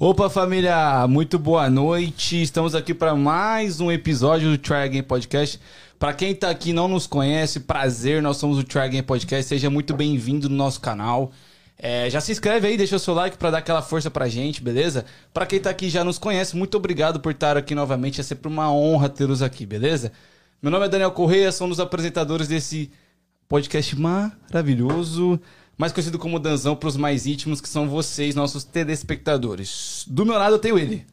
Opa, 0.00 0.30
família, 0.30 1.08
muito 1.08 1.40
boa 1.40 1.68
noite. 1.68 2.40
Estamos 2.40 2.72
aqui 2.76 2.94
para 2.94 3.16
mais 3.16 3.80
um 3.80 3.90
episódio 3.90 4.48
do 4.48 4.56
Try 4.56 4.84
Again 4.84 5.02
Podcast. 5.02 5.58
Para 5.98 6.12
quem 6.12 6.32
tá 6.36 6.50
aqui 6.50 6.70
e 6.70 6.72
não 6.72 6.86
nos 6.86 7.04
conhece, 7.04 7.58
prazer, 7.58 8.22
nós 8.22 8.36
somos 8.36 8.58
o 8.58 8.62
Try 8.62 8.82
Again 8.82 9.02
Podcast. 9.02 9.48
Seja 9.48 9.68
muito 9.68 9.96
bem-vindo 9.96 10.48
no 10.48 10.54
nosso 10.54 10.80
canal. 10.80 11.32
É, 11.76 12.08
já 12.08 12.20
se 12.20 12.30
inscreve 12.30 12.68
aí, 12.68 12.76
deixa 12.76 12.94
o 12.94 12.98
seu 13.00 13.12
like 13.12 13.36
para 13.36 13.50
dar 13.50 13.58
aquela 13.58 13.82
força 13.82 14.08
pra 14.08 14.28
gente, 14.28 14.62
beleza? 14.62 15.04
Para 15.34 15.44
quem 15.44 15.58
tá 15.58 15.70
aqui 15.70 15.86
e 15.86 15.90
já 15.90 16.04
nos 16.04 16.16
conhece, 16.16 16.56
muito 16.56 16.76
obrigado 16.76 17.18
por 17.18 17.32
estar 17.32 17.56
aqui 17.56 17.74
novamente. 17.74 18.20
É 18.20 18.22
sempre 18.22 18.46
uma 18.46 18.72
honra 18.72 19.08
tê-los 19.08 19.42
aqui, 19.42 19.66
beleza? 19.66 20.12
Meu 20.62 20.70
nome 20.70 20.86
é 20.86 20.88
Daniel 20.88 21.10
Correia, 21.10 21.50
sou 21.50 21.66
um 21.66 21.70
dos 21.70 21.80
apresentadores 21.80 22.46
desse 22.46 22.88
podcast 23.48 23.98
maravilhoso, 23.98 25.40
mais 25.78 25.92
conhecido 25.92 26.18
como 26.18 26.40
Danzão 26.40 26.74
para 26.74 26.88
os 26.88 26.96
mais 26.96 27.24
íntimos, 27.24 27.60
que 27.60 27.68
são 27.68 27.88
vocês, 27.88 28.34
nossos 28.34 28.64
telespectadores. 28.64 30.04
Do 30.08 30.26
meu 30.26 30.36
lado 30.36 30.56
eu 30.56 30.58
tenho 30.58 30.76
ele, 30.76 31.06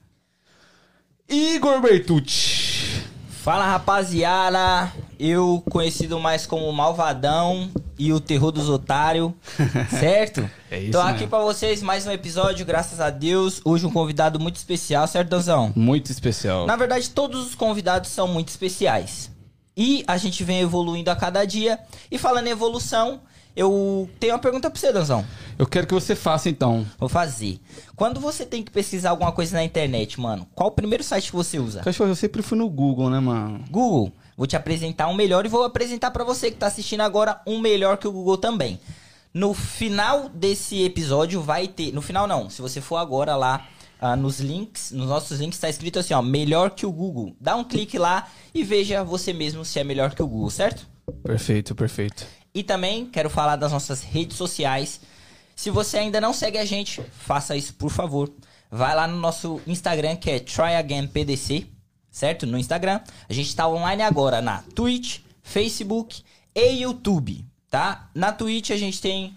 Igor 1.29 1.79
Bertucci. 1.79 3.05
Fala 3.43 3.63
rapaziada, 3.63 4.91
eu 5.19 5.63
conhecido 5.69 6.19
mais 6.19 6.47
como 6.47 6.71
Malvadão 6.73 7.69
e 7.97 8.11
o 8.11 8.19
terror 8.19 8.51
dos 8.51 8.67
otários, 8.69 9.31
certo? 9.99 10.49
É 10.71 10.79
isso 10.79 10.93
Tô 10.93 10.99
aqui 10.99 11.11
mesmo. 11.19 11.27
pra 11.27 11.39
vocês 11.43 11.83
mais 11.83 12.07
um 12.07 12.11
episódio, 12.11 12.65
graças 12.65 12.99
a 12.99 13.11
Deus. 13.11 13.61
Hoje 13.63 13.85
um 13.85 13.91
convidado 13.91 14.39
muito 14.39 14.55
especial, 14.55 15.05
certo, 15.07 15.29
Danzão? 15.29 15.71
Muito 15.75 16.11
especial. 16.11 16.65
Na 16.65 16.75
verdade, 16.75 17.07
todos 17.11 17.45
os 17.45 17.53
convidados 17.53 18.09
são 18.09 18.27
muito 18.27 18.49
especiais. 18.49 19.29
E 19.77 20.03
a 20.07 20.17
gente 20.17 20.43
vem 20.43 20.61
evoluindo 20.61 21.11
a 21.11 21.15
cada 21.15 21.45
dia. 21.45 21.77
E 22.09 22.17
falando 22.17 22.47
em 22.47 22.51
evolução, 22.51 23.21
eu 23.55 24.09
tenho 24.19 24.33
uma 24.33 24.39
pergunta 24.39 24.69
pra 24.69 24.79
você, 24.79 24.91
Danzão. 24.91 25.25
Eu 25.57 25.65
quero 25.65 25.87
que 25.87 25.93
você 25.93 26.15
faça 26.15 26.49
então. 26.49 26.85
Vou 26.99 27.07
fazer. 27.07 27.59
Quando 27.95 28.19
você 28.19 28.45
tem 28.45 28.61
que 28.61 28.71
pesquisar 28.71 29.11
alguma 29.11 29.31
coisa 29.31 29.55
na 29.55 29.63
internet, 29.63 30.19
mano, 30.19 30.45
qual 30.53 30.69
o 30.69 30.73
primeiro 30.73 31.03
site 31.03 31.29
que 31.29 31.35
você 31.35 31.57
usa? 31.57 31.81
Cachorro, 31.81 32.09
eu 32.09 32.15
sempre 32.15 32.41
fui 32.41 32.57
no 32.57 32.69
Google, 32.69 33.09
né, 33.09 33.19
mano? 33.19 33.63
Google, 33.71 34.11
vou 34.35 34.45
te 34.45 34.57
apresentar 34.57 35.07
um 35.07 35.13
melhor 35.13 35.45
e 35.45 35.49
vou 35.49 35.63
apresentar 35.63 36.11
pra 36.11 36.23
você 36.23 36.51
que 36.51 36.57
tá 36.57 36.67
assistindo 36.67 37.01
agora 37.01 37.39
um 37.47 37.59
melhor 37.59 37.97
que 37.97 38.07
o 38.07 38.11
Google 38.11 38.37
também. 38.37 38.79
No 39.33 39.53
final 39.53 40.29
desse 40.29 40.83
episódio 40.83 41.41
vai 41.41 41.67
ter, 41.67 41.93
no 41.93 42.01
final 42.01 42.25
não, 42.25 42.49
se 42.49 42.61
você 42.61 42.79
for 42.79 42.97
agora 42.97 43.35
lá 43.35 43.67
ah, 43.99 44.15
nos 44.15 44.39
links, 44.39 44.91
nos 44.91 45.07
nossos 45.07 45.39
links 45.39 45.59
tá 45.59 45.69
escrito 45.69 45.99
assim, 45.99 46.13
ó, 46.13 46.21
melhor 46.21 46.71
que 46.71 46.85
o 46.85 46.91
Google. 46.91 47.35
Dá 47.39 47.55
um 47.55 47.63
clique 47.63 47.97
lá 47.97 48.29
e 48.53 48.63
veja 48.63 49.03
você 49.03 49.33
mesmo 49.33 49.65
se 49.65 49.79
é 49.79 49.83
melhor 49.83 50.13
que 50.13 50.23
o 50.23 50.27
Google, 50.27 50.49
certo? 50.49 50.87
Perfeito, 51.23 51.75
perfeito. 51.75 52.25
E 52.55 52.63
também 52.63 53.05
quero 53.05 53.29
falar 53.29 53.57
das 53.57 53.73
nossas 53.73 54.01
redes 54.01 54.37
sociais. 54.37 55.01
Se 55.53 55.69
você 55.69 55.97
ainda 55.97 56.21
não 56.21 56.31
segue 56.31 56.57
a 56.57 56.63
gente, 56.63 57.01
faça 57.11 57.53
isso 57.57 57.73
por 57.73 57.91
favor. 57.91 58.31
Vai 58.71 58.95
lá 58.95 59.05
no 59.05 59.17
nosso 59.17 59.61
Instagram 59.67 60.15
que 60.15 60.31
é 60.31 60.39
TryAgainPDC, 60.39 61.67
certo? 62.09 62.47
No 62.47 62.57
Instagram. 62.57 63.01
A 63.27 63.33
gente 63.33 63.49
está 63.49 63.67
online 63.67 64.01
agora 64.01 64.41
na 64.41 64.63
Twitch, 64.73 65.19
Facebook 65.43 66.23
e 66.55 66.81
YouTube, 66.81 67.45
tá? 67.69 68.09
Na 68.15 68.31
Twitch 68.31 68.69
a 68.69 68.77
gente 68.77 69.01
tem 69.01 69.35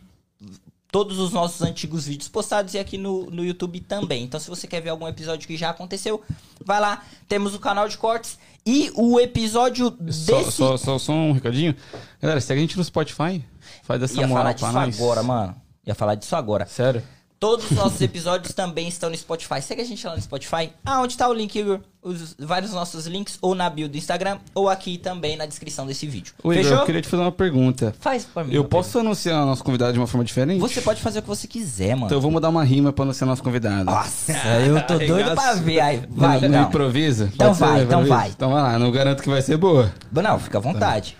todos 0.91 1.19
os 1.19 1.33
nossos 1.33 1.61
antigos 1.61 2.07
vídeos 2.07 2.29
postados 2.29 2.73
e 2.75 2.79
aqui 2.79 2.97
no, 2.97 3.29
no 3.31 3.45
YouTube 3.45 3.81
também. 3.81 4.23
Então, 4.23 4.39
se 4.39 4.49
você 4.49 4.67
quer 4.69 4.81
ver 4.81 4.91
algum 4.91 5.09
episódio 5.09 5.47
que 5.47 5.57
já 5.57 5.71
aconteceu, 5.71 6.23
vai 6.65 6.81
lá. 6.81 7.05
Temos 7.29 7.53
o 7.53 7.59
canal 7.59 7.89
de 7.89 7.99
cortes 7.99 8.39
e 8.71 8.93
o 8.95 9.19
episódio 9.19 9.87
Só, 10.11 10.39
desse... 10.41 10.53
só, 10.53 10.77
só, 10.77 10.99
só 10.99 11.13
um 11.15 11.33
recadinho. 11.33 11.75
Galera, 12.21 12.39
segue 12.39 12.59
a 12.59 12.63
gente 12.63 12.77
no 12.77 12.85
Spotify. 12.85 13.43
Faz 13.83 14.03
essa 14.03 14.21
Ia 14.21 14.27
moral 14.27 14.43
falar 14.45 14.55
pra 14.55 14.69
disso 14.69 14.73
nós. 14.79 15.01
agora, 15.01 15.23
mano. 15.23 15.57
Ia 15.87 15.95
falar 15.95 16.15
disso 16.17 16.37
agora. 16.37 16.67
Sério? 16.67 17.03
Todos 17.41 17.71
os 17.71 17.77
nossos 17.77 18.01
episódios 18.01 18.53
também 18.53 18.89
estão 18.89 19.09
no 19.09 19.17
Spotify. 19.17 19.63
Segue 19.63 19.81
a 19.81 19.85
gente 19.85 20.05
lá 20.05 20.17
no 20.17 20.21
Spotify. 20.21 20.73
Ah, 20.85 21.01
onde 21.01 21.17
tá 21.17 21.29
o 21.29 21.33
link, 21.33 21.55
Igor? 21.57 21.79
Os 22.03 22.35
vários 22.37 22.73
nossos 22.73 23.07
links, 23.07 23.39
ou 23.41 23.55
na 23.55 23.71
bio 23.71 23.89
do 23.89 23.97
Instagram, 23.97 24.39
ou 24.55 24.69
aqui 24.69 24.99
também 24.99 25.37
na 25.37 25.47
descrição 25.47 25.87
desse 25.87 26.05
vídeo. 26.05 26.35
Ô, 26.43 26.53
Igor, 26.53 26.65
Fechou? 26.65 26.79
eu 26.79 26.87
queria 26.87 27.01
te 27.01 27.09
fazer 27.09 27.23
uma 27.23 27.31
pergunta. 27.31 27.95
Faz 28.01 28.25
pra 28.25 28.43
mim. 28.43 28.53
Eu 28.53 28.65
posso 28.65 28.99
anunciar 28.99 29.47
nosso 29.47 29.63
convidado 29.63 29.93
de 29.93 30.01
uma 30.01 30.07
forma 30.09 30.25
diferente? 30.25 30.59
Você 30.59 30.81
pode 30.81 31.01
fazer 31.01 31.21
o 31.21 31.23
que 31.23 31.29
você 31.29 31.47
quiser, 31.47 31.95
mano. 31.95 32.07
Então 32.07 32.19
eu 32.19 32.23
vou 32.23 32.31
mudar 32.31 32.49
uma 32.49 32.65
rima 32.65 32.93
pra 32.93 33.05
anunciar 33.05 33.29
nosso 33.29 33.43
convidado. 33.43 33.85
Nossa, 33.85 34.33
eu 34.67 34.85
tô 34.85 34.99
doido 35.07 35.33
pra 35.35 35.55
ver. 35.55 35.81
Aí, 35.81 36.03
vai, 36.11 36.41
não, 36.41 36.49
não. 36.49 36.59
não 36.61 36.69
improvisa? 36.69 37.31
Então 37.33 37.49
Pode 37.49 37.59
ser, 37.59 37.65
vai, 37.65 37.83
então 37.83 38.01
improvisa? 38.01 38.15
vai. 38.17 38.29
Então 38.31 38.51
vai 38.51 38.63
lá, 38.63 38.79
não 38.81 38.91
garanto 38.91 39.23
que 39.23 39.29
vai 39.29 39.43
ser 39.43 39.57
boa. 39.57 39.93
Não, 40.11 40.39
fica 40.41 40.59
à 40.59 40.61
vontade. 40.61 41.17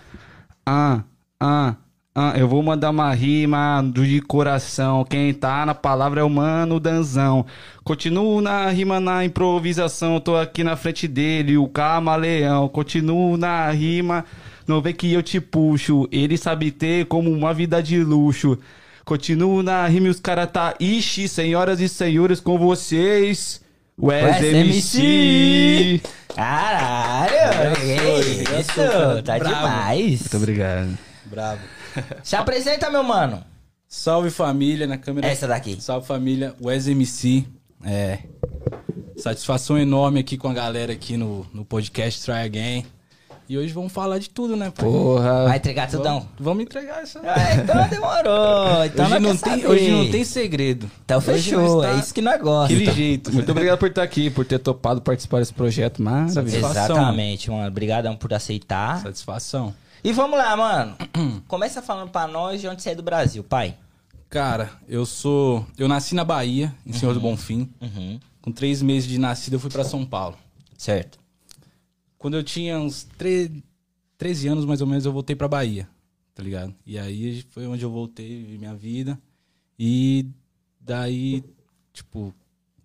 Ah, 0.65 1.01
ah, 1.39 1.75
ah, 2.21 2.33
eu 2.35 2.49
vou 2.49 2.61
mandar 2.61 2.89
uma 2.89 3.13
rima 3.13 3.81
do 3.81 4.05
de 4.05 4.19
coração. 4.19 5.05
Quem 5.05 5.33
tá 5.33 5.65
na 5.65 5.73
palavra 5.73 6.19
é 6.19 6.23
o 6.25 6.29
Mano 6.29 6.77
Danzão. 6.77 7.45
Continuo 7.81 8.41
na 8.41 8.69
rima, 8.69 8.99
na 8.99 9.23
improvisação. 9.23 10.19
Tô 10.19 10.35
aqui 10.35 10.61
na 10.61 10.75
frente 10.75 11.07
dele, 11.07 11.57
o 11.57 11.65
camaleão. 11.65 12.67
Continuo 12.67 13.37
na 13.37 13.71
rima, 13.71 14.25
não 14.67 14.81
vê 14.81 14.91
que 14.91 15.13
eu 15.13 15.23
te 15.23 15.39
puxo. 15.39 16.09
Ele 16.11 16.37
sabe 16.37 16.71
ter 16.71 17.05
como 17.05 17.31
uma 17.31 17.53
vida 17.53 17.81
de 17.81 18.03
luxo. 18.03 18.57
Continuo 19.05 19.63
na 19.63 19.87
rima 19.87 20.07
e 20.07 20.09
os 20.09 20.19
caras 20.19 20.51
tá. 20.51 20.75
Ixi, 20.77 21.25
senhoras 21.25 21.79
e 21.79 21.87
senhores, 21.87 22.41
com 22.41 22.57
vocês. 22.57 23.61
Wes 23.97 24.43
MC. 24.43 26.01
Caralho, 26.35 27.31
isso, 28.59 28.75
cara. 28.75 29.23
tá 29.23 29.39
Bravo. 29.39 29.55
demais. 29.55 30.19
Muito 30.19 30.37
obrigado. 30.37 30.97
Bravo. 31.25 31.78
Se 32.23 32.35
apresenta, 32.35 32.89
meu 32.89 33.03
mano. 33.03 33.43
Salve 33.87 34.29
família 34.29 34.85
na 34.85 34.97
câmera. 34.97 35.27
Essa 35.27 35.47
daqui. 35.47 35.81
Salve 35.81 36.05
família, 36.05 36.55
Wes 36.61 36.87
MC. 36.87 37.45
É. 37.83 38.19
Satisfação 39.17 39.77
enorme 39.77 40.19
aqui 40.19 40.37
com 40.37 40.47
a 40.47 40.53
galera 40.53 40.93
aqui 40.93 41.17
no, 41.17 41.45
no 41.53 41.65
podcast 41.65 42.23
Try 42.23 42.45
Again. 42.45 42.85
E 43.49 43.57
hoje 43.57 43.73
vamos 43.73 43.91
falar 43.91 44.19
de 44.19 44.29
tudo, 44.29 44.55
né, 44.55 44.69
pai? 44.69 44.85
Porra. 44.85 45.45
Vai 45.45 45.57
entregar 45.57 45.89
tudão. 45.89 46.19
Vamos, 46.19 46.29
vamos 46.39 46.63
entregar 46.65 47.01
essa. 47.01 47.19
Ah, 47.23 47.55
então 47.55 47.87
demorou. 47.87 48.85
Então 48.85 49.05
hoje, 49.07 49.19
não 49.19 49.37
tem, 49.37 49.65
hoje 49.65 49.91
não 49.91 50.11
tem 50.11 50.23
segredo. 50.23 50.89
Então 51.03 51.19
fechou, 51.19 51.81
tá 51.81 51.93
é 51.93 51.95
isso 51.95 52.13
que 52.13 52.21
nós 52.21 52.39
gostamos. 52.39 52.65
Aquele 52.65 52.91
jeito. 52.91 53.33
Muito 53.33 53.51
obrigado 53.51 53.79
por 53.79 53.89
estar 53.89 54.03
aqui, 54.03 54.29
por 54.29 54.45
ter 54.45 54.59
topado 54.59 55.01
participar 55.01 55.39
desse 55.39 55.53
projeto 55.53 55.99
maravilhoso. 55.99 56.35
Satisfação. 56.35 56.95
Exatamente, 56.97 57.49
mano. 57.49 57.67
Obrigadão 57.67 58.15
por 58.15 58.31
aceitar. 58.31 59.01
Satisfação. 59.01 59.73
E 60.03 60.11
vamos 60.13 60.37
lá, 60.37 60.55
mano. 60.55 60.95
Começa 61.47 61.81
falando 61.81 62.09
pra 62.09 62.27
nós 62.27 62.61
de 62.61 62.67
onde 62.67 62.81
você 62.81 62.91
é 62.91 62.95
do 62.95 63.03
Brasil, 63.03 63.43
pai. 63.43 63.77
Cara, 64.29 64.71
eu 64.87 65.05
sou. 65.05 65.65
Eu 65.77 65.87
nasci 65.87 66.13
na 66.15 66.23
Bahia, 66.23 66.73
em 66.85 66.93
Senhor 66.93 67.13
do 67.13 67.19
Bonfim. 67.19 67.69
Uhum. 67.81 68.19
Com 68.41 68.51
três 68.51 68.81
meses 68.81 69.09
de 69.09 69.17
nascido, 69.17 69.53
eu 69.53 69.59
fui 69.59 69.69
pra 69.69 69.83
São 69.83 70.05
Paulo. 70.05 70.37
Certo. 70.77 71.19
Quando 72.17 72.35
eu 72.37 72.43
tinha 72.43 72.79
uns 72.79 73.03
tre- 73.17 73.51
13 74.17 74.47
anos, 74.47 74.65
mais 74.65 74.81
ou 74.81 74.87
menos, 74.87 75.05
eu 75.05 75.11
voltei 75.11 75.35
pra 75.35 75.47
Bahia, 75.47 75.87
tá 76.35 76.43
ligado? 76.43 76.73
E 76.85 76.97
aí 76.99 77.43
foi 77.49 77.65
onde 77.67 77.83
eu 77.83 77.89
voltei, 77.91 78.57
minha 78.57 78.75
vida. 78.75 79.19
E 79.77 80.27
daí, 80.79 81.43
tipo, 81.93 82.33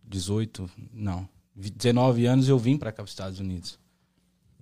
18, 0.04 0.70
não, 0.92 1.28
19 1.54 2.26
anos 2.26 2.48
eu 2.48 2.58
vim 2.58 2.76
pra 2.76 2.92
cá, 2.92 3.03
pros 3.03 3.10
Estados 3.10 3.41
Unidos. 3.41 3.78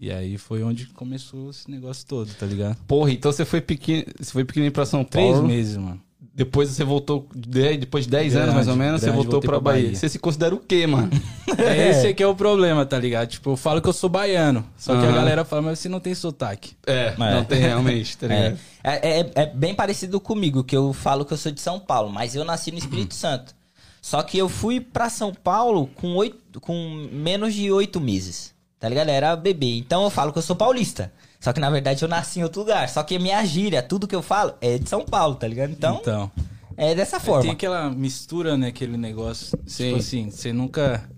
E 0.02 0.10
aí 0.10 0.36
foi 0.36 0.64
onde 0.64 0.86
começou 0.86 1.50
esse 1.50 1.70
negócio 1.70 2.04
todo, 2.04 2.28
tá 2.34 2.44
ligado? 2.44 2.76
Porra, 2.88 3.12
então 3.12 3.30
você 3.30 3.44
foi 3.44 3.60
pequeno, 3.60 4.04
você 4.18 4.32
foi 4.32 4.44
pequenininho 4.44 4.72
pra 4.72 4.84
São 4.84 5.04
Três 5.04 5.30
Paulo. 5.34 5.46
meses, 5.46 5.76
mano. 5.76 6.00
Depois 6.34 6.68
você 6.70 6.82
voltou, 6.82 7.28
de- 7.36 7.76
depois 7.76 8.04
de 8.06 8.10
10 8.10 8.34
anos 8.34 8.52
mais 8.54 8.66
ou 8.66 8.74
menos, 8.74 9.00
você 9.00 9.06
grande, 9.06 9.16
voltou 9.16 9.32
voltei 9.34 9.48
pra 9.48 9.60
pra 9.60 9.72
Bahia. 9.72 9.82
Bahia. 9.84 9.96
Você 9.96 10.08
se 10.08 10.18
considera 10.18 10.52
o 10.54 10.58
quê, 10.58 10.86
mano? 10.88 11.08
É 11.56 11.90
esse 11.90 12.06
aqui 12.08 12.20
é 12.22 12.26
o 12.26 12.34
problema, 12.34 12.84
tá 12.84 12.98
ligado? 12.98 13.28
Tipo, 13.28 13.50
eu 13.50 13.56
falo 13.56 13.80
que 13.80 13.88
eu 13.88 13.92
sou 13.92 14.08
baiano, 14.10 14.64
só 14.76 14.98
que 14.98 15.06
a 15.06 15.12
galera 15.12 15.44
fala, 15.44 15.62
mas 15.62 15.78
você 15.78 15.88
não 15.88 16.00
tem 16.00 16.14
sotaque. 16.14 16.72
É, 16.86 17.14
não 17.16 17.44
tem 17.44 17.60
realmente, 17.60 18.16
tá 18.18 18.26
É. 18.26 18.28
ligado? 18.48 18.58
É, 18.82 19.20
é- 19.20 19.30
é 19.34 19.46
bem 19.46 19.72
parecido 19.74 20.18
comigo, 20.18 20.64
que 20.64 20.76
eu 20.76 20.92
falo 20.92 21.24
que 21.24 21.32
eu 21.32 21.36
sou 21.36 21.52
de 21.52 21.60
São 21.60 21.78
Paulo, 21.78 22.10
mas 22.10 22.34
eu 22.34 22.44
nasci 22.44 22.70
no 22.72 22.78
Uhum. 22.78 22.82
Espírito 22.82 23.14
Santo. 23.14 23.54
Só 24.00 24.20
que 24.22 24.36
eu 24.38 24.48
fui 24.48 24.80
pra 24.80 25.08
São 25.10 25.32
Paulo 25.32 25.86
com, 25.94 26.16
oito, 26.16 26.60
com 26.60 27.06
menos 27.12 27.54
de 27.54 27.70
oito 27.70 28.00
meses. 28.00 28.51
Tá 28.82 28.88
ligado? 28.88 29.10
Era 29.10 29.36
bebê. 29.36 29.76
Então 29.76 30.02
eu 30.02 30.10
falo 30.10 30.32
que 30.32 30.38
eu 30.38 30.42
sou 30.42 30.56
paulista. 30.56 31.12
Só 31.38 31.52
que 31.52 31.60
na 31.60 31.70
verdade 31.70 32.02
eu 32.04 32.08
nasci 32.08 32.40
em 32.40 32.42
outro 32.42 32.62
lugar. 32.62 32.88
Só 32.88 33.00
que 33.04 33.16
minha 33.16 33.44
gíria, 33.44 33.80
tudo 33.80 34.08
que 34.08 34.14
eu 34.16 34.22
falo 34.22 34.54
é 34.60 34.76
de 34.76 34.88
São 34.88 35.04
Paulo, 35.04 35.36
tá 35.36 35.46
ligado? 35.46 35.70
Então, 35.70 35.98
Então, 36.00 36.28
é 36.76 36.92
dessa 36.92 37.20
tem 37.20 37.26
forma. 37.26 37.52
aquela 37.52 37.88
mistura, 37.90 38.56
né? 38.56 38.66
Aquele 38.66 38.96
negócio. 38.96 39.56
Sim. 39.64 39.84
Tipo 39.84 39.96
assim, 40.00 40.30
você 40.32 40.52
nunca. 40.52 41.08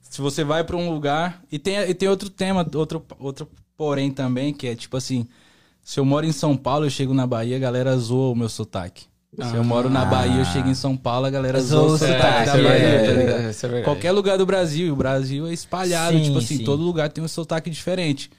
Se 0.00 0.20
você 0.20 0.44
vai 0.44 0.62
pra 0.62 0.76
um 0.76 0.92
lugar. 0.92 1.42
E 1.50 1.58
tem, 1.58 1.76
e 1.80 1.92
tem 1.92 2.08
outro 2.08 2.30
tema, 2.30 2.64
outro, 2.72 3.04
outro 3.18 3.50
porém 3.76 4.12
também, 4.12 4.54
que 4.54 4.68
é 4.68 4.76
tipo 4.76 4.96
assim. 4.96 5.26
Se 5.82 5.98
eu 5.98 6.04
moro 6.04 6.24
em 6.24 6.30
São 6.30 6.56
Paulo, 6.56 6.86
eu 6.86 6.90
chego 6.90 7.12
na 7.12 7.26
Bahia, 7.26 7.56
a 7.56 7.58
galera 7.58 7.98
zoa 7.98 8.30
o 8.30 8.36
meu 8.36 8.48
sotaque. 8.48 9.06
Se 9.34 9.54
eu 9.56 9.64
moro 9.64 9.88
na 9.88 10.04
Bahia, 10.04 10.40
eu 10.40 10.44
chego 10.44 10.68
em 10.68 10.74
São 10.74 10.94
Paulo, 10.94 11.24
a 11.24 11.30
galera 11.30 11.58
Zoa 11.58 11.92
o 11.92 11.98
sotaque 11.98 12.16
sotaque, 12.22 12.46
da 12.46 12.52
Bahia, 12.68 12.86
é, 12.86 13.06
tá 13.06 13.12
ligado? 13.12 13.74
é, 13.76 13.80
é. 13.80 13.82
Qualquer 13.82 14.12
lugar 14.12 14.36
do 14.36 14.44
Brasil, 14.44 14.88
e 14.88 14.90
o 14.90 14.96
Brasil 14.96 15.46
é 15.46 15.54
espalhado, 15.54 16.18
Sim, 16.18 16.24
tipo 16.24 16.38
assim, 16.38 16.58
sim. 16.58 16.64
todo 16.64 16.82
lugar 16.82 17.08
tem 17.08 17.24
um 17.24 17.28
sotaque 17.28 17.70
diferente. 17.70 18.30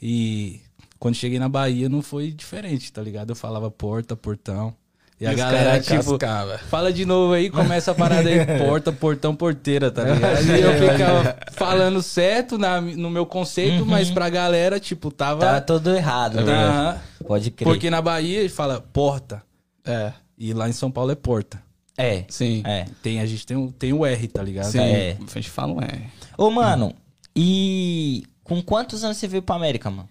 E 0.00 0.60
quando 1.00 1.16
cheguei 1.16 1.40
na 1.40 1.48
Bahia 1.48 1.88
não 1.88 2.00
foi 2.00 2.30
diferente, 2.30 2.92
tá 2.92 3.02
ligado? 3.02 3.30
Eu 3.30 3.36
falava 3.36 3.68
porta, 3.72 4.14
portão. 4.14 4.72
E 5.20 5.26
a 5.26 5.30
os 5.30 5.36
galera, 5.36 5.80
tipo, 5.80 6.16
cascava. 6.18 6.58
fala 6.58 6.92
de 6.92 7.04
novo 7.04 7.32
aí, 7.32 7.50
começa 7.50 7.90
a 7.90 7.94
parada 7.94 8.28
aí, 8.28 8.44
porta, 8.64 8.92
portão, 8.92 9.34
porteira, 9.34 9.90
tá 9.90 10.04
ligado? 10.04 10.44
E 10.44 10.60
eu 10.60 10.72
ficava 10.92 11.36
falando 11.52 12.00
certo 12.02 12.56
na, 12.56 12.80
no 12.80 13.10
meu 13.10 13.26
conceito, 13.26 13.84
mas 13.84 14.10
pra 14.12 14.28
galera, 14.28 14.78
tipo, 14.78 15.10
tava. 15.10 15.40
Tá 15.40 15.60
todo 15.60 15.92
errado. 15.92 16.40
né? 16.42 17.00
Pode 17.26 17.50
crer. 17.50 17.66
Porque 17.66 17.90
na 17.90 18.00
Bahia 18.00 18.40
ele 18.40 18.48
fala 18.48 18.80
porta. 18.80 19.42
É, 19.84 20.12
E 20.38 20.52
lá 20.52 20.68
em 20.68 20.72
São 20.72 20.90
Paulo 20.90 21.10
é 21.10 21.14
porta. 21.14 21.62
É. 21.98 22.24
sim. 22.28 22.62
É. 22.66 22.84
Tem, 23.02 23.20
a 23.20 23.26
gente 23.26 23.46
tem, 23.46 23.56
o- 23.56 23.72
tem 23.72 23.92
o 23.92 24.04
R, 24.04 24.28
tá 24.28 24.42
ligado? 24.42 24.70
Sim, 24.70 24.80
É. 24.80 25.16
a 25.18 25.34
gente 25.34 25.48
fala 25.50 25.72
um 25.72 25.80
é. 25.80 26.10
Ô, 26.36 26.50
mano, 26.50 26.94
e 27.34 28.22
com 28.44 28.60
quantos 28.62 29.02
anos 29.02 29.16
você 29.16 29.26
veio 29.26 29.42
pra 29.42 29.56
América, 29.56 29.90
mano? 29.90 30.08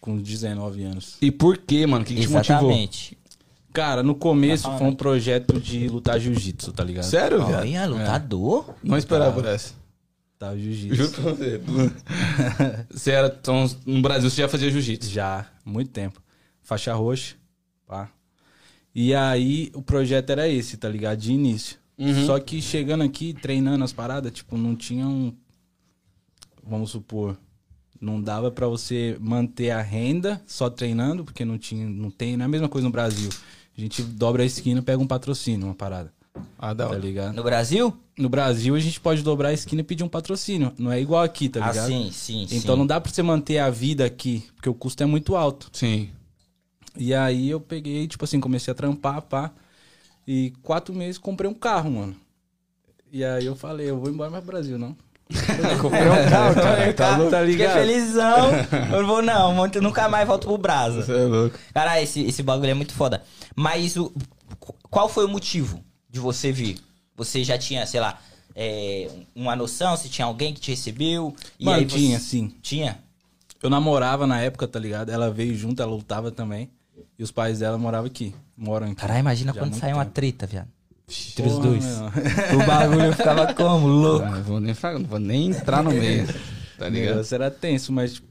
Com 0.00 0.16
19 0.16 0.84
anos. 0.84 1.16
E 1.20 1.32
por 1.32 1.56
quê, 1.58 1.84
mano? 1.86 2.04
O 2.04 2.06
que, 2.06 2.14
que 2.14 2.20
te 2.20 2.28
motivou? 2.28 2.60
Exatamente. 2.70 3.18
Cara, 3.72 4.02
no 4.02 4.14
começo 4.14 4.70
foi 4.78 4.86
um 4.86 4.94
projeto 4.94 5.60
de 5.60 5.88
lutar 5.88 6.18
jiu-jitsu, 6.20 6.72
tá 6.72 6.84
ligado? 6.84 7.04
Sério, 7.04 7.44
viado? 7.44 7.60
Olha, 7.62 7.86
lutador. 7.86 8.74
Não 8.82 8.96
esperava 8.96 9.32
por 9.32 9.44
essa. 9.44 9.74
Tá, 10.38 10.56
jiu-jitsu. 10.56 10.94
Juro 10.96 11.10
pra 11.10 11.22
você. 11.32 11.60
você 12.90 13.10
era. 13.10 13.36
Então, 13.40 13.68
no 13.84 14.00
Brasil 14.00 14.30
você 14.30 14.42
já 14.42 14.48
fazia 14.48 14.70
jiu-jitsu. 14.70 15.10
Já, 15.10 15.46
muito 15.64 15.90
tempo. 15.90 16.22
Faixa 16.62 16.94
roxa, 16.94 17.34
pá. 17.86 18.08
E 18.98 19.14
aí 19.14 19.70
o 19.74 19.82
projeto 19.82 20.30
era 20.30 20.48
esse, 20.48 20.78
tá 20.78 20.88
ligado? 20.88 21.18
De 21.18 21.30
início. 21.30 21.76
Uhum. 21.98 22.24
Só 22.24 22.40
que 22.40 22.62
chegando 22.62 23.04
aqui, 23.04 23.34
treinando 23.34 23.84
as 23.84 23.92
paradas, 23.92 24.32
tipo, 24.32 24.56
não 24.56 24.74
tinha 24.74 25.06
um. 25.06 25.34
Vamos 26.64 26.92
supor. 26.92 27.36
Não 28.00 28.22
dava 28.22 28.50
pra 28.50 28.66
você 28.66 29.14
manter 29.20 29.70
a 29.70 29.82
renda 29.82 30.40
só 30.46 30.70
treinando, 30.70 31.26
porque 31.26 31.44
não 31.44 31.58
tinha. 31.58 31.86
Não 31.86 32.10
tem. 32.10 32.38
Não 32.38 32.44
é 32.44 32.46
a 32.46 32.48
mesma 32.48 32.70
coisa 32.70 32.86
no 32.88 32.90
Brasil. 32.92 33.28
A 33.76 33.78
gente 33.78 34.02
dobra 34.02 34.42
a 34.42 34.46
esquina 34.46 34.80
e 34.80 34.82
pega 34.82 35.02
um 35.02 35.06
patrocínio, 35.06 35.66
uma 35.66 35.74
parada. 35.74 36.10
Ah, 36.58 36.72
da 36.72 36.84
Tá 36.84 36.90
hora. 36.92 36.98
ligado? 36.98 37.34
No 37.34 37.42
Brasil? 37.42 37.94
No 38.16 38.30
Brasil 38.30 38.74
a 38.74 38.80
gente 38.80 38.98
pode 38.98 39.22
dobrar 39.22 39.50
a 39.50 39.52
esquina 39.52 39.82
e 39.82 39.84
pedir 39.84 40.04
um 40.04 40.08
patrocínio. 40.08 40.72
Não 40.78 40.90
é 40.90 40.98
igual 40.98 41.22
aqui, 41.22 41.50
tá 41.50 41.62
ah, 41.62 41.68
ligado? 41.68 41.86
sim, 41.86 42.10
sim, 42.10 42.46
sim. 42.48 42.56
Então 42.56 42.76
não 42.76 42.86
dá 42.86 42.98
pra 42.98 43.12
você 43.12 43.22
manter 43.22 43.58
a 43.58 43.68
vida 43.68 44.06
aqui, 44.06 44.42
porque 44.54 44.70
o 44.70 44.74
custo 44.74 45.02
é 45.02 45.06
muito 45.06 45.36
alto. 45.36 45.68
Sim. 45.70 46.08
E 46.98 47.14
aí 47.14 47.50
eu 47.50 47.60
peguei, 47.60 48.06
tipo 48.06 48.24
assim, 48.24 48.40
comecei 48.40 48.72
a 48.72 48.74
trampar, 48.74 49.22
pá. 49.22 49.50
E 50.26 50.52
quatro 50.62 50.94
meses 50.94 51.18
comprei 51.18 51.48
um 51.50 51.54
carro, 51.54 51.90
mano. 51.90 52.16
E 53.12 53.24
aí 53.24 53.44
eu 53.46 53.54
falei, 53.54 53.88
eu 53.90 53.98
vou 53.98 54.10
embora 54.10 54.30
mais 54.30 54.42
pro 54.42 54.52
Brasil, 54.52 54.78
não. 54.78 54.96
comprei 55.80 56.02
um 56.08 56.30
carro, 56.30 56.54
cara, 56.60 56.92
tá 56.94 57.16
louco, 57.16 57.30
tá 57.30 57.40
Fiquei 57.40 57.56
ligado? 57.56 57.74
felizão. 57.74 58.50
Eu 58.92 59.00
não 59.02 59.06
vou, 59.06 59.22
não. 59.22 59.66
Eu 59.74 59.82
nunca 59.82 60.08
mais 60.08 60.26
volto 60.26 60.46
pro 60.46 60.58
Brasa. 60.58 61.02
Você 61.02 61.12
é 61.12 61.24
louco. 61.24 61.58
Cara, 61.74 62.00
esse, 62.02 62.22
esse 62.22 62.42
bagulho 62.42 62.70
é 62.70 62.74
muito 62.74 62.92
foda. 62.92 63.22
Mas 63.54 63.96
o, 63.96 64.12
qual 64.90 65.08
foi 65.08 65.24
o 65.24 65.28
motivo 65.28 65.82
de 66.08 66.20
você 66.20 66.50
vir? 66.52 66.78
Você 67.16 67.42
já 67.44 67.56
tinha, 67.58 67.86
sei 67.86 68.00
lá, 68.00 68.20
é, 68.54 69.08
uma 69.34 69.56
noção? 69.56 69.96
Se 69.96 70.08
tinha 70.08 70.26
alguém 70.26 70.52
que 70.54 70.60
te 70.60 70.70
recebeu? 70.70 71.34
E 71.58 71.64
Mano, 71.64 71.78
aí 71.78 71.84
você- 71.84 71.96
tinha, 71.98 72.18
sim. 72.20 72.54
Tinha? 72.62 72.98
Eu 73.62 73.70
namorava 73.70 74.26
na 74.26 74.40
época, 74.40 74.68
tá 74.68 74.78
ligado? 74.78 75.10
Ela 75.10 75.30
veio 75.30 75.54
junto, 75.54 75.82
ela 75.82 75.90
lutava 75.92 76.30
também. 76.30 76.70
E 77.18 77.22
os 77.22 77.30
pais 77.30 77.58
dela 77.60 77.78
moravam 77.78 78.06
aqui. 78.06 78.34
Moram 78.56 78.86
aqui. 78.88 78.96
Caralho, 78.96 79.20
imagina 79.20 79.52
quando 79.54 79.74
sair 79.74 79.92
uma 79.94 80.04
treta, 80.04 80.46
viado. 80.46 80.68
Entre 81.08 81.46
os 81.46 81.58
dois. 81.58 81.84
meu. 81.84 82.60
O 82.60 82.66
bagulho 82.66 83.12
ficava 83.12 83.54
como? 83.54 83.86
Louco. 83.86 84.26
Ah, 84.26 84.38
eu 84.38 84.42
vou 84.42 84.60
nem, 84.60 84.74
fra- 84.74 84.98
não 84.98 85.06
vou 85.06 85.18
nem 85.20 85.48
entrar 85.50 85.82
no 85.82 85.90
meio. 85.90 86.26
Tá 86.76 86.90
ligado? 86.90 87.26
era 87.32 87.50
tenso, 87.50 87.90
mas 87.90 88.12
tipo, 88.14 88.28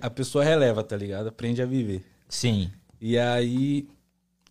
a 0.00 0.08
pessoa 0.08 0.42
releva, 0.42 0.82
tá 0.82 0.96
ligado? 0.96 1.26
Aprende 1.28 1.60
a 1.60 1.66
viver. 1.66 2.02
Sim. 2.26 2.70
E 2.98 3.18
aí, 3.18 3.86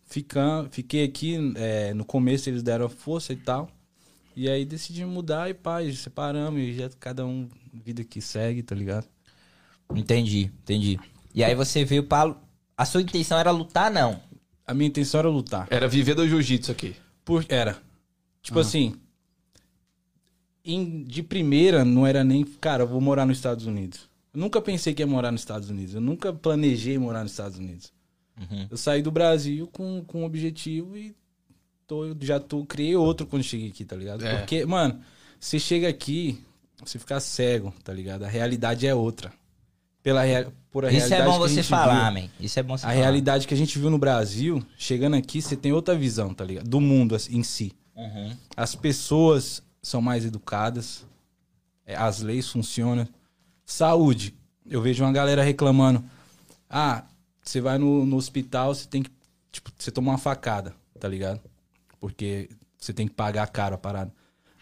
ficam, 0.04 0.68
fiquei 0.70 1.04
aqui, 1.04 1.52
é, 1.56 1.92
no 1.92 2.04
começo 2.04 2.48
eles 2.48 2.62
deram 2.62 2.88
força 2.88 3.32
e 3.32 3.36
tal. 3.36 3.68
E 4.36 4.48
aí 4.48 4.64
decidimos 4.64 5.12
mudar 5.12 5.50
e 5.50 5.54
pá, 5.54 5.82
e 5.82 5.92
separamos 5.92 6.60
e 6.60 6.74
já 6.74 6.88
cada 7.00 7.26
um, 7.26 7.48
vida 7.72 8.04
que 8.04 8.20
segue, 8.20 8.62
tá 8.62 8.76
ligado? 8.76 9.06
Entendi, 9.94 10.50
entendi. 10.62 11.00
E 11.34 11.42
aí 11.42 11.54
você 11.54 11.84
veio 11.84 12.04
pra. 12.04 12.32
A 12.76 12.84
sua 12.84 13.00
intenção 13.02 13.38
era 13.38 13.50
lutar, 13.50 13.90
não? 13.90 14.20
A 14.66 14.74
minha 14.74 14.88
intenção 14.88 15.20
era 15.20 15.28
lutar. 15.28 15.66
Era 15.70 15.88
viver 15.88 16.14
do 16.14 16.28
jiu-jitsu 16.28 16.72
aqui. 16.72 16.94
Por, 17.24 17.44
era. 17.48 17.78
Tipo 18.42 18.58
assim, 18.60 18.94
em- 20.64 21.04
de 21.04 21.22
primeira 21.22 21.84
não 21.84 22.06
era 22.06 22.22
nem, 22.24 22.44
cara, 22.44 22.82
eu 22.82 22.88
vou 22.88 23.00
morar 23.00 23.24
nos 23.26 23.38
Estados 23.38 23.66
Unidos. 23.66 24.08
Eu 24.34 24.40
nunca 24.40 24.60
pensei 24.60 24.92
que 24.94 25.02
ia 25.02 25.06
morar 25.06 25.32
nos 25.32 25.40
Estados 25.40 25.70
Unidos. 25.70 25.94
Eu 25.94 26.00
nunca 26.00 26.32
planejei 26.32 26.98
morar 26.98 27.22
nos 27.22 27.32
Estados 27.32 27.58
Unidos. 27.58 27.92
Uhum. 28.38 28.66
Eu 28.70 28.76
saí 28.76 29.00
do 29.02 29.10
Brasil 29.10 29.66
com, 29.68 30.04
com 30.04 30.22
um 30.22 30.24
objetivo 30.24 30.96
e 30.96 31.14
tô, 31.86 32.14
já 32.20 32.38
tô, 32.38 32.64
criei 32.66 32.94
outro 32.96 33.26
quando 33.26 33.42
cheguei 33.42 33.68
aqui, 33.70 33.84
tá 33.84 33.96
ligado? 33.96 34.24
É. 34.24 34.36
Porque, 34.38 34.66
mano, 34.66 35.00
você 35.40 35.58
chega 35.58 35.88
aqui, 35.88 36.38
você 36.84 36.98
fica 36.98 37.18
cego, 37.20 37.72
tá 37.82 37.92
ligado? 37.92 38.24
A 38.24 38.28
realidade 38.28 38.86
é 38.86 38.94
outra. 38.94 39.32
Pela 40.06 40.22
por 40.70 40.84
a 40.84 40.92
Isso 40.92 41.06
é 41.12 41.16
realidade 41.16 41.24
bom 41.32 41.38
que 41.38 41.44
a 41.44 41.48
você 41.48 41.54
gente 41.56 41.68
falar, 41.68 42.12
viu. 42.12 42.22
man. 42.22 42.28
Isso 42.38 42.60
é 42.60 42.62
bom 42.62 42.78
você 42.78 42.86
A 42.86 42.88
falar. 42.90 43.00
realidade 43.00 43.44
que 43.48 43.52
a 43.54 43.56
gente 43.56 43.76
viu 43.76 43.90
no 43.90 43.98
Brasil, 43.98 44.64
chegando 44.78 45.16
aqui, 45.16 45.42
você 45.42 45.56
tem 45.56 45.72
outra 45.72 45.96
visão, 45.96 46.32
tá 46.32 46.44
ligado? 46.44 46.68
Do 46.68 46.80
mundo 46.80 47.16
em 47.28 47.42
si. 47.42 47.72
Uhum. 47.96 48.36
As 48.56 48.76
pessoas 48.76 49.64
são 49.82 50.00
mais 50.00 50.24
educadas, 50.24 51.04
é, 51.84 51.96
as 51.96 52.20
leis 52.20 52.48
funcionam. 52.48 53.08
Saúde. 53.64 54.32
Eu 54.64 54.80
vejo 54.80 55.02
uma 55.02 55.10
galera 55.12 55.42
reclamando. 55.42 56.04
Ah, 56.70 57.02
você 57.42 57.60
vai 57.60 57.76
no, 57.76 58.06
no 58.06 58.14
hospital, 58.16 58.72
você 58.76 58.86
tem 58.86 59.02
que. 59.02 59.10
Tipo, 59.50 59.72
você 59.76 59.90
toma 59.90 60.12
uma 60.12 60.18
facada, 60.18 60.72
tá 61.00 61.08
ligado? 61.08 61.40
Porque 61.98 62.48
você 62.78 62.92
tem 62.92 63.08
que 63.08 63.14
pagar 63.14 63.48
caro 63.48 63.74
a 63.74 63.78
parada. 63.78 64.12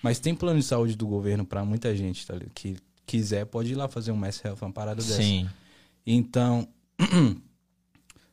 Mas 0.03 0.19
tem 0.19 0.35
plano 0.35 0.59
de 0.59 0.65
saúde 0.65 0.97
do 0.97 1.07
governo 1.07 1.45
pra 1.45 1.67
muita 1.67 1.95
gente, 1.95 2.27
tá 2.27 2.33
ligado? 2.33 2.53
Que 2.55 2.79
quiser, 3.07 3.47
pode 3.47 3.73
ir 3.73 3.75
lá 3.75 3.89
fazer 3.89 4.13
um 4.13 4.17
mass 4.17 4.43
health, 4.45 4.59
uma 4.63 4.73
parada 4.73 4.97
dessa. 5.03 5.23
Sim. 5.23 5.49
Então, 6.07 6.69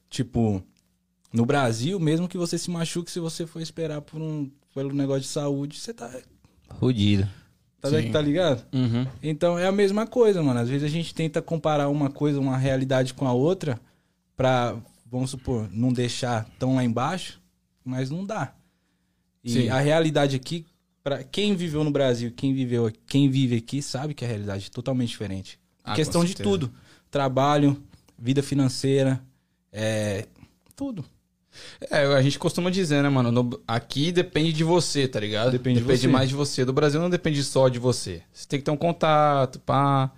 tipo, 0.10 0.64
no 1.32 1.46
Brasil, 1.46 2.00
mesmo 2.00 2.28
que 2.28 2.38
você 2.38 2.58
se 2.58 2.70
machuque, 2.70 3.12
se 3.12 3.20
você 3.20 3.46
for 3.46 3.62
esperar 3.62 4.02
por 4.02 4.22
um 4.22 4.50
pelo 4.74 4.94
negócio 4.94 5.22
de 5.22 5.28
saúde, 5.28 5.80
você 5.80 5.94
tá, 5.94 6.10
Fudido. 6.80 7.28
tá, 7.80 7.90
Sim. 7.90 8.12
tá 8.12 8.22
ligado? 8.22 8.66
Uhum. 8.74 9.06
Então 9.22 9.58
é 9.58 9.68
a 9.68 9.72
mesma 9.72 10.08
coisa, 10.08 10.42
mano. 10.42 10.60
Às 10.60 10.70
vezes 10.70 10.84
a 10.86 10.90
gente 10.90 11.14
tenta 11.14 11.42
comparar 11.42 11.90
uma 11.90 12.10
coisa, 12.10 12.40
uma 12.40 12.58
realidade 12.58 13.14
com 13.14 13.28
a 13.28 13.34
outra, 13.34 13.80
pra, 14.36 14.76
vamos 15.06 15.32
supor, 15.32 15.70
não 15.72 15.92
deixar 15.92 16.46
tão 16.58 16.76
lá 16.76 16.84
embaixo, 16.84 17.42
mas 17.84 18.10
não 18.10 18.26
dá. 18.26 18.54
E 19.44 19.52
Sim. 19.52 19.70
a 19.70 19.80
realidade 19.80 20.36
aqui, 20.36 20.66
para 21.04 21.24
quem 21.24 21.56
viveu 21.56 21.84
no 21.84 21.92
Brasil, 21.92 22.32
quem 22.36 22.54
viveu, 22.54 22.92
quem 23.08 23.30
vive 23.30 23.56
aqui, 23.58 23.82
sabe 23.82 24.14
que 24.14 24.24
a 24.24 24.28
realidade 24.28 24.68
é 24.68 24.74
totalmente 24.74 25.10
diferente. 25.10 25.60
Ah, 25.84 25.94
questão 25.96 26.24
de 26.24 26.36
tudo. 26.36 26.72
Trabalho, 27.10 27.82
vida 28.18 28.42
financeira, 28.44 29.22
é. 29.72 30.26
Tudo. 30.76 31.04
É, 31.90 32.06
a 32.06 32.22
gente 32.22 32.40
costuma 32.40 32.70
dizer, 32.72 33.04
né, 33.04 33.10
mano? 33.10 33.30
no- 33.32 33.62
aqui 33.68 34.12
depende 34.12 34.54
de 34.54 34.64
você, 34.64 35.06
tá 35.08 35.20
ligado? 35.20 35.52
Depende 35.52 35.80
de 35.82 35.86
você. 35.86 36.08
mais 36.08 36.30
de 36.30 36.36
você. 36.36 36.64
Do 36.64 36.72
Brasil 36.72 37.00
não 37.02 37.10
depende 37.10 37.44
só 37.44 37.68
de 37.68 37.78
você. 37.78 38.22
Você 38.32 38.48
tem 38.48 38.58
que 38.60 38.64
ter 38.66 38.72
um 38.72 38.78
contato, 38.78 39.60
pá. 39.60 40.12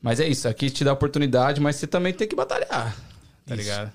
Mas 0.00 0.18
é 0.18 0.26
isso, 0.28 0.48
aqui 0.48 0.68
te 0.68 0.82
dá 0.82 0.92
oportunidade, 0.92 1.60
mas 1.60 1.76
você 1.76 1.86
também 1.86 2.12
tem 2.12 2.26
que 2.26 2.34
batalhar. 2.34 2.96
Tá 3.46 3.54
Isso. 3.54 3.62
ligado? 3.62 3.92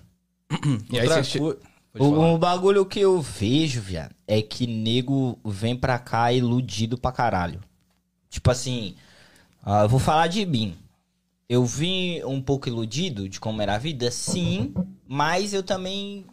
E 0.91 0.99
aí 0.99 1.05
Outra 1.07 1.21
você. 1.23 1.31
che- 1.39 1.57
O, 1.99 2.37
bagulho 2.37 2.85
que 2.85 2.99
eu 2.99 3.21
vejo, 3.21 3.81
viado, 3.81 4.13
é 4.27 4.41
que 4.41 4.67
nego 4.67 5.39
vem 5.43 5.75
pra 5.75 5.97
cá 5.97 6.31
iludido 6.31 6.97
pra 6.97 7.11
caralho. 7.11 7.59
Tipo 8.29 8.51
assim, 8.51 8.95
ah, 9.63 9.83
eu 9.83 9.89
vou 9.89 9.99
falar 9.99 10.27
de 10.27 10.45
mim. 10.45 10.77
Eu 11.49 11.65
vim 11.65 12.21
um 12.23 12.41
pouco 12.41 12.67
iludido 12.67 13.27
de 13.27 13.39
como 13.39 13.61
era 13.61 13.75
a 13.75 13.79
vida, 13.79 14.11
sim, 14.11 14.73
mas 15.07 15.53
eu 15.53 15.63
também 15.63 16.25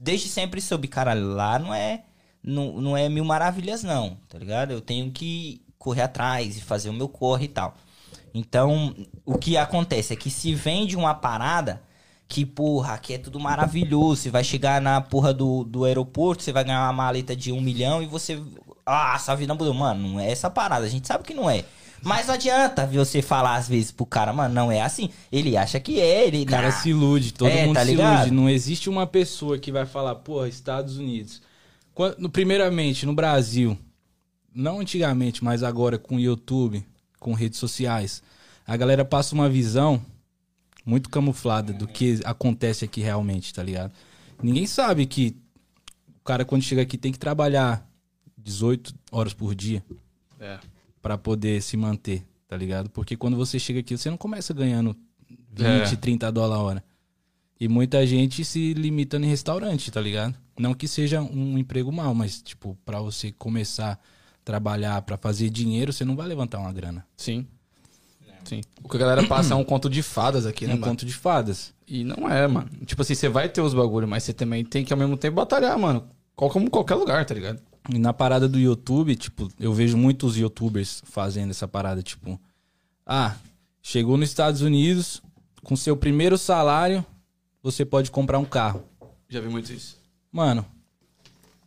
desde 0.00 0.28
sempre 0.28 0.60
soube, 0.60 0.88
caralho, 0.88 1.34
lá 1.34 1.58
não 1.58 1.74
é 1.74 2.04
não, 2.42 2.80
não 2.80 2.96
é 2.96 3.08
mil 3.08 3.24
maravilhas 3.24 3.82
não, 3.82 4.16
tá 4.28 4.38
ligado? 4.38 4.72
Eu 4.72 4.80
tenho 4.80 5.10
que 5.10 5.60
correr 5.78 6.02
atrás 6.02 6.56
e 6.56 6.60
fazer 6.60 6.88
o 6.88 6.92
meu 6.92 7.08
corre 7.08 7.44
e 7.44 7.48
tal. 7.48 7.76
Então, 8.34 8.94
o 9.24 9.36
que 9.36 9.56
acontece 9.56 10.12
é 10.12 10.16
que 10.16 10.30
se 10.30 10.54
vende 10.54 10.96
uma 10.96 11.14
parada 11.14 11.82
que, 12.32 12.46
porra, 12.46 12.94
aqui 12.94 13.12
é 13.12 13.18
tudo 13.18 13.38
maravilhoso. 13.38 14.22
Você 14.22 14.30
vai 14.30 14.42
chegar 14.42 14.80
na 14.80 15.02
porra 15.02 15.34
do, 15.34 15.64
do 15.64 15.84
aeroporto, 15.84 16.42
você 16.42 16.50
vai 16.50 16.64
ganhar 16.64 16.82
uma 16.86 16.92
maleta 16.92 17.36
de 17.36 17.52
um 17.52 17.60
milhão 17.60 18.02
e 18.02 18.06
você. 18.06 18.40
Ah, 18.86 19.12
essa 19.14 19.36
vida 19.36 19.52
mudou. 19.52 19.74
Mano, 19.74 20.08
não 20.12 20.18
é 20.20 20.30
essa 20.32 20.48
parada. 20.48 20.86
A 20.86 20.88
gente 20.88 21.06
sabe 21.06 21.24
que 21.24 21.34
não 21.34 21.50
é. 21.50 21.62
Mas 22.02 22.26
não 22.26 22.34
adianta 22.34 22.86
você 22.86 23.20
falar 23.20 23.56
às 23.56 23.68
vezes 23.68 23.92
pro 23.92 24.06
cara, 24.06 24.32
mano, 24.32 24.54
não 24.54 24.72
é 24.72 24.80
assim. 24.80 25.10
Ele 25.30 25.58
acha 25.58 25.78
que 25.78 26.00
é, 26.00 26.26
ele. 26.26 26.42
O 26.42 26.46
cara 26.46 26.68
Ah, 26.68 26.72
se 26.72 26.88
ilude, 26.88 27.34
todo 27.34 27.50
É, 27.50 27.66
mundo 27.66 27.74
tá 27.76 27.84
se 27.84 27.92
ilude. 27.92 28.30
Não 28.30 28.48
existe 28.48 28.88
uma 28.88 29.06
pessoa 29.06 29.58
que 29.58 29.70
vai 29.70 29.84
falar, 29.84 30.14
porra, 30.16 30.48
Estados 30.48 30.96
Unidos. 30.96 31.42
Quando, 31.94 32.30
primeiramente, 32.30 33.04
no 33.04 33.14
Brasil, 33.14 33.76
não 34.54 34.80
antigamente, 34.80 35.44
mas 35.44 35.62
agora 35.62 35.98
com 35.98 36.16
o 36.16 36.20
YouTube, 36.20 36.82
com 37.20 37.34
redes 37.34 37.58
sociais, 37.58 38.22
a 38.66 38.74
galera 38.76 39.04
passa 39.04 39.34
uma 39.34 39.48
visão 39.50 40.00
muito 40.84 41.08
camuflada 41.10 41.72
do 41.72 41.86
que 41.86 42.20
acontece 42.24 42.84
aqui 42.84 43.00
realmente, 43.00 43.52
tá 43.54 43.62
ligado? 43.62 43.92
ninguém 44.42 44.66
sabe 44.66 45.06
que 45.06 45.36
o 46.20 46.24
cara 46.24 46.44
quando 46.44 46.62
chega 46.62 46.82
aqui 46.82 46.98
tem 46.98 47.12
que 47.12 47.18
trabalhar 47.18 47.88
18 48.38 48.92
horas 49.12 49.32
por 49.32 49.54
dia 49.54 49.84
É. 50.40 50.58
pra 51.00 51.16
poder 51.16 51.62
se 51.62 51.76
manter, 51.76 52.24
tá 52.48 52.56
ligado? 52.56 52.90
Porque 52.90 53.16
quando 53.16 53.36
você 53.36 53.58
chega 53.58 53.80
aqui, 53.80 53.96
você 53.96 54.10
não 54.10 54.16
começa 54.16 54.52
ganhando 54.52 54.96
20, 55.52 55.92
É. 55.94 55.96
30 55.96 56.30
dólares 56.32 56.60
a 56.60 56.62
hora. 56.64 56.84
E 57.60 57.68
muita 57.68 58.04
gente 58.04 58.44
se 58.44 58.74
limita 58.74 59.16
em 59.16 59.26
restaurante, 59.26 59.90
tá 59.92 60.00
ligado? 60.00 60.36
Não 60.58 60.74
que 60.74 60.88
seja 60.88 61.22
um 61.22 61.56
emprego 61.56 61.92
mal, 61.92 62.12
mas 62.14 62.42
tipo, 62.42 62.76
pra 62.84 63.00
você 63.00 63.30
começar 63.30 63.92
a 63.92 63.98
trabalhar 64.44 65.00
pra 65.02 65.16
fazer 65.16 65.48
dinheiro, 65.50 65.92
você 65.92 66.04
não 66.04 66.16
vai 66.16 66.26
levantar 66.26 66.58
uma 66.58 66.72
grana. 66.72 67.06
Sim. 67.16 67.46
Sim. 68.44 68.60
O 68.82 68.88
que 68.88 68.96
a 68.96 69.00
galera 69.00 69.26
passa 69.26 69.54
é 69.54 69.56
um 69.56 69.64
conto 69.64 69.88
de 69.88 70.02
fadas 70.02 70.46
aqui, 70.46 70.66
né, 70.68 70.74
um 70.74 70.78
mano? 70.78 70.92
conto 70.92 71.06
de 71.06 71.12
fadas. 71.12 71.72
E 71.86 72.04
não 72.04 72.28
é, 72.28 72.46
mano. 72.46 72.68
Tipo 72.86 73.02
assim, 73.02 73.14
você 73.14 73.28
vai 73.28 73.48
ter 73.48 73.60
os 73.60 73.74
bagulho, 73.74 74.08
mas 74.08 74.22
você 74.24 74.32
também 74.32 74.64
tem 74.64 74.84
que 74.84 74.92
ao 74.92 74.98
mesmo 74.98 75.16
tempo 75.16 75.36
batalhar, 75.36 75.78
mano. 75.78 76.06
Qual- 76.34 76.50
Como 76.50 76.70
qualquer 76.70 76.94
lugar, 76.94 77.24
tá 77.24 77.34
ligado? 77.34 77.60
E 77.92 77.98
na 77.98 78.12
parada 78.12 78.48
do 78.48 78.58
YouTube, 78.58 79.14
tipo, 79.16 79.48
eu 79.58 79.72
vejo 79.72 79.96
muitos 79.96 80.36
youtubers 80.36 81.02
fazendo 81.04 81.50
essa 81.50 81.66
parada, 81.66 82.00
tipo, 82.02 82.40
ah, 83.04 83.34
chegou 83.82 84.16
nos 84.16 84.28
Estados 84.28 84.60
Unidos, 84.62 85.20
com 85.64 85.74
seu 85.74 85.96
primeiro 85.96 86.38
salário, 86.38 87.04
você 87.62 87.84
pode 87.84 88.10
comprar 88.10 88.38
um 88.38 88.44
carro. 88.44 88.84
Já 89.28 89.40
vi 89.40 89.48
muito 89.48 89.72
isso. 89.72 89.98
Mano, 90.30 90.64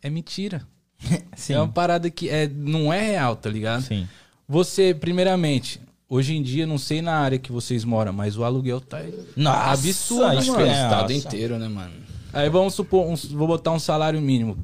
é 0.02 0.08
mentira. 0.08 0.66
Sim. 1.36 1.52
É 1.54 1.58
uma 1.60 1.68
parada 1.68 2.10
que 2.10 2.28
é, 2.30 2.48
não 2.48 2.90
é 2.92 3.00
real, 3.00 3.36
tá 3.36 3.50
ligado? 3.50 3.82
Sim. 3.82 4.08
Você, 4.48 4.94
primeiramente, 4.94 5.80
hoje 6.08 6.34
em 6.34 6.42
dia, 6.42 6.66
não 6.66 6.78
sei 6.78 7.00
na 7.02 7.14
área 7.18 7.38
que 7.38 7.50
vocês 7.52 7.84
moram, 7.84 8.12
mas 8.12 8.36
o 8.36 8.44
aluguel 8.44 8.80
tá 8.80 8.98
Nossa, 9.36 9.70
absurdo, 9.72 10.38
isso 10.38 10.52
mano. 10.52 10.64
é- 10.66 10.68
o 10.68 10.72
estado 10.84 11.12
inteiro, 11.12 11.58
né, 11.58 11.68
mano? 11.68 11.94
Aí 12.32 12.48
vamos 12.50 12.74
supor, 12.74 13.06
um- 13.06 13.14
vou 13.36 13.46
botar 13.46 13.72
um 13.72 13.78
salário 13.78 14.20
mínimo. 14.20 14.56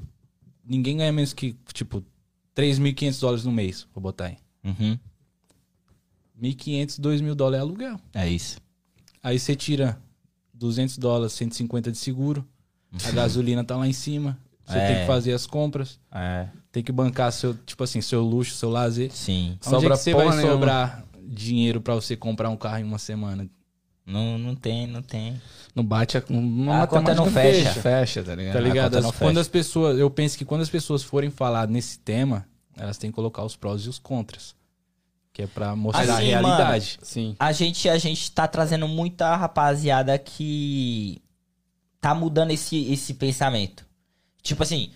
Ninguém 0.65 0.97
ganha 0.99 1.13
menos 1.13 1.33
que, 1.33 1.57
tipo, 1.73 2.05
3.500 2.55 3.19
dólares 3.21 3.45
no 3.45 3.53
mês, 3.53 3.87
vou 3.95 4.03
botar 4.03 4.27
aí. 4.27 4.37
Uhum. 4.65 4.99
1.500, 6.41 6.99
2.000 6.99 7.35
dólares 7.35 7.59
é 7.59 7.63
aluguel. 7.63 8.01
É 8.15 8.29
isso. 8.29 8.59
Aí 9.23 9.39
você 9.39 9.55
tira 9.55 9.99
200 10.53 10.99
dólares, 10.99 11.33
150 11.35 11.91
de 11.93 11.99
seguro, 11.99 12.47
a 13.07 13.11
gasolina 13.13 13.65
tá 13.65 13.77
lá 13.77 13.87
em 13.87 13.93
cima, 13.93 14.39
você 14.65 14.79
É. 14.79 14.87
tem 14.89 14.97
que 15.01 15.07
fazer 15.07 15.33
as 15.33 15.47
compras, 15.47 15.99
É. 16.13 16.49
tem 16.71 16.83
que 16.83 16.93
bancar 16.93 17.33
seu, 17.33 17.55
tipo 17.55 17.83
assim, 17.85 18.01
seu 18.01 18.23
luxo, 18.23 18.55
seu 18.57 18.71
lazer. 18.71 19.11
Sim. 19.13 19.57
Onde 19.65 19.67
é 19.67 19.71
Sobra 19.71 19.91
que 19.97 20.03
você 20.03 20.15
vai 20.15 20.29
nenhuma. 20.37 20.53
sobrar 20.53 21.05
dinheiro 21.33 21.81
pra 21.81 21.95
você 21.95 22.17
comprar 22.17 22.51
um 22.51 22.57
carro 22.57 22.79
em 22.79 22.85
uma 22.85 22.99
semana? 22.99 23.49
Não, 24.05 24.37
não 24.37 24.55
tem, 24.55 24.87
não 24.87 25.01
tem. 25.01 25.41
Não 25.75 25.85
bate 25.85 26.19
a, 26.19 26.23
uma 26.29 26.83
A 26.83 26.87
conta 26.87 27.15
não 27.15 27.25
matemática 27.27 27.71
fecha. 27.71 27.81
Fecha, 27.83 28.23
tá 28.23 28.35
ligado? 28.35 28.53
Tá 28.55 28.61
ligado? 28.61 28.91
conta 28.93 29.01
não 29.01 29.11
As- 29.11 29.17
quando 29.17 29.29
fecha. 29.35 29.41
as 29.41 29.49
pessoas, 29.49 29.99
eu 29.99 30.11
penso 30.11 30.37
que 30.37 30.45
quando 30.45 30.61
as 30.61 30.69
pessoas 30.71 31.03
forem 31.03 31.31
falar 31.31 31.69
nesse 31.69 31.99
tema, 32.01 32.47
elas 32.77 32.99
têm 32.99 33.11
que 33.11 33.15
colocar 33.15 33.45
os 33.45 33.55
prós 33.57 33.83
e 33.83 33.89
os 33.89 33.99
contras, 34.01 34.57
que 35.33 35.43
é 35.43 35.47
pra 35.47 35.77
mostrar 35.77 36.15
a 36.15 36.17
Assim, 36.17 36.27
realidade. 36.27 36.99
Sim. 37.03 37.37
A 37.39 37.53
gente, 37.53 37.89
a 37.89 37.97
gente 37.97 38.31
tá 38.33 38.49
trazendo 38.49 38.89
muita 38.89 39.35
rapaziada 39.37 40.19
que 40.19 41.23
tá 42.01 42.13
mudando 42.15 42.51
esse, 42.51 42.93
esse 42.93 43.15
pensamento. 43.15 43.87
Tipo 44.43 44.65
assim, 44.65 44.91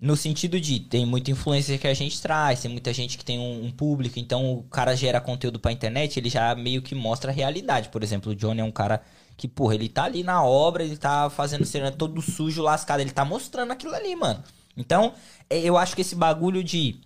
no 0.00 0.16
sentido 0.16 0.60
de 0.60 0.80
tem 0.80 1.06
muita 1.06 1.30
influência 1.30 1.78
que 1.78 1.86
a 1.86 1.94
gente 1.94 2.20
traz, 2.20 2.60
tem 2.60 2.70
muita 2.70 2.92
gente 2.92 3.16
que 3.16 3.24
tem 3.24 3.38
um, 3.38 3.66
um 3.66 3.70
público, 3.70 4.18
então 4.18 4.52
o 4.52 4.62
cara 4.64 4.94
gera 4.94 5.20
conteúdo 5.20 5.58
pra 5.58 5.72
internet, 5.72 6.18
ele 6.18 6.28
já 6.28 6.54
meio 6.54 6.82
que 6.82 6.94
mostra 6.94 7.30
a 7.30 7.34
realidade. 7.34 7.88
Por 7.88 8.02
exemplo, 8.02 8.32
o 8.32 8.34
Johnny 8.34 8.60
é 8.60 8.64
um 8.64 8.72
cara 8.72 9.02
que, 9.36 9.48
porra, 9.48 9.74
ele 9.74 9.88
tá 9.88 10.04
ali 10.04 10.22
na 10.22 10.44
obra, 10.44 10.84
ele 10.84 10.96
tá 10.96 11.30
fazendo 11.30 11.64
cena 11.64 11.90
todo 11.90 12.20
sujo, 12.20 12.62
lascado, 12.62 13.00
ele 13.00 13.10
tá 13.10 13.24
mostrando 13.24 13.72
aquilo 13.72 13.94
ali, 13.94 14.14
mano. 14.14 14.42
Então, 14.76 15.14
é, 15.48 15.58
eu 15.60 15.76
acho 15.76 15.94
que 15.94 16.02
esse 16.02 16.14
bagulho 16.14 16.62
de 16.62 17.00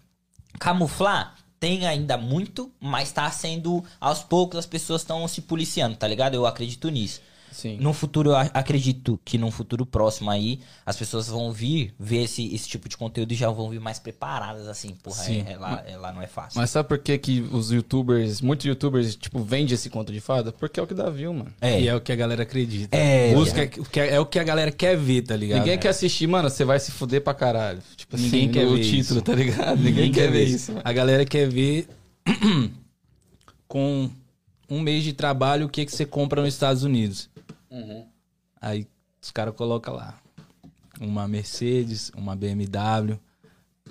camuflar 0.58 1.36
tem 1.60 1.86
ainda 1.86 2.16
muito, 2.16 2.72
mas 2.80 3.12
tá 3.12 3.30
sendo 3.30 3.84
aos 4.00 4.22
poucos 4.22 4.58
as 4.58 4.66
pessoas 4.66 5.02
estão 5.02 5.26
se 5.26 5.42
policiando, 5.42 5.96
tá 5.96 6.06
ligado? 6.06 6.34
Eu 6.34 6.46
acredito 6.46 6.88
nisso. 6.88 7.20
Sim. 7.52 7.78
No 7.80 7.92
futuro, 7.92 8.34
acredito 8.34 9.18
que 9.24 9.36
num 9.38 9.50
futuro 9.50 9.84
próximo 9.84 10.30
aí, 10.30 10.60
as 10.86 10.96
pessoas 10.96 11.28
vão 11.28 11.52
vir 11.52 11.92
ver 11.98 12.24
esse, 12.24 12.54
esse 12.54 12.68
tipo 12.68 12.88
de 12.88 12.96
conteúdo 12.96 13.32
e 13.32 13.34
já 13.34 13.50
vão 13.50 13.68
vir 13.70 13.80
mais 13.80 13.98
preparadas, 13.98 14.68
assim. 14.68 14.94
Porra, 15.02 15.24
Sim. 15.24 15.44
é, 15.46 15.52
é 15.52 15.56
lá, 15.56 15.82
é 15.86 15.96
lá 15.96 16.12
não 16.12 16.22
é 16.22 16.26
fácil. 16.26 16.60
Mas 16.60 16.70
sabe 16.70 16.88
por 16.88 16.98
que, 16.98 17.16
que 17.18 17.40
os 17.52 17.70
youtubers, 17.70 18.40
muitos 18.40 18.66
youtubers, 18.66 19.16
tipo, 19.16 19.42
vendem 19.42 19.74
esse 19.74 19.90
conto 19.90 20.12
de 20.12 20.20
fada? 20.20 20.52
Porque 20.52 20.78
é 20.78 20.82
o 20.82 20.86
que 20.86 20.94
dá 20.94 21.08
view, 21.10 21.32
mano. 21.34 21.52
É. 21.60 21.80
E 21.80 21.88
é 21.88 21.94
o 21.94 22.00
que 22.00 22.12
a 22.12 22.16
galera 22.16 22.42
acredita. 22.42 22.96
É, 22.96 23.34
Busca, 23.34 23.62
o 23.78 23.84
que 23.84 24.00
é, 24.00 24.14
é 24.14 24.20
o 24.20 24.26
que 24.26 24.38
a 24.38 24.44
galera 24.44 24.70
quer 24.70 24.96
ver, 24.96 25.22
tá 25.22 25.36
ligado? 25.36 25.58
Ninguém 25.60 25.78
quer 25.78 25.88
assistir, 25.88 26.26
mano, 26.26 26.48
você 26.50 26.64
vai 26.64 26.78
se 26.78 26.90
fuder 26.92 27.22
pra 27.22 27.34
caralho. 27.34 27.80
Tipo 27.96 28.16
assim, 28.16 28.24
Ninguém 28.24 28.50
quer 28.50 28.66
o 28.66 28.74
ver 28.76 28.82
título, 28.82 29.18
isso. 29.18 29.22
tá 29.22 29.34
ligado? 29.34 29.80
Ninguém, 29.80 30.12
quer 30.12 30.30
ver 30.30 30.44
isso. 30.44 30.72
mano. 30.72 30.82
A 30.84 30.92
galera 30.92 31.24
quer 31.24 31.48
ver 31.48 31.88
com 33.66 34.10
um 34.68 34.80
mês 34.80 35.02
de 35.04 35.12
trabalho 35.12 35.66
o 35.66 35.68
que, 35.68 35.84
que 35.84 35.92
você 35.92 36.04
compra 36.04 36.42
nos 36.42 36.54
Estados 36.54 36.82
Unidos. 36.82 37.28
Uhum. 37.70 38.06
Aí 38.60 38.86
os 39.22 39.30
caras 39.30 39.54
colocam 39.54 39.94
lá 39.94 40.18
uma 41.00 41.28
Mercedes, 41.28 42.10
uma 42.16 42.34
BMW. 42.34 43.18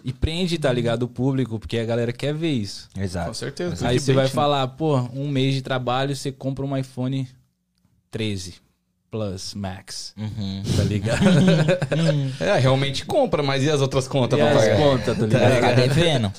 E 0.04 0.14
prende, 0.14 0.58
tá 0.60 0.72
ligado, 0.72 1.04
o 1.04 1.08
público, 1.08 1.60
porque 1.60 1.78
a 1.80 1.86
galera 1.86 2.14
quer 2.14 2.34
ver 2.34 2.52
isso. 2.52 2.88
Com 2.94 3.02
Exato. 3.02 3.34
certeza. 3.34 3.88
Aí 3.88 4.00
você 4.00 4.14
vai 4.14 4.26
né? 4.26 4.30
falar, 4.30 4.68
pô, 4.70 4.98
um 5.14 5.28
mês 5.28 5.54
de 5.56 5.62
trabalho 5.62 6.16
você 6.16 6.32
compra 6.32 6.64
um 6.66 6.78
iPhone 6.78 7.28
13 8.12 8.56
Plus 9.10 9.54
Max, 9.54 10.14
Uhum. 10.18 10.64
tá 10.76 10.84
ligado? 10.84 11.22
É, 12.40 12.58
realmente 12.60 13.06
compra, 13.06 13.42
mas 13.42 13.64
e 13.64 13.70
as 13.70 13.82
outras 13.82 14.08
contas 14.08 14.38
e 14.38 14.42
pra 14.42 14.52
as 14.52 14.58
pagar? 14.58 14.78
contas, 14.78 15.18
tá 15.18 15.26
Vai 15.26 15.28
ligado? 15.56 15.56
ficar 15.56 15.74
devendo. 15.74 16.34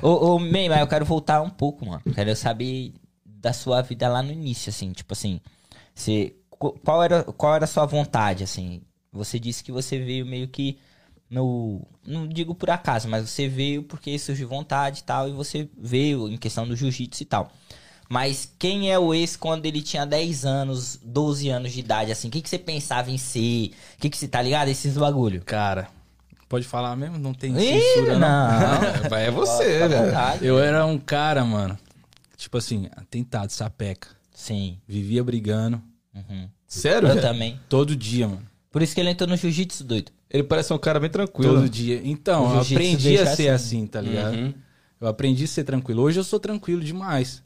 Ô, 0.00 0.08
ô, 0.34 0.38
May, 0.38 0.68
mas 0.68 0.80
eu 0.80 0.86
quero 0.86 1.04
voltar 1.04 1.42
um 1.42 1.50
pouco, 1.50 1.84
mano. 1.86 2.02
Quero 2.14 2.34
saber 2.36 2.94
da 3.26 3.52
sua 3.52 3.82
vida 3.82 4.08
lá 4.08 4.22
no 4.22 4.32
início, 4.32 4.70
assim. 4.70 4.92
Tipo 4.92 5.12
assim, 5.12 5.40
você, 5.94 6.34
qual, 6.72 7.02
era, 7.02 7.22
qual 7.24 7.54
era 7.54 7.64
a 7.64 7.68
sua 7.68 7.86
vontade, 7.86 8.44
assim? 8.44 8.82
Você 9.12 9.38
disse 9.38 9.62
que 9.62 9.72
você 9.72 9.98
veio 9.98 10.26
meio 10.26 10.48
que 10.48 10.78
no... 11.30 11.86
Não 12.06 12.26
digo 12.26 12.54
por 12.54 12.70
acaso, 12.70 13.08
mas 13.08 13.28
você 13.28 13.48
veio 13.48 13.82
porque 13.82 14.18
surgiu 14.18 14.48
vontade 14.48 15.00
e 15.00 15.02
tal. 15.04 15.28
E 15.28 15.32
você 15.32 15.68
veio 15.76 16.28
em 16.28 16.36
questão 16.36 16.66
do 16.66 16.76
jiu-jitsu 16.76 17.22
e 17.22 17.26
tal. 17.26 17.50
Mas 18.08 18.52
quem 18.58 18.90
é 18.92 18.98
o 18.98 19.14
ex 19.14 19.34
quando 19.36 19.66
ele 19.66 19.80
tinha 19.80 20.04
10 20.04 20.44
anos, 20.44 21.00
12 21.02 21.48
anos 21.48 21.72
de 21.72 21.80
idade, 21.80 22.12
assim? 22.12 22.28
O 22.28 22.30
que, 22.30 22.42
que 22.42 22.48
você 22.48 22.58
pensava 22.58 23.10
em 23.10 23.18
ser? 23.18 23.70
O 23.96 24.00
que, 24.00 24.10
que 24.10 24.16
você, 24.16 24.28
tá 24.28 24.42
ligado? 24.42 24.68
Esses 24.68 24.96
bagulho. 24.96 25.42
Cara, 25.44 25.88
pode 26.48 26.66
falar 26.66 26.94
mesmo? 26.96 27.18
Não 27.18 27.32
tem 27.32 27.56
Ih, 27.56 27.80
censura, 27.80 28.18
não. 28.18 28.48
não. 29.10 29.16
É 29.18 29.30
você, 29.30 29.82
à 29.82 29.88
velho. 29.88 30.06
vontade. 30.06 30.46
Eu 30.46 30.58
era 30.58 30.84
um 30.84 30.98
cara, 30.98 31.44
mano, 31.44 31.78
tipo 32.36 32.58
assim, 32.58 32.88
atentado, 32.94 33.50
sapeca. 33.50 34.08
Sim. 34.32 34.78
Vivia 34.86 35.24
brigando 35.24 35.80
Uhum. 36.14 36.48
Sério? 36.66 37.08
Eu 37.08 37.14
velho? 37.14 37.26
também. 37.26 37.60
todo 37.68 37.94
dia, 37.96 38.26
mano. 38.28 38.42
Por 38.70 38.82
isso 38.82 38.94
que 38.94 39.00
ele 39.00 39.10
entrou 39.10 39.28
no 39.28 39.36
jiu-jitsu, 39.36 39.84
doido. 39.84 40.10
Ele 40.28 40.42
parece 40.42 40.72
um 40.72 40.78
cara 40.78 40.98
bem 40.98 41.08
tranquilo. 41.10 41.54
Todo 41.54 41.68
dia. 41.68 42.00
Então, 42.04 42.54
eu 42.54 42.60
aprendi 42.60 43.16
a 43.18 43.26
ser 43.26 43.48
assim. 43.50 43.76
assim, 43.78 43.86
tá 43.86 44.00
ligado? 44.00 44.34
Uhum. 44.34 44.54
Eu 45.00 45.06
aprendi 45.06 45.44
a 45.44 45.46
ser 45.46 45.62
tranquilo. 45.64 46.02
Hoje 46.02 46.18
eu 46.18 46.24
sou 46.24 46.40
tranquilo 46.40 46.82
demais. 46.82 47.42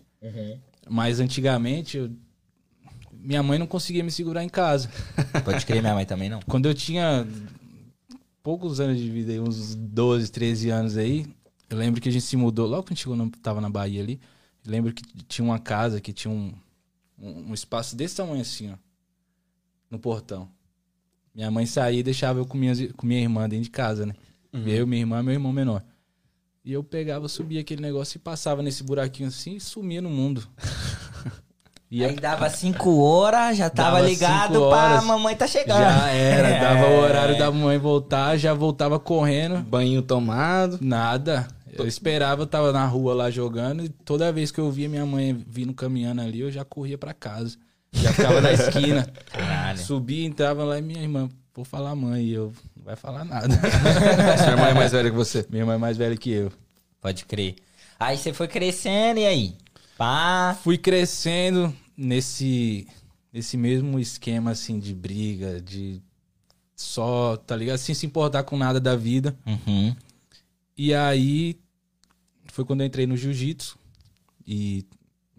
Mas 0.88 1.20
antigamente, 1.20 1.98
eu- 1.98 2.10
minha 3.12 3.42
mãe 3.42 3.58
não 3.58 3.66
conseguia 3.66 4.02
me 4.02 4.10
segurar 4.10 4.42
em 4.42 4.48
casa. 4.48 4.88
Pode 5.44 5.66
crer, 5.66 5.82
minha 5.82 5.92
mãe 5.94 6.06
também 6.06 6.30
não. 6.30 6.40
Quando 6.46 6.66
eu 6.66 6.72
tinha 6.72 7.26
poucos 8.42 8.80
anos 8.80 8.96
de 8.98 9.10
vida, 9.10 9.32
uns 9.42 9.74
12, 9.74 10.30
13 10.30 10.70
anos 10.70 10.96
aí, 10.96 11.26
eu 11.68 11.76
lembro 11.76 12.00
que 12.00 12.08
a 12.08 12.12
gente 12.12 12.24
se 12.24 12.36
mudou, 12.36 12.66
logo 12.66 12.84
que 12.84 12.92
a 12.92 12.94
gente 12.94 13.02
chegou 13.02 13.30
tava 13.42 13.60
na 13.60 13.68
Bahia 13.68 14.02
ali, 14.02 14.18
eu 14.64 14.70
lembro 14.70 14.92
que 14.94 15.02
tinha 15.26 15.44
uma 15.44 15.58
casa 15.58 16.00
que 16.00 16.12
tinha 16.12 16.32
um, 16.32 16.54
um, 17.18 17.50
um 17.50 17.54
espaço 17.54 17.94
desse 17.94 18.16
tamanho 18.16 18.40
assim, 18.40 18.70
ó, 18.70 18.76
no 19.90 19.98
portão. 19.98 20.48
Minha 21.34 21.50
mãe 21.50 21.66
saía 21.66 22.00
e 22.00 22.02
deixava 22.02 22.38
eu 22.38 22.46
com, 22.46 22.56
minhas, 22.58 22.80
com 22.96 23.06
minha 23.06 23.20
irmã 23.20 23.48
dentro 23.48 23.64
de 23.64 23.70
casa, 23.70 24.04
né? 24.06 24.14
Eu, 24.66 24.86
minha 24.86 25.00
irmã 25.02 25.20
e 25.20 25.22
meu 25.22 25.34
irmão 25.34 25.52
menor. 25.52 25.82
E 26.64 26.72
eu 26.72 26.82
pegava, 26.82 27.28
subia 27.28 27.60
aquele 27.60 27.80
negócio 27.80 28.16
e 28.16 28.18
passava 28.18 28.62
nesse 28.62 28.82
buraquinho 28.82 29.28
assim 29.28 29.56
e 29.56 29.60
sumia 29.60 30.02
no 30.02 30.10
mundo. 30.10 30.46
E 31.90 32.04
Aí 32.04 32.16
dava 32.16 32.50
5 32.50 32.98
horas, 33.00 33.56
já 33.56 33.70
tava 33.70 33.98
ligado 34.00 34.52
cinco 34.56 34.68
pra 34.68 35.00
mamãe 35.00 35.34
tá 35.34 35.46
chegando. 35.46 35.78
Já 35.78 36.08
era, 36.10 36.60
dava 36.60 36.86
o 36.86 36.92
É. 36.92 36.98
horário 37.00 37.38
da 37.38 37.50
mãe 37.50 37.78
voltar, 37.78 38.36
já 38.36 38.52
voltava 38.52 38.98
correndo. 39.00 39.62
Banho 39.62 40.02
tomado. 40.02 40.78
Nada. 40.82 41.48
Eu 41.72 41.86
esperava, 41.86 42.42
eu 42.42 42.46
tava 42.46 42.72
na 42.74 42.84
rua 42.84 43.14
lá 43.14 43.30
jogando 43.30 43.82
e 43.82 43.88
toda 43.88 44.30
vez 44.30 44.50
que 44.50 44.58
eu 44.60 44.70
via 44.70 44.86
minha 44.86 45.06
mãe 45.06 45.32
vindo 45.48 45.72
caminhando 45.72 46.20
ali, 46.20 46.40
eu 46.40 46.50
já 46.50 46.62
corria 46.62 46.98
pra 46.98 47.14
casa. 47.14 47.56
Já 47.92 48.12
ficava 48.12 48.40
na 48.40 48.52
esquina. 48.54 49.06
Caralho. 49.30 49.78
Subia, 49.78 50.26
entrava 50.26 50.64
lá 50.64 50.78
e 50.78 50.82
minha 50.82 51.02
irmã, 51.02 51.28
vou 51.54 51.64
falar 51.64 51.94
mãe, 51.94 52.24
e 52.24 52.32
eu 52.32 52.52
não 52.76 52.84
vai 52.84 52.96
falar 52.96 53.24
nada. 53.24 53.48
Sua 54.38 54.50
irmã 54.52 54.68
é 54.68 54.74
mais 54.74 54.92
velha 54.92 55.10
que 55.10 55.16
você. 55.16 55.46
minha 55.50 55.62
irmã 55.62 55.74
é 55.74 55.78
mais 55.78 55.96
velha 55.96 56.16
que 56.16 56.30
eu. 56.30 56.52
Pode 57.00 57.24
crer. 57.24 57.56
Aí 57.98 58.16
você 58.16 58.32
foi 58.32 58.48
crescendo 58.48 59.20
e 59.20 59.26
aí? 59.26 59.56
Pá. 59.96 60.56
Fui 60.62 60.78
crescendo 60.78 61.74
nesse 61.96 62.86
nesse 63.32 63.56
mesmo 63.56 63.98
esquema 63.98 64.52
assim 64.52 64.78
de 64.78 64.94
briga, 64.94 65.60
de 65.60 66.00
só, 66.74 67.36
tá 67.36 67.56
ligado? 67.56 67.78
Sem 67.78 67.94
se 67.94 68.06
importar 68.06 68.44
com 68.44 68.56
nada 68.56 68.80
da 68.80 68.94
vida. 68.96 69.36
Uhum. 69.44 69.94
E 70.76 70.94
aí 70.94 71.58
foi 72.52 72.64
quando 72.64 72.80
eu 72.82 72.86
entrei 72.86 73.06
no 73.06 73.16
jiu-jitsu 73.16 73.76
e, 74.46 74.84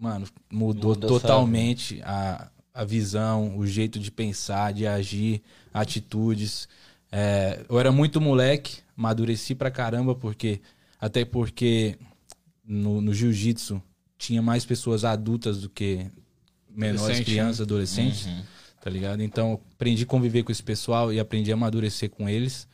mano, 0.00 0.26
mudou, 0.50 0.96
totalmente 0.96 2.00
a, 2.02 2.50
a 2.72 2.84
visão, 2.84 3.56
o 3.58 3.66
jeito 3.66 3.98
de 3.98 4.10
pensar, 4.10 4.72
de 4.72 4.86
agir, 4.86 5.42
atitudes. 5.72 6.66
É, 7.12 7.64
eu 7.68 7.78
era 7.78 7.92
muito 7.92 8.20
moleque, 8.20 8.78
amadureci 8.96 9.54
pra 9.54 9.70
caramba, 9.70 10.14
porque 10.14 10.60
até 10.98 11.24
porque 11.24 11.98
no, 12.64 13.00
no 13.00 13.12
jiu-jitsu 13.12 13.82
tinha 14.16 14.40
mais 14.40 14.64
pessoas 14.64 15.04
adultas 15.04 15.60
do 15.60 15.68
que 15.68 16.06
menores, 16.68 17.00
Adolescente, 17.02 17.26
crianças, 17.26 17.60
adolescentes, 17.60 18.26
Uhum. 18.26 18.42
tá 18.80 18.90
ligado? 18.90 19.22
Então, 19.22 19.60
aprendi 19.74 20.04
a 20.04 20.06
conviver 20.06 20.42
com 20.44 20.52
esse 20.52 20.62
pessoal 20.62 21.12
e 21.12 21.18
aprendi 21.20 21.50
a 21.50 21.54
amadurecer 21.54 22.08
com 22.10 22.28
eles. 22.28 22.68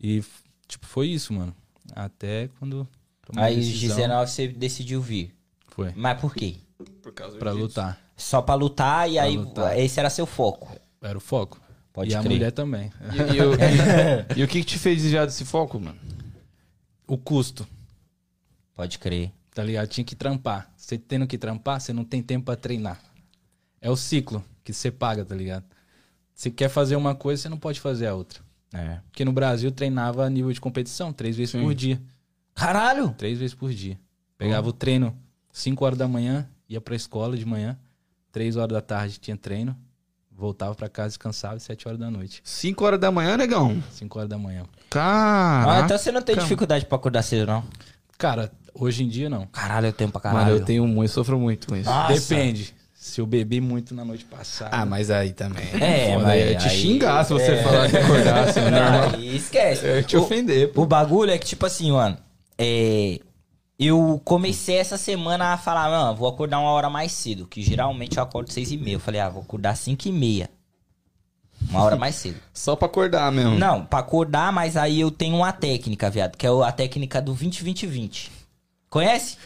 E, 0.00 0.22
tipo, 0.66 0.86
foi 0.86 1.08
isso, 1.08 1.32
mano. 1.32 1.54
Até 1.94 2.48
quando 2.58 2.88
Aí, 3.36 3.58
os 3.58 3.66
decisão, 3.66 3.96
19 3.96 4.30
você 4.30 4.48
decidiu 4.48 5.00
vir. 5.00 5.34
Foi, 5.74 5.92
Mas 5.96 6.20
por 6.20 6.34
quê? 6.34 6.56
Por 7.02 7.12
causa 7.12 7.38
pra 7.38 7.52
lutar. 7.52 7.98
Só 8.16 8.42
pra 8.42 8.54
lutar 8.54 9.10
e 9.10 9.18
aí 9.18 9.36
lutar. 9.36 9.78
esse 9.78 9.98
era 9.98 10.10
seu 10.10 10.26
foco. 10.26 10.70
Era 11.00 11.16
o 11.16 11.20
foco. 11.20 11.60
Pode 11.92 12.10
e 12.10 12.14
a 12.14 12.20
crer. 12.20 12.32
mulher 12.32 12.52
também. 12.52 12.90
E, 13.12 13.36
e 13.36 13.42
o- 13.42 13.54
e 14.36 14.42
o 14.44 14.48
que, 14.48 14.60
que 14.60 14.64
te 14.64 14.78
fez 14.78 15.00
desviar 15.02 15.26
desse 15.26 15.44
foco, 15.44 15.78
mano? 15.80 15.98
O 17.06 17.16
custo, 17.18 17.66
Pode 18.74 18.98
crer. 18.98 19.30
tá 19.54 19.62
ligado? 19.62 19.88
Tinha 19.88 20.04
que 20.04 20.14
trampar. 20.16 20.70
Você 20.76 20.96
tendo 20.98 21.26
que 21.26 21.36
trampar, 21.36 21.80
você 21.80 21.92
não 21.92 22.04
tem 22.04 22.22
tempo 22.22 22.46
pra 22.46 22.56
treinar. 22.56 23.00
É 23.80 23.90
o 23.90 23.96
ciclo 23.96 24.42
que 24.64 24.72
você 24.72 24.90
paga, 24.90 25.24
tá 25.24 25.34
ligado? 25.34 25.64
Você 26.34 26.50
quer 26.50 26.68
fazer 26.68 26.96
uma 26.96 27.14
coisa, 27.14 27.42
você 27.42 27.48
não 27.48 27.58
pode 27.58 27.80
fazer 27.80 28.06
a 28.06 28.14
outra. 28.14 28.40
É. 28.72 28.98
Porque 29.10 29.24
no 29.24 29.32
Brasil 29.32 29.70
treinava 29.70 30.24
a 30.24 30.30
nível 30.30 30.50
de 30.52 30.60
competição, 30.60 31.12
três 31.12 31.36
vezes 31.36 31.52
por 31.54 31.74
dia. 31.74 32.00
Caralho! 32.54 33.10
Três 33.18 33.38
vezes 33.38 33.54
por 33.54 33.70
dia. 33.72 33.98
Pegava 34.38 34.68
o 34.68 34.72
treino 34.72 35.16
5 35.52 35.84
horas 35.84 35.98
da 35.98 36.08
manhã, 36.08 36.48
ia 36.68 36.80
pra 36.80 36.96
escola 36.96 37.36
de 37.36 37.44
manhã, 37.44 37.76
3 38.32 38.56
horas 38.56 38.72
da 38.72 38.80
tarde 38.80 39.18
tinha 39.18 39.36
treino, 39.36 39.76
voltava 40.30 40.74
pra 40.74 40.88
casa, 40.88 41.08
descansava 41.08 41.56
e 41.56 41.60
7 41.60 41.86
horas 41.86 42.00
da 42.00 42.10
noite. 42.10 42.40
5 42.42 42.84
horas 42.84 42.98
da 42.98 43.10
manhã, 43.12 43.36
negão. 43.36 43.82
5 43.90 44.18
horas 44.18 44.28
da 44.30 44.38
manhã. 44.38 44.64
Caraca. 44.90 45.70
Ah, 45.72 45.84
então 45.84 45.98
você 45.98 46.10
não 46.10 46.22
tem 46.22 46.36
dificuldade 46.36 46.86
pra 46.86 46.96
acordar 46.96 47.22
cedo, 47.22 47.46
não? 47.46 47.64
Cara, 48.18 48.50
hoje 48.74 49.04
em 49.04 49.08
dia 49.08 49.28
não. 49.28 49.46
Caralho, 49.46 49.88
eu 49.88 49.92
tenho 49.92 50.10
pra 50.10 50.20
caralho. 50.20 50.44
Mano, 50.46 50.56
eu 50.58 50.64
tenho 50.64 50.86
muito, 50.86 51.10
eu 51.10 51.14
sofro 51.14 51.38
muito 51.38 51.66
com 51.68 51.76
isso. 51.76 51.88
Nossa. 51.90 52.14
Depende. 52.14 52.74
Se 52.94 53.20
eu 53.20 53.26
bebi 53.26 53.60
muito 53.60 53.96
na 53.96 54.04
noite 54.04 54.24
passada. 54.24 54.70
Ah, 54.76 54.86
mas 54.86 55.10
aí 55.10 55.32
também. 55.32 55.64
É, 55.80 56.12
Foda, 56.12 56.24
mas 56.24 56.40
eu 56.40 56.50
ia 56.52 56.56
te 56.58 56.68
aí- 56.68 56.76
xingar 56.80 57.24
se 57.24 57.32
você 57.32 57.50
é. 57.50 57.62
falar 57.64 57.90
que 57.90 57.96
acordasse, 57.96 58.60
Não, 58.62 58.70
normal. 58.70 59.10
aí 59.14 59.36
esquece. 59.36 59.84
Eu 59.84 59.96
ia 59.96 60.02
te 60.04 60.16
O- 60.16 60.22
ofender, 60.22 60.72
pô. 60.72 60.82
O 60.82 60.86
bagulho 60.86 61.32
é 61.32 61.36
que, 61.38 61.44
tipo 61.46 61.66
assim, 61.66 61.90
mano, 61.90 62.16
é. 62.56 63.18
Eu 63.78 64.20
comecei 64.24 64.76
essa 64.76 64.96
semana 64.96 65.52
a 65.52 65.58
falar, 65.58 65.90
mano, 65.90 66.16
vou 66.16 66.28
acordar 66.28 66.60
uma 66.60 66.70
hora 66.70 66.88
mais 66.88 67.12
cedo, 67.12 67.46
que 67.46 67.62
geralmente 67.62 68.16
eu 68.16 68.22
acordo 68.22 68.52
seis 68.52 68.70
e 68.70 68.76
meia. 68.76 68.96
Eu 68.96 69.00
falei, 69.00 69.20
ah, 69.20 69.28
vou 69.28 69.42
acordar 69.42 69.76
cinco 69.76 70.06
e 70.08 70.12
meia. 70.12 70.50
Uma 71.68 71.82
hora 71.82 71.96
mais 71.96 72.14
cedo. 72.16 72.36
Só 72.52 72.76
pra 72.76 72.86
acordar 72.86 73.30
mesmo. 73.32 73.58
Não, 73.58 73.84
pra 73.84 74.00
acordar, 74.00 74.52
mas 74.52 74.76
aí 74.76 75.00
eu 75.00 75.10
tenho 75.10 75.36
uma 75.36 75.52
técnica, 75.52 76.10
viado, 76.10 76.36
que 76.36 76.46
é 76.46 76.50
a 76.50 76.72
técnica 76.72 77.20
do 77.20 77.34
20-20-20. 77.34 78.30
Conhece? 78.88 79.36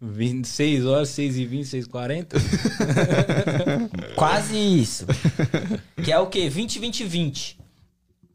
26 0.00 0.86
horas, 0.86 1.08
6 1.10 1.36
e 1.36 1.46
20, 1.46 1.64
6 1.66 1.84
e 1.84 1.88
40. 1.88 2.36
Quase 4.16 4.56
isso. 4.56 5.06
que 6.02 6.12
é 6.12 6.18
o 6.18 6.26
quê? 6.26 6.50
20-20-20. 6.50 7.56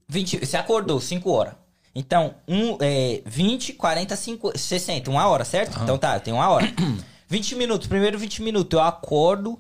20, 0.08 0.46
você 0.46 0.58
acordou 0.58 1.00
5 1.00 1.30
horas. 1.30 1.54
Então, 1.96 2.36
um, 2.48 2.78
é, 2.82 3.22
20, 3.26 3.74
40, 3.74 4.16
5, 4.16 4.58
60, 4.58 5.10
uma 5.10 5.28
hora, 5.28 5.44
certo? 5.44 5.80
Então 5.84 5.98
tá, 5.98 6.16
eu 6.16 6.20
tenho 6.22 6.38
uma 6.38 6.50
hora. 6.50 6.72
20 7.28 7.56
minutos, 7.56 7.88
primeiro 7.88 8.18
20 8.18 8.42
minutos, 8.42 8.78
eu 8.78 8.84
acordo 8.84 9.60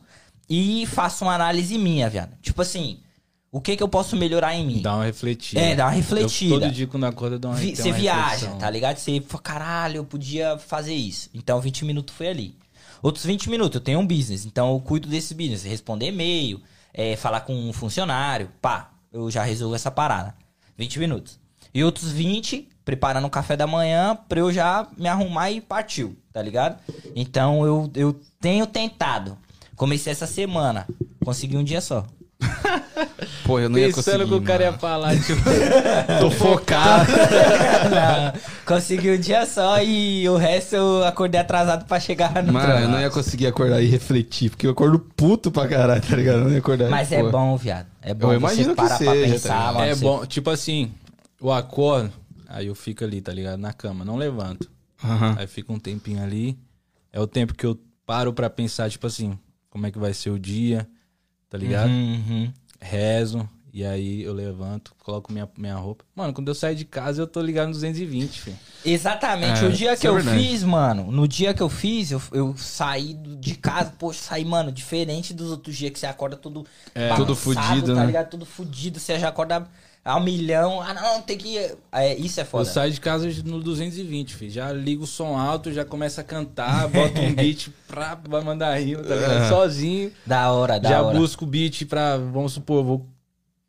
e 0.50 0.86
faço 0.88 1.24
uma 1.26 1.36
análise 1.36 1.78
minha, 1.78 2.10
viado. 2.10 2.36
Tipo 2.42 2.62
assim, 2.62 3.00
o 3.52 3.60
que 3.62 3.76
que 3.76 3.84
eu 3.84 3.88
posso 3.90 4.16
melhorar 4.16 4.56
em 4.56 4.66
mim? 4.66 4.82
Dá 4.82 4.96
uma 4.96 5.06
refletida. 5.06 5.62
É, 5.62 5.76
dá 5.76 5.86
uma 5.86 5.92
refletida. 5.92 6.56
Eu, 6.56 6.60
todo 6.62 6.72
dia 6.72 6.88
quando 6.88 7.04
acordo 7.06 7.36
eu 7.36 7.40
dou 7.40 7.52
uma, 7.52 7.58
Vi- 7.58 7.74
tenho 7.74 7.78
Você 7.78 7.90
uma 7.90 7.98
viaja, 7.98 8.30
reflexão. 8.30 8.58
tá 8.58 8.70
ligado? 8.70 8.98
Você 8.98 9.22
fala, 9.28 9.44
caralho, 9.44 9.98
eu 9.98 10.06
podia 10.06 10.58
fazer 10.58 10.94
isso. 10.96 11.30
Então, 11.34 11.60
20 11.60 11.86
minutos 11.86 12.16
foi 12.16 12.28
ali. 12.28 12.56
Outros 13.02 13.26
20 13.26 13.50
minutos, 13.50 13.76
eu 13.76 13.82
tenho 13.82 14.00
um 14.00 14.06
business, 14.08 14.46
então 14.46 14.74
eu 14.74 14.80
cuido 14.80 15.08
desse 15.08 15.34
business. 15.34 15.64
Responder 15.64 16.08
e-mail, 16.08 16.60
é, 16.94 17.16
falar 17.16 17.42
com 17.42 17.54
um 17.54 17.72
funcionário, 17.72 18.50
pá, 18.62 18.92
eu 19.14 19.30
já 19.32 19.44
resolvo 19.44 19.76
essa 19.76 19.90
parada. 19.92 20.36
20 20.78 21.00
minutos. 21.00 21.40
E 21.74 21.84
outros 21.84 22.12
20, 22.12 22.68
preparando 22.84 23.26
o 23.28 23.30
café 23.30 23.56
da 23.56 23.68
manhã 23.68 24.18
pra 24.28 24.40
eu 24.40 24.52
já 24.52 24.88
me 24.98 25.08
arrumar 25.08 25.52
e 25.52 25.62
partiu, 25.62 26.16
tá 26.34 26.42
ligado? 26.42 26.78
Então, 27.16 27.66
eu, 27.66 27.92
eu 27.96 28.20
tenho 28.42 28.66
tentado. 28.66 29.38
Comecei 29.76 30.12
essa 30.12 30.28
semana, 30.28 30.88
consegui 31.24 31.56
um 31.58 31.64
dia 31.64 31.80
só. 31.82 32.06
Pô, 33.44 33.60
eu 33.60 33.70
não 33.70 33.78
ia 33.78 33.88
Pensando 33.88 34.20
conseguir, 34.20 34.30
que 34.30 34.36
o 34.36 34.42
cara 34.42 34.64
ia 34.64 34.74
falar, 34.74 35.16
tipo, 35.16 35.42
Tô 36.20 36.32
focado. 36.32 37.12
Não, 37.90 38.34
consegui 38.66 39.12
um 39.12 39.20
dia 39.20 39.46
só 39.46 39.82
e 39.82 40.28
o 40.30 40.36
resto 40.38 40.76
eu 40.76 41.04
acordei 41.06 41.40
atrasado 41.42 41.86
pra 41.86 42.00
chegar 42.00 42.44
no 42.44 42.54
Mano, 42.54 42.74
eu 42.82 42.88
não 42.90 43.00
ia 43.00 43.10
conseguir 43.10 43.48
acordar 43.48 43.82
e 43.82 43.88
refletir, 43.88 44.50
porque 44.50 44.68
eu 44.68 44.72
acordo 44.72 45.00
puto 45.00 45.52
pra 45.52 45.68
caralho, 45.68 46.02
tá 46.02 46.16
ligado? 46.16 46.40
Eu 46.40 46.44
não 46.46 46.52
ia 46.52 46.60
acordar. 46.60 46.90
Mas 46.90 47.12
é 47.12 47.22
pô. 47.22 47.30
bom, 47.32 47.58
viado. 47.58 47.88
É 48.02 48.14
bom 48.14 48.32
Eu 48.32 48.38
imagino 48.38 48.64
você 48.66 48.70
que 48.70 48.76
parar 48.76 48.98
pra 48.98 48.98
seja, 49.14 49.26
tá 49.26 49.32
pensar, 49.34 49.58
ligado? 49.60 49.74
mano. 49.76 49.86
é 49.88 49.96
você- 49.96 50.04
bom, 50.06 50.26
tipo 50.26 50.50
assim, 50.50 50.92
eu 51.42 51.52
acordo, 51.52 52.14
aí 52.48 52.68
eu 52.68 52.76
fico 52.76 53.04
ali, 53.04 53.22
tá 53.22 53.32
ligado? 53.34 53.60
Na 53.60 53.74
cama, 53.74 54.04
não 54.06 54.16
levanto. 54.16 54.70
Aham. 55.04 55.36
Aí 55.38 55.48
fica 55.48 55.72
um 55.72 55.80
tempinho 55.80 56.22
ali. 56.22 56.58
É 57.12 57.20
o 57.20 57.28
tempo 57.28 57.54
que 57.54 57.66
eu 57.66 57.80
paro 58.06 58.34
pra 58.34 58.50
pensar, 58.50 58.90
tipo 58.90 59.08
assim, 59.08 59.38
como 59.70 59.86
é 59.88 59.92
que 59.92 60.00
vai 60.00 60.14
ser 60.14 60.30
o 60.30 60.40
dia, 60.40 60.88
tá 61.50 61.58
ligado? 61.58 61.90
Uhum, 61.90 62.24
uhum. 62.28 62.54
Rezo, 62.80 63.48
e 63.74 63.86
aí 63.86 64.22
eu 64.24 64.34
levanto, 64.34 64.94
coloco 65.00 65.32
minha, 65.32 65.48
minha 65.58 65.76
roupa. 65.76 66.04
Mano, 66.16 66.34
quando 66.34 66.48
eu 66.48 66.56
saio 66.56 66.76
de 66.76 66.86
casa, 66.86 67.22
eu 67.22 67.28
tô 67.28 67.42
ligado 67.42 67.68
no 67.68 67.74
220, 67.74 68.42
filho. 68.42 68.58
Exatamente. 68.84 69.64
É, 69.64 69.68
o 69.68 69.72
dia 69.72 69.96
que 69.96 70.08
é 70.08 70.10
eu 70.10 70.16
verdade. 70.16 70.40
fiz, 70.44 70.64
mano, 70.64 71.12
no 71.12 71.28
dia 71.28 71.54
que 71.54 71.62
eu 71.62 71.70
fiz, 71.70 72.12
eu, 72.12 72.22
eu 72.32 72.56
saí 72.58 73.14
de 73.14 73.56
casa, 73.56 73.94
poxa, 73.98 74.20
saí, 74.22 74.46
mano, 74.46 74.72
diferente 74.72 75.34
dos 75.34 75.52
outros 75.52 75.76
dias 75.76 75.92
que 75.92 76.00
você 76.00 76.08
acorda 76.08 76.36
todo 76.36 76.66
É, 76.96 77.14
tudo 77.16 77.36
fudido, 77.36 77.94
tá 77.94 78.02
né? 78.02 78.06
ligado? 78.08 78.30
Tudo 78.30 78.46
fudido, 78.46 79.00
você 79.00 79.20
já 79.20 79.30
acorda 79.30 79.68
a 80.10 80.18
um 80.18 80.24
milhão. 80.24 80.82
Ah, 80.82 80.94
não, 80.94 81.22
tem 81.22 81.38
que... 81.38 81.58
É, 81.92 82.16
isso 82.16 82.40
é 82.40 82.44
Eu 82.44 82.48
foda. 82.48 82.66
saio 82.66 82.92
de 82.92 83.00
casa 83.00 83.30
no 83.46 83.60
220, 83.62 84.34
filho. 84.36 84.52
Já 84.52 84.72
ligo 84.72 85.04
o 85.04 85.08
som 85.08 85.38
alto, 85.38 85.72
já 85.72 85.86
começo 85.86 86.20
a 86.20 86.24
cantar, 86.24 86.88
boto 86.88 87.20
um 87.22 87.34
beat 87.36 87.70
pra, 87.88 88.16
pra 88.16 88.42
mandar 88.42 88.76
rima, 88.80 89.04
tá 89.04 89.16
ligado? 89.16 89.50
Sozinho. 89.50 90.12
Da 90.26 90.52
hora, 90.52 90.80
da 90.80 90.90
já 90.90 91.02
hora. 91.02 91.18
busco 91.18 91.46
o 91.46 91.48
beat 91.48 91.86
pra, 91.86 92.18
vamos 92.18 92.54
supor, 92.54 92.84
vou, 92.84 93.06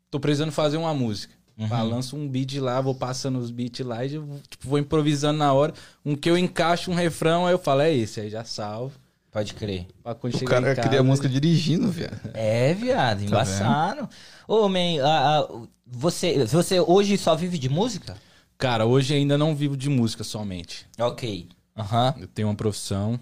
tô 0.09 0.19
precisando 0.19 0.51
fazer 0.51 0.77
uma 0.77 0.93
música. 0.93 1.33
Uhum. 1.57 1.69
Pá, 1.69 1.83
lanço 1.83 2.15
um 2.15 2.27
beat 2.27 2.55
lá, 2.59 2.81
vou 2.81 2.95
passando 2.95 3.37
os 3.37 3.51
beats 3.51 3.85
lá 3.85 4.03
e 4.03 4.09
já 4.09 4.19
tipo, 4.49 4.67
vou 4.67 4.79
improvisando 4.79 5.37
na 5.37 5.53
hora. 5.53 5.73
Um 6.03 6.15
que 6.15 6.29
eu 6.29 6.37
encaixo 6.37 6.89
um 6.89 6.95
refrão, 6.95 7.45
aí 7.45 7.53
eu 7.53 7.59
falo, 7.59 7.81
é 7.81 7.93
esse, 7.93 8.19
aí 8.19 8.29
já 8.29 8.43
salvo. 8.43 8.93
Pode 9.31 9.53
crer. 9.53 9.87
Pra 10.03 10.13
quando 10.13 10.35
O 10.35 10.43
cara 10.45 10.71
em 10.73 10.75
casa, 10.75 10.87
cria 10.89 11.01
música 11.01 11.29
dirigindo, 11.29 11.89
velho. 11.89 12.11
É, 12.33 12.73
viado, 12.73 13.23
embaçado. 13.23 14.09
Ô, 14.47 14.67
man, 14.67 14.99
ah, 15.03 15.39
ah, 15.39 15.47
você, 15.85 16.45
você 16.45 16.79
hoje 16.81 17.17
só 17.17 17.33
vive 17.35 17.57
de 17.57 17.69
música? 17.69 18.17
Cara, 18.57 18.85
hoje 18.85 19.13
ainda 19.13 19.37
não 19.37 19.55
vivo 19.55 19.77
de 19.77 19.89
música 19.89 20.23
somente. 20.23 20.85
Ok. 20.99 21.47
Aham. 21.77 22.13
Eu 22.19 22.27
tenho 22.27 22.47
uma 22.49 22.55
profissão. 22.55 23.17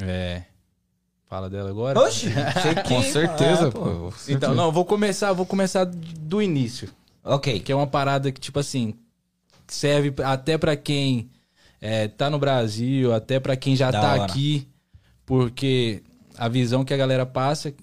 É. 0.00 0.42
Fala 1.28 1.50
dela 1.50 1.68
agora? 1.70 1.98
Oxi, 2.00 2.28
que- 2.82 2.88
Com 2.88 3.02
certeza, 3.02 3.68
Ah, 3.68 3.70
pô. 3.70 4.12
Então, 4.28 4.54
não, 4.54 4.72
vou 4.72 4.84
começar, 4.84 5.32
vou 5.32 5.44
começar 5.46 5.84
do 5.84 6.40
início. 6.40 6.88
Ok. 7.22 7.60
Que 7.60 7.70
é 7.70 7.74
uma 7.74 7.86
parada 7.86 8.32
que, 8.32 8.40
tipo 8.40 8.58
assim, 8.58 8.94
serve 9.66 10.12
até 10.24 10.56
pra 10.56 10.74
quem 10.76 11.28
é, 11.80 12.08
tá 12.08 12.30
no 12.30 12.38
Brasil, 12.38 13.12
até 13.12 13.38
pra 13.38 13.56
quem 13.56 13.76
já 13.76 13.90
Da 13.90 14.00
tá 14.00 14.12
hora. 14.12 14.24
aqui. 14.24 14.66
Porque 15.26 16.02
a 16.36 16.48
visão 16.48 16.84
que 16.84 16.92
a 16.92 16.96
galera 16.96 17.24
passa 17.24 17.74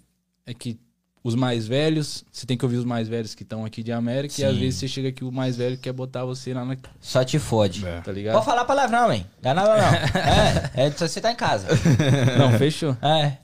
é 0.45 0.53
que 0.53 0.77
os 1.23 1.35
mais 1.35 1.67
velhos, 1.67 2.25
você 2.31 2.47
tem 2.47 2.57
que 2.57 2.65
ouvir 2.65 2.77
os 2.77 2.85
mais 2.85 3.07
velhos 3.07 3.35
que 3.35 3.43
estão 3.43 3.63
aqui 3.63 3.83
de 3.83 3.91
América, 3.91 4.33
e 4.41 4.43
às 4.43 4.53
Sim. 4.55 4.59
vezes 4.59 4.79
você 4.79 4.87
chega 4.87 5.09
aqui, 5.09 5.23
o 5.23 5.31
mais 5.31 5.55
velho 5.55 5.77
quer 5.77 5.93
botar 5.93 6.25
você 6.25 6.51
lá 6.53 6.65
na. 6.65 6.75
Só 6.99 7.23
te 7.23 7.37
fode. 7.37 7.81
Tá 8.03 8.11
ligado? 8.11 8.33
Pode 8.33 8.45
falar 8.45 8.65
palavrão, 8.65 9.11
hein? 9.13 9.25
Dá 9.41 9.53
nada 9.53 9.77
não. 9.77 10.19
é, 10.19 10.87
é, 10.87 10.91
só 10.91 11.07
você 11.07 11.21
tá 11.21 11.31
em 11.31 11.35
casa. 11.35 11.67
Não, 12.39 12.57
fechou. 12.57 12.97
É. 13.03 13.37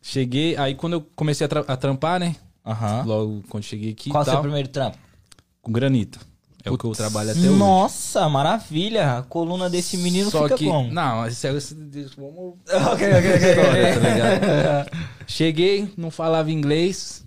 Cheguei, 0.00 0.56
aí 0.56 0.74
quando 0.76 0.92
eu 0.94 1.00
comecei 1.16 1.44
a, 1.44 1.48
tra- 1.48 1.64
a 1.66 1.76
trampar, 1.76 2.20
né? 2.20 2.36
Aham. 2.64 3.02
Logo 3.04 3.42
quando 3.48 3.64
cheguei 3.64 3.90
aqui 3.92 4.10
Qual 4.10 4.22
o 4.22 4.24
seu 4.24 4.40
primeiro 4.40 4.68
trampo? 4.68 4.96
com 5.60 5.72
granito. 5.72 6.20
É 6.64 6.70
o 6.70 6.78
que 6.78 6.86
eu 6.86 6.92
trabalho 6.92 7.30
até 7.30 7.40
hoje. 7.40 7.50
Nossa, 7.50 8.26
maravilha. 8.26 9.18
A 9.18 9.22
coluna 9.22 9.68
desse 9.68 9.98
menino 9.98 10.30
Só 10.30 10.44
fica 10.44 10.56
que, 10.56 10.66
como? 10.66 10.90
não, 10.90 11.26
isso 11.26 11.46
é, 11.46 11.50
vamos 11.52 12.58
ok, 12.92 13.08
ok, 13.12 13.34
história, 13.34 13.94
tá 13.94 14.08
ligado? 14.08 14.90
Cheguei, 15.28 15.92
não 15.94 16.10
falava 16.10 16.50
inglês, 16.50 17.26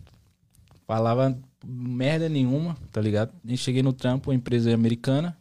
falava 0.88 1.38
merda 1.64 2.28
nenhuma, 2.28 2.76
tá 2.92 3.00
ligado? 3.00 3.32
E 3.46 3.56
cheguei 3.56 3.84
no 3.84 3.94
trampo, 3.94 4.32
uma 4.32 4.36
empresa 4.36 4.74
americana, 4.74 5.38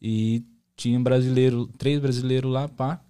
e 0.00 0.44
tinha 0.76 0.98
um 0.98 1.02
brasileiro, 1.02 1.66
três 1.78 1.98
brasileiros 2.00 2.52
lá, 2.52 2.68
pá. 2.68 3.00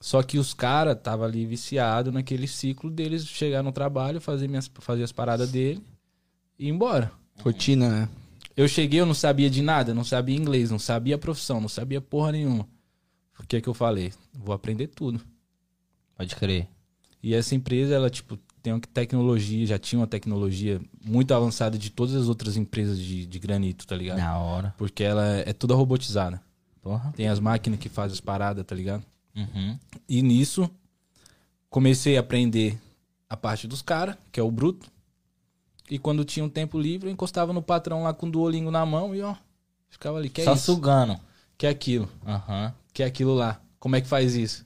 Só 0.00 0.22
que 0.22 0.38
os 0.38 0.54
caras 0.54 0.96
tava 1.02 1.24
ali 1.24 1.44
viciado 1.44 2.12
naquele 2.12 2.46
ciclo 2.46 2.88
deles 2.88 3.26
chegar 3.26 3.62
no 3.62 3.72
trabalho, 3.72 4.20
fazer, 4.20 4.48
minhas, 4.48 4.70
fazer 4.80 5.02
as 5.02 5.12
paradas 5.12 5.50
dele 5.50 5.82
e 6.58 6.66
ir 6.66 6.70
embora. 6.70 7.10
Rotina, 7.42 7.88
né? 7.88 8.08
Eu 8.60 8.68
cheguei, 8.68 9.00
eu 9.00 9.06
não 9.06 9.14
sabia 9.14 9.48
de 9.48 9.62
nada, 9.62 9.94
não 9.94 10.04
sabia 10.04 10.36
inglês, 10.36 10.70
não 10.70 10.78
sabia 10.78 11.16
profissão, 11.16 11.62
não 11.62 11.68
sabia 11.68 11.98
porra 11.98 12.32
nenhuma. 12.32 12.68
O 13.38 13.46
que 13.46 13.56
é 13.56 13.60
que 13.62 13.66
eu 13.66 13.72
falei? 13.72 14.12
Vou 14.34 14.54
aprender 14.54 14.88
tudo. 14.88 15.18
Pode 16.14 16.36
crer. 16.36 16.68
E 17.22 17.34
essa 17.34 17.54
empresa, 17.54 17.94
ela, 17.94 18.10
tipo, 18.10 18.38
tem 18.62 18.74
uma 18.74 18.80
tecnologia, 18.80 19.64
já 19.66 19.78
tinha 19.78 19.98
uma 19.98 20.06
tecnologia 20.06 20.78
muito 21.02 21.32
avançada 21.32 21.78
de 21.78 21.88
todas 21.88 22.14
as 22.14 22.28
outras 22.28 22.58
empresas 22.58 22.98
de, 22.98 23.24
de 23.24 23.38
granito, 23.38 23.86
tá 23.86 23.96
ligado? 23.96 24.18
Da 24.18 24.36
hora. 24.36 24.74
Porque 24.76 25.02
ela 25.02 25.38
é 25.38 25.54
toda 25.54 25.74
robotizada. 25.74 26.38
Porra. 26.82 27.14
Tem 27.16 27.28
as 27.28 27.40
máquinas 27.40 27.80
que 27.80 27.88
fazem 27.88 28.12
as 28.12 28.20
paradas, 28.20 28.62
tá 28.66 28.74
ligado? 28.74 29.02
Uhum. 29.34 29.78
E 30.06 30.20
nisso, 30.20 30.70
comecei 31.70 32.18
a 32.18 32.20
aprender 32.20 32.78
a 33.26 33.38
parte 33.38 33.66
dos 33.66 33.80
caras, 33.80 34.18
que 34.30 34.38
é 34.38 34.42
o 34.42 34.50
bruto. 34.50 34.92
E 35.90 35.98
quando 35.98 36.24
tinha 36.24 36.44
um 36.44 36.48
tempo 36.48 36.78
livre, 36.78 37.08
eu 37.08 37.12
encostava 37.12 37.52
no 37.52 37.60
patrão 37.60 38.04
lá 38.04 38.14
com 38.14 38.26
o 38.26 38.30
duolingo 38.30 38.70
na 38.70 38.86
mão 38.86 39.14
e 39.14 39.20
ó, 39.22 39.34
ficava 39.88 40.18
ali. 40.18 40.30
Que 40.30 40.42
é 40.42 40.44
Só 40.44 40.54
isso? 40.54 40.72
sugando. 40.74 41.18
Que 41.58 41.66
é 41.66 41.70
aquilo? 41.70 42.08
Aham. 42.26 42.72
Que 42.94 43.02
é 43.02 43.06
aquilo 43.06 43.34
lá? 43.34 43.60
Como 43.78 43.96
é 43.96 44.00
que 44.00 44.06
faz 44.08 44.34
isso? 44.36 44.64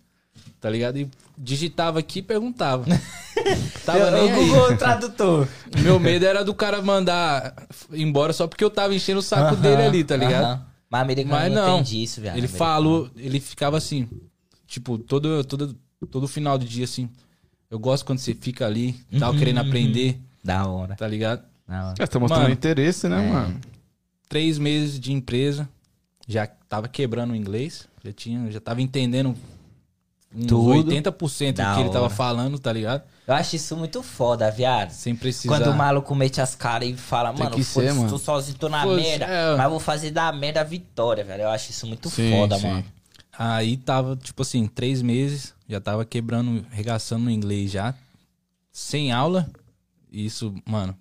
Tá 0.61 0.69
ligado? 0.71 0.99
E 0.99 1.09
digitava 1.37 1.99
aqui 1.99 2.19
e 2.19 2.23
perguntava. 2.23 2.85
Tava 3.85 4.11
nem 4.11 4.23
o 4.33 4.35
aí. 4.35 4.47
Google 4.49 4.77
Tradutor. 4.77 5.49
Meu 5.83 5.99
medo 5.99 6.25
era 6.25 6.45
do 6.45 6.55
cara 6.55 6.81
mandar 6.83 7.55
embora 7.93 8.33
só 8.33 8.47
porque 8.47 8.65
eu 8.65 8.71
tava 8.71 8.95
enchendo 8.95 9.21
o 9.21 9.23
saco 9.23 9.57
Aham, 9.57 9.63
dele 9.63 9.83
ali, 9.83 10.05
tá 10.05 10.17
ligado? 10.17 10.45
aham. 10.45 10.67
Mas 10.91 11.03
americano 11.03 11.37
Mas 11.37 11.49
não 11.53 11.57
não. 11.57 11.79
entende 11.81 12.03
isso, 12.03 12.21
velho. 12.21 12.31
Ele 12.37 12.47
Americano. 12.47 12.59
falou, 12.59 13.11
ele 13.17 13.41
ficava 13.41 13.77
assim, 13.77 14.09
tipo, 14.67 14.97
todo, 14.99 15.43
todo, 15.45 15.77
todo 16.11 16.29
final 16.29 16.57
do 16.59 16.65
dia 16.65 16.85
assim. 16.85 17.09
Eu 17.71 17.79
gosto 17.79 18.05
quando 18.07 18.19
você 18.19 18.35
fica 18.35 18.65
ali, 18.67 18.95
tava 19.19 19.33
Uhum, 19.33 19.39
querendo 19.39 19.57
uhum. 19.57 19.63
aprender, 19.69 20.21
Da 20.45 20.67
hora. 20.67 20.95
tá 20.95 21.09
ligado? 21.09 21.43
Da 21.67 21.87
hora. 21.89 21.95
É, 21.99 22.07
tá 22.07 22.19
mostrando 22.21 22.43
Mano, 22.43 22.55
interesse, 22.55 23.09
né, 23.09 23.17
mano? 23.33 23.61
Três 24.29 24.59
meses 24.59 25.01
de 25.01 25.13
empresa, 25.13 25.69
já 26.29 26.47
tava 26.47 26.87
quebrando 26.89 27.33
o 27.33 27.37
inglês, 27.37 27.89
já 28.05 28.13
tinha, 28.13 28.51
já 28.51 28.61
tava 28.61 28.83
entendendo 28.83 29.35
uns 30.35 30.47
Tudo. 30.47 30.91
80% 30.91 31.53
do 31.53 31.57
Da 31.57 31.75
que 31.75 31.81
ele 31.81 31.91
tava 31.91 32.07
hora. 32.07 32.15
falando, 32.15 32.59
tá 32.59 32.73
ligado? 32.73 33.03
Eu 33.27 33.33
acho 33.35 33.57
isso 33.57 33.75
muito 33.77 34.03
foda, 34.03 34.51
viado. 34.51 34.91
Sem 34.91 35.15
precisar. 35.17 35.49
Quando 35.57 35.71
o 35.71 35.75
maluco 35.75 36.15
mete 36.15 36.41
as 36.43 36.55
caras 36.55 36.89
e 36.89 36.95
fala, 36.95 37.33
Tem 37.33 37.45
mano, 37.45 37.63
ser, 37.65 37.95
mano. 37.95 38.11
tô 38.11 38.19
sozinho, 38.19 38.59
tô 38.59 38.69
na 38.69 38.83
Foda-se, 38.83 39.09
merda, 39.09 39.25
é. 39.27 39.57
mas 39.57 39.71
vou 39.71 39.81
fazer 39.81 40.11
da 40.11 40.31
merda 40.33 40.61
a 40.61 40.65
vitória, 40.65 41.25
velho. 41.25 41.45
Eu 41.45 41.49
acho 41.51 41.71
isso 41.71 41.87
muito 41.87 42.11
Sim, 42.11 42.31
foda, 42.33 42.59
sim. 42.59 42.67
mano. 42.69 42.85
Aí 43.39 43.77
tava, 43.79 44.15
tipo 44.17 44.43
assim, 44.43 44.67
três 44.67 45.01
meses, 45.01 45.55
já 45.69 45.81
tava 45.81 46.05
quebrando, 46.05 46.67
regaçando 46.71 47.25
no 47.25 47.31
inglês 47.31 47.71
já, 47.71 47.95
sem 48.73 49.11
aula. 49.13 49.49
Isso, 50.14 50.55
mano, 50.64 50.96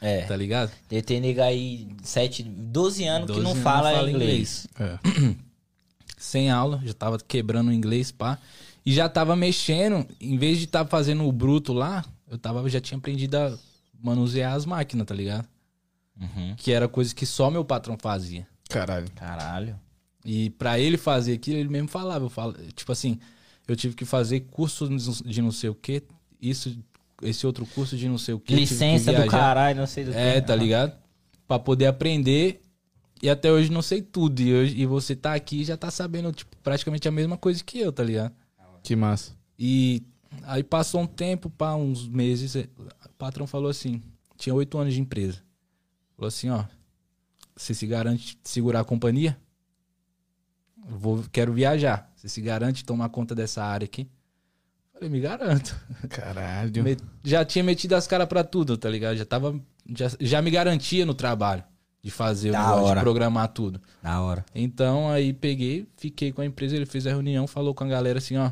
É. 0.00 0.22
tá 0.22 0.34
ligado? 0.36 0.72
Tenho 1.06 1.20
nega 1.22 1.44
aí 1.44 1.88
7, 2.02 2.42
12 2.42 3.04
anos 3.04 3.26
que 3.28 3.32
12 3.34 3.44
não 3.44 3.50
anos 3.52 3.62
fala, 3.62 3.90
não 3.90 3.96
fala 3.98 4.10
inglês. 4.10 4.66
É. 4.78 4.98
Sem 6.18 6.50
aula, 6.50 6.80
já 6.84 6.92
tava 6.92 7.18
quebrando 7.18 7.68
o 7.68 7.72
inglês, 7.72 8.10
pá. 8.10 8.38
E 8.84 8.92
já 8.92 9.08
tava 9.08 9.36
mexendo, 9.36 10.04
em 10.20 10.36
vez 10.36 10.58
de 10.58 10.64
estar 10.64 10.84
fazendo 10.86 11.24
o 11.24 11.30
bruto 11.30 11.72
lá, 11.72 12.04
eu 12.28 12.36
tava, 12.36 12.68
já 12.68 12.80
tinha 12.80 12.98
aprendido 12.98 13.36
a 13.36 13.56
manusear 14.02 14.54
as 14.54 14.66
máquinas, 14.66 15.06
tá 15.06 15.14
ligado? 15.14 15.46
Uhum. 16.20 16.54
Que 16.56 16.72
era 16.72 16.88
coisa 16.88 17.14
que 17.14 17.24
só 17.24 17.50
meu 17.50 17.64
patrão 17.64 17.96
fazia. 18.00 18.46
Caralho. 18.68 19.06
Caralho. 19.14 19.78
E 20.24 20.50
pra 20.50 20.78
ele 20.80 20.96
fazer 20.96 21.34
aquilo, 21.34 21.58
ele 21.58 21.68
mesmo 21.68 21.88
falava. 21.88 22.24
Eu 22.24 22.28
falo, 22.28 22.54
tipo 22.74 22.90
assim, 22.90 23.20
eu 23.68 23.76
tive 23.76 23.94
que 23.94 24.04
fazer 24.04 24.40
curso 24.50 24.88
de 25.24 25.40
não 25.40 25.52
sei 25.52 25.70
o 25.70 25.74
que, 25.74 26.02
isso, 26.40 26.76
esse 27.22 27.46
outro 27.46 27.66
curso 27.66 27.96
de 27.96 28.08
não 28.08 28.18
sei 28.18 28.34
o 28.34 28.40
que. 28.40 28.54
Licença 28.54 29.12
do 29.12 29.26
caralho, 29.26 29.78
não 29.78 29.86
sei 29.86 30.04
do 30.04 30.12
que. 30.12 30.16
É, 30.16 30.40
tá 30.40 30.54
ligado? 30.54 30.96
Pra 31.46 31.58
poder 31.58 31.86
aprender. 31.86 32.62
E 33.22 33.28
até 33.28 33.50
hoje 33.50 33.70
não 33.70 33.82
sei 33.82 34.00
tudo. 34.00 34.40
E, 34.40 34.54
hoje, 34.54 34.80
e 34.80 34.86
você 34.86 35.16
tá 35.16 35.34
aqui 35.34 35.62
e 35.62 35.64
já 35.64 35.76
tá 35.76 35.90
sabendo, 35.90 36.32
tipo, 36.32 36.56
praticamente 36.62 37.08
a 37.08 37.10
mesma 37.10 37.36
coisa 37.36 37.62
que 37.64 37.78
eu, 37.78 37.92
tá 37.92 38.04
ligado? 38.04 38.32
Que 38.82 38.94
massa. 38.94 39.32
E 39.58 40.02
aí 40.44 40.62
passou 40.62 41.00
um 41.00 41.06
tempo, 41.06 41.50
pá, 41.50 41.74
uns 41.74 42.06
meses. 42.08 42.54
O 42.54 43.08
patrão 43.18 43.46
falou 43.46 43.68
assim: 43.68 44.02
tinha 44.36 44.54
oito 44.54 44.78
anos 44.78 44.94
de 44.94 45.00
empresa. 45.00 45.42
Falou 46.16 46.28
assim: 46.28 46.48
ó, 46.50 46.64
você 47.56 47.74
se 47.74 47.86
garante 47.86 48.38
segurar 48.44 48.80
a 48.80 48.84
companhia? 48.84 49.36
Eu 50.88 50.96
Vou, 50.96 51.24
quero 51.32 51.52
viajar. 51.52 52.10
Você 52.14 52.28
se 52.28 52.40
garante 52.40 52.84
tomar 52.84 53.08
conta 53.08 53.34
dessa 53.34 53.64
área 53.64 53.84
aqui? 53.84 54.08
Falei, 54.98 55.10
me 55.10 55.20
garanto. 55.20 55.76
Caralho. 56.08 56.82
Me- 56.82 56.96
já 57.22 57.44
tinha 57.44 57.62
metido 57.62 57.94
as 57.94 58.06
caras 58.06 58.26
pra 58.26 58.42
tudo, 58.42 58.76
tá 58.76 58.88
ligado? 58.90 59.16
Já 59.16 59.24
tava. 59.24 59.58
Já, 59.88 60.10
já 60.20 60.42
me 60.42 60.50
garantia 60.50 61.06
no 61.06 61.14
trabalho 61.14 61.62
de 62.02 62.10
fazer 62.10 62.50
o 62.50 62.52
Da 62.52 62.60
negócio, 62.60 62.84
hora. 62.84 63.00
de 63.00 63.04
programar 63.04 63.48
tudo. 63.48 63.80
Da 64.02 64.20
hora. 64.20 64.44
Então 64.54 65.08
aí 65.10 65.32
peguei, 65.32 65.86
fiquei 65.96 66.32
com 66.32 66.40
a 66.40 66.46
empresa, 66.46 66.74
ele 66.76 66.84
fez 66.86 67.06
a 67.06 67.10
reunião, 67.10 67.46
falou 67.46 67.74
com 67.74 67.84
a 67.84 67.88
galera 67.88 68.18
assim, 68.18 68.36
ó. 68.36 68.50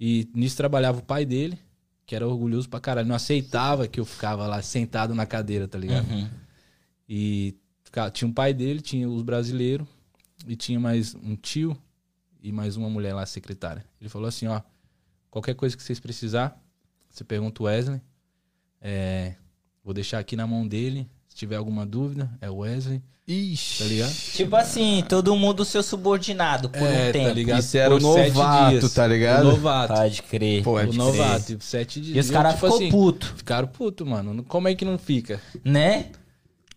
E 0.00 0.28
nisso 0.34 0.56
trabalhava 0.56 0.98
o 0.98 1.02
pai 1.02 1.24
dele, 1.24 1.58
que 2.06 2.14
era 2.16 2.26
orgulhoso 2.26 2.68
pra 2.68 2.80
caralho. 2.80 3.06
Não 3.08 3.14
aceitava 3.14 3.86
que 3.86 4.00
eu 4.00 4.04
ficava 4.04 4.46
lá 4.46 4.60
sentado 4.62 5.14
na 5.14 5.26
cadeira, 5.26 5.68
tá 5.68 5.78
ligado? 5.78 6.08
Uhum. 6.10 6.28
E 7.08 7.54
tinha 8.12 8.28
um 8.28 8.32
pai 8.32 8.52
dele, 8.52 8.80
tinha 8.80 9.08
os 9.08 9.22
brasileiros, 9.22 9.86
e 10.46 10.56
tinha 10.56 10.80
mais 10.80 11.14
um 11.14 11.36
tio 11.36 11.76
e 12.42 12.50
mais 12.50 12.76
uma 12.76 12.90
mulher 12.90 13.14
lá, 13.14 13.24
secretária. 13.24 13.84
Ele 14.00 14.10
falou 14.10 14.28
assim, 14.28 14.46
ó, 14.48 14.60
qualquer 15.34 15.54
coisa 15.54 15.76
que 15.76 15.82
vocês 15.82 15.98
precisar, 15.98 16.56
você 17.10 17.24
pergunta 17.24 17.60
o 17.62 17.66
Wesley. 17.66 18.00
É, 18.80 19.34
vou 19.82 19.92
deixar 19.92 20.20
aqui 20.20 20.36
na 20.36 20.46
mão 20.46 20.66
dele. 20.66 21.08
Se 21.28 21.34
tiver 21.36 21.56
alguma 21.56 21.84
dúvida, 21.84 22.30
é 22.40 22.48
o 22.48 22.58
Wesley, 22.58 23.02
Ixi. 23.26 23.82
tá 23.82 23.84
ligado? 23.88 24.12
Tipo 24.14 24.54
assim, 24.54 25.04
todo 25.08 25.34
mundo 25.34 25.64
seu 25.64 25.82
subordinado 25.82 26.68
por 26.68 26.80
um 26.80 27.12
tempo. 27.12 27.26
tá 27.28 27.34
ligado? 27.34 27.58
Isso 27.60 27.76
era 27.76 27.92
o 27.92 27.98
novato, 27.98 28.78
dias. 28.78 28.94
tá 28.94 29.06
ligado? 29.08 29.48
O 29.48 29.50
novato. 29.52 29.94
Pode 29.94 30.22
crer. 30.22 30.62
Pode 30.62 30.86
o 30.86 30.92
crer. 30.92 30.98
novato, 30.98 31.46
tipo, 31.46 31.64
sete 31.64 32.00
dias. 32.00 32.16
E 32.16 32.20
os 32.20 32.30
caras 32.30 32.54
tipo 32.54 32.66
ficou 32.66 32.78
assim, 32.78 32.90
puto, 32.90 33.34
Ficaram 33.36 33.66
puto, 33.66 34.06
mano. 34.06 34.44
Como 34.44 34.68
é 34.68 34.74
que 34.76 34.84
não 34.84 34.96
fica? 34.96 35.40
né? 35.64 36.10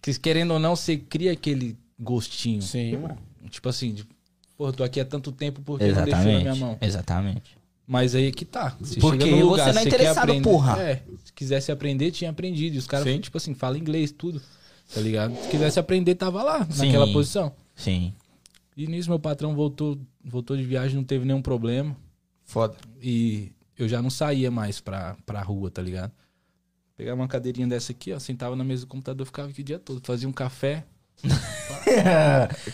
Que, 0.01 0.17
querendo 0.17 0.51
ou 0.51 0.59
não, 0.59 0.75
você 0.75 0.97
cria 0.97 1.33
aquele 1.33 1.77
gostinho. 1.99 2.61
Sim, 2.63 2.97
mano. 2.97 3.17
Tipo 3.51 3.69
assim, 3.69 3.93
de, 3.93 4.07
pô, 4.57 4.71
tô 4.73 4.83
aqui 4.83 4.99
há 4.99 5.05
tanto 5.05 5.31
tempo 5.31 5.61
porque 5.61 5.85
não 5.85 6.03
deixou 6.03 6.17
na 6.17 6.23
minha 6.23 6.39
Exatamente. 6.39 6.59
mão. 6.59 6.77
Exatamente. 6.81 7.56
Mas 7.87 8.13
aí 8.13 8.27
é 8.27 8.31
que 8.31 8.43
tá. 8.43 8.75
Você 8.81 8.99
Porque 8.99 9.23
chega 9.23 9.37
no 9.37 9.49
lugar, 9.49 9.67
você 9.67 9.71
não 9.73 9.81
é 9.81 9.85
interessado, 9.85 10.17
aprender. 10.23 10.43
porra. 10.43 10.81
É, 10.83 11.03
se 11.23 11.31
quisesse 11.33 11.71
aprender, 11.71 12.11
tinha 12.11 12.29
aprendido. 12.29 12.75
E 12.75 12.79
os 12.79 12.85
caras, 12.85 13.07
tipo 13.21 13.37
assim, 13.37 13.53
falam 13.53 13.77
inglês, 13.77 14.11
tudo. 14.11 14.41
Tá 14.93 14.99
ligado? 14.99 15.33
Se 15.41 15.47
quisesse 15.47 15.79
aprender, 15.79 16.15
tava 16.15 16.43
lá, 16.43 16.67
Sim. 16.69 16.87
naquela 16.87 17.07
posição. 17.11 17.53
Sim. 17.73 18.13
E 18.75 18.87
nisso 18.87 19.09
meu 19.09 19.19
patrão 19.19 19.55
voltou, 19.55 19.97
voltou 20.23 20.57
de 20.57 20.63
viagem, 20.63 20.97
não 20.97 21.03
teve 21.03 21.25
nenhum 21.25 21.41
problema. 21.41 21.95
Foda. 22.43 22.75
E 23.01 23.51
eu 23.77 23.87
já 23.87 24.01
não 24.01 24.09
saía 24.09 24.51
mais 24.51 24.81
pra, 24.81 25.15
pra 25.25 25.41
rua, 25.41 25.71
tá 25.71 25.81
ligado? 25.81 26.11
Pegava 26.95 27.21
uma 27.21 27.27
cadeirinha 27.27 27.67
dessa 27.67 27.91
aqui, 27.91 28.11
ó, 28.11 28.19
sentava 28.19 28.55
na 28.55 28.63
mesa 28.63 28.85
do 28.85 28.87
computador, 28.87 29.25
ficava 29.25 29.49
aqui 29.49 29.61
o 29.61 29.63
dia 29.63 29.79
todo, 29.79 30.01
fazia 30.03 30.27
um 30.27 30.33
café. 30.33 30.83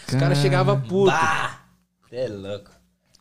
Os 0.08 0.16
caras 0.16 0.38
chegavam 0.40 0.80
puto. 0.82 1.12
Bah! 1.12 1.66
Você 2.10 2.16
é 2.16 2.28
louco. 2.28 2.72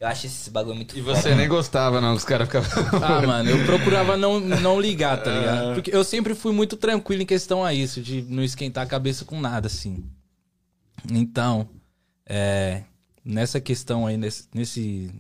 Eu 0.03 0.09
acho 0.09 0.27
esse 0.27 0.51
bagulho 0.51 0.75
muito 0.75 0.99
E 0.99 1.01
você 1.01 1.33
nem 1.33 1.49
gostava, 1.49 2.01
não, 2.01 2.11
que 2.11 2.19
os 2.19 2.25
caras 2.25 2.49
ficavam. 2.49 2.69
Ah, 3.01 3.23
mano, 3.25 3.49
eu 3.51 3.65
procurava 3.65 4.17
não, 4.17 4.41
não 4.41 4.81
ligar, 4.81 5.23
tá 5.23 5.31
ligado? 5.31 5.75
Porque 5.75 5.95
eu 5.95 6.03
sempre 6.03 6.35
fui 6.35 6.53
muito 6.53 6.77
tranquilo 6.77 7.23
em 7.23 7.27
questão 7.27 7.65
a 7.65 7.73
isso, 7.73 8.03
de 8.03 8.23
não 8.23 8.43
esquentar 8.43 8.83
a 8.83 8.87
cabeça 8.89 9.25
com 9.25 9.41
nada, 9.41 9.69
assim. 9.69 10.05
Então, 11.09 11.69
é, 12.27 12.83
nessa 13.25 13.61
questão 13.61 14.05
aí, 14.05 14.17
nesse, 14.17 14.49
nesse- 14.53 15.13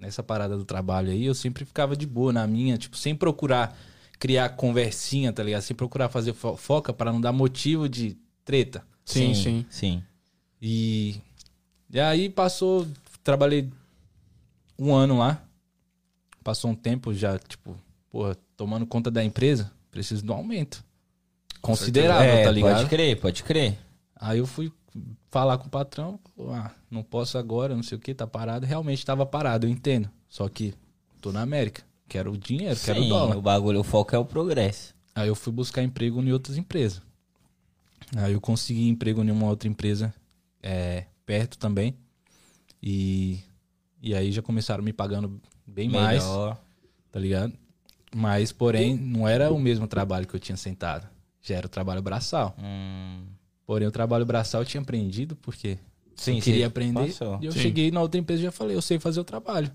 nessa 0.00 0.20
parada 0.20 0.56
do 0.56 0.64
trabalho 0.64 1.12
aí, 1.12 1.24
eu 1.26 1.34
sempre 1.34 1.64
ficava 1.64 1.96
de 1.96 2.04
boa 2.04 2.32
na 2.32 2.44
minha, 2.44 2.76
tipo, 2.76 2.96
sem 2.96 3.14
procurar 3.14 3.78
criar 4.18 4.48
conversinha, 4.50 5.32
tá 5.32 5.44
ligado? 5.44 5.62
Sem 5.62 5.76
procurar 5.76 6.08
fazer 6.08 6.32
fo- 6.32 6.56
foca 6.56 6.92
para 6.92 7.12
não 7.12 7.20
dar 7.20 7.30
motivo 7.32 7.88
de 7.88 8.16
treta. 8.44 8.84
Sim, 9.04 9.32
sim. 9.32 9.66
Sim. 9.70 10.02
E, 10.60 11.20
e 11.88 12.00
aí 12.00 12.28
passou, 12.28 12.84
trabalhei 13.22 13.68
um 14.78 14.94
ano 14.94 15.18
lá. 15.18 15.42
Passou 16.42 16.70
um 16.70 16.74
tempo 16.74 17.14
já, 17.14 17.38
tipo, 17.38 17.76
porra, 18.10 18.36
tomando 18.56 18.86
conta 18.86 19.10
da 19.10 19.24
empresa, 19.24 19.72
preciso 19.90 20.22
de 20.24 20.30
um 20.30 20.34
aumento. 20.34 20.84
Considerável, 21.60 22.30
É, 22.34 22.44
tá 22.44 22.50
ligado? 22.50 22.76
Pode 22.76 22.88
crer, 22.90 23.20
pode 23.20 23.42
crer. 23.42 23.78
Aí 24.16 24.38
eu 24.38 24.46
fui 24.46 24.70
falar 25.30 25.56
com 25.58 25.66
o 25.66 25.70
patrão, 25.70 26.20
ah, 26.50 26.70
não 26.90 27.02
posso 27.02 27.38
agora, 27.38 27.74
não 27.74 27.82
sei 27.82 27.96
o 27.96 28.00
que, 28.00 28.14
tá 28.14 28.26
parado. 28.26 28.66
Realmente 28.66 29.04
tava 29.04 29.24
parado, 29.24 29.66
eu 29.66 29.70
entendo. 29.70 30.10
Só 30.28 30.48
que 30.48 30.74
tô 31.20 31.32
na 31.32 31.40
América, 31.40 31.82
quero 32.06 32.32
o 32.32 32.38
dinheiro, 32.38 32.78
quero 32.78 33.00
o 33.00 33.02
Sim, 33.04 33.08
dólar. 33.08 33.36
o 33.36 33.42
bagulho, 33.42 33.80
o 33.80 33.84
foco 33.84 34.14
é 34.14 34.18
o 34.18 34.24
progresso. 34.24 34.94
Aí 35.14 35.28
eu 35.28 35.34
fui 35.34 35.52
buscar 35.52 35.82
emprego 35.82 36.20
em 36.22 36.30
outras 36.32 36.58
empresas. 36.58 37.00
Aí 38.16 38.34
eu 38.34 38.40
consegui 38.40 38.88
emprego 38.88 39.22
em 39.24 39.30
uma 39.30 39.46
outra 39.46 39.68
empresa 39.68 40.14
é, 40.62 41.06
perto 41.24 41.56
também. 41.56 41.96
E, 42.82 43.40
e 44.04 44.14
aí 44.14 44.30
já 44.30 44.42
começaram 44.42 44.82
me 44.84 44.92
pagando 44.92 45.40
bem 45.66 45.88
mais, 45.88 46.22
Melhor. 46.22 46.58
tá 47.10 47.18
ligado? 47.18 47.52
Mas, 48.14 48.52
porém, 48.52 48.96
não 48.96 49.26
era 49.26 49.52
o 49.52 49.58
mesmo 49.58 49.86
trabalho 49.88 50.26
que 50.26 50.34
eu 50.34 50.40
tinha 50.40 50.56
sentado. 50.56 51.08
Já 51.42 51.56
era 51.56 51.66
o 51.66 51.70
trabalho 51.70 52.00
braçal. 52.02 52.54
Hum, 52.58 53.22
Porém, 53.66 53.88
o 53.88 53.90
trabalho 53.90 54.24
braçal 54.26 54.60
eu 54.60 54.66
tinha 54.66 54.80
aprendido 54.82 55.34
porque 55.36 55.78
sim, 56.14 56.36
eu 56.36 56.42
queria 56.42 56.66
aprender. 56.66 57.06
passou. 57.08 57.38
E 57.40 57.46
eu 57.46 57.52
Sim. 57.52 57.60
cheguei 57.60 57.90
na 57.90 58.00
outra 58.02 58.20
empresa 58.20 58.42
e 58.42 58.44
já 58.44 58.52
falei, 58.52 58.76
eu 58.76 58.82
sei 58.82 58.98
fazer 58.98 59.20
o 59.20 59.24
trabalho. 59.24 59.70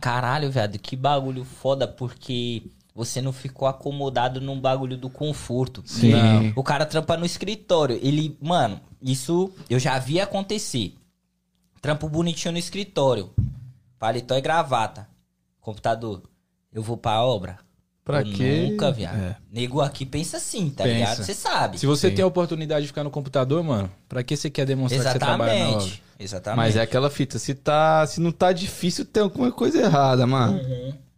Caralho, 0.00 0.50
viado, 0.50 0.78
que 0.78 0.96
bagulho 0.96 1.44
foda, 1.44 1.86
porque 1.86 2.62
você 2.94 3.20
não 3.20 3.32
ficou 3.32 3.68
acomodado 3.68 4.40
num 4.40 4.58
bagulho 4.60 4.96
do 4.96 5.08
conforto. 5.10 5.82
Sim. 5.86 6.10
Porque 6.12 6.52
O 6.58 6.62
cara 6.62 6.86
trampa 6.86 7.16
no 7.16 7.26
escritório. 7.26 7.98
Ele, 8.02 8.36
mano, 8.40 8.80
isso 9.02 9.52
eu 9.70 9.78
já 9.78 9.98
vi 9.98 10.18
acontecer. 10.20 10.94
Trampo 11.86 12.08
bonitinho 12.08 12.50
no 12.52 12.58
escritório. 12.58 13.30
Paletó 13.96 14.36
e 14.36 14.40
gravata. 14.40 15.06
Computador. 15.60 16.20
Eu 16.72 16.82
vou 16.82 16.96
pra 16.96 17.22
obra. 17.22 17.58
Pra 18.04 18.22
Eu 18.22 18.32
quê? 18.32 18.68
Nunca, 18.70 18.90
viado. 18.90 19.16
É. 19.16 19.36
Nego 19.52 19.80
aqui 19.80 20.04
pensa 20.04 20.36
assim, 20.36 20.68
tá 20.68 20.82
Pensa. 20.82 20.94
ligado? 20.96 21.16
Você 21.24 21.32
sabe. 21.34 21.78
Se 21.78 21.86
você 21.86 22.08
Sim. 22.10 22.16
tem 22.16 22.22
a 22.24 22.26
oportunidade 22.26 22.82
de 22.82 22.88
ficar 22.88 23.04
no 23.04 23.10
computador, 23.10 23.62
mano, 23.62 23.88
pra 24.08 24.24
que 24.24 24.36
você 24.36 24.50
quer 24.50 24.66
demonstrar 24.66 25.04
que 25.04 25.12
você 25.12 25.18
trabalha 25.18 25.58
na 25.60 25.64
obra? 25.68 25.76
Exatamente. 25.76 26.02
Exatamente. 26.18 26.56
Mas 26.58 26.76
é 26.76 26.80
aquela 26.82 27.08
fita, 27.10 27.38
se, 27.38 27.54
tá, 27.54 28.04
se 28.06 28.20
não 28.20 28.32
tá 28.32 28.52
difícil, 28.52 29.04
tem 29.04 29.22
alguma 29.22 29.52
coisa 29.52 29.80
errada, 29.80 30.26
mano. 30.26 30.58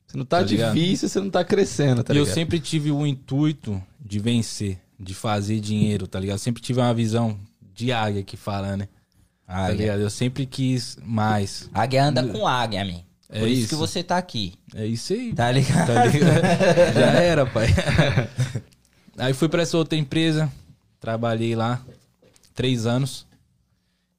Se 0.07 0.17
não 0.19 0.25
tá, 0.27 0.39
Tá 0.41 0.45
ligado? 0.45 0.75
difícil, 0.75 1.09
você 1.09 1.21
não 1.21 1.31
tá 1.31 1.45
crescendo, 1.45 2.03
tá 2.05 2.13
e 2.13 2.17
eu 2.17 2.23
ligado? 2.25 2.35
sempre 2.35 2.59
tive 2.61 2.91
o 2.91 3.07
intuito 3.07 3.83
de 4.01 4.19
vencer, 4.19 4.79
de 5.01 5.15
fazer 5.15 5.61
dinheiro, 5.61 6.07
tá 6.07 6.19
ligado? 6.21 6.39
Sempre 6.39 6.63
tive 6.63 6.81
uma 6.81 6.93
visão 6.93 7.39
de 7.75 7.91
águia 7.93 8.23
que 8.23 8.37
fala, 8.37 8.77
né? 8.77 8.89
Tá 9.49 9.57
Águia. 9.67 9.75
ligado? 9.77 10.01
Eu 10.01 10.11
sempre 10.11 10.45
quis 10.47 10.97
mais. 11.03 11.69
Águia 11.75 12.05
anda 12.05 12.23
com 12.23 12.47
águia, 12.47 12.85
man. 12.85 13.01
É 13.31 13.41
Por 13.41 13.49
isso, 13.49 13.61
isso. 13.63 13.69
que 13.71 13.75
você 13.75 14.03
tá 14.05 14.17
aqui. 14.19 14.55
É 14.75 14.87
isso 14.87 15.13
aí. 15.13 15.33
Tá 15.35 15.51
ligado? 15.51 15.87
Tá 15.87 16.05
ligado? 16.07 16.95
Já 16.95 17.11
era, 17.21 17.47
pai. 17.47 17.67
Aí 19.19 19.35
fui 19.35 19.49
pra 19.49 19.63
essa 19.63 19.77
outra 19.77 19.99
empresa, 19.99 20.51
trabalhei 21.01 21.57
lá 21.57 21.83
três 22.55 22.87
anos 22.87 23.27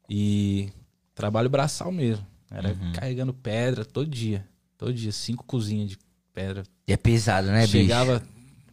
e 0.10 0.70
trabalho 1.16 1.50
braçal 1.50 1.92
mesmo. 1.92 2.26
Era 2.52 2.70
Uhum. 2.70 2.92
carregando 2.94 3.34
pedra 3.34 3.86
todo 3.86 4.10
dia. 4.10 4.46
Todo 4.78 4.94
dia, 4.94 5.12
cinco 5.12 5.44
cozinhas 5.46 5.90
de 5.92 5.98
pedra. 6.34 6.64
É 6.88 6.98
pesado, 6.98 7.48
né, 7.48 7.62
bicho? 7.62 7.72
Chegava 7.74 8.22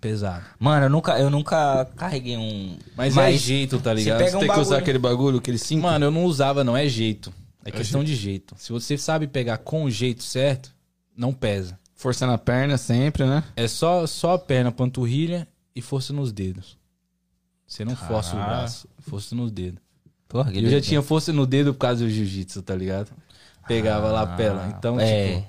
pesado. 0.07 0.45
Mano, 0.59 0.87
eu 0.87 0.91
nunca, 0.91 1.19
eu 1.19 1.31
nunca 1.31 1.85
carreguei 1.97 2.37
um. 2.37 2.79
Mas, 2.97 3.17
é 3.17 3.33
jeito, 3.33 3.81
tá 3.81 3.93
ligado? 3.93 4.19
pega 4.19 4.37
um 4.37 4.41
Tem 4.41 4.49
que 4.49 4.55
usar 4.55 4.63
bagulho- 4.63 4.79
aquele 4.79 4.99
bagulho, 4.99 5.39
aquele 5.39 5.59
cinco. 5.59 5.83
Mano, 5.83 6.07
eu 6.07 6.11
não 6.11 6.25
usava, 6.25 6.63
não 6.63 6.77
é 6.77 6.87
jeito. 6.89 7.33
É 7.65 7.71
questão 7.71 8.05
de 8.05 8.15
jeito. 8.15 8.55
Se 8.57 8.71
você 8.73 8.97
sabe 8.97 9.27
pegar 9.27 9.59
com 9.59 9.85
o 9.85 9.91
jeito 9.91 10.23
certo, 10.23 10.73
não 11.17 11.33
pesa. 11.33 11.77
Força 11.95 12.27
na 12.27 12.39
perna 12.39 12.77
sempre, 12.79 13.25
né? 13.25 13.43
É 13.57 13.67
só, 13.67 14.07
só 14.07 14.35
a 14.35 14.39
perna, 14.39 14.71
panturrilha 14.71 15.49
e 15.75 15.83
força 15.83 16.13
nos 16.13 16.31
dedos. 16.31 16.79
Você 17.67 17.85
não 17.85 17.97
força 17.97 18.37
o 18.37 18.39
Caralho. 18.39 18.59
braço, 18.59 18.89
força 19.01 19.35
nos 19.35 19.51
dedos. 19.51 19.81
Porra, 20.29 20.53
que 20.53 20.59
Eu 20.59 20.71
já 20.71 20.81
tinha 20.81 21.03
força 21.03 21.33
no 21.33 21.45
dedo 21.47 21.73
por 21.75 21.81
causa 21.81 22.05
do 22.05 22.11
jiu-jitsu, 22.11 22.63
tá 22.63 22.75
ligado? 22.75 23.11
Pegava 23.67 24.13
lá 24.13 24.23
a 24.23 24.27
pela. 24.37 24.69
Então, 24.69 25.01
é. 25.01 25.35
tipo, 25.35 25.49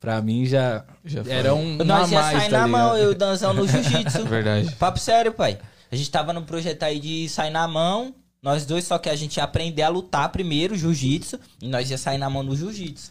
pra 0.00 0.20
mim 0.22 0.46
já, 0.46 0.84
Já 1.04 1.22
foi. 1.24 1.32
era 1.32 1.54
um, 1.54 1.78
a 1.80 1.84
Nós 1.84 2.10
ia 2.10 2.20
mais, 2.20 2.38
sair 2.42 2.50
tá 2.50 2.58
na 2.60 2.68
mão, 2.68 2.92
ligado? 2.94 2.98
eu 2.98 3.10
e 3.10 3.14
o 3.14 3.18
Danzão 3.18 3.52
no 3.52 3.66
jiu-jitsu. 3.68 4.24
Verdade. 4.28 4.70
Papo 4.76 4.98
sério, 4.98 5.32
pai. 5.32 5.58
A 5.90 5.96
gente 5.96 6.10
tava 6.10 6.32
num 6.32 6.42
projeto 6.44 6.82
aí 6.82 6.98
de 7.00 7.28
sair 7.28 7.50
na 7.50 7.66
mão. 7.66 8.14
Nós 8.42 8.64
dois, 8.64 8.84
só 8.84 8.98
que 8.98 9.08
a 9.08 9.16
gente 9.16 9.38
ia 9.38 9.44
aprender 9.44 9.82
a 9.82 9.88
lutar 9.88 10.28
primeiro, 10.30 10.76
jiu-jitsu. 10.76 11.38
E 11.60 11.68
nós 11.68 11.90
ia 11.90 11.98
sair 11.98 12.18
na 12.18 12.30
mão 12.30 12.42
no 12.42 12.54
jiu-jitsu. 12.56 13.10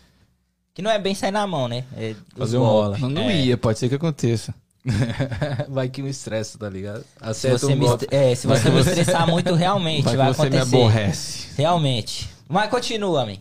Que 0.74 0.82
não 0.82 0.92
é 0.92 1.00
bem 1.00 1.16
sair 1.16 1.32
na 1.32 1.46
mão, 1.48 1.68
né? 1.68 1.84
É 1.98 2.14
Fazer 2.38 2.58
um 2.58 2.64
rola. 2.64 2.98
Não, 3.00 3.10
não 3.10 3.24
É. 3.30 3.36
ia, 3.46 3.58
pode 3.58 3.80
ser 3.80 3.90
que 3.90 3.96
aconteça. 3.96 4.54
Vai 5.68 5.90
que 5.90 6.02
me 6.02 6.10
estressa, 6.10 6.58
tá 6.58 6.70
ligado? 6.70 7.02
Se 7.02 7.06
Acerta 7.20 7.58
você, 7.58 7.74
um 7.74 7.76
me, 7.76 7.86
é, 8.12 8.36
se 8.36 8.48
você 8.48 8.70
me 8.70 8.80
estressar 8.80 9.28
muito, 9.28 9.54
realmente 9.56 10.04
vai, 10.06 10.16
Vai 10.16 10.28
que 10.30 10.34
você 10.38 10.50
me 10.50 10.58
acontecer. 10.58 10.76
aborrece. 10.78 11.48
Realmente. 11.58 12.30
Mas 12.48 12.70
continua, 12.70 13.26
man. 13.26 13.36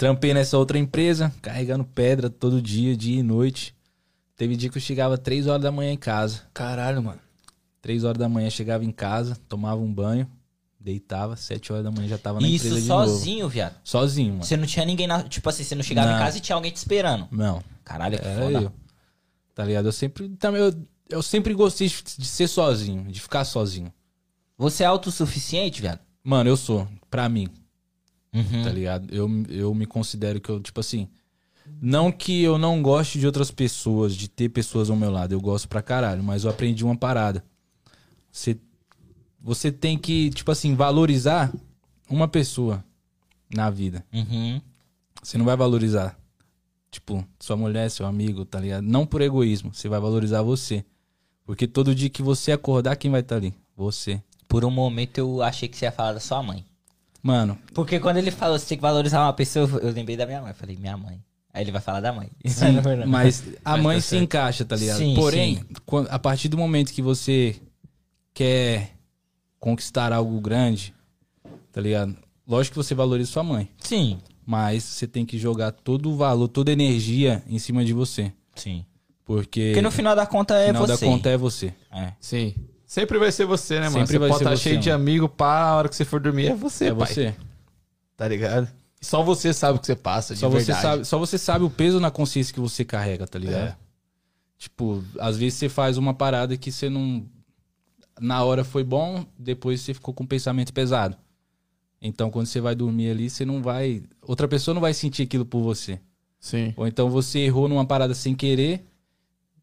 Trampei 0.00 0.32
nessa 0.32 0.56
outra 0.56 0.78
empresa, 0.78 1.30
carregando 1.42 1.84
pedra 1.84 2.30
todo 2.30 2.62
dia, 2.62 2.96
dia 2.96 3.20
e 3.20 3.22
noite. 3.22 3.74
Teve 4.34 4.56
dia 4.56 4.70
que 4.70 4.78
eu 4.78 4.80
chegava 4.80 5.18
3 5.18 5.46
horas 5.46 5.60
da 5.60 5.70
manhã 5.70 5.92
em 5.92 5.96
casa. 5.98 6.40
Caralho, 6.54 7.02
mano. 7.02 7.20
3 7.82 8.04
horas 8.04 8.16
da 8.18 8.26
manhã 8.26 8.48
chegava 8.48 8.82
em 8.82 8.90
casa, 8.92 9.36
tomava 9.46 9.78
um 9.78 9.92
banho, 9.92 10.26
deitava, 10.80 11.36
7 11.36 11.70
horas 11.70 11.84
da 11.84 11.90
manhã 11.90 12.08
já 12.08 12.16
tava 12.16 12.40
na 12.40 12.48
Isso 12.48 12.64
empresa 12.68 12.80
de 12.80 12.88
novo. 12.88 13.10
sozinho, 13.10 13.46
viado. 13.50 13.74
Sozinho, 13.84 14.32
mano. 14.32 14.44
Você 14.44 14.56
não 14.56 14.64
tinha 14.64 14.86
ninguém 14.86 15.06
na. 15.06 15.22
Tipo 15.22 15.46
assim, 15.50 15.64
você 15.64 15.74
não 15.74 15.82
chegava 15.82 16.08
Não. 16.08 16.16
em 16.16 16.18
casa 16.18 16.38
e 16.38 16.40
tinha 16.40 16.56
alguém 16.56 16.72
te 16.72 16.76
esperando. 16.76 17.28
Não, 17.30 17.62
Caralho, 17.84 18.18
que 18.18 18.24
era 18.26 18.40
foda. 18.40 18.58
eu. 18.58 18.72
Tá 19.54 19.66
ligado? 19.66 19.84
Eu 19.84 19.92
sempre 19.92 20.30
também 20.30 20.62
eu, 20.62 20.74
eu 21.10 21.22
sempre 21.22 21.52
gostei 21.52 21.88
de 21.88 22.02
de 22.16 22.24
ser 22.26 22.48
sozinho, 22.48 23.04
de 23.04 23.20
ficar 23.20 23.44
sozinho. 23.44 23.92
Você 24.56 24.82
é 24.82 24.86
autossuficiente, 24.86 25.82
viado? 25.82 26.00
Mano, 26.24 26.48
eu 26.48 26.56
sou, 26.56 26.88
pra 27.10 27.28
mim, 27.28 27.48
Uhum. 28.32 28.62
tá 28.62 28.70
ligado? 28.70 29.12
Eu, 29.12 29.28
eu 29.48 29.74
me 29.74 29.86
considero 29.86 30.40
que 30.40 30.48
eu, 30.48 30.60
tipo 30.60 30.78
assim, 30.80 31.08
não 31.80 32.10
que 32.10 32.42
eu 32.42 32.58
não 32.58 32.82
goste 32.82 33.18
de 33.18 33.26
outras 33.26 33.50
pessoas, 33.50 34.14
de 34.14 34.28
ter 34.28 34.48
pessoas 34.48 34.90
ao 34.90 34.96
meu 34.96 35.10
lado, 35.10 35.32
eu 35.32 35.40
gosto 35.40 35.68
pra 35.68 35.82
caralho, 35.82 36.22
mas 36.22 36.44
eu 36.44 36.50
aprendi 36.50 36.84
uma 36.84 36.96
parada. 36.96 37.44
Você, 38.30 38.58
você 39.40 39.70
tem 39.70 39.98
que, 39.98 40.30
tipo 40.30 40.50
assim, 40.50 40.74
valorizar 40.74 41.52
uma 42.08 42.28
pessoa 42.28 42.84
na 43.54 43.70
vida. 43.70 44.04
Uhum. 44.12 44.60
Você 45.22 45.36
não 45.36 45.44
vai 45.44 45.56
valorizar, 45.56 46.18
tipo, 46.90 47.26
sua 47.38 47.56
mulher, 47.56 47.90
seu 47.90 48.06
amigo, 48.06 48.44
tá 48.44 48.60
ligado? 48.60 48.84
Não 48.84 49.04
por 49.04 49.20
egoísmo, 49.20 49.74
você 49.74 49.88
vai 49.88 50.00
valorizar 50.00 50.42
você. 50.42 50.84
Porque 51.44 51.66
todo 51.66 51.94
dia 51.94 52.08
que 52.08 52.22
você 52.22 52.52
acordar, 52.52 52.96
quem 52.96 53.10
vai 53.10 53.20
estar 53.20 53.36
ali? 53.36 53.54
Você. 53.76 54.22
Por 54.46 54.64
um 54.64 54.70
momento 54.70 55.18
eu 55.18 55.42
achei 55.42 55.68
que 55.68 55.76
você 55.76 55.84
ia 55.84 55.92
falar 55.92 56.12
da 56.12 56.20
sua 56.20 56.42
mãe. 56.42 56.64
Mano, 57.22 57.58
Porque 57.74 58.00
quando 58.00 58.16
ele 58.16 58.30
falou 58.30 58.58
você 58.58 58.66
tem 58.66 58.78
que 58.78 58.82
valorizar 58.82 59.22
uma 59.22 59.32
pessoa, 59.32 59.68
eu 59.82 59.92
lembrei 59.92 60.16
da 60.16 60.24
minha 60.26 60.40
mãe. 60.40 60.50
Eu 60.50 60.54
falei, 60.54 60.76
minha 60.76 60.96
mãe. 60.96 61.22
Aí 61.52 61.62
ele 61.64 61.72
vai 61.72 61.80
falar 61.80 62.00
da 62.00 62.12
mãe. 62.12 62.30
Sim, 62.46 62.80
mas 63.06 63.42
a 63.64 63.72
Mas 63.72 63.82
mãe 63.82 63.96
tá 63.96 64.02
se 64.02 64.08
certo. 64.08 64.22
encaixa, 64.22 64.64
tá 64.64 64.76
ligado? 64.76 64.98
Sim, 64.98 65.14
Porém, 65.14 65.56
sim. 65.56 65.64
a 66.08 66.18
partir 66.18 66.48
do 66.48 66.56
momento 66.56 66.92
que 66.92 67.02
você 67.02 67.56
quer 68.32 68.92
conquistar 69.58 70.12
algo 70.12 70.40
grande, 70.40 70.94
tá 71.72 71.80
ligado? 71.80 72.16
Lógico 72.46 72.74
que 72.74 72.84
você 72.84 72.94
valoriza 72.94 73.30
sua 73.30 73.42
mãe, 73.42 73.68
Sim. 73.78 74.18
mas 74.46 74.82
você 74.82 75.06
tem 75.06 75.26
que 75.26 75.38
jogar 75.38 75.72
todo 75.72 76.10
o 76.10 76.16
valor, 76.16 76.48
toda 76.48 76.70
a 76.70 76.72
energia 76.72 77.42
em 77.48 77.58
cima 77.58 77.84
de 77.84 77.92
você. 77.92 78.32
Sim. 78.54 78.84
Porque, 79.24 79.68
Porque 79.68 79.82
no 79.82 79.90
final 79.90 80.16
da 80.16 80.26
conta 80.26 80.54
no 80.54 80.60
é 80.60 80.66
final 80.68 80.86
você. 80.86 81.04
da 81.04 81.12
conta 81.12 81.28
é 81.28 81.36
você. 81.36 81.74
É. 81.92 82.12
Sim. 82.20 82.54
Sempre 82.90 83.20
vai 83.20 83.30
ser 83.30 83.44
você, 83.44 83.74
né, 83.78 83.82
mano? 83.88 83.92
Sempre 84.00 84.06
você 84.14 84.18
vai 84.18 84.28
pode 84.30 84.42
estar 84.42 84.56
você, 84.56 84.62
cheio 84.64 84.80
de 84.80 84.90
mano. 84.90 85.00
amigo, 85.00 85.28
pá, 85.28 85.60
a 85.62 85.76
hora 85.76 85.88
que 85.88 85.94
você 85.94 86.04
for 86.04 86.18
dormir 86.18 86.46
é 86.48 86.56
você, 86.56 86.86
É 86.86 86.92
pai. 86.92 87.06
você. 87.06 87.34
Tá 88.16 88.26
ligado? 88.26 88.68
Só 89.00 89.22
você 89.22 89.54
sabe 89.54 89.78
o 89.78 89.80
que 89.80 89.86
você 89.86 89.94
passa, 89.94 90.34
de 90.34 90.40
Só 90.40 90.48
você, 90.48 90.64
verdade. 90.72 90.82
sabe, 90.82 91.04
só 91.04 91.16
você 91.16 91.38
sabe 91.38 91.64
o 91.64 91.70
peso 91.70 92.00
na 92.00 92.10
consciência 92.10 92.52
que 92.52 92.58
você 92.58 92.84
carrega, 92.84 93.28
tá 93.28 93.38
ligado? 93.38 93.68
É. 93.68 93.76
Tipo, 94.58 95.04
às 95.20 95.36
vezes 95.36 95.54
você 95.56 95.68
faz 95.68 95.98
uma 95.98 96.12
parada 96.12 96.56
que 96.56 96.72
você 96.72 96.90
não. 96.90 97.24
Na 98.20 98.42
hora 98.42 98.64
foi 98.64 98.82
bom, 98.82 99.24
depois 99.38 99.80
você 99.82 99.94
ficou 99.94 100.12
com 100.12 100.24
um 100.24 100.26
pensamento 100.26 100.72
pesado. 100.72 101.16
Então, 102.02 102.28
quando 102.28 102.46
você 102.48 102.60
vai 102.60 102.74
dormir 102.74 103.12
ali, 103.12 103.30
você 103.30 103.44
não 103.44 103.62
vai. 103.62 104.02
Outra 104.20 104.48
pessoa 104.48 104.74
não 104.74 104.80
vai 104.80 104.94
sentir 104.94 105.22
aquilo 105.22 105.46
por 105.46 105.62
você. 105.62 106.00
Sim. 106.40 106.74
Ou 106.76 106.88
então 106.88 107.08
você 107.08 107.38
errou 107.38 107.68
numa 107.68 107.86
parada 107.86 108.14
sem 108.14 108.34
querer, 108.34 108.84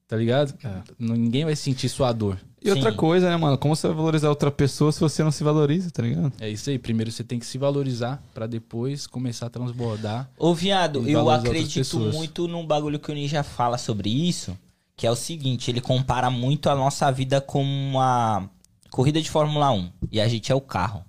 tá 0.07 0.15
ligado? 0.15 0.57
É. 0.63 0.81
Ninguém 0.97 1.43
vai 1.43 1.57
sentir 1.57 1.89
sua 1.89 2.13
dor. 2.13 2.39
E 2.63 2.72
outra 2.72 2.91
Sim. 2.91 2.98
coisa, 2.98 3.30
né, 3.30 3.38
mano? 3.38 3.58
Como 3.58 3.76
você 3.76 3.88
vai 3.88 3.96
valorizar 3.96 4.30
outra 4.30 4.50
pessoa 4.50 4.91
se 4.91 5.00
você 5.00 5.24
não 5.24 5.32
se 5.32 5.43
valoriza, 5.43 5.91
tá 5.91 6.02
ligado? 6.02 6.34
É 6.39 6.50
isso 6.50 6.70
aí. 6.70 6.80
Primeiro 6.80 7.12
você 7.12 7.24
tem 7.24 7.39
que 7.39 7.46
se 7.46 7.58
valorizar 7.58 8.22
pra 8.34 8.48
depois 8.48 9.06
começar 9.06 9.46
a 9.46 9.50
transbordar. 9.50 10.30
Ô, 10.38 10.54
viado, 10.56 11.08
eu 11.08 11.30
acredito 11.30 12.00
muito 12.00 12.48
num 12.48 12.65
bagulho 12.65 13.00
que 13.00 13.12
o 13.12 13.13
Ninja 13.13 13.43
fala 13.43 13.78
sobre 13.78 14.10
isso, 14.10 14.58
que 14.96 15.06
é 15.06 15.12
o 15.12 15.15
seguinte, 15.15 15.70
ele 15.70 15.80
compara 15.80 16.30
muito 16.32 16.70
a 16.70 16.76
nossa 16.76 17.12
vida 17.12 17.39
com 17.39 17.62
uma 17.62 18.50
corrida 18.89 19.22
de 19.22 19.30
Fórmula 19.30 19.72
1, 19.72 19.91
e 20.12 20.20
a 20.20 20.28
gente 20.28 20.52
é 20.52 20.56
o 20.56 20.62
carro. 20.62 21.06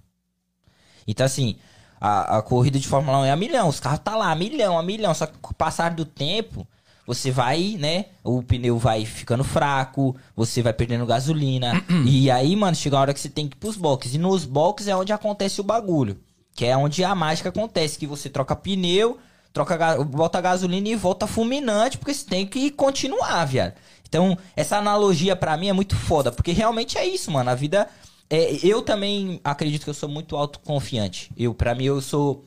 Então, 1.07 1.25
assim, 1.25 1.57
a, 1.99 2.39
a 2.39 2.43
corrida 2.43 2.79
de 2.79 2.87
Fórmula 2.87 3.21
1 3.21 3.25
é 3.25 3.31
a 3.31 3.37
milhão, 3.37 3.69
os 3.69 3.81
carros 3.81 4.01
tá 4.01 4.15
lá, 4.15 4.31
a 4.31 4.35
milhão, 4.35 4.79
a 4.79 4.83
milhão, 4.83 5.15
só 5.15 5.27
que 5.27 5.39
com 5.39 5.53
o 5.53 5.55
passar 5.55 5.95
do 5.95 6.05
tempo, 6.05 6.67
você 7.09 7.31
vai, 7.31 7.77
né, 7.79 8.05
o 8.23 8.42
pneu 8.42 8.77
vai 8.77 9.07
ficando 9.07 9.42
fraco, 9.42 10.14
você 10.37 10.61
vai 10.61 10.75
perdendo 10.75 11.07
gasolina, 11.07 11.83
e 12.05 12.31
aí, 12.31 12.55
mano, 12.55 12.77
chega 12.77 12.99
a 12.99 13.01
hora 13.01 13.14
que 13.14 13.21
você 13.21 13.31
tem 13.31 13.49
que 13.49 13.57
ir 13.57 13.59
pros 13.59 13.79
boxes, 13.79 14.14
e 14.14 14.18
nos 14.18 14.44
boxes 14.44 14.88
é 14.88 14.94
onde 14.94 15.11
acontece 15.11 15.59
o 15.59 15.64
bagulho, 15.64 16.21
que 16.55 16.66
é 16.66 16.77
onde 16.77 17.03
a 17.03 17.14
mágica 17.14 17.49
acontece, 17.49 17.99
que 17.99 18.07
você 18.07 18.29
troca 18.29 18.55
pneu, 18.55 19.16
troca, 19.55 20.05
bota 20.05 20.38
gasolina 20.38 20.87
e 20.87 20.97
volta 20.97 21.27
fulminante, 21.27 21.97
porque 21.97 22.12
você 22.12 22.27
tem 22.27 22.47
que 22.47 22.71
continuar, 22.71 23.47
viado. 23.47 23.73
Então, 24.07 24.37
essa 24.55 24.77
analogia 24.77 25.35
pra 25.35 25.57
mim 25.57 25.68
é 25.68 25.73
muito 25.73 25.97
foda, 25.97 26.31
porque 26.31 26.53
realmente 26.53 26.99
é 26.99 27.07
isso, 27.07 27.31
mano, 27.31 27.49
a 27.49 27.55
vida 27.55 27.88
é, 28.31 28.59
eu 28.62 28.83
também 28.83 29.40
acredito 29.42 29.85
que 29.85 29.90
eu 29.90 29.94
sou 29.94 30.09
muito 30.09 30.37
autoconfiante. 30.37 31.31
Eu, 31.37 31.55
para 31.55 31.75
mim, 31.75 31.85
eu 31.85 32.01
sou. 32.01 32.44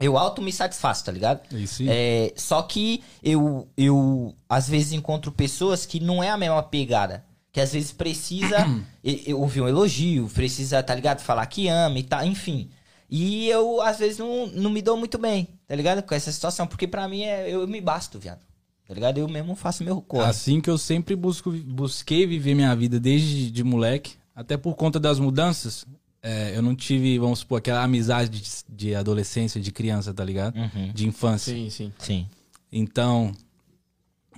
Eu 0.00 0.16
auto 0.16 0.40
me 0.40 0.52
satisfaço, 0.52 1.04
tá 1.04 1.10
ligado? 1.10 1.40
Isso. 1.54 1.82
É, 1.88 2.32
só 2.36 2.62
que 2.62 3.02
eu, 3.22 3.68
eu, 3.76 4.34
às 4.48 4.68
vezes, 4.68 4.92
encontro 4.92 5.32
pessoas 5.32 5.84
que 5.84 5.98
não 5.98 6.22
é 6.22 6.30
a 6.30 6.36
mesma 6.36 6.62
pegada. 6.62 7.24
Que 7.50 7.60
às 7.60 7.72
vezes 7.72 7.90
precisa 7.90 8.56
ouvir 9.34 9.62
um 9.62 9.68
elogio, 9.68 10.28
precisa, 10.28 10.82
tá 10.82 10.94
ligado? 10.94 11.20
Falar 11.20 11.46
que 11.46 11.66
ama 11.66 11.98
e 11.98 12.04
tal, 12.04 12.24
enfim. 12.24 12.70
E 13.10 13.48
eu, 13.48 13.80
às 13.80 13.98
vezes, 13.98 14.18
não, 14.18 14.46
não 14.48 14.70
me 14.70 14.82
dou 14.82 14.96
muito 14.96 15.18
bem, 15.18 15.48
tá 15.66 15.74
ligado? 15.74 16.02
Com 16.02 16.14
essa 16.14 16.30
situação. 16.30 16.66
Porque 16.66 16.86
pra 16.86 17.08
mim, 17.08 17.22
é, 17.22 17.50
eu 17.50 17.66
me 17.66 17.80
basto, 17.80 18.18
viado. 18.18 18.40
Tá 18.86 18.94
ligado? 18.94 19.18
Eu 19.18 19.28
mesmo 19.28 19.54
faço 19.56 19.82
meu 19.82 20.00
corre. 20.00 20.24
Assim 20.24 20.60
que 20.60 20.70
eu 20.70 20.78
sempre 20.78 21.16
busco, 21.16 21.50
busquei 21.50 22.26
viver 22.26 22.54
minha 22.54 22.74
vida 22.76 23.00
desde 23.00 23.50
de 23.50 23.64
moleque, 23.64 24.14
até 24.34 24.56
por 24.56 24.74
conta 24.76 25.00
das 25.00 25.18
mudanças, 25.18 25.84
é, 26.22 26.56
eu 26.56 26.62
não 26.62 26.74
tive, 26.74 27.18
vamos 27.18 27.40
supor, 27.40 27.58
aquela 27.58 27.82
amizade 27.82 28.40
de, 28.40 28.50
de 28.68 28.94
adolescência, 28.94 29.60
de 29.60 29.70
criança, 29.70 30.12
tá 30.12 30.24
ligado? 30.24 30.56
Uhum. 30.56 30.92
De 30.92 31.06
infância. 31.06 31.54
Sim, 31.54 31.70
sim. 31.70 31.92
Sim. 31.98 32.26
Então, 32.72 33.32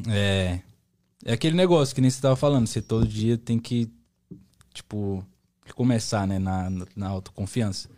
é, 0.08 0.60
é 1.24 1.32
aquele 1.32 1.56
negócio 1.56 1.94
que 1.94 2.00
nem 2.00 2.10
você 2.10 2.20
tava 2.20 2.36
falando, 2.36 2.66
você 2.66 2.82
todo 2.82 3.06
dia 3.06 3.38
tem 3.38 3.58
que, 3.58 3.90
tipo, 4.72 5.24
começar, 5.74 6.26
né, 6.26 6.38
na, 6.38 6.70
na 6.94 7.08
autoconfiança. 7.08 7.88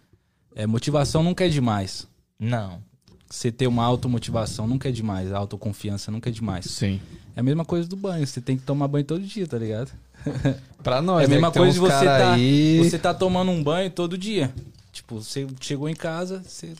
É, 0.55 0.67
motivação 0.67 1.23
nunca 1.23 1.45
é 1.45 1.49
demais. 1.49 2.07
Não. 2.39 2.83
Você 3.29 3.51
ter 3.51 3.67
uma 3.67 3.85
automotivação 3.85 4.67
nunca 4.67 4.89
é 4.91 4.93
demais, 4.93 5.33
a 5.33 5.39
autoconfiança 5.39 6.11
nunca 6.11 6.29
é 6.29 6.33
demais. 6.33 6.67
Sim. 6.67 7.01
É 7.35 7.41
a 7.41 7.43
mesma 7.43 7.65
coisa 7.65 7.89
do 7.89 7.97
banho, 7.97 8.27
você 8.27 8.41
tem 8.41 8.57
que 8.57 8.63
tomar 8.63 8.89
banho 8.89 9.05
todo 9.05 9.23
dia, 9.23 9.47
tá 9.47 9.59
ligado? 9.59 9.91
Pra 10.83 11.01
nós, 11.01 11.23
é 11.23 11.25
a 11.25 11.29
né, 11.29 11.35
mesma 11.35 11.51
tem 11.53 11.63
coisa 11.63 11.75
de 11.75 11.79
você 11.81 12.05
tá, 12.05 12.33
aí... 12.35 12.79
você 12.79 12.99
tá 12.99 13.15
tomando 13.15 13.51
um 13.53 13.63
banho 13.63 13.89
todo 13.91 14.19
dia. 14.19 14.53
Tipo, 14.93 15.23
você 15.23 15.47
chegou 15.61 15.89
em 15.89 15.95
casa, 15.95 16.43
você 16.45 16.73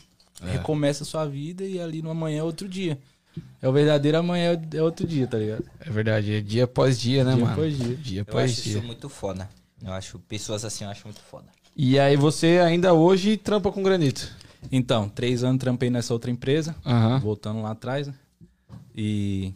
É. 0.45 0.51
recomeça 0.51 1.03
a 1.03 1.05
sua 1.05 1.25
vida 1.25 1.63
e 1.63 1.79
ali 1.79 2.01
no 2.01 2.09
amanhã 2.09 2.39
é 2.39 2.43
outro 2.43 2.67
dia. 2.67 2.97
É 3.61 3.67
o 3.67 3.71
verdadeiro 3.71 4.17
amanhã 4.17 4.59
é 4.73 4.83
outro 4.83 5.07
dia, 5.07 5.25
tá 5.25 5.37
ligado? 5.37 5.63
É 5.79 5.89
verdade, 5.89 6.33
é 6.35 6.41
dia 6.41 6.65
após 6.65 6.99
dia, 6.99 7.23
né, 7.23 7.33
Dia 7.33 7.41
mano? 7.45 7.53
após 7.53 7.77
dia. 7.77 7.95
Dia 7.95 8.19
Eu 8.19 8.21
após 8.23 8.51
acho 8.51 8.61
dia. 8.61 8.77
isso 8.77 8.85
muito 8.85 9.07
foda. 9.09 9.49
Eu 9.81 9.93
acho 9.93 10.19
pessoas 10.19 10.65
assim, 10.65 10.83
eu 10.83 10.89
acho 10.89 11.05
muito 11.05 11.21
foda. 11.21 11.45
E 11.75 11.97
aí 11.97 12.15
você 12.17 12.59
ainda 12.63 12.93
hoje 12.93 13.37
trampa 13.37 13.71
com 13.71 13.81
granito? 13.81 14.29
Então, 14.71 15.07
três 15.09 15.43
anos 15.43 15.59
trampei 15.59 15.89
nessa 15.89 16.13
outra 16.13 16.29
empresa, 16.29 16.75
Aham. 16.85 17.19
voltando 17.19 17.61
lá 17.61 17.71
atrás, 17.71 18.07
né? 18.07 18.13
E, 18.95 19.53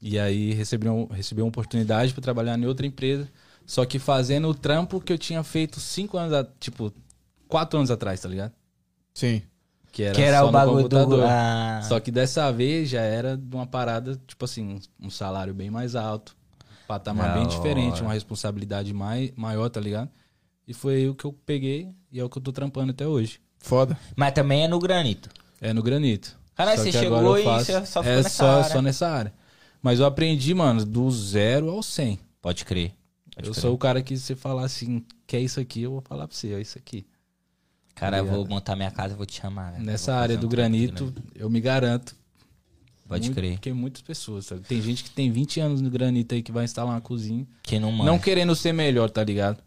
e 0.00 0.18
aí 0.18 0.52
recebi, 0.52 0.88
um, 0.88 1.06
recebi 1.06 1.42
uma 1.42 1.48
oportunidade 1.48 2.12
para 2.12 2.22
trabalhar 2.22 2.58
em 2.58 2.66
outra 2.66 2.86
empresa, 2.86 3.28
só 3.66 3.84
que 3.84 3.98
fazendo 3.98 4.48
o 4.48 4.54
trampo 4.54 5.00
que 5.00 5.12
eu 5.12 5.18
tinha 5.18 5.42
feito 5.42 5.78
cinco 5.80 6.16
anos, 6.18 6.32
a- 6.32 6.46
tipo, 6.58 6.92
quatro 7.48 7.78
anos 7.78 7.90
atrás, 7.90 8.20
tá 8.20 8.28
ligado? 8.28 8.52
Sim. 9.14 9.42
Que 9.92 10.04
era, 10.04 10.14
que 10.14 10.22
era 10.22 10.38
só 10.38 10.44
o 10.44 10.46
no 10.46 10.52
bagulho 10.52 10.88
do. 10.88 11.22
Ah, 11.24 11.80
Só 11.82 11.98
que 11.98 12.12
dessa 12.12 12.50
vez 12.52 12.88
já 12.88 13.00
era 13.00 13.36
de 13.36 13.54
uma 13.56 13.66
parada, 13.66 14.20
tipo 14.26 14.44
assim, 14.44 14.78
um 15.00 15.10
salário 15.10 15.52
bem 15.52 15.68
mais 15.68 15.96
alto, 15.96 16.36
um 16.62 16.86
patamar 16.86 17.28
Da 17.28 17.34
bem 17.34 17.48
diferente, 17.48 18.00
uma 18.00 18.12
responsabilidade 18.12 18.94
mai, 18.94 19.32
maior, 19.36 19.68
tá 19.68 19.80
ligado? 19.80 20.08
E 20.66 20.72
foi 20.72 21.08
o 21.08 21.14
que 21.16 21.24
eu 21.24 21.32
peguei 21.44 21.88
e 22.12 22.20
é 22.20 22.24
o 22.24 22.30
que 22.30 22.38
eu 22.38 22.42
tô 22.42 22.52
trampando 22.52 22.92
até 22.92 23.04
hoje. 23.04 23.40
Foda. 23.58 23.98
Mas 24.14 24.32
também 24.32 24.62
é 24.62 24.68
no 24.68 24.78
granito. 24.78 25.28
É 25.60 25.72
no 25.72 25.82
granito. 25.82 26.38
Caralho, 26.54 26.78
você 26.80 26.92
chegou 26.92 27.36
e 27.36 27.42
faço- 27.42 27.72
só 27.86 28.02
ficou 28.02 28.04
é 28.04 28.16
nessa 28.22 28.30
só, 28.30 28.46
área. 28.60 28.70
só 28.72 28.82
nessa 28.82 29.08
área. 29.08 29.32
Mas 29.82 30.00
eu 30.00 30.06
aprendi, 30.06 30.52
mano, 30.54 30.84
do 30.84 31.10
zero 31.10 31.70
ao 31.70 31.82
100. 31.82 32.18
Pode 32.40 32.64
crer. 32.64 32.92
Pode 33.34 33.48
eu 33.48 33.52
crer. 33.52 33.62
sou 33.62 33.74
o 33.74 33.78
cara 33.78 34.02
que 34.02 34.16
você 34.16 34.36
falar 34.36 34.64
assim, 34.64 35.04
quer 35.26 35.40
isso 35.40 35.60
aqui, 35.60 35.82
eu 35.82 35.92
vou 35.92 36.00
falar 36.00 36.26
pra 36.26 36.36
você, 36.36 36.52
é 36.52 36.60
isso 36.60 36.78
aqui. 36.78 37.06
Cara, 37.94 38.18
eu 38.18 38.26
vou 38.26 38.46
montar 38.46 38.76
minha 38.76 38.90
casa 38.90 39.14
e 39.14 39.16
vou 39.16 39.26
te 39.26 39.40
chamar. 39.40 39.72
velho. 39.72 39.84
Nessa 39.84 40.14
área 40.14 40.36
do 40.36 40.48
trampo 40.48 40.74
aqui, 40.74 40.86
granito, 40.86 41.14
eu 41.34 41.50
me 41.50 41.60
garanto. 41.60 42.16
Pode 43.06 43.24
muito, 43.24 43.34
crer. 43.34 43.52
Porque 43.54 43.72
muitas 43.72 44.02
pessoas, 44.02 44.46
sabe? 44.46 44.62
Tem 44.62 44.80
gente 44.80 45.02
que 45.02 45.10
tem 45.10 45.30
20 45.30 45.60
anos 45.60 45.80
no 45.80 45.90
granito 45.90 46.34
aí 46.34 46.42
que 46.42 46.52
vai 46.52 46.64
instalar 46.64 46.94
uma 46.94 47.00
cozinha. 47.00 47.46
Que 47.62 47.78
não 47.78 47.90
manda. 47.90 48.10
Não 48.10 48.18
querendo 48.18 48.54
ser 48.54 48.72
melhor, 48.72 49.10
tá 49.10 49.24
ligado? 49.24 49.62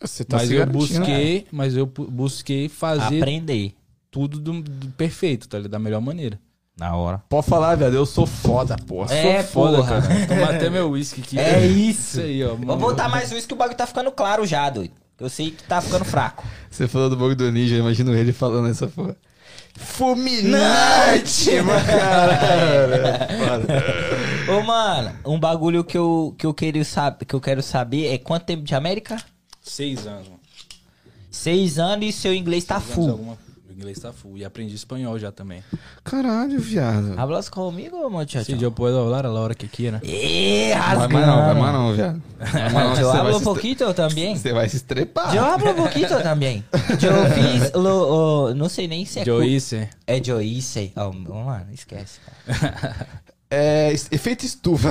Você 0.00 0.24
tá 0.24 0.38
mas 0.38 0.48
se 0.48 0.54
eu 0.54 0.66
né? 0.66 0.72
busquei, 0.72 1.46
mas 1.52 1.76
eu 1.76 1.86
busquei 1.86 2.68
fazer 2.68 3.18
Aprender. 3.18 3.74
tudo 4.10 4.40
do, 4.40 4.62
do 4.62 4.88
perfeito, 4.92 5.46
tá 5.48 5.58
ligado? 5.58 5.72
Da 5.72 5.78
melhor 5.78 6.00
maneira. 6.00 6.40
Na 6.78 6.94
hora. 6.94 7.22
Pode 7.28 7.46
falar, 7.46 7.74
viado. 7.76 7.94
Eu 7.94 8.04
sou 8.04 8.26
foda, 8.26 8.76
porra. 8.86 9.14
É, 9.14 9.42
Sou 9.42 9.52
foda, 9.52 9.78
porra. 9.78 10.02
cara. 10.02 10.26
Tomar 10.26 10.54
até 10.56 10.68
meu 10.68 10.90
uísque 10.90 11.22
aqui. 11.22 11.38
É 11.38 11.66
isso. 11.66 12.18
Isso 12.18 12.20
aí, 12.20 12.44
ó. 12.44 12.54
Vou 12.54 12.76
botar 12.76 13.08
mais 13.08 13.32
isso 13.32 13.48
que 13.48 13.54
o 13.54 13.56
bagulho 13.56 13.76
tá 13.78 13.86
ficando 13.86 14.10
claro 14.12 14.44
já, 14.46 14.68
doido. 14.68 14.92
Eu 15.18 15.30
sei 15.30 15.50
que 15.52 15.62
tá 15.62 15.80
ficando 15.80 16.04
fraco. 16.04 16.44
Você 16.70 16.86
falou 16.86 17.08
do 17.08 17.16
bagulho 17.16 17.34
do 17.36 17.50
ninja, 17.50 17.76
eu 17.76 17.80
imagino 17.80 18.14
ele 18.14 18.32
falando 18.32 18.68
essa 18.68 18.86
porra. 18.88 19.16
Fulminante, 19.74 21.50
mano, 21.62 21.86
cara. 21.86 23.28
Foda. 23.38 24.52
Ô, 24.52 24.62
mano, 24.62 25.12
um 25.24 25.38
bagulho 25.40 25.82
que 25.82 25.96
eu, 25.96 26.34
que 26.38 26.44
eu, 26.46 26.52
queria 26.52 26.84
saber, 26.84 27.24
que 27.24 27.34
eu 27.34 27.40
quero 27.40 27.62
saber 27.62 28.08
é 28.12 28.18
quanto 28.18 28.44
tempo 28.44 28.62
de 28.62 28.74
América? 28.74 29.16
Seis 29.62 30.06
anos, 30.06 30.28
mano. 30.28 30.40
Seis 31.30 31.78
anos 31.78 32.06
e 32.06 32.12
seu 32.12 32.34
inglês 32.34 32.64
tá 32.64 32.78
Seis 32.80 32.90
anos, 32.90 32.94
full. 32.94 33.10
alguma- 33.12 33.45
inglês 33.76 33.98
tá 33.98 34.12
full. 34.12 34.38
E 34.38 34.44
aprendi 34.44 34.74
espanhol 34.74 35.18
já 35.18 35.30
também. 35.30 35.62
Caralho, 36.02 36.58
viado. 36.58 37.18
Hablas 37.18 37.48
comigo, 37.48 38.08
muchacho? 38.08 38.44
Se 38.46 38.62
eu 38.62 38.72
posso 38.72 38.94
falar 38.94 39.26
a 39.26 39.28
la 39.28 39.40
hora 39.40 39.54
que 39.54 39.68
quiera. 39.68 40.00
Eh, 40.02 40.70
Vai 40.72 40.80
rasgando. 40.80 41.12
mais 41.14 41.26
não, 41.26 41.36
vai 41.44 41.54
mais 41.54 41.72
não, 41.74 41.94
viado. 41.94 42.22
Vai 42.38 42.72
mais 42.72 42.74
não, 42.74 42.90
Eu 42.96 42.96
você 42.96 43.02
vai 43.04 43.20
hablo 43.20 43.32
se 43.34 43.40
um 43.40 43.44
pouquinho 43.44 43.94
também. 43.94 44.36
Você 44.36 44.52
vai 44.52 44.68
se 44.68 44.76
estrepar. 44.76 45.34
Eu 45.36 45.44
hablo 45.44 45.70
um 45.70 45.74
pouquinho 45.74 46.08
também. 46.08 46.64
Eu 46.72 47.60
fiz, 47.60 47.72
lo- 47.76 48.54
não 48.54 48.68
sei 48.68 48.88
nem 48.88 49.04
se 49.04 49.20
é... 49.20 49.24
Joyce. 49.24 49.88
É 50.06 50.22
Joyce. 50.22 50.92
Oh, 50.96 51.12
mano, 51.12 51.66
esquece, 51.72 52.18
cara. 52.46 52.96
É, 53.48 53.92
efeito 54.10 54.44
estufa. 54.44 54.88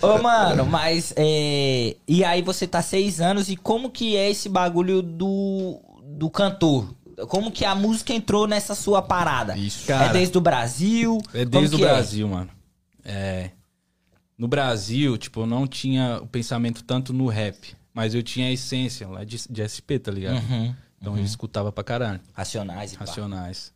Ô, 0.00 0.18
mano, 0.22 0.64
mas 0.64 1.12
é... 1.16 1.94
E 2.08 2.24
aí 2.24 2.40
você 2.40 2.66
tá 2.66 2.80
seis 2.80 3.20
anos 3.20 3.50
e 3.50 3.56
como 3.56 3.90
que 3.90 4.16
é 4.16 4.30
esse 4.30 4.48
bagulho 4.48 5.02
do, 5.02 5.78
do 6.22 6.30
cantor? 6.30 6.94
Como 7.28 7.50
que 7.50 7.64
a 7.64 7.74
música 7.74 8.12
entrou 8.12 8.46
nessa 8.46 8.76
sua 8.76 9.02
parada? 9.02 9.58
Isso. 9.58 9.88
Cara, 9.88 10.06
é 10.06 10.12
desde 10.12 10.38
o 10.38 10.40
Brasil? 10.40 11.18
É 11.34 11.44
desde 11.44 11.74
o 11.74 11.78
que 11.78 11.84
Brasil, 11.84 12.28
mano. 12.28 12.48
É. 13.04 13.50
No 14.38 14.46
Brasil, 14.46 15.18
tipo, 15.18 15.40
eu 15.40 15.46
não 15.46 15.66
tinha 15.66 16.20
o 16.22 16.26
pensamento 16.28 16.84
tanto 16.84 17.12
no 17.12 17.26
rap. 17.26 17.76
Mas 17.92 18.14
eu 18.14 18.22
tinha 18.22 18.46
a 18.46 18.52
essência 18.52 19.08
lá 19.08 19.24
de, 19.24 19.36
de 19.50 19.68
SP, 19.68 19.98
tá 19.98 20.12
ligado? 20.12 20.36
Uhum. 20.48 20.74
Então 21.00 21.18
eu 21.18 21.24
escutava 21.24 21.72
pra 21.72 21.82
caralho. 21.82 22.20
Racionais 22.32 22.92
e 22.92 22.96
pá. 22.96 23.04
Racionais. 23.04 23.72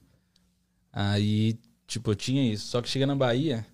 Aí, 0.93 1.59
tipo, 1.87 2.13
eu 2.13 2.15
tinha 2.15 2.53
isso. 2.53 2.69
Só 2.69 2.81
que 2.81 2.89
chega 2.89 3.07
na 3.07 3.17
Bahia, 3.17 3.67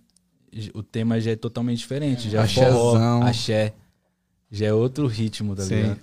o 0.72 0.82
tema 0.82 1.20
já 1.20 1.32
é 1.32 1.36
totalmente 1.36 1.78
diferente. 1.78 2.30
Já 2.30 2.40
é 2.40 2.44
Axézão. 2.44 3.22
axé. 3.22 3.74
Já 4.50 4.66
é 4.66 4.72
outro 4.72 5.06
ritmo, 5.06 5.54
tá 5.54 5.62
Sim. 5.62 5.94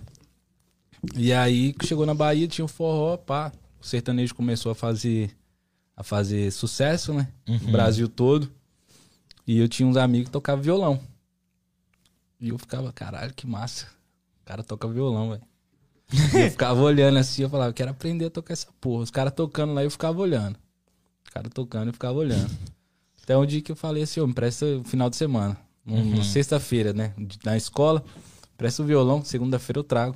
E 1.15 1.31
aí, 1.33 1.73
chegou 1.83 2.05
na 2.05 2.13
Bahia, 2.13 2.47
tinha 2.47 2.65
o 2.65 2.67
forró, 2.67 3.17
pá. 3.17 3.51
O 3.81 3.85
sertanejo 3.85 4.35
começou 4.35 4.71
a 4.71 4.75
fazer, 4.75 5.35
a 5.95 6.03
fazer 6.03 6.51
sucesso, 6.51 7.13
né? 7.13 7.27
No 7.47 7.71
Brasil 7.71 8.07
todo. 8.09 8.51
E 9.47 9.57
eu 9.57 9.67
tinha 9.67 9.87
uns 9.87 9.97
amigos 9.97 10.27
que 10.27 10.31
tocavam 10.31 10.61
violão. 10.63 10.99
E 12.39 12.49
eu 12.49 12.57
ficava, 12.57 12.91
caralho, 12.91 13.33
que 13.33 13.47
massa. 13.47 13.85
O 14.41 14.45
cara 14.45 14.63
toca 14.63 14.87
violão, 14.87 15.29
velho. 15.31 15.41
Eu 16.43 16.49
ficava 16.51 16.81
olhando 16.81 17.17
assim, 17.19 17.43
eu 17.43 17.49
falava, 17.49 17.69
eu 17.69 17.73
quero 17.73 17.91
aprender 17.91 18.25
a 18.25 18.29
tocar 18.29 18.53
essa 18.53 18.67
porra. 18.81 19.03
Os 19.03 19.11
caras 19.11 19.33
tocando 19.33 19.73
lá, 19.73 19.83
eu 19.83 19.91
ficava 19.91 20.19
olhando. 20.19 20.57
Os 21.23 21.29
caras 21.29 21.51
tocando, 21.53 21.87
eu 21.89 21.93
ficava 21.93 22.17
olhando. 22.17 22.49
Até 23.23 23.37
um 23.37 23.45
dia 23.45 23.61
que 23.61 23.71
eu 23.71 23.75
falei 23.75 24.03
assim, 24.03 24.19
ô, 24.19 24.27
me 24.27 24.33
presta 24.33 24.65
o 24.65 24.83
final 24.83 25.09
de 25.09 25.15
semana. 25.15 25.55
Um- 25.85 26.23
Sexta-feira, 26.23 26.93
né? 26.93 27.13
Na 27.43 27.55
escola, 27.55 28.03
presta 28.57 28.81
o 28.81 28.85
violão, 28.85 29.23
segunda-feira 29.23 29.79
eu 29.79 29.83
trago. 29.83 30.15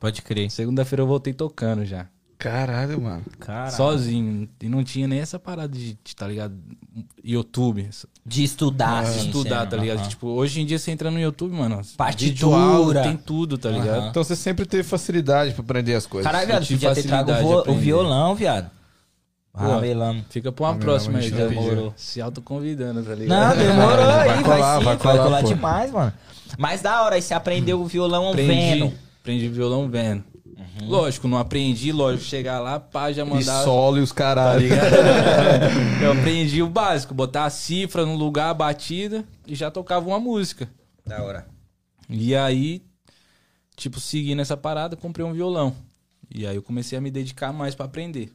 Pode 0.00 0.22
crer. 0.22 0.50
Segunda-feira 0.50 1.02
eu 1.02 1.06
voltei 1.06 1.32
tocando 1.32 1.84
já. 1.84 2.06
Caralho, 2.38 2.98
mano. 3.02 3.22
Cara. 3.38 3.70
Sozinho. 3.70 4.48
E 4.62 4.66
não 4.68 4.82
tinha 4.82 5.06
nem 5.06 5.20
essa 5.20 5.38
parada 5.38 5.76
de, 5.76 5.98
de, 6.02 6.16
tá 6.16 6.26
ligado? 6.26 6.54
YouTube. 7.22 7.86
De 8.24 8.42
estudar, 8.42 9.02
de 9.04 9.10
assim. 9.10 9.26
estudar, 9.26 9.66
tá 9.66 9.76
ligado? 9.76 10.08
Tipo, 10.08 10.28
hoje 10.28 10.62
em 10.62 10.64
dia 10.64 10.78
você 10.78 10.90
entra 10.90 11.10
no 11.10 11.20
YouTube, 11.20 11.54
mano. 11.54 11.82
Partitura. 11.98 13.02
Tem 13.02 13.16
tudo, 13.16 13.58
tá 13.58 13.68
ligado? 13.68 14.08
Então 14.08 14.24
você 14.24 14.34
sempre 14.34 14.64
teve 14.64 14.82
facilidade 14.82 15.52
pra 15.52 15.62
aprender 15.62 15.94
as 15.94 16.06
coisas. 16.06 16.30
Caralho, 16.30 16.46
viado, 16.48 16.66
podia 16.66 16.94
ter 16.94 17.02
trago 17.02 17.30
o, 17.30 17.72
o 17.72 17.74
violão, 17.74 18.34
viado. 18.34 18.70
Pô, 19.52 19.58
Ramelamos. 19.58 20.24
Fica 20.30 20.50
pra 20.50 20.64
uma 20.66 20.74
Ah, 20.74 20.78
próxima 20.78 21.18
a 21.18 21.22
aí, 21.22 21.30
demorou. 21.30 21.92
Se 21.96 22.22
autoconvidando, 22.22 23.02
tá 23.02 23.14
ligado? 23.14 23.48
Não, 23.48 23.56
demorou 23.66 24.06
Vai 24.06 24.28
aí, 24.30 24.42
vai, 24.42 24.42
colar, 24.44 24.78
sim, 24.78 24.84
vai 24.84 24.96
vai 24.96 24.98
colar, 24.98 25.24
colar 25.24 25.42
pô. 25.42 25.48
demais, 25.48 25.90
mano. 25.90 26.12
Mas 26.56 26.80
da 26.80 27.02
hora, 27.02 27.16
aí 27.16 27.22
você 27.22 27.34
aprendeu 27.34 27.80
o 27.82 27.86
violão 27.86 28.30
Aprendi, 28.30 28.48
vendo. 28.80 28.92
Aprendi 29.30 29.48
violão 29.48 29.88
vendo. 29.88 30.24
Lógico, 30.82 31.28
não 31.28 31.38
aprendi, 31.38 31.92
lógico, 31.92 32.24
chegar 32.24 32.58
lá, 32.60 32.80
pá, 32.80 33.12
já 33.12 33.22
E 33.24 33.28
mandar. 33.28 33.64
solo 33.64 33.98
e 33.98 34.00
os 34.00 34.10
Tá 34.10 34.16
caralho. 34.16 34.60
ligado? 34.60 34.90
Eu 36.02 36.12
aprendi 36.12 36.62
o 36.62 36.68
básico, 36.68 37.14
botar 37.14 37.44
a 37.44 37.50
cifra 37.50 38.04
no 38.04 38.16
lugar, 38.16 38.50
a 38.50 38.54
batida, 38.54 39.24
e 39.46 39.54
já 39.54 39.70
tocava 39.70 40.06
uma 40.06 40.18
música. 40.18 40.68
Da 41.06 41.22
hora. 41.22 41.46
E 42.08 42.34
aí, 42.34 42.82
tipo, 43.76 44.00
segui 44.00 44.34
nessa 44.34 44.56
parada, 44.56 44.96
comprei 44.96 45.24
um 45.24 45.32
violão. 45.32 45.74
E 46.32 46.46
aí 46.46 46.56
eu 46.56 46.62
comecei 46.62 46.96
a 46.98 47.00
me 47.00 47.10
dedicar 47.10 47.52
mais 47.52 47.74
pra 47.74 47.86
aprender. 47.86 48.32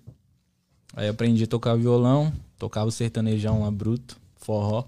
Aí 0.96 1.08
aprendi 1.10 1.44
a 1.44 1.48
tocar 1.48 1.76
violão, 1.76 2.32
tocava 2.58 2.88
o 2.88 2.92
sertanejão 2.92 3.64
lá 3.64 3.72
bruto, 3.72 4.18
forró. 4.38 4.86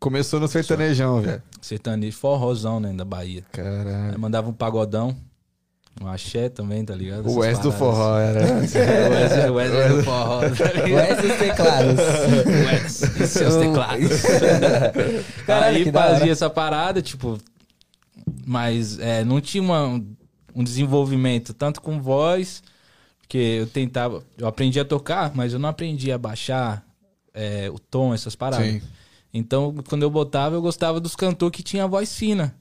Começou 0.00 0.40
no 0.40 0.48
sertanejão, 0.48 1.20
velho. 1.20 1.42
Sertanejo, 1.60 2.16
forrozão, 2.16 2.80
né, 2.80 2.90
da 2.92 3.04
Bahia. 3.04 3.44
Aí 3.52 3.62
Caralho. 3.62 4.18
mandava 4.18 4.48
um 4.48 4.52
pagodão, 4.52 5.14
um 6.00 6.06
axé 6.06 6.48
também, 6.48 6.82
tá 6.84 6.94
ligado? 6.94 7.28
O 7.28 7.36
Wes 7.40 7.58
do 7.58 7.70
forró 7.70 8.16
era. 8.18 8.40
O 8.56 8.60
Wes, 8.60 9.50
o 9.50 9.54
Wes 9.54 9.72
é 9.72 9.88
do 9.90 10.02
forró, 10.02 10.40
tá 10.40 10.72
ligado? 10.82 11.24
Os 11.26 11.36
teclados. 11.38 12.00
Wes 12.66 13.02
e 13.20 13.26
seus 13.26 13.56
teclados. 13.62 14.10
Caralho, 15.46 15.76
aí 15.76 15.92
fazia 15.92 16.32
essa 16.32 16.48
parada, 16.48 17.02
tipo, 17.02 17.38
mas 18.46 18.98
é, 18.98 19.22
não 19.22 19.38
tinha 19.40 19.62
uma- 19.62 20.00
um 20.54 20.64
desenvolvimento 20.64 21.52
tanto 21.52 21.80
com 21.82 22.00
voz, 22.00 22.62
porque 23.20 23.36
eu 23.60 23.66
tentava, 23.66 24.22
eu 24.38 24.46
aprendi 24.48 24.80
a 24.80 24.84
tocar, 24.84 25.30
mas 25.34 25.52
eu 25.52 25.58
não 25.58 25.68
aprendi 25.68 26.10
a 26.10 26.16
baixar 26.18 26.82
é, 27.34 27.68
o 27.70 27.78
tom, 27.78 28.14
essas 28.14 28.34
paradas. 28.34 28.66
Sim. 28.66 28.82
Então, 29.32 29.74
quando 29.88 30.02
eu 30.02 30.10
botava, 30.10 30.56
eu 30.56 30.62
gostava 30.62 31.00
dos 31.00 31.14
cantores 31.14 31.56
que 31.56 31.62
tinham 31.62 31.88
voz 31.88 32.14
fina. 32.14 32.54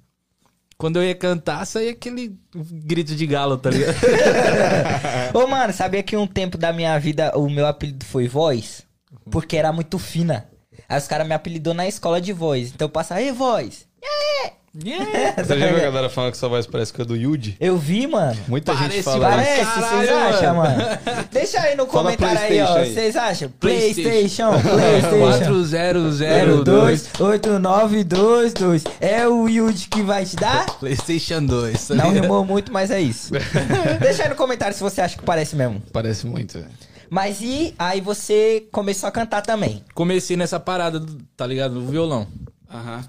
Quando 0.78 0.98
eu 0.98 1.04
ia 1.04 1.16
cantar, 1.16 1.66
saía 1.66 1.92
aquele 1.92 2.38
grito 2.56 3.14
de 3.14 3.28
galo, 3.28 3.58
tá 3.58 3.70
ligado? 3.70 3.98
Ô, 5.36 5.46
mano, 5.46 5.74
sabia 5.74 6.02
que 6.02 6.16
um 6.16 6.26
tempo 6.26 6.58
da 6.58 6.72
minha 6.72 6.98
vida 6.98 7.38
o 7.38 7.50
meu 7.50 7.68
apelido 7.68 8.06
foi 8.06 8.30
voz? 8.30 8.84
Porque 9.30 9.58
era 9.58 9.74
muito 9.74 10.00
fina. 10.00 10.48
Aí 10.88 10.98
os 10.98 11.08
caras 11.08 11.28
me 11.28 11.34
apelidou 11.34 11.74
na 11.74 11.88
escola 11.88 12.22
de 12.22 12.32
voz. 12.32 12.70
Então 12.70 12.86
eu 12.86 12.90
passava, 12.90 13.22
ei, 13.22 13.32
voz. 13.32 13.86
Você 14.74 15.60
já 15.60 15.68
viu 15.68 15.78
a 15.78 15.80
galera 15.80 16.10
falando 16.10 16.32
que 16.32 16.38
sua 16.38 16.48
voz 16.50 16.68
parece 16.68 16.94
com 16.94 17.02
a 17.02 17.06
do 17.06 17.16
Yuji? 17.16 17.58
Eu 17.60 17.78
vi, 17.78 18.06
mano. 18.06 18.38
Muita 18.48 18.74
gente 18.74 18.82
Parece 18.84 19.04
fala 19.04 19.30
várias- 19.30 19.48
isso. 19.48 19.66
Parece, 19.66 19.82
Caralho, 19.82 20.08
vocês 20.08 20.36
acham, 20.36 20.56
mano. 20.56 20.84
Deixa 21.32 21.60
aí 21.62 21.76
no 21.76 21.86
Fala 21.88 22.04
comentário 22.04 22.40
aí, 22.40 22.62
ó. 22.62 22.76
Aí. 22.76 22.94
Vocês 22.94 23.16
acham? 23.16 23.50
PlayStation. 23.60 24.52
PlayStation. 24.62 25.20
4002 25.20 27.10
028922. 27.18 28.84
É 29.02 29.28
o 29.28 29.48
Yuji 29.50 29.88
que 29.88 30.04
vai 30.04 30.24
te 30.26 30.36
dar? 30.36 30.66
PlayStation 30.80 31.44
2. 31.46 31.88
tá 31.88 31.96
Não 31.96 32.12
rimou 32.12 32.46
muito, 32.46 32.72
mas 32.72 32.92
é 32.92 33.02
isso. 33.02 33.32
Deixa 34.00 34.24
aí 34.24 34.30
no 34.30 34.36
comentário 34.36 34.76
se 34.76 34.82
você 34.84 35.02
acha 35.02 35.18
que 35.18 35.24
parece 35.24 35.56
mesmo. 35.56 35.82
Parece 35.92 36.28
muito, 36.28 36.54
velho. 36.60 36.70
Mas 37.10 37.42
e 37.42 37.74
aí 37.80 38.02
você 38.02 38.68
começou 38.72 39.10
a 39.10 39.12
cantar 39.12 39.42
também? 39.42 39.84
Comecei 39.96 40.38
nessa 40.38 40.60
parada, 40.60 41.00
do- 41.00 41.18
tá 41.36 41.48
ligado? 41.48 41.74
Do 41.74 41.88
violão. 41.88 42.28
Aham. 42.72 43.04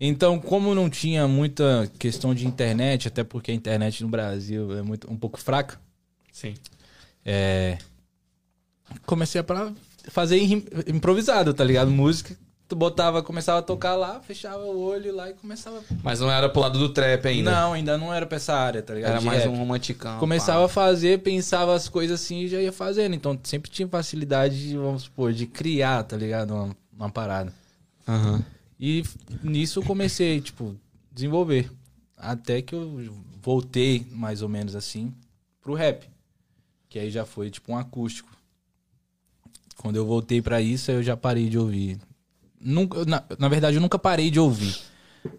Então, 0.00 0.38
como 0.40 0.74
não 0.74 0.88
tinha 0.88 1.28
muita 1.28 1.90
questão 1.98 2.34
de 2.34 2.46
internet, 2.46 3.06
até 3.08 3.22
porque 3.22 3.50
a 3.50 3.54
internet 3.54 4.02
no 4.02 4.08
Brasil 4.08 4.76
é 4.78 4.82
muito, 4.82 5.10
um 5.12 5.16
pouco 5.16 5.38
fraca, 5.38 5.78
Sim. 6.32 6.54
é, 7.24 7.76
comecei 9.04 9.40
a 9.40 9.44
pra 9.44 9.72
fazer 10.08 10.38
im- 10.38 10.64
improvisado, 10.86 11.52
tá 11.52 11.62
ligado? 11.62 11.90
Música, 11.90 12.34
tu 12.66 12.74
botava, 12.74 13.22
começava 13.22 13.58
a 13.58 13.62
tocar 13.62 13.94
lá, 13.94 14.20
fechava 14.20 14.62
o 14.64 14.80
olho 14.80 15.14
lá 15.14 15.28
e 15.28 15.34
começava... 15.34 15.82
Mas 16.02 16.18
não 16.20 16.30
era 16.30 16.48
pro 16.48 16.62
lado 16.62 16.78
do 16.78 16.88
trap 16.88 17.26
ainda. 17.28 17.50
Não, 17.50 17.72
ainda 17.74 17.98
não 17.98 18.14
era 18.14 18.24
pra 18.24 18.36
essa 18.36 18.54
área, 18.54 18.80
tá 18.82 18.94
ligado? 18.94 19.10
Era 19.10 19.18
De 19.20 19.26
mais 19.26 19.42
rap. 19.42 19.50
um 19.52 19.56
romanticão. 19.58 20.18
Começava 20.18 20.64
a 20.64 20.68
fazer, 20.68 21.18
pensava 21.20 21.74
as 21.74 21.90
coisas 21.90 22.22
assim 22.22 22.40
e 22.44 22.48
já 22.48 22.58
ia 22.58 22.72
fazendo. 22.72 23.14
Então 23.14 23.38
sempre 23.44 23.70
tinha 23.70 23.86
facilidade, 23.86 24.68
de, 24.68 24.76
vamos 24.78 25.02
supor, 25.02 25.32
de 25.34 25.46
criar, 25.46 26.04
tá 26.04 26.16
ligado? 26.16 26.54
Uma, 26.54 26.76
uma 26.96 27.10
parada. 27.10 27.52
pá. 28.06 28.14
Aham. 28.14 28.42
E 28.80 29.04
nisso 29.42 29.80
eu 29.80 29.82
comecei, 29.84 30.40
tipo, 30.40 30.74
desenvolver. 31.12 31.70
Até 32.16 32.62
que 32.62 32.74
eu 32.74 33.14
voltei, 33.42 34.06
mais 34.10 34.40
ou 34.42 34.48
menos 34.48 34.74
assim, 34.74 35.12
pro 35.60 35.74
rap. 35.74 36.08
Que 36.88 36.98
aí 36.98 37.10
já 37.10 37.24
foi 37.26 37.50
tipo 37.50 37.72
um 37.72 37.76
acústico. 37.78 38.30
Quando 39.76 39.96
eu 39.96 40.06
voltei 40.06 40.40
pra 40.42 40.60
isso, 40.60 40.90
aí 40.90 40.96
eu 40.96 41.02
já 41.02 41.16
parei 41.16 41.48
de 41.48 41.58
ouvir. 41.58 41.98
Nunca, 42.60 43.04
na, 43.04 43.22
na 43.38 43.48
verdade, 43.48 43.76
eu 43.76 43.80
nunca 43.80 43.98
parei 43.98 44.30
de 44.30 44.38
ouvir. 44.40 44.76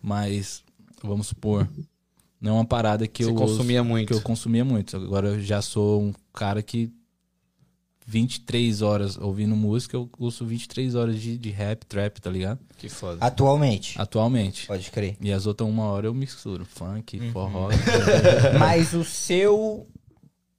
Mas, 0.02 0.64
vamos 1.04 1.28
supor, 1.28 1.68
não 2.39 2.52
é 2.52 2.54
uma 2.56 2.66
parada 2.66 3.08
que 3.08 3.24
Você 3.24 3.30
eu 3.30 3.36
consumia 3.36 3.82
ouço- 3.82 3.89
muito. 3.89 4.08
Que 4.08 4.14
eu 4.14 4.22
consumia 4.22 4.66
muito. 4.66 4.96
Agora 4.98 5.30
eu 5.30 5.42
já 5.42 5.62
sou 5.62 6.02
um 6.02 6.14
cara 6.34 6.62
que 6.62 6.92
23 8.12 8.82
horas 8.82 9.18
ouvindo 9.18 9.55
música, 9.55 9.95
eu 9.95 10.09
ouço 10.20 10.45
23 10.45 10.95
horas 10.95 11.20
de, 11.22 11.38
de 11.38 11.49
rap, 11.49 11.86
trap, 11.86 12.20
tá 12.20 12.30
ligado? 12.30 12.59
Que 12.78 12.89
foda. 12.89 13.18
Atualmente. 13.26 13.99
Atualmente. 13.99 14.68
Pode 14.68 14.91
crer. 14.91 15.16
E 15.22 15.32
as 15.32 15.45
outras 15.47 15.70
uma 15.70 15.86
hora 15.86 16.07
eu 16.07 16.14
misturo. 16.14 16.66
Funk, 16.66 17.18
Uhum. 17.18 17.32
forró. 17.32 17.70
Mas 18.59 18.93
o 18.93 19.05
seu. 19.05 19.88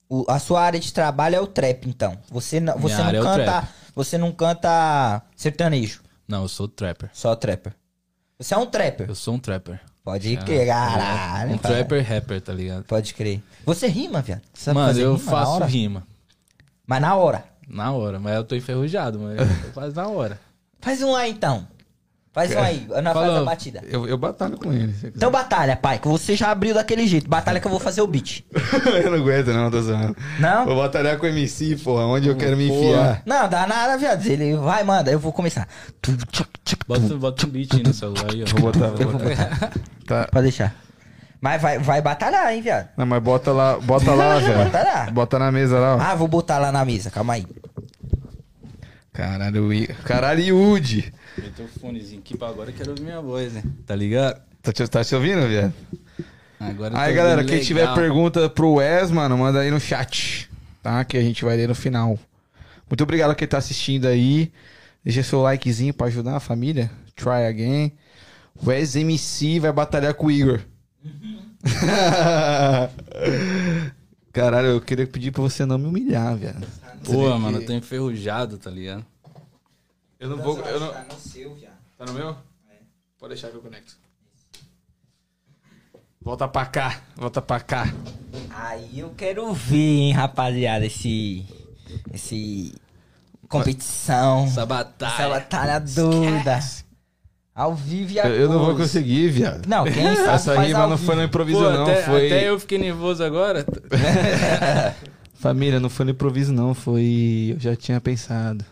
o- 0.09 0.25
a 0.29 0.39
sua 0.39 0.63
área 0.63 0.81
de 0.81 0.91
trabalho 0.93 1.37
é 1.37 1.41
o 1.41 1.47
trap, 1.47 1.87
então. 1.89 2.17
Você 2.31 2.59
não, 2.59 2.79
você 2.79 2.95
Minha 2.95 2.99
não 2.99 3.07
área 3.07 3.19
é 3.19 3.21
o 3.21 3.25
canta. 3.25 3.45
trap. 3.45 3.69
Você 3.95 4.17
não 4.17 4.33
canta 4.33 5.23
sertanejo, 5.37 6.01
Não, 6.27 6.43
eu 6.43 6.49
sou 6.49 6.67
trapper. 6.67 7.11
só 7.13 7.37
trapper. 7.37 7.75
Você 8.39 8.55
é 8.55 8.57
um 8.57 8.65
trapper. 8.67 9.09
Eu 9.11 9.15
sou 9.15 9.35
um 9.35 9.39
trapper. 9.39 9.79
Pode 10.03 10.35
crer, 10.39 10.67
caralho. 10.67 11.53
Um 11.53 11.59
trapper 11.59 12.03
rapper, 12.03 12.41
tá 12.41 12.53
ligado? 12.53 12.85
Pode 12.85 13.13
crer. 13.15 13.41
Você 13.67 13.87
rima, 13.87 14.21
viado? 14.23 14.41
Sabe 14.55 14.75
Mano, 14.75 14.89
fazer 14.89 15.03
eu 15.05 15.15
rima 15.17 15.31
faço 15.31 15.65
rima. 15.65 16.07
Mas 16.87 17.01
na 17.01 17.15
hora. 17.15 17.45
Na 17.69 17.93
hora, 17.93 18.19
mas 18.19 18.37
eu 18.37 18.45
tô 18.45 18.55
enferrujado, 18.55 19.19
mas 19.19 19.39
eu 19.65 19.73
faço 19.73 19.95
na 19.95 20.09
hora. 20.09 20.39
Faz 20.81 21.03
um 21.03 21.15
aí, 21.15 21.31
então. 21.31 21.67
Faz 22.33 22.51
um 22.55 22.59
aí. 22.59 22.87
Nós 22.89 23.03
faz 23.03 23.15
Fala. 23.15 23.41
a 23.41 23.45
batida. 23.45 23.83
Eu, 23.87 24.09
eu 24.09 24.17
batalho 24.17 24.57
com 24.57 24.73
ele. 24.73 24.95
Então 25.05 25.31
batalha, 25.31 25.77
pai, 25.77 25.99
que 25.99 26.09
você 26.09 26.35
já 26.35 26.51
abriu 26.51 26.75
daquele 26.75 27.07
jeito. 27.07 27.29
Batalha 27.29 27.61
que 27.61 27.67
eu 27.67 27.71
vou 27.71 27.79
fazer 27.79 28.01
o 28.01 28.07
beat. 28.07 28.43
eu 29.05 29.11
não 29.11 29.19
aguento, 29.19 29.49
não, 29.49 29.71
tô 29.71 29.83
zoando. 29.83 30.17
Não? 30.41 30.65
Vou 30.65 30.77
batalhar 30.77 31.19
com 31.19 31.27
o 31.27 31.29
MC, 31.29 31.77
porra, 31.77 32.07
onde 32.07 32.29
eu 32.29 32.37
quero 32.37 32.57
me 32.57 32.69
enfiar. 32.69 33.23
Não, 33.27 33.49
dá 33.49 33.67
nada, 33.67 33.99
viado. 33.99 34.27
Ele 34.27 34.57
vai, 34.57 34.83
manda. 34.83 35.11
Eu 35.11 35.19
vou 35.19 35.33
começar. 35.33 35.69
Bota, 36.89 37.15
bota 37.17 37.47
um 37.47 37.51
beat 37.51 37.75
aí 37.75 37.83
no 37.83 37.93
celular 37.93 38.31
aí, 38.33 38.43
ó. 38.43 38.47
Vou 38.47 38.73
botar, 38.73 38.89
vou 38.89 39.13
botar. 39.13 39.73
Tá. 40.07 40.29
Pode 40.33 40.45
deixar. 40.45 40.75
Mas 41.43 41.61
vai, 41.61 41.77
vai 41.79 42.01
batalhar, 42.01 42.55
hein, 42.55 42.63
viado. 42.63 42.89
Não, 42.97 43.05
mas 43.05 43.21
bota 43.21 43.51
lá, 43.51 43.77
bota 43.81 44.15
lá, 44.15 44.39
velho. 44.41 44.65
Batalhar. 44.65 45.13
Bota 45.13 45.39
na 45.41 45.51
mesa 45.51 45.77
lá, 45.81 45.97
ó. 45.97 46.01
Ah, 46.01 46.15
vou 46.15 46.29
botar 46.29 46.57
lá 46.59 46.71
na 46.71 46.85
mesa. 46.85 47.11
Calma 47.11 47.35
aí. 47.35 47.45
Caralho, 49.13 49.69
caralho, 50.05 50.41
Yudi. 50.43 51.13
Meteu 51.37 51.67
o 51.67 51.81
fonezinho 51.81 52.21
aqui 52.21 52.37
pra 52.37 52.49
agora, 52.49 52.71
eu 52.71 52.75
quero 52.75 52.91
ouvir 52.91 53.03
minha 53.03 53.21
voz, 53.21 53.53
né? 53.53 53.63
Tá 53.85 53.95
ligado? 53.95 54.41
Tá 54.63 54.73
te, 54.73 54.87
tá 54.89 55.05
te 55.05 55.15
ouvindo, 55.15 55.47
viado? 55.49 55.73
Agora 56.59 56.95
eu 56.95 56.99
Aí, 56.99 57.11
tô 57.11 57.17
galera, 57.17 57.41
ouvindo 57.43 57.49
quem 57.49 57.59
legal. 57.59 57.67
tiver 57.67 57.95
pergunta 57.95 58.49
pro 58.49 58.75
Wes, 58.75 59.11
mano, 59.11 59.37
manda 59.37 59.59
aí 59.61 59.71
no 59.71 59.81
chat, 59.81 60.49
tá? 60.83 61.05
Que 61.05 61.19
a 61.19 61.21
gente 61.23 61.45
vai 61.45 61.57
ler 61.57 61.69
no 61.69 61.75
final. 61.75 62.17
Muito 62.89 63.03
obrigado 63.03 63.33
a 63.33 63.35
quem 63.35 63.49
tá 63.49 63.59
assistindo 63.59 64.07
aí. 64.07 64.51
Deixa 65.05 65.23
seu 65.25 65.43
likezinho 65.43 65.93
pra 65.93 66.07
ajudar 66.07 66.37
a 66.37 66.41
família. 66.41 66.89
Try 67.17 67.47
again. 67.49 67.93
Wes 68.65 68.95
MC 68.95 69.59
vai 69.59 69.73
batalhar 69.73 70.15
com 70.15 70.27
o 70.27 70.31
Igor. 70.31 70.61
Caralho, 74.33 74.69
eu 74.69 74.81
queria 74.81 75.07
pedir 75.07 75.31
pra 75.31 75.43
você 75.43 75.67
não 75.67 75.79
me 75.79 75.87
humilhar, 75.87 76.37
velho. 76.37 76.61
Pô, 77.05 77.37
mano, 77.39 77.59
eu 77.59 77.67
tô 77.67 77.73
enferrujado, 77.73 78.57
tá 78.57 78.71
ligado? 78.71 79.05
Eu 80.19 80.31
não 80.31 80.39
vou. 80.39 80.59
Eu 80.61 80.81
não... 80.81 81.05
no 81.05 81.19
seu, 81.19 81.55
viado. 81.55 81.75
Tá 81.99 82.07
no 82.07 82.13
meu? 82.13 82.37
Pode 83.19 83.35
deixar 83.35 83.51
que 83.51 83.57
eu 83.57 83.61
conecto. 83.61 83.97
Volta 86.21 86.47
pra 86.47 86.65
cá, 86.67 87.01
volta 87.17 87.43
pra 87.43 87.61
cá. 87.61 87.93
Aí 88.51 89.01
eu 89.01 89.11
quero 89.11 89.53
ver, 89.53 89.77
hein, 89.77 90.13
rapaziada, 90.13 90.87
esse. 90.87 91.45
Esse. 92.13 92.75
Competição. 93.49 94.45
Essa 94.45 94.61
Essa 94.61 94.67
batalha. 94.67 95.29
batalha 95.29 95.81
doida. 95.81 96.61
Ao 97.55 97.75
vivo 97.75 98.13
e 98.13 98.19
a 98.21 98.27
Eu, 98.29 98.35
eu 98.35 98.49
não 98.49 98.65
vou 98.65 98.75
conseguir, 98.77 99.29
viado. 99.29 99.67
Não, 99.67 99.85
quem 99.85 100.03
sabe 100.17 100.29
Essa 100.31 100.55
faz 100.55 100.69
rima 100.69 100.81
ao 100.81 100.89
não 100.89 100.97
vivo. 100.97 101.07
foi 101.07 101.17
no 101.17 101.23
improviso, 101.25 101.59
Pô, 101.61 101.71
não. 101.71 101.83
até, 101.83 102.03
foi. 102.03 102.27
até 102.27 102.49
eu 102.49 102.59
fiquei 102.59 102.79
nervoso 102.79 103.23
agora. 103.23 103.67
Família, 105.35 105.81
não 105.81 105.91
foi 105.91 106.05
no 106.07 106.13
improviso, 106.13 106.53
não. 106.53 106.73
Foi. 106.75 107.51
Eu 107.55 107.61
já 107.61 107.77
tinha 107.77 108.01
pensado. 108.01 108.65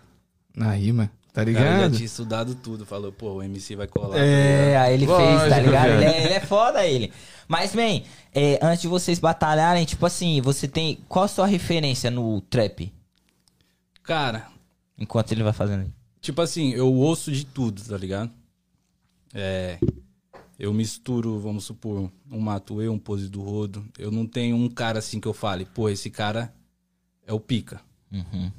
Na 0.56 0.72
rima, 0.72 1.10
tá 1.32 1.42
O 1.42 1.44
cara 1.44 1.56
já 1.56 1.72
ligado? 1.74 1.92
tinha 1.94 2.06
estudado 2.06 2.54
tudo. 2.54 2.84
Falou, 2.86 3.12
pô, 3.12 3.34
o 3.34 3.42
MC 3.42 3.76
vai 3.76 3.86
colar. 3.86 4.16
É, 4.18 4.66
ligado? 4.66 4.82
aí 4.84 4.94
ele 4.94 5.06
fez, 5.06 5.18
tá 5.18 5.44
Lógico, 5.44 5.60
ligado? 5.66 5.88
Ele 5.90 6.04
é, 6.04 6.24
ele 6.24 6.34
é 6.34 6.40
foda, 6.40 6.86
ele. 6.86 7.12
Mas, 7.46 7.74
man, 7.74 8.00
é, 8.34 8.58
antes 8.62 8.82
de 8.82 8.88
vocês 8.88 9.18
batalharem, 9.18 9.84
tipo 9.84 10.06
assim, 10.06 10.40
você 10.40 10.66
tem. 10.66 10.98
Qual 11.08 11.24
a 11.24 11.28
sua 11.28 11.46
referência 11.46 12.10
no 12.10 12.40
trap? 12.42 12.92
Cara, 14.02 14.46
Enquanto 14.98 15.32
ele 15.32 15.42
vai 15.42 15.52
fazendo 15.52 15.80
aí. 15.82 15.88
tipo 16.20 16.40
assim, 16.42 16.72
eu 16.72 16.92
ouço 16.92 17.30
de 17.32 17.44
tudo, 17.46 17.82
tá 17.82 17.96
ligado? 17.96 18.30
É. 19.34 19.78
Eu 20.58 20.74
misturo, 20.74 21.38
vamos 21.40 21.64
supor, 21.64 22.10
um 22.30 22.38
Matuê, 22.40 22.88
um 22.88 22.98
Pose 22.98 23.28
do 23.28 23.40
Rodo. 23.40 23.84
Eu 23.98 24.10
não 24.10 24.26
tenho 24.26 24.56
um 24.56 24.68
cara 24.68 24.98
assim 24.98 25.18
que 25.18 25.26
eu 25.26 25.32
fale, 25.32 25.64
pô, 25.64 25.88
esse 25.88 26.10
cara 26.10 26.52
é 27.26 27.32
o 27.32 27.40
pica. 27.40 27.80
Uhum. 28.12 28.50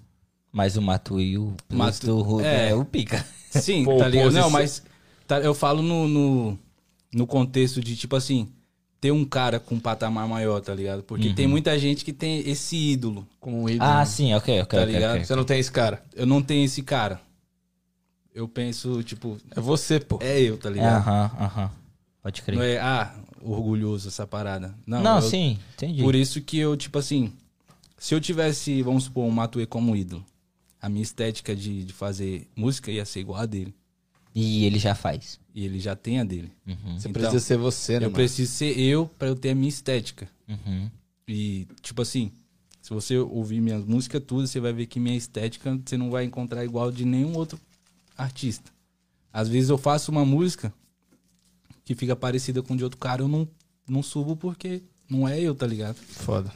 Mas 0.51 0.75
o 0.75 0.81
Matu 0.81 1.19
e 1.19 1.37
o 1.37 1.53
Matu- 1.69 2.07
do 2.07 2.21
Rudo 2.21 2.43
é. 2.45 2.69
é. 2.69 2.75
o 2.75 2.83
pica. 2.83 3.23
Sim, 3.51 3.83
Pô, 3.83 3.97
tá 3.97 4.07
ligado? 4.07 4.25
posição- 4.25 4.43
Não, 4.43 4.49
mas 4.49 4.83
tá, 5.27 5.39
eu 5.41 5.53
falo 5.53 5.81
no, 5.83 6.07
no, 6.07 6.59
no 7.13 7.27
contexto 7.27 7.79
de, 7.81 7.95
tipo 7.95 8.15
assim, 8.15 8.49
ter 8.99 9.11
um 9.11 9.23
cara 9.23 9.59
com 9.59 9.75
um 9.75 9.79
patamar 9.79 10.27
maior, 10.27 10.59
tá 10.59 10.73
ligado? 10.73 11.03
Porque 11.03 11.33
tem 11.33 11.47
muita 11.47 11.77
gente 11.77 12.03
que 12.03 12.11
tem 12.13 12.39
esse 12.49 12.75
ídolo, 12.75 13.27
Com 13.39 13.63
o 13.63 13.69
ídolo. 13.69 13.89
Ah, 13.89 14.05
sim, 14.05 14.33
ok, 14.33 14.61
ok. 14.61 14.79
tá 14.79 14.83
ok, 14.83 14.93
ligado? 14.93 15.11
ok. 15.15 15.25
Você 15.25 15.35
não 15.35 15.43
tem 15.43 15.59
esse 15.59 15.71
cara. 15.71 16.03
Eu 16.15 16.25
não 16.25 16.41
tenho 16.41 16.65
esse 16.65 16.81
cara. 16.81 17.21
Eu 18.33 18.47
penso, 18.47 19.03
tipo, 19.03 19.37
É 19.51 19.59
você, 19.59 19.99
pô. 19.99 20.17
é 20.21 20.41
eu, 20.41 20.57
tá 20.57 20.69
É, 20.69 20.73
ligado? 20.73 21.07
Aham, 21.07 21.31
aham. 21.39 21.71
Pode 22.23 22.41
crer. 22.43 22.55
Não 22.55 22.63
é, 22.63 22.77
ah, 22.79 23.13
orgulhoso 23.41 24.07
essa 24.07 24.25
parada. 24.27 24.73
Não, 24.85 25.01
Não, 25.03 25.21
eu- 25.21 25.29
sim, 25.29 25.59
entendi. 25.73 26.01
Por 26.01 26.15
isso 26.15 26.41
que 26.41 26.57
eu, 26.57 26.77
tipo 26.77 26.97
assim, 26.99 27.33
se 27.97 28.13
eu 28.15 28.21
tivesse, 28.21 28.81
vamos 28.83 29.05
supor, 29.05 29.25
um 29.25 29.31
Matue 29.31 29.65
como 29.65 29.95
ídolo, 29.95 30.23
a 30.81 30.87
minha 30.87 31.01
estética 31.03 31.55
de, 31.55 31.83
de 31.83 31.93
fazer 31.93 32.47
música 32.55 32.91
ia 32.91 33.03
ser 33.05 33.19
igual 33.21 33.39
a 33.41 33.45
dele. 33.45 33.73
E 34.33 34.63
ele 34.65 34.79
já 34.79 34.95
faz. 34.95 35.39
E 35.53 35.65
ele 35.65 35.79
já 35.79 35.95
tem 35.95 36.19
a 36.19 36.23
dele. 36.23 36.51
Uhum, 36.65 36.97
Você 36.97 37.09
Então, 37.09 37.21
precisa 37.21 37.39
ser 37.39 37.57
você, 37.57 37.93
né, 37.93 37.97
eu 38.05 38.11
mano? 38.11 38.13
preciso 38.13 38.51
ser 38.53 38.79
eu 38.79 39.07
pra 39.19 39.27
eu 39.27 39.35
ter 39.35 39.49
a 39.49 39.55
minha 39.55 39.67
estética. 39.69 40.29
uhum. 40.47 40.89
E, 41.27 41.67
tipo 41.81 42.01
assim, 42.01 42.31
se 42.81 42.91
você 42.93 43.17
ouvir 43.17 43.59
minhas 43.61 43.83
músicas 43.83 44.23
tudo, 44.25 44.47
você 44.47 44.59
vai 44.59 44.71
ver 44.73 44.85
que 44.85 44.99
minha 44.99 45.15
estética 45.17 45.77
você 45.85 45.97
não 45.97 46.09
vai 46.09 46.23
encontrar 46.23 46.63
igual 46.63 46.91
de 46.91 47.03
nenhum 47.05 47.35
outro 47.35 47.59
artista. 48.21 48.71
Às 49.31 49.47
vezes 49.47 49.69
eu 49.69 49.77
faço 49.77 50.11
uma 50.11 50.25
música 50.25 50.73
que 51.83 51.95
fica 51.95 52.15
parecida 52.15 52.61
com 52.61 52.75
de 52.75 52.83
outro 52.83 52.99
cara, 52.99 53.21
eu 53.21 53.27
não, 53.27 53.47
não 53.87 54.03
subo 54.03 54.35
porque 54.35 54.83
não 55.09 55.27
é 55.27 55.39
eu, 55.39 55.55
tá 55.55 55.65
ligado? 55.65 55.95
Foda. 55.95 56.51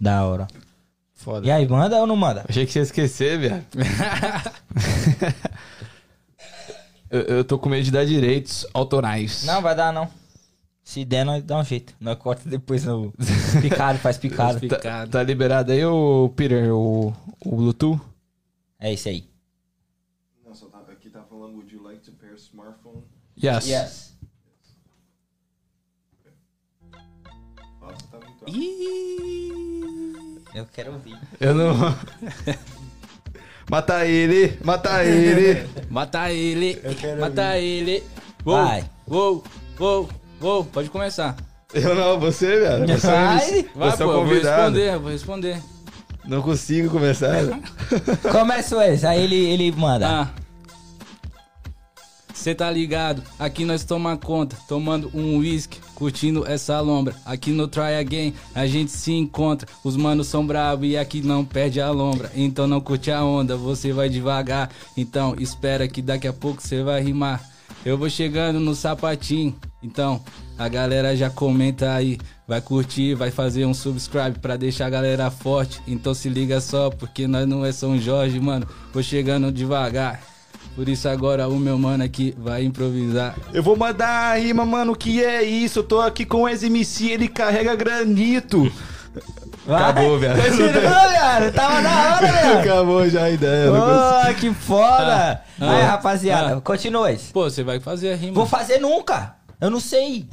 Da 0.00 0.24
hora. 0.24 0.48
Foda. 1.14 1.46
E 1.46 1.50
aí, 1.50 1.68
manda 1.68 1.98
ou 1.98 2.06
não 2.06 2.16
manda? 2.16 2.46
Achei 2.48 2.64
que 2.64 2.72
você 2.72 2.78
ia 2.78 2.82
esquecer, 2.82 3.38
viado. 3.38 3.66
eu, 7.10 7.20
eu 7.20 7.44
tô 7.44 7.58
com 7.58 7.68
medo 7.68 7.84
de 7.84 7.90
dar 7.90 8.06
direitos 8.06 8.66
autorais. 8.72 9.44
Não, 9.44 9.60
vai 9.60 9.76
dar 9.76 9.92
não. 9.92 10.08
Se 10.82 11.04
der, 11.04 11.24
nós 11.24 11.42
dá 11.42 11.58
um 11.58 11.64
jeito. 11.64 11.94
Nós 12.00 12.18
corta 12.18 12.48
depois 12.48 12.84
no 12.84 13.12
picado, 13.60 13.98
faz 13.98 14.16
picado. 14.18 14.66
Tá, 14.66 14.76
picado. 14.76 15.10
tá 15.10 15.22
liberado 15.22 15.72
aí, 15.72 15.84
ô 15.84 16.32
Peter, 16.34 16.74
o, 16.74 17.14
o 17.44 17.56
Bluetooth? 17.56 18.00
É 18.78 18.92
isso 18.92 19.08
aí. 19.08 19.28
Não, 20.44 20.54
só 20.54 20.66
tá, 20.66 20.78
aqui 20.90 21.10
tá 21.10 21.22
falando, 21.22 21.54
would 21.54 21.72
you 21.72 21.82
like 21.82 22.00
to 22.00 22.12
pair 22.12 22.34
smartphone? 22.34 23.02
Yes. 23.42 23.66
Yes. 23.66 24.10
Nossa, 27.80 27.96
tá 28.10 28.18
muito 28.18 28.44
alto. 28.44 28.58
Eu 30.54 30.66
quero 30.72 30.92
ouvir. 30.92 31.16
Eu 31.40 31.54
não. 31.54 31.74
Mata 33.70 34.04
ele! 34.04 34.58
Mata 34.64 35.04
ele! 35.04 35.66
Mata 35.88 36.32
ele! 36.32 36.80
Mata 37.20 37.56
ele! 37.58 38.02
Vai. 38.44 38.84
Uou, 39.08 39.44
uou, 39.78 40.08
uou, 40.40 40.64
pode 40.64 40.90
começar. 40.90 41.36
Eu 41.72 41.94
não, 41.94 42.18
você, 42.18 42.58
velho. 42.58 42.86
Você, 42.88 43.06
Vai. 43.06 43.62
Vai, 43.76 43.90
você 43.92 44.02
é 44.02 44.06
pô, 44.06 44.10
o 44.10 44.12
eu 44.12 44.12
vou 44.12 44.24
convidado. 44.24 44.56
responder, 44.62 44.94
eu 44.94 45.00
vou 45.00 45.10
responder. 45.12 45.62
Não 46.24 46.42
consigo 46.42 46.90
começar. 46.90 47.36
Começa 48.32 48.76
o 48.76 48.82
ex, 48.82 49.04
aí 49.04 49.22
ele, 49.22 49.36
ele 49.36 49.72
manda. 49.72 50.08
Ah. 50.08 50.28
Cê 52.40 52.54
tá 52.54 52.70
ligado? 52.70 53.22
Aqui 53.38 53.66
nós 53.66 53.84
toma 53.84 54.16
conta, 54.16 54.56
tomando 54.66 55.10
um 55.12 55.36
whisky, 55.36 55.78
curtindo 55.94 56.46
essa 56.46 56.80
lombra. 56.80 57.14
Aqui 57.22 57.50
no 57.50 57.68
Try 57.68 57.96
Again 58.00 58.32
a 58.54 58.66
gente 58.66 58.90
se 58.92 59.12
encontra. 59.12 59.68
Os 59.84 59.94
manos 59.94 60.28
são 60.28 60.46
bravos 60.46 60.88
e 60.88 60.96
aqui 60.96 61.20
não 61.20 61.44
perde 61.44 61.82
a 61.82 61.90
lombra. 61.90 62.32
Então 62.34 62.66
não 62.66 62.80
curte 62.80 63.10
a 63.10 63.22
onda, 63.22 63.58
você 63.58 63.92
vai 63.92 64.08
devagar. 64.08 64.70
Então 64.96 65.36
espera 65.38 65.86
que 65.86 66.00
daqui 66.00 66.26
a 66.26 66.32
pouco 66.32 66.62
você 66.62 66.82
vai 66.82 67.02
rimar. 67.02 67.46
Eu 67.84 67.98
vou 67.98 68.08
chegando 68.08 68.58
no 68.58 68.74
sapatinho. 68.74 69.54
Então 69.82 70.24
a 70.56 70.66
galera 70.66 71.14
já 71.14 71.28
comenta 71.28 71.92
aí. 71.92 72.18
Vai 72.48 72.62
curtir, 72.62 73.14
vai 73.14 73.30
fazer 73.30 73.66
um 73.66 73.74
subscribe 73.74 74.38
pra 74.38 74.56
deixar 74.56 74.86
a 74.86 74.90
galera 74.90 75.30
forte. 75.30 75.82
Então 75.86 76.14
se 76.14 76.30
liga 76.30 76.58
só, 76.58 76.88
porque 76.88 77.26
nós 77.26 77.46
não 77.46 77.66
é 77.66 77.70
São 77.70 77.98
Jorge, 77.98 78.40
mano. 78.40 78.66
Vou 78.94 79.02
chegando 79.02 79.52
devagar. 79.52 80.29
Por 80.74 80.88
isso 80.88 81.08
agora 81.08 81.48
o 81.48 81.58
meu 81.58 81.78
mano 81.78 82.04
aqui 82.04 82.34
vai 82.38 82.64
improvisar. 82.64 83.34
Eu 83.52 83.62
vou 83.62 83.76
mandar 83.76 84.32
a 84.32 84.38
rima, 84.38 84.64
mano, 84.64 84.94
que 84.94 85.22
é 85.22 85.42
isso? 85.42 85.80
Eu 85.80 85.82
tô 85.82 86.00
aqui 86.00 86.24
com 86.24 86.42
o 86.42 86.48
ex-MC, 86.48 87.10
ele 87.10 87.28
carrega 87.28 87.74
granito. 87.74 88.70
Vai. 89.66 89.82
Acabou, 89.82 90.18
velho. 90.18 90.42
Continua, 90.42 90.70
velho. 90.70 91.52
Tava 91.52 91.82
da 91.82 92.14
hora, 92.14 92.26
velho. 92.32 92.58
Acabou 92.60 93.08
já 93.08 93.24
a 93.24 93.30
ideia. 93.30 93.70
Ô, 93.70 94.34
que 94.34 94.52
foda. 94.54 95.42
Ah, 95.60 95.70
aí, 95.72 95.82
ah, 95.82 95.86
rapaziada, 95.90 96.56
ah. 96.56 96.60
continua 96.60 97.12
esse. 97.12 97.32
Pô, 97.32 97.44
você 97.44 97.62
vai 97.62 97.78
fazer 97.78 98.12
a 98.12 98.16
rima. 98.16 98.34
Vou 98.34 98.46
fazer 98.46 98.78
nunca. 98.78 99.34
Eu 99.60 99.70
não 99.70 99.80
sei. 99.80 100.28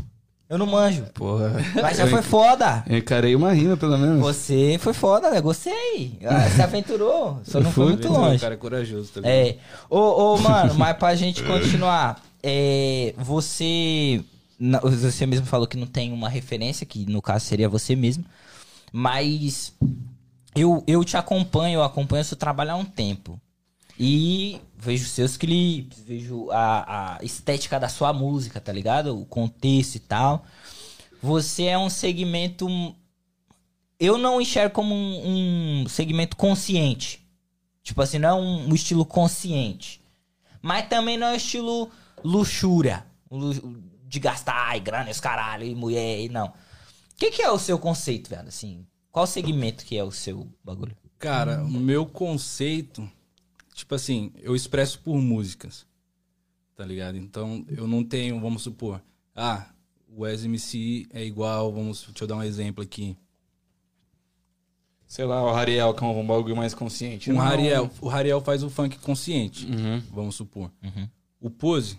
Eu 0.50 0.58
não 0.58 0.66
manjo. 0.66 1.04
Porra. 1.14 1.52
Mas 1.82 1.98
já 1.98 2.08
foi 2.08 2.22
foda. 2.22 2.84
Eu 2.88 2.98
encarei 2.98 3.36
uma 3.36 3.52
rima, 3.52 3.76
pelo 3.76 3.98
menos. 3.98 4.20
Você 4.20 4.78
foi 4.80 4.94
foda, 4.94 5.30
né? 5.30 5.42
Gostei. 5.42 6.18
Ah, 6.26 6.48
Se 6.56 6.62
aventurou. 6.62 7.42
Só 7.44 7.60
não 7.60 7.72
foi 7.72 7.86
muito 7.88 8.08
O 8.08 8.12
longe. 8.14 8.40
cara 8.40 8.54
é 8.54 8.58
corajoso, 8.58 9.12
ligado? 9.16 9.30
É. 9.32 9.58
Ô, 9.90 10.00
ô, 10.36 10.38
mano, 10.42 10.74
mas 10.76 10.96
pra 10.98 11.16
gente 11.16 11.44
continuar, 11.44 12.24
é, 12.42 13.14
você. 13.18 14.24
Você 14.84 15.26
mesmo 15.26 15.46
falou 15.46 15.68
que 15.68 15.78
não 15.78 15.86
tem 15.86 16.12
uma 16.14 16.30
referência, 16.30 16.86
que 16.86 17.06
no 17.06 17.22
caso 17.22 17.46
seria 17.46 17.68
você 17.70 17.96
mesmo. 17.96 18.24
Mas 18.92 19.74
eu, 20.56 20.84
eu 20.88 21.04
te 21.04 21.18
acompanho, 21.18 21.80
eu 21.80 21.84
acompanho 21.84 22.24
seu 22.24 22.38
trabalho 22.38 22.72
há 22.72 22.76
um 22.76 22.86
tempo. 22.86 23.40
E 24.00 24.62
vejo 24.78 25.08
seus 25.08 25.38
clipes, 25.38 26.00
vejo 26.02 26.50
a, 26.52 27.18
a 27.18 27.24
estética 27.24 27.80
da 27.80 27.90
sua 27.90 28.14
música, 28.14 28.62
tá 28.62 28.72
ligado? 28.72 29.20
O 29.20 29.26
contexto 29.26 29.96
e 29.96 30.00
tal. 30.00 30.46
Você 31.22 31.64
é 31.64 31.78
um 31.78 31.90
segmento. 31.90 32.68
Eu 34.00 34.18
não 34.18 34.40
enxergo 34.40 34.76
como 34.76 34.94
um, 34.94 35.82
um 35.84 35.90
segmento 35.90 36.38
consciente. 36.38 37.26
Tipo 37.82 38.02
assim, 38.02 38.20
não 38.20 38.30
é 38.30 38.34
um, 38.34 38.70
um 38.70 38.76
estilo 38.76 39.04
consciente. 39.06 40.00
Mas 40.62 40.88
também 40.88 41.18
não 41.18 41.28
é 41.28 41.32
um 41.34 41.36
estilo 41.38 41.90
luxúria. 42.24 43.04
lu- 43.32 43.82
De 44.06 44.20
gastar 44.20 44.78
e 44.78 44.80
grana, 44.80 45.10
os 45.10 45.20
caralho, 45.20 45.66
e 45.66 45.74
mulher, 45.74 46.20
e 46.22 46.30
não. 46.30 46.48
O 46.48 46.54
que, 47.18 47.32
que 47.32 47.42
é 47.42 47.50
o 47.50 47.58
seu 47.58 47.80
conceito, 47.80 48.30
velho? 48.30 48.48
Assim, 48.48 48.86
qual 49.12 49.26
segmento 49.26 49.84
que 49.84 49.98
é 49.98 50.04
o 50.04 50.12
seu 50.12 50.48
bagulho? 50.64 50.96
Cara, 51.18 51.64
o 51.64 51.70
meu 51.70 52.06
conceito, 52.06 53.10
tipo 53.78 53.94
assim, 53.94 54.32
eu 54.38 54.56
expresso 54.56 55.00
por 55.00 55.16
músicas, 55.22 55.86
tá 56.76 56.84
ligado? 56.84 57.16
Então, 57.16 57.64
eu 57.70 57.88
não 57.88 58.04
tenho, 58.04 58.40
vamos 58.42 58.64
supor, 58.64 59.00
ah, 59.36 59.70
o 60.10 60.26
SMC 60.26 61.06
é 61.12 61.24
igual, 61.24 61.72
vamos, 61.72 62.04
deixa 62.08 62.24
eu 62.24 62.28
dar 62.28 62.38
um 62.38 62.44
exemplo 62.44 62.84
aqui. 62.84 63.16
Sei 65.08 65.24
lá, 65.26 65.42
o 65.44 65.54
Rariel, 65.54 65.94
que 65.94 66.04
é 66.04 66.08
um 66.08 66.26
bagulho 66.26 66.56
mais 66.56 66.74
consciente. 66.74 67.32
Um 67.32 67.36
Não. 67.36 67.42
Rariel, 67.42 67.90
o 68.02 68.08
Rariel 68.08 68.42
faz 68.42 68.62
o 68.64 68.70
funk 68.70 68.98
consciente, 68.98 69.66
Uhum. 69.68 70.02
vamos 70.12 70.36
supor. 70.36 70.70
Uhum. 70.84 71.08
O 71.40 71.50
Pose 71.50 71.98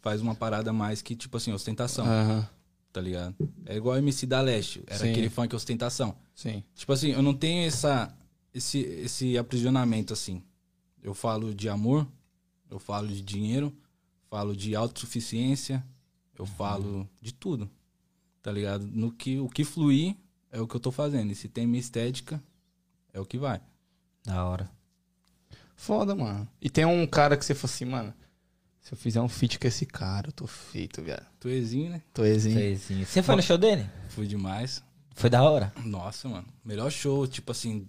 faz 0.00 0.20
uma 0.20 0.34
parada 0.34 0.72
mais 0.72 1.00
que, 1.02 1.16
tipo 1.16 1.36
assim, 1.38 1.52
ostentação, 1.52 2.04
Aham, 2.06 2.46
tá 2.92 3.00
ligado? 3.00 3.34
É 3.66 3.76
igual 3.76 3.96
o 3.96 3.98
MC 3.98 4.26
da 4.26 4.40
Leste, 4.42 4.82
era 4.86 4.98
Sim. 5.00 5.10
aquele 5.10 5.30
funk 5.30 5.56
ostentação. 5.56 6.14
sim. 6.34 6.62
Tipo 6.74 6.92
assim, 6.92 7.08
eu 7.12 7.22
não 7.22 7.32
tenho 7.34 7.66
essa, 7.66 8.14
esse, 8.52 8.78
esse 8.80 9.36
aprisionamento 9.38 10.12
assim. 10.12 10.40
Eu 11.04 11.12
falo 11.12 11.54
de 11.54 11.68
amor, 11.68 12.08
eu 12.70 12.78
falo 12.78 13.06
de 13.08 13.20
dinheiro, 13.20 13.70
falo 14.30 14.56
de 14.56 14.74
autossuficiência, 14.74 15.84
eu 16.36 16.46
falo 16.46 17.06
de 17.20 17.32
tudo. 17.32 17.70
Tá 18.42 18.50
ligado? 18.50 18.86
No 18.86 19.12
que, 19.12 19.38
o 19.38 19.48
que 19.48 19.64
fluir 19.64 20.16
é 20.50 20.58
o 20.60 20.66
que 20.66 20.74
eu 20.74 20.80
tô 20.80 20.90
fazendo. 20.90 21.30
E 21.30 21.34
se 21.34 21.46
tem 21.46 21.66
minha 21.66 21.78
estética, 21.78 22.42
é 23.12 23.20
o 23.20 23.26
que 23.26 23.36
vai. 23.36 23.60
Da 24.24 24.46
hora. 24.46 24.70
Foda, 25.76 26.14
mano. 26.14 26.48
E 26.58 26.70
tem 26.70 26.86
um 26.86 27.06
cara 27.06 27.36
que 27.36 27.44
você 27.44 27.54
falou 27.54 27.74
assim, 27.74 27.84
mano, 27.84 28.14
se 28.80 28.92
eu 28.92 28.96
fizer 28.96 29.20
um 29.20 29.28
feat 29.28 29.58
com 29.58 29.66
esse 29.66 29.84
cara, 29.84 30.28
eu 30.28 30.32
tô 30.32 30.46
feito, 30.46 31.02
viado. 31.02 31.26
Tuezinho, 31.38 31.90
né? 31.90 32.02
Tô 32.14 32.24
exinho. 32.24 32.58
Fezinho. 32.58 33.06
Você 33.06 33.22
foi 33.22 33.36
no 33.36 33.42
show 33.42 33.58
dele? 33.58 33.88
Fui 34.08 34.26
demais. 34.26 34.82
Foi 35.14 35.28
da 35.28 35.42
hora. 35.42 35.70
Nossa, 35.84 36.28
mano. 36.28 36.46
Melhor 36.64 36.90
show, 36.90 37.26
tipo 37.26 37.52
assim, 37.52 37.86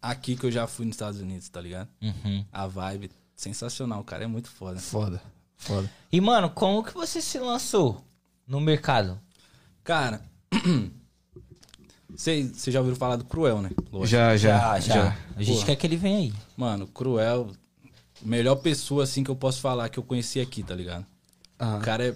aqui 0.00 0.36
que 0.36 0.46
eu 0.46 0.50
já 0.50 0.66
fui 0.66 0.86
nos 0.86 0.94
Estados 0.94 1.20
Unidos, 1.20 1.48
tá 1.48 1.60
ligado? 1.60 1.88
Uhum. 2.00 2.44
A 2.52 2.66
vibe, 2.66 3.10
sensacional. 3.34 4.00
O 4.00 4.04
cara 4.04 4.24
é 4.24 4.26
muito 4.26 4.48
foda. 4.48 4.78
Foda, 4.78 5.22
foda. 5.56 5.90
E, 6.10 6.20
mano, 6.20 6.50
como 6.50 6.82
que 6.82 6.94
você 6.94 7.20
se 7.20 7.38
lançou 7.38 8.04
no 8.46 8.60
mercado? 8.60 9.20
Cara, 9.84 10.22
você 12.10 12.50
já 12.66 12.80
ouviu 12.80 12.96
falar 12.96 13.16
do 13.16 13.24
Cruel, 13.24 13.62
né? 13.62 13.70
Lógico. 13.92 14.06
Já, 14.06 14.36
já, 14.36 14.78
já. 14.80 15.16
A 15.36 15.42
gente 15.42 15.56
Porra. 15.56 15.66
quer 15.66 15.76
que 15.76 15.86
ele 15.86 15.96
venha 15.96 16.18
aí. 16.18 16.34
Mano, 16.56 16.86
Cruel, 16.86 17.52
melhor 18.22 18.56
pessoa 18.56 19.04
assim 19.04 19.22
que 19.22 19.30
eu 19.30 19.36
posso 19.36 19.60
falar 19.60 19.88
que 19.88 19.98
eu 19.98 20.02
conheci 20.02 20.40
aqui, 20.40 20.62
tá 20.62 20.74
ligado? 20.74 21.06
Ah. 21.58 21.76
O 21.76 21.80
cara 21.80 22.08
é 22.08 22.14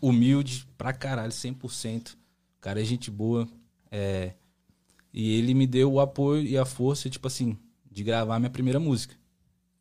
humilde 0.00 0.66
pra 0.76 0.92
caralho, 0.92 1.32
100%. 1.32 2.12
O 2.12 2.16
cara 2.60 2.80
é 2.80 2.84
gente 2.84 3.10
boa. 3.10 3.48
É... 3.90 4.32
E 5.18 5.32
ele 5.38 5.54
me 5.54 5.66
deu 5.66 5.90
o 5.90 5.98
apoio 5.98 6.42
e 6.46 6.58
a 6.58 6.66
força, 6.66 7.08
tipo 7.08 7.26
assim, 7.26 7.56
de 7.90 8.04
gravar 8.04 8.38
minha 8.38 8.50
primeira 8.50 8.78
música, 8.78 9.14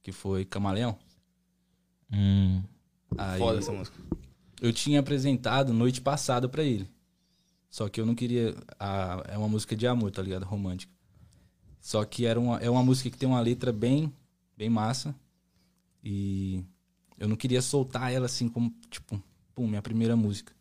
que 0.01 0.13
foi 0.13 0.45
Camaleão. 0.45 0.97
Hum. 2.11 2.63
Aí 3.17 3.39
Foda 3.39 3.59
essa 3.59 3.71
música. 3.73 3.97
eu 4.61 4.71
tinha 4.71 5.01
apresentado 5.01 5.73
noite 5.73 5.99
passada 5.99 6.47
pra 6.47 6.63
ele. 6.63 6.89
Só 7.69 7.89
que 7.89 7.99
eu 7.99 8.05
não 8.05 8.15
queria. 8.15 8.55
a- 8.79 9.23
é 9.27 9.37
uma 9.37 9.49
música 9.49 9.75
de 9.75 9.85
amor, 9.85 10.09
tá 10.11 10.21
ligado? 10.21 10.43
Romântica. 10.45 10.93
Só 11.81 12.03
que 12.05 12.25
era 12.25 12.39
uma, 12.39 12.57
é 12.59 12.69
uma 12.69 12.81
música 12.83 13.09
que 13.09 13.17
tem 13.17 13.27
uma 13.27 13.41
letra 13.41 13.73
bem, 13.73 14.11
bem 14.57 14.69
massa. 14.69 15.13
E 16.03 16.63
eu 17.19 17.27
não 17.27 17.35
queria 17.35 17.61
soltar 17.61 18.11
ela 18.13 18.25
assim 18.27 18.47
como, 18.47 18.73
tipo, 18.89 19.21
pum, 19.53 19.67
minha 19.67 19.81
primeira 19.81 20.15
música. 20.15 20.53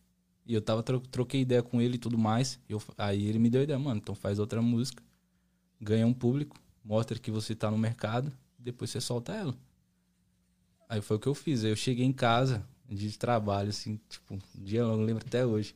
E 0.46 0.54
eu 0.54 0.60
tava, 0.62 0.82
tro- 0.82 1.00
troquei 1.00 1.40
ideia 1.42 1.62
com 1.62 1.80
ele 1.80 1.96
e 1.96 1.98
tudo 1.98 2.18
mais. 2.18 2.58
Eu, 2.68 2.82
aí 2.98 3.26
ele 3.26 3.38
me 3.38 3.48
deu 3.50 3.60
a 3.60 3.64
ideia, 3.64 3.78
mano, 3.78 3.98
então 4.00 4.14
faz 4.14 4.38
outra 4.38 4.60
música, 4.62 5.02
ganha 5.80 6.06
um 6.06 6.12
público, 6.14 6.56
mostra 6.84 7.18
que 7.18 7.30
você 7.30 7.54
tá 7.54 7.70
no 7.70 7.78
mercado, 7.78 8.32
depois 8.58 8.90
você 8.90 9.00
solta 9.00 9.32
ela. 9.34 9.54
Aí 10.88 11.00
foi 11.00 11.16
o 11.16 11.20
que 11.20 11.26
eu 11.26 11.34
fiz. 11.34 11.64
Aí 11.64 11.70
eu 11.70 11.76
cheguei 11.76 12.04
em 12.04 12.12
casa, 12.12 12.64
dia 12.88 13.08
de 13.08 13.18
trabalho, 13.18 13.70
assim, 13.70 13.98
tipo, 14.08 14.34
um 14.34 14.38
dia 14.54 14.84
longo, 14.86 15.02
lembro 15.02 15.24
até 15.26 15.44
hoje. 15.44 15.74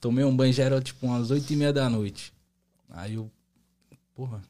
Tomei 0.00 0.24
um 0.24 0.36
banho, 0.36 0.52
já 0.52 0.64
era 0.64 0.80
tipo 0.80 1.06
umas 1.06 1.30
oito 1.30 1.52
e 1.52 1.56
meia 1.56 1.72
da 1.72 1.88
noite. 1.88 2.32
Aí 2.88 3.14
eu, 3.14 3.30
porra, 4.14 4.42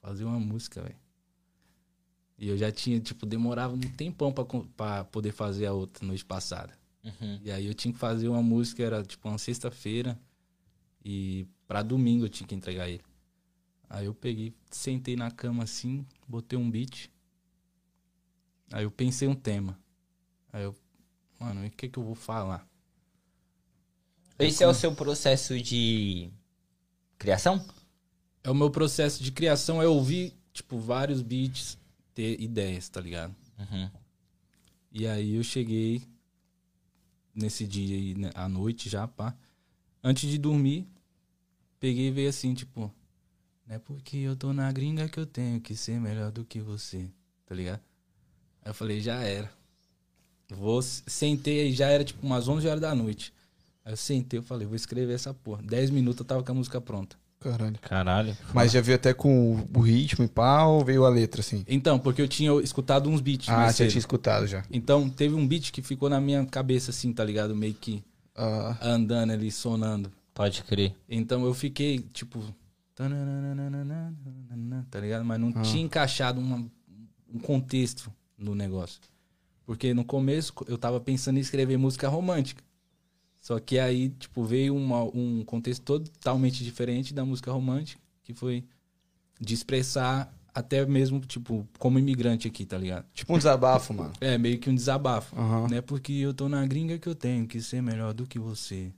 fazer 0.00 0.24
uma 0.24 0.38
música, 0.40 0.82
velho. 0.82 0.96
E 2.38 2.48
eu 2.48 2.56
já 2.56 2.70
tinha, 2.70 3.00
tipo, 3.00 3.26
demorava 3.26 3.74
um 3.74 3.80
tempão 3.80 4.32
com- 4.32 4.64
pra 4.68 5.04
poder 5.04 5.32
fazer 5.32 5.66
a 5.66 5.72
outra 5.72 6.06
noite 6.06 6.24
passada. 6.24 6.77
Uhum. 7.04 7.40
E 7.42 7.50
aí 7.50 7.66
eu 7.66 7.74
tinha 7.74 7.92
que 7.92 7.98
fazer 7.98 8.28
uma 8.28 8.42
música, 8.42 8.82
era 8.82 9.02
tipo 9.02 9.28
uma 9.28 9.38
sexta-feira. 9.38 10.18
E 11.04 11.46
pra 11.66 11.82
domingo 11.82 12.24
eu 12.24 12.28
tinha 12.28 12.46
que 12.46 12.54
entregar 12.54 12.88
ele. 12.88 13.04
Aí 13.88 14.06
eu 14.06 14.14
peguei, 14.14 14.52
sentei 14.70 15.16
na 15.16 15.30
cama 15.30 15.64
assim, 15.64 16.04
botei 16.26 16.58
um 16.58 16.70
beat. 16.70 17.10
Aí 18.70 18.84
eu 18.84 18.90
pensei 18.90 19.26
um 19.26 19.34
tema. 19.34 19.78
Aí 20.52 20.64
eu, 20.64 20.76
mano, 21.38 21.66
o 21.66 21.70
que 21.70 21.88
que 21.88 21.98
eu 21.98 22.02
vou 22.02 22.14
falar? 22.14 22.68
Esse 24.38 24.62
é 24.62 24.68
o 24.68 24.74
seu 24.74 24.94
processo 24.94 25.60
de 25.60 26.30
criação? 27.18 27.64
É 28.44 28.50
o 28.50 28.54
meu 28.54 28.70
processo 28.70 29.22
de 29.22 29.32
criação, 29.32 29.82
é 29.82 29.86
ouvir, 29.86 30.32
tipo, 30.52 30.78
vários 30.78 31.22
beats, 31.22 31.76
ter 32.14 32.40
ideias, 32.40 32.88
tá 32.88 33.00
ligado? 33.00 33.34
Uhum. 33.58 33.90
E 34.92 35.06
aí 35.06 35.34
eu 35.34 35.42
cheguei 35.42 36.02
nesse 37.38 37.66
dia 37.66 37.96
aí, 37.96 38.14
né, 38.14 38.30
à 38.34 38.48
noite 38.48 38.88
já, 38.88 39.06
pá. 39.06 39.34
Antes 40.02 40.28
de 40.28 40.38
dormir, 40.38 40.86
peguei 41.80 42.08
e 42.08 42.10
veio 42.10 42.28
assim, 42.28 42.54
tipo, 42.54 42.92
não 43.66 43.76
é 43.76 43.78
porque 43.78 44.16
eu 44.16 44.36
tô 44.36 44.52
na 44.52 44.70
gringa 44.72 45.08
que 45.08 45.18
eu 45.18 45.26
tenho 45.26 45.60
que 45.60 45.76
ser 45.76 46.00
melhor 46.00 46.30
do 46.30 46.44
que 46.44 46.60
você, 46.60 47.08
tá 47.46 47.54
ligado? 47.54 47.80
Aí 48.62 48.70
eu 48.70 48.74
falei, 48.74 49.00
já 49.00 49.22
era. 49.22 49.50
Vou, 50.50 50.80
sentei 50.82 51.60
aí, 51.60 51.72
já 51.72 51.88
era 51.88 52.04
tipo 52.04 52.26
umas 52.26 52.48
11 52.48 52.66
horas 52.66 52.80
da 52.80 52.94
noite. 52.94 53.32
Aí 53.84 53.92
eu 53.92 53.96
sentei, 53.96 54.38
eu 54.38 54.42
falei, 54.42 54.66
vou 54.66 54.76
escrever 54.76 55.14
essa 55.14 55.34
porra. 55.34 55.62
10 55.62 55.90
minutos 55.90 56.20
eu 56.20 56.26
tava 56.26 56.42
com 56.42 56.52
a 56.52 56.54
música 56.54 56.80
pronta. 56.80 57.16
Caralho. 57.40 57.78
Caralho. 57.80 58.36
Mas 58.52 58.72
já 58.72 58.80
veio 58.80 58.96
até 58.96 59.14
com 59.14 59.64
o 59.74 59.80
ritmo 59.80 60.24
e 60.24 60.28
pá, 60.28 60.64
ou 60.64 60.84
veio 60.84 61.04
a 61.04 61.08
letra, 61.08 61.40
assim? 61.40 61.64
Então, 61.68 61.98
porque 61.98 62.20
eu 62.20 62.26
tinha 62.28 62.52
escutado 62.60 63.08
uns 63.08 63.20
beats 63.20 63.48
Ah, 63.48 63.70
você 63.72 63.86
tinha 63.86 63.98
escutado 63.98 64.46
já. 64.46 64.64
Então, 64.70 65.08
teve 65.08 65.34
um 65.34 65.46
beat 65.46 65.70
que 65.70 65.80
ficou 65.82 66.08
na 66.10 66.20
minha 66.20 66.44
cabeça 66.46 66.90
assim, 66.90 67.12
tá 67.12 67.24
ligado? 67.24 67.54
Meio 67.54 67.74
que 67.74 68.02
Ah, 68.34 68.76
andando 68.82 69.32
ali, 69.32 69.50
sonando. 69.50 70.10
Pode 70.34 70.62
crer. 70.64 70.94
Então 71.08 71.44
eu 71.44 71.52
fiquei, 71.54 71.98
tipo. 72.12 72.40
Tá 74.90 75.00
ligado? 75.00 75.24
Mas 75.24 75.40
não 75.40 75.52
tinha 75.62 75.82
encaixado 75.82 76.40
uma- 76.40 76.64
um 77.32 77.38
contexto 77.38 78.12
no 78.36 78.54
negócio. 78.54 79.00
Porque 79.66 79.92
no 79.92 80.04
começo 80.04 80.52
eu 80.66 80.78
tava 80.78 80.98
pensando 81.00 81.36
em 81.36 81.40
escrever 81.40 81.76
música 81.76 82.08
romântica. 82.08 82.62
Só 83.48 83.58
que 83.58 83.78
aí, 83.78 84.10
tipo, 84.10 84.44
veio 84.44 84.76
uma- 84.76 85.04
um 85.04 85.42
contexto 85.42 85.82
totalmente 85.82 86.62
diferente 86.62 87.14
da 87.14 87.24
música 87.24 87.50
romântica, 87.50 87.98
que 88.22 88.34
foi 88.34 88.62
de 89.40 89.54
expressar 89.54 90.30
até 90.54 90.84
mesmo, 90.84 91.18
tipo, 91.20 91.66
como 91.78 91.98
imigrante 91.98 92.46
aqui, 92.46 92.66
tá 92.66 92.76
ligado? 92.76 93.06
tipo 93.14 93.32
um 93.32 93.38
desabafo, 93.38 93.94
mano. 93.94 94.12
É, 94.20 94.36
meio 94.36 94.58
que 94.58 94.68
um 94.68 94.74
desabafo. 94.74 95.34
Aham. 95.34 95.66
Não 95.66 95.76
é 95.78 95.80
porque 95.80 96.12
eu 96.12 96.34
tô 96.34 96.46
na 96.46 96.66
gringa 96.66 96.98
que 96.98 97.08
eu 97.08 97.14
tenho 97.14 97.46
que 97.48 97.58
ser 97.62 97.80
melhor 97.80 98.12
do 98.12 98.26
que 98.26 98.38
você. 98.38 98.92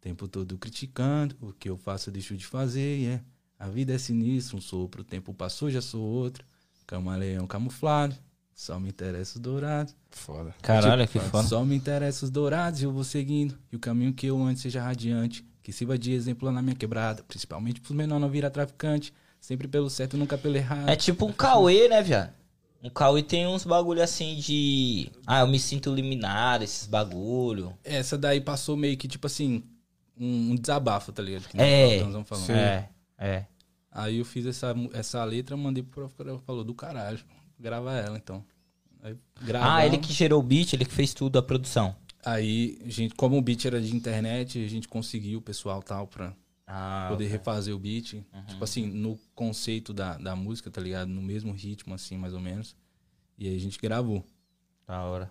Tempo 0.00 0.26
todo 0.26 0.58
criticando, 0.58 1.36
o 1.40 1.52
que 1.52 1.70
eu 1.70 1.76
faço 1.76 2.08
eu 2.08 2.12
deixo 2.12 2.36
de 2.36 2.44
fazer, 2.44 2.98
e 2.98 3.06
é. 3.06 3.22
A 3.56 3.68
vida 3.68 3.92
é 3.94 3.98
sinistra, 3.98 4.56
um 4.56 4.60
sopro, 4.60 5.02
o 5.02 5.04
tempo 5.04 5.32
passou, 5.32 5.70
já 5.70 5.80
sou 5.80 6.02
outro. 6.02 6.44
Camaleão 6.88 7.46
camuflado, 7.46 8.16
só 8.52 8.80
me 8.80 8.88
interessa 8.88 9.36
os 9.36 9.40
dourados. 9.40 9.94
Foda. 10.12 10.54
Caralho, 10.62 11.06
que 11.06 11.18
Tipo, 11.18 11.30
foda. 11.30 11.48
Só 11.48 11.64
me 11.64 11.74
interessa 11.76 12.24
os 12.24 12.30
dourados 12.30 12.80
e 12.80 12.84
eu 12.84 12.92
vou 12.92 13.04
seguindo. 13.04 13.58
E 13.70 13.76
o 13.76 13.78
caminho 13.78 14.12
que 14.12 14.26
eu 14.26 14.42
antes 14.42 14.62
seja 14.62 14.82
radiante. 14.82 15.44
Que 15.62 15.72
sirva 15.72 15.96
de 15.96 16.12
exemplo 16.12 16.46
lá 16.46 16.52
na 16.52 16.62
minha 16.62 16.74
quebrada. 16.74 17.22
Principalmente 17.22 17.80
pros 17.80 17.96
menores 17.96 18.20
não 18.20 18.28
virar 18.28 18.50
traficante. 18.50 19.12
Sempre 19.40 19.66
pelo 19.68 19.90
certo, 19.90 20.16
nunca 20.16 20.38
pelo 20.38 20.56
errado. 20.56 20.88
É 20.88 20.94
tipo 20.96 21.26
um 21.26 21.32
Cauê, 21.32 21.88
né, 21.88 22.02
viado? 22.02 22.32
Um 22.82 22.90
Cauê 22.90 23.22
tem 23.22 23.46
uns 23.46 23.64
bagulho 23.64 24.02
assim 24.02 24.36
de. 24.36 25.10
Ah, 25.26 25.40
eu 25.40 25.46
me 25.46 25.58
sinto 25.58 25.92
eliminado, 25.92 26.62
esses 26.62 26.86
bagulho. 26.86 27.72
Essa 27.84 28.18
daí 28.18 28.40
passou 28.40 28.76
meio 28.76 28.96
que, 28.96 29.06
tipo 29.08 29.26
assim, 29.26 29.62
um, 30.18 30.50
um 30.52 30.56
desabafo, 30.56 31.12
tá 31.12 31.22
ligado? 31.22 31.48
Que 31.48 31.60
É. 31.60 31.86
o 31.86 31.90
Faltãozão 31.90 32.24
falou. 32.24 32.50
É, 32.50 32.88
é. 33.18 33.46
Aí 33.90 34.18
eu 34.18 34.24
fiz 34.24 34.46
essa, 34.46 34.74
essa 34.92 35.22
letra, 35.24 35.56
mandei 35.56 35.82
pro 35.82 36.08
prof, 36.08 36.42
falou, 36.44 36.64
do 36.64 36.74
caralho, 36.74 37.18
grava 37.58 37.92
ela 37.94 38.16
então. 38.16 38.44
Ah, 39.02 39.14
gravamos. 39.44 39.84
ele 39.84 39.98
que 39.98 40.12
gerou 40.12 40.40
o 40.40 40.42
beat, 40.42 40.72
ele 40.72 40.84
que 40.84 40.92
fez 40.94 41.12
tudo, 41.12 41.38
a 41.38 41.42
produção. 41.42 41.94
Aí, 42.24 42.78
gente, 42.86 43.14
como 43.16 43.36
o 43.36 43.42
beat 43.42 43.64
era 43.64 43.80
de 43.80 43.94
internet, 43.94 44.62
a 44.64 44.68
gente 44.68 44.86
conseguiu 44.86 45.40
o 45.40 45.42
pessoal 45.42 45.82
tal 45.82 46.06
pra 46.06 46.32
Ah, 46.66 47.06
poder 47.10 47.26
refazer 47.26 47.74
o 47.74 47.78
beat. 47.78 48.22
Tipo 48.48 48.62
assim, 48.62 48.86
no 48.86 49.18
conceito 49.34 49.92
da, 49.92 50.16
da 50.16 50.36
música, 50.36 50.70
tá 50.70 50.80
ligado? 50.80 51.08
No 51.08 51.20
mesmo 51.20 51.52
ritmo, 51.52 51.94
assim, 51.94 52.16
mais 52.16 52.32
ou 52.32 52.40
menos. 52.40 52.76
E 53.36 53.48
aí 53.48 53.56
a 53.56 53.60
gente 53.60 53.78
gravou. 53.78 54.24
da 54.86 55.02
hora. 55.02 55.30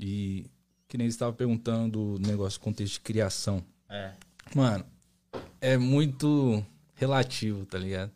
E 0.00 0.46
que 0.88 0.96
nem 0.96 1.04
eles 1.04 1.14
estavam 1.14 1.34
perguntando 1.34 2.16
do 2.18 2.26
negócio 2.28 2.58
contexto 2.60 2.94
de 2.94 3.00
criação. 3.00 3.62
É. 3.88 4.12
Mano, 4.54 4.84
é 5.60 5.76
muito 5.76 6.64
relativo, 6.94 7.66
tá 7.66 7.78
ligado? 7.78 8.10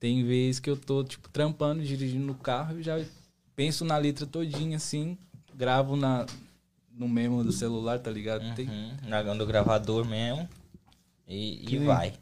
Tem 0.00 0.24
vezes 0.24 0.58
que 0.60 0.68
eu 0.70 0.76
tô, 0.76 1.02
tipo, 1.04 1.28
trampando, 1.28 1.82
dirigindo 1.82 2.24
no 2.26 2.34
carro 2.34 2.78
e 2.78 2.82
já 2.82 3.02
penso 3.56 3.84
na 3.84 3.96
letra 3.96 4.26
todinha, 4.26 4.76
assim, 4.76 5.16
gravo 5.54 5.96
na, 5.96 6.26
no 6.92 7.08
memo 7.08 7.42
do 7.44 7.52
celular, 7.52 7.98
tá 7.98 8.10
ligado? 8.10 8.54
Tem- 8.54 8.68
Uhum, 8.68 8.92
na- 9.08 9.22
no 9.34 9.46
gravador 9.46 10.04
mesmo. 10.04 10.48
E, 11.26 11.74
e 11.74 11.78
vai. 11.78 12.14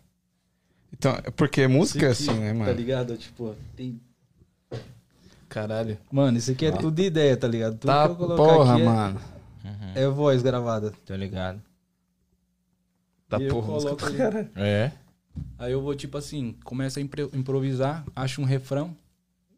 Então, 0.93 1.13
é 1.25 1.31
porque 1.31 1.67
música 1.67 2.07
é 2.07 2.11
assim, 2.11 2.33
né, 2.33 2.53
Tá 2.53 2.59
mano? 2.59 2.73
ligado? 2.73 3.17
Tipo, 3.17 3.57
tem... 3.75 4.01
Caralho. 5.49 5.99
Mano, 6.11 6.39
isso 6.39 6.51
aqui 6.53 6.67
é 6.67 6.73
tudo 6.73 7.01
ideia, 7.01 7.37
tá 7.37 7.47
ligado? 7.49 7.73
Tudo 7.79 7.87
Tá 7.87 8.07
que 8.07 8.13
eu 8.13 8.17
colocar 8.17 8.43
porra, 8.43 8.73
aqui 8.75 8.83
é- 8.83 8.85
mano. 8.85 9.21
É, 9.95 10.09
voz 10.09 10.43
gravada. 10.43 10.93
Tô 11.05 11.15
ligado. 11.15 11.61
Tá 13.29 13.39
E 13.41 13.49
porra, 13.49 13.67
música 13.73 13.95
coloco 13.97 13.97
pra 14.17 14.17
caralho. 14.17 14.51
É. 14.57 14.93
Aí 15.59 15.73
eu 15.73 15.81
vou, 15.83 15.95
tipo 15.95 16.17
assim, 16.19 16.55
começo 16.65 16.99
a 16.99 17.03
impre- 17.03 17.29
improvisar, 17.35 18.05
acho 18.15 18.41
um 18.41 18.45
refrão, 18.45 18.95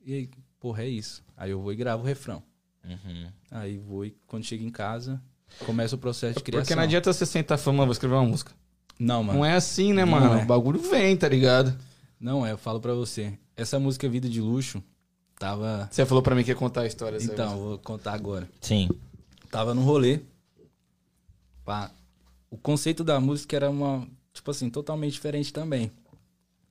e 0.05 0.15
aí, 0.15 0.31
porra, 0.65 0.83
é 0.85 0.89
isso. 0.89 1.23
Aí 1.37 1.51
eu 1.51 1.61
vou 1.61 1.71
e 1.75 1.77
gravo 1.77 2.03
o 2.03 2.07
refrão. 2.07 2.43
Uhum. 2.83 3.27
Aí 3.51 3.77
vou 3.77 4.07
e 4.07 4.17
quando 4.27 4.45
chego 4.45 4.65
em 4.65 4.71
casa, 4.71 5.21
começa 5.67 5.95
o 5.95 5.99
processo 5.99 6.39
de 6.39 6.43
criação. 6.43 6.63
Porque 6.65 6.75
não 6.75 6.83
adianta 6.85 7.13
você 7.13 7.27
sentar 7.27 7.59
falando, 7.59 7.83
"Ah, 7.83 7.85
vou 7.85 7.93
escrever 7.93 8.15
uma 8.15 8.25
música. 8.25 8.51
Não, 8.99 9.23
mano. 9.23 9.41
Não 9.41 9.45
é 9.45 9.53
assim, 9.57 9.93
né, 9.93 10.07
Não 10.07 10.13
mano? 10.13 10.39
é. 10.39 10.43
O 10.43 10.47
bagulho 10.47 10.81
vem, 10.81 11.15
tá 11.19 11.29
ligado? 11.29 11.77
Não 12.19 12.47
é, 12.47 12.53
eu 12.53 12.57
falo 12.57 12.81
pra 12.81 12.95
você. 12.95 13.39
Essa 13.55 13.79
música 13.79 14.09
Vida 14.09 14.27
de 14.27 14.41
Luxo 14.41 14.83
tava. 15.39 15.87
Você 15.93 16.07
falou 16.07 16.23
pra 16.23 16.35
mim 16.35 16.43
que 16.43 16.51
ia 16.51 16.57
contar 16.57 16.81
a 16.81 16.87
história. 16.87 17.19
Então, 17.21 17.59
vou 17.59 17.79
contar 17.79 18.15
agora. 18.15 18.49
Sim. 18.63 18.89
Tava 19.51 19.75
no 19.75 19.83
rolê. 19.83 20.21
Pá. 21.63 21.91
O 22.51 22.57
conceito 22.57 23.05
da 23.05 23.21
música 23.21 23.55
era 23.55 23.69
uma. 23.69 24.09
Tipo 24.33 24.51
assim, 24.51 24.71
totalmente 24.71 25.13
diferente 25.13 25.53
também. 25.53 25.93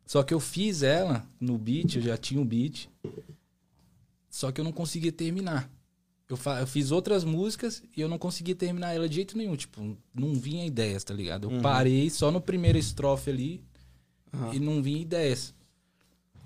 Só 0.04 0.24
que 0.24 0.34
eu 0.34 0.40
fiz 0.40 0.82
ela 0.82 1.24
no 1.40 1.60
beat, 1.60 1.96
eu 1.98 2.02
já 2.02 2.18
tinha 2.18 2.42
o 2.42 2.46
beat. 2.46 2.90
Só 4.34 4.52
que 4.52 4.60
eu 4.60 4.66
não 4.66 4.72
conseguia 4.72 5.12
terminar. 5.12 5.70
Eu, 6.28 6.36
fa- 6.36 6.60
eu 6.60 6.66
fiz 6.66 6.90
outras 6.90 7.24
músicas 7.24 7.84
e 7.96 8.02
eu 8.02 8.10
não 8.10 8.18
conseguia 8.18 8.56
terminar 8.56 8.92
ela 8.92 9.08
de 9.08 9.14
jeito 9.14 9.38
nenhum. 9.38 9.56
Tipo, 9.56 9.96
não 10.12 10.34
vinha 10.34 10.66
ideias, 10.66 11.04
tá 11.04 11.14
ligado? 11.14 11.52
Eu 11.52 11.62
parei 11.62 12.10
só 12.10 12.32
no 12.32 12.42
primeiro 12.42 12.76
estrofe 12.78 13.30
ali 13.30 13.64
e 14.52 14.60
não 14.60 14.82
vinha 14.82 15.00
ideias. 15.00 15.54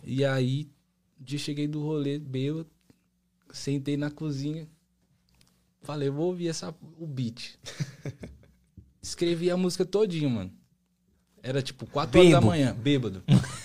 E 0.04 0.26
aí, 0.26 0.68
dia 1.18 1.40
cheguei 1.40 1.66
do 1.66 1.82
rolê, 1.82 2.20
bêbado, 2.20 2.68
sentei 3.54 3.96
na 3.96 4.12
cozinha, 4.12 4.68
falei, 5.82 6.10
vou 6.10 6.26
ouvir 6.28 6.50
essa, 6.50 6.76
o 7.00 7.08
beat. 7.08 7.56
Escrevi 9.02 9.50
a 9.50 9.56
música 9.56 9.86
todinha, 9.86 10.28
mano. 10.28 10.52
Era 11.42 11.62
tipo 11.62 11.86
4 11.86 12.20
horas 12.20 12.32
da 12.34 12.42
manhã, 12.42 12.76
bêbado. 12.76 13.24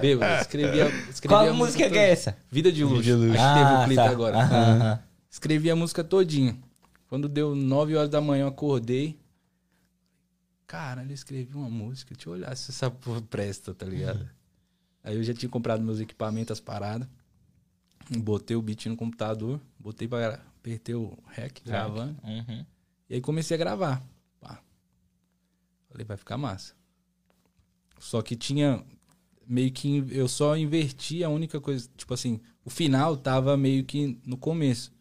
bêbado. 0.00 0.40
Escrevi 0.42 0.80
a, 0.80 0.86
escrevi 0.88 1.28
Qual 1.34 1.48
a 1.48 1.52
música 1.52 1.84
que 1.84 1.88
toda. 1.90 2.00
é 2.00 2.10
essa? 2.10 2.36
Vida 2.50 2.70
de 2.72 2.84
Luxo. 2.84 3.02
Vida 3.02 3.16
de 3.18 3.26
Luxo. 3.26 3.40
Acho 3.40 3.54
que 3.54 3.58
teve 3.60 3.72
o 3.72 3.76
Ah, 3.76 3.84
clipe 3.84 4.02
tá. 4.02 4.10
agora. 4.10 4.38
Aham. 4.38 5.02
Escrevi 5.30 5.70
a 5.70 5.76
música 5.76 6.02
todinha. 6.04 6.56
Quando 7.08 7.28
deu 7.28 7.54
9 7.54 7.94
horas 7.96 8.08
da 8.10 8.20
manhã, 8.20 8.42
eu 8.44 8.48
acordei. 8.48 9.18
Caralho, 10.66 11.10
eu 11.10 11.14
escrevi 11.14 11.54
uma 11.56 11.68
música. 11.70 12.14
Deixa 12.14 12.28
eu 12.28 12.32
olhar 12.32 12.56
se 12.56 12.70
essa 12.70 12.90
porra 12.90 13.22
presta, 13.22 13.72
tá 13.74 13.86
ligado? 13.86 14.28
Aí 15.04 15.14
eu 15.16 15.22
já 15.22 15.32
tinha 15.32 15.48
comprado 15.48 15.82
meus 15.82 16.00
equipamentos, 16.00 16.52
as 16.52 16.60
paradas. 16.60 17.06
Botei 18.18 18.56
o 18.56 18.62
beat 18.62 18.86
no 18.86 18.96
computador, 18.96 19.60
botei 19.78 20.08
pra. 20.08 20.40
Apertei 20.58 20.96
o 20.96 21.16
rec, 21.28 21.60
gravando. 21.64 22.16
Uhum. 22.24 22.66
E 23.08 23.14
aí 23.14 23.20
comecei 23.20 23.54
a 23.54 23.58
gravar. 23.58 24.02
Pá. 24.40 24.58
Falei, 25.88 26.04
vai 26.04 26.16
ficar 26.16 26.36
massa. 26.36 26.74
Só 28.00 28.20
que 28.20 28.34
tinha 28.34 28.82
meio 29.46 29.70
que 29.70 30.04
eu 30.10 30.28
só 30.28 30.56
inverti 30.56 31.22
a 31.22 31.28
única 31.28 31.60
coisa, 31.60 31.88
tipo 31.96 32.12
assim, 32.12 32.40
o 32.64 32.70
final 32.70 33.16
tava 33.16 33.56
meio 33.56 33.84
que 33.84 34.18
no 34.26 34.36
começo. 34.36 34.92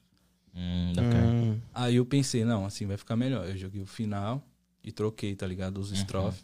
Hum, 0.56 0.92
ok. 0.92 1.62
Aí 1.74 1.96
eu 1.96 2.06
pensei, 2.06 2.46
não, 2.46 2.66
assim 2.66 2.86
vai 2.86 2.98
ficar 2.98 3.16
melhor. 3.16 3.48
Eu 3.48 3.58
joguei 3.58 3.82
o 3.82 3.86
final 3.86 4.42
e 4.84 4.92
troquei, 4.92 5.36
tá 5.36 5.46
ligado? 5.46 5.80
Os 5.80 5.92
estrofes. 5.92 6.44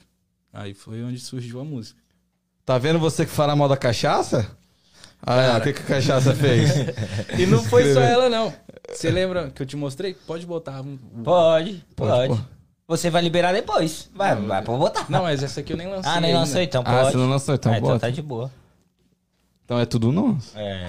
Aí 0.51 0.73
foi 0.73 1.03
onde 1.03 1.19
surgiu 1.19 1.59
a 1.59 1.63
música. 1.63 2.01
Tá 2.65 2.77
vendo 2.77 2.99
você 2.99 3.25
que 3.25 3.31
fala 3.31 3.55
mal 3.55 3.69
da 3.69 3.77
cachaça? 3.77 4.57
Ah, 5.21 5.57
o 5.59 5.61
que, 5.61 5.73
que 5.73 5.81
a 5.81 5.85
cachaça 5.85 6.33
fez? 6.33 6.69
E 7.39 7.45
não 7.45 7.63
foi 7.63 7.93
só 7.93 8.01
ela, 8.01 8.27
não. 8.29 8.53
Você 8.89 9.09
lembra 9.11 9.51
que 9.51 9.61
eu 9.61 9.65
te 9.65 9.77
mostrei? 9.77 10.13
Pode 10.13 10.45
botar. 10.45 10.83
Pode, 11.23 11.85
Pode, 11.95 12.27
pode. 12.27 12.41
Você 12.91 13.09
vai 13.09 13.21
liberar 13.21 13.53
depois. 13.53 14.09
Vai, 14.13 14.35
vai 14.35 14.61
pra 14.61 14.73
botar. 14.75 15.05
Não, 15.07 15.23
mas 15.23 15.41
essa 15.41 15.61
aqui 15.61 15.71
eu 15.71 15.77
nem 15.77 15.87
lancei. 15.87 16.11
ah, 16.11 16.19
nem 16.19 16.31
ainda. 16.31 16.39
lançou 16.41 16.59
então, 16.61 16.83
Ah, 16.85 16.91
pode. 16.91 17.11
você 17.11 17.17
não 17.17 17.29
lançou, 17.29 17.55
então 17.55 17.71
Ah, 17.71 17.77
então 17.77 17.87
bota. 17.91 17.99
tá 18.01 18.09
de 18.09 18.21
boa. 18.21 18.51
Então 19.63 19.79
é 19.79 19.85
tudo 19.85 20.11
nosso. 20.11 20.51
É. 20.59 20.87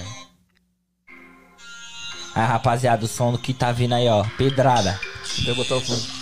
Aí, 2.35 2.45
rapaziada, 2.45 3.05
o 3.05 3.09
som 3.09 3.37
que 3.37 3.55
tá 3.55 3.71
vindo 3.71 3.95
aí, 3.95 4.09
ó. 4.09 4.25
Pedrada. 4.37 4.99
Deixa 5.37 5.51
eu 5.51 5.55
botar 5.55 5.77
o 5.77 5.81
fundo. 5.81 6.22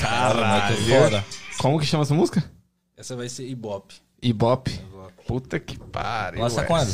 Caralho, 0.00 0.76
muito 0.76 0.90
foda. 0.90 1.24
Como 1.58 1.78
que 1.78 1.86
chama 1.86 2.02
essa 2.02 2.14
música? 2.14 2.42
Essa 2.96 3.16
vai 3.16 3.28
ser 3.28 3.46
Ibope. 3.46 3.94
Ibope. 4.22 4.80
Puta 5.26 5.58
que 5.58 5.78
pariu. 5.78 6.40
Lança 6.42 6.64
quando? 6.64 6.90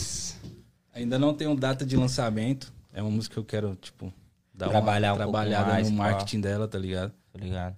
Ainda 0.94 1.18
não 1.18 1.34
tenho 1.34 1.54
data 1.54 1.84
de 1.84 1.96
lançamento. 1.96 2.72
É 2.92 3.02
uma 3.02 3.10
música 3.10 3.34
que 3.34 3.38
eu 3.38 3.44
quero, 3.44 3.76
tipo, 3.76 4.12
dar 4.54 4.68
Trabalhar 4.68 5.12
um 5.12 5.16
uma 5.16 5.24
pouco 5.24 5.32
trabalhada 5.32 5.72
mais, 5.72 5.90
no 5.90 5.96
marketing 5.96 6.40
dela, 6.40 6.66
tá 6.66 6.78
ligado? 6.78 7.12
Tá 7.32 7.38
ligado? 7.38 7.76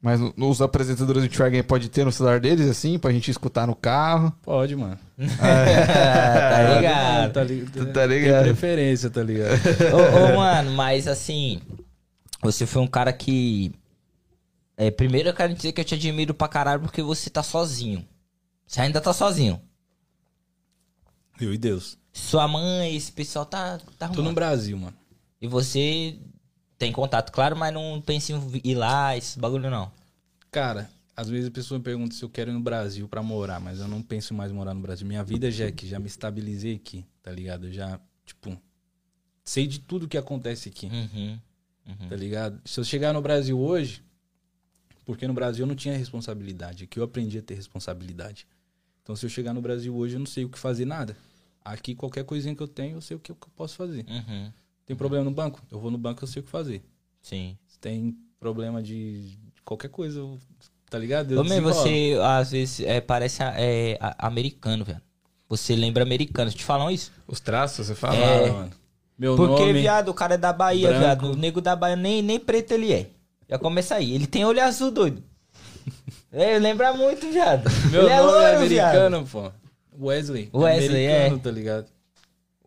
Mas 0.00 0.20
os 0.36 0.62
apresentadores 0.62 1.24
do 1.24 1.28
Game 1.28 1.62
pode 1.64 1.88
ter 1.88 2.04
no 2.04 2.12
celular 2.12 2.38
deles, 2.38 2.68
assim, 2.68 2.98
pra 2.98 3.10
gente 3.10 3.28
escutar 3.30 3.66
no 3.66 3.74
carro. 3.74 4.32
Pode, 4.42 4.76
mano. 4.76 4.98
tá 5.18 6.74
ligado? 6.76 7.32
Tá, 7.32 7.42
li... 7.42 7.62
Tu 7.64 7.86
tá 7.86 8.06
Tem 8.06 8.20
ligado? 8.20 8.44
preferência, 8.44 9.10
tá 9.10 9.22
ligado? 9.22 9.58
ô, 9.92 10.32
ô, 10.32 10.36
mano, 10.36 10.70
mas 10.72 11.08
assim, 11.08 11.60
você 12.40 12.66
foi 12.66 12.82
um 12.82 12.86
cara 12.86 13.12
que. 13.12 13.72
É, 14.76 14.90
primeiro 14.90 15.28
eu 15.30 15.34
quero 15.34 15.54
dizer 15.54 15.72
que 15.72 15.80
eu 15.80 15.84
te 15.84 15.94
admiro 15.94 16.34
pra 16.34 16.48
caralho 16.48 16.82
porque 16.82 17.02
você 17.02 17.30
tá 17.30 17.42
sozinho. 17.42 18.06
Você 18.66 18.80
ainda 18.80 19.00
tá 19.00 19.12
sozinho. 19.12 19.60
Eu 21.40 21.52
e 21.54 21.58
Deus. 21.58 21.98
Sua 22.12 22.48
mãe, 22.48 22.94
esse 22.96 23.12
pessoal 23.12 23.44
tá, 23.46 23.78
tá 23.78 23.84
Tô 23.98 24.04
arrumando. 24.06 24.24
no 24.26 24.32
Brasil, 24.34 24.76
mano. 24.76 24.96
E 25.40 25.46
você 25.46 26.18
tem 26.78 26.92
contato, 26.92 27.30
claro, 27.30 27.56
mas 27.56 27.72
não 27.72 28.00
pensa 28.04 28.32
em 28.32 28.60
ir 28.64 28.74
lá, 28.74 29.16
esse 29.16 29.38
bagulho 29.38 29.70
não. 29.70 29.90
Cara, 30.50 30.90
às 31.14 31.28
vezes 31.28 31.48
a 31.48 31.50
pessoa 31.50 31.78
me 31.78 31.84
pergunta 31.84 32.14
se 32.14 32.22
eu 32.22 32.28
quero 32.30 32.50
ir 32.50 32.54
no 32.54 32.60
Brasil 32.60 33.06
pra 33.08 33.22
morar, 33.22 33.60
mas 33.60 33.80
eu 33.80 33.88
não 33.88 34.02
penso 34.02 34.32
mais 34.34 34.50
em 34.50 34.54
morar 34.54 34.72
no 34.74 34.80
Brasil. 34.80 35.06
Minha 35.06 35.22
vida 35.24 35.50
já 35.50 35.64
é 35.64 35.68
aqui, 35.68 35.86
já 35.86 35.98
me 35.98 36.06
estabilizei 36.06 36.74
aqui, 36.74 37.04
tá 37.22 37.30
ligado? 37.30 37.66
Eu 37.66 37.72
já, 37.72 38.00
tipo, 38.24 38.56
sei 39.44 39.66
de 39.66 39.78
tudo 39.78 40.08
que 40.08 40.16
acontece 40.18 40.68
aqui, 40.70 40.86
Uhum. 40.86 41.38
tá 42.08 42.16
ligado? 42.16 42.60
Se 42.64 42.80
eu 42.80 42.84
chegar 42.84 43.12
no 43.12 43.20
Brasil 43.20 43.58
hoje, 43.58 44.02
porque 45.06 45.26
no 45.26 45.32
Brasil 45.32 45.62
eu 45.62 45.68
não 45.68 45.74
tinha 45.74 45.96
responsabilidade, 45.96 46.84
aqui 46.84 46.98
eu 46.98 47.04
aprendi 47.04 47.38
a 47.38 47.42
ter 47.42 47.54
responsabilidade. 47.54 48.46
Então 49.02 49.16
se 49.16 49.24
eu 49.24 49.30
chegar 49.30 49.54
no 49.54 49.62
Brasil 49.62 49.96
hoje, 49.96 50.16
eu 50.16 50.18
não 50.18 50.26
sei 50.26 50.44
o 50.44 50.48
que 50.50 50.58
fazer 50.58 50.84
nada. 50.84 51.16
Aqui 51.64 51.94
qualquer 51.94 52.24
coisinha 52.24 52.54
que 52.54 52.62
eu 52.62 52.68
tenho, 52.68 52.96
eu 52.96 53.00
sei 53.00 53.16
o 53.16 53.20
que 53.20 53.32
eu 53.32 53.36
posso 53.56 53.76
fazer. 53.76 54.04
Uhum. 54.06 54.52
Tem 54.84 54.94
problema 54.94 55.24
no 55.24 55.30
banco? 55.30 55.62
Eu 55.70 55.80
vou 55.80 55.90
no 55.90 55.96
banco, 55.98 56.22
eu 56.22 56.28
sei 56.28 56.40
o 56.40 56.44
que 56.44 56.50
fazer. 56.50 56.84
Sim. 57.22 57.56
Se 57.66 57.78
tem 57.78 58.16
problema 58.38 58.82
de 58.82 59.38
qualquer 59.64 59.88
coisa, 59.88 60.18
eu- 60.20 60.38
tá 60.90 60.98
ligado? 60.98 61.32
Eu 61.32 61.44
você 61.62 62.16
às 62.22 62.50
vezes 62.50 62.80
é, 62.80 63.00
parece 63.00 63.42
é, 63.42 63.98
americano, 64.18 64.84
velho. 64.84 65.00
Você 65.48 65.74
lembra 65.76 66.02
americano. 66.02 66.50
Te 66.50 66.64
falam 66.64 66.90
isso? 66.90 67.12
Os 67.26 67.40
traços, 67.40 67.86
você 67.86 67.94
fala? 67.94 68.16
É. 68.16 68.50
Mano. 68.50 68.70
Meu 69.18 69.34
Porque, 69.34 69.66
nome... 69.66 69.80
viado, 69.80 70.08
o 70.08 70.14
cara 70.14 70.34
é 70.34 70.38
da 70.38 70.52
Bahia, 70.52 70.88
branco. 70.88 71.00
viado. 71.04 71.32
O 71.32 71.36
nego 71.36 71.60
da 71.60 71.74
Bahia 71.74 71.96
nem, 71.96 72.20
nem 72.20 72.38
preto 72.38 72.72
ele 72.72 72.92
é. 72.92 73.10
Já 73.48 73.58
começa 73.58 73.94
aí. 73.94 74.12
Ele 74.12 74.26
tem 74.26 74.44
olho 74.44 74.62
azul, 74.62 74.90
doido. 74.90 75.22
É, 76.32 76.58
lembra 76.58 76.92
muito, 76.92 77.30
viado. 77.32 77.64
Meu 77.90 78.02
ele 78.02 78.10
é 78.10 78.16
nome 78.20 78.28
é 78.28 78.50
loiro, 78.50 78.68
viado. 78.68 78.88
americano, 78.96 79.26
pô. 79.26 79.52
Wesley. 79.98 80.50
Wesley, 80.52 81.06
americano, 81.06 81.36
é. 81.36 81.38
tá 81.38 81.50
ligado? 81.50 81.86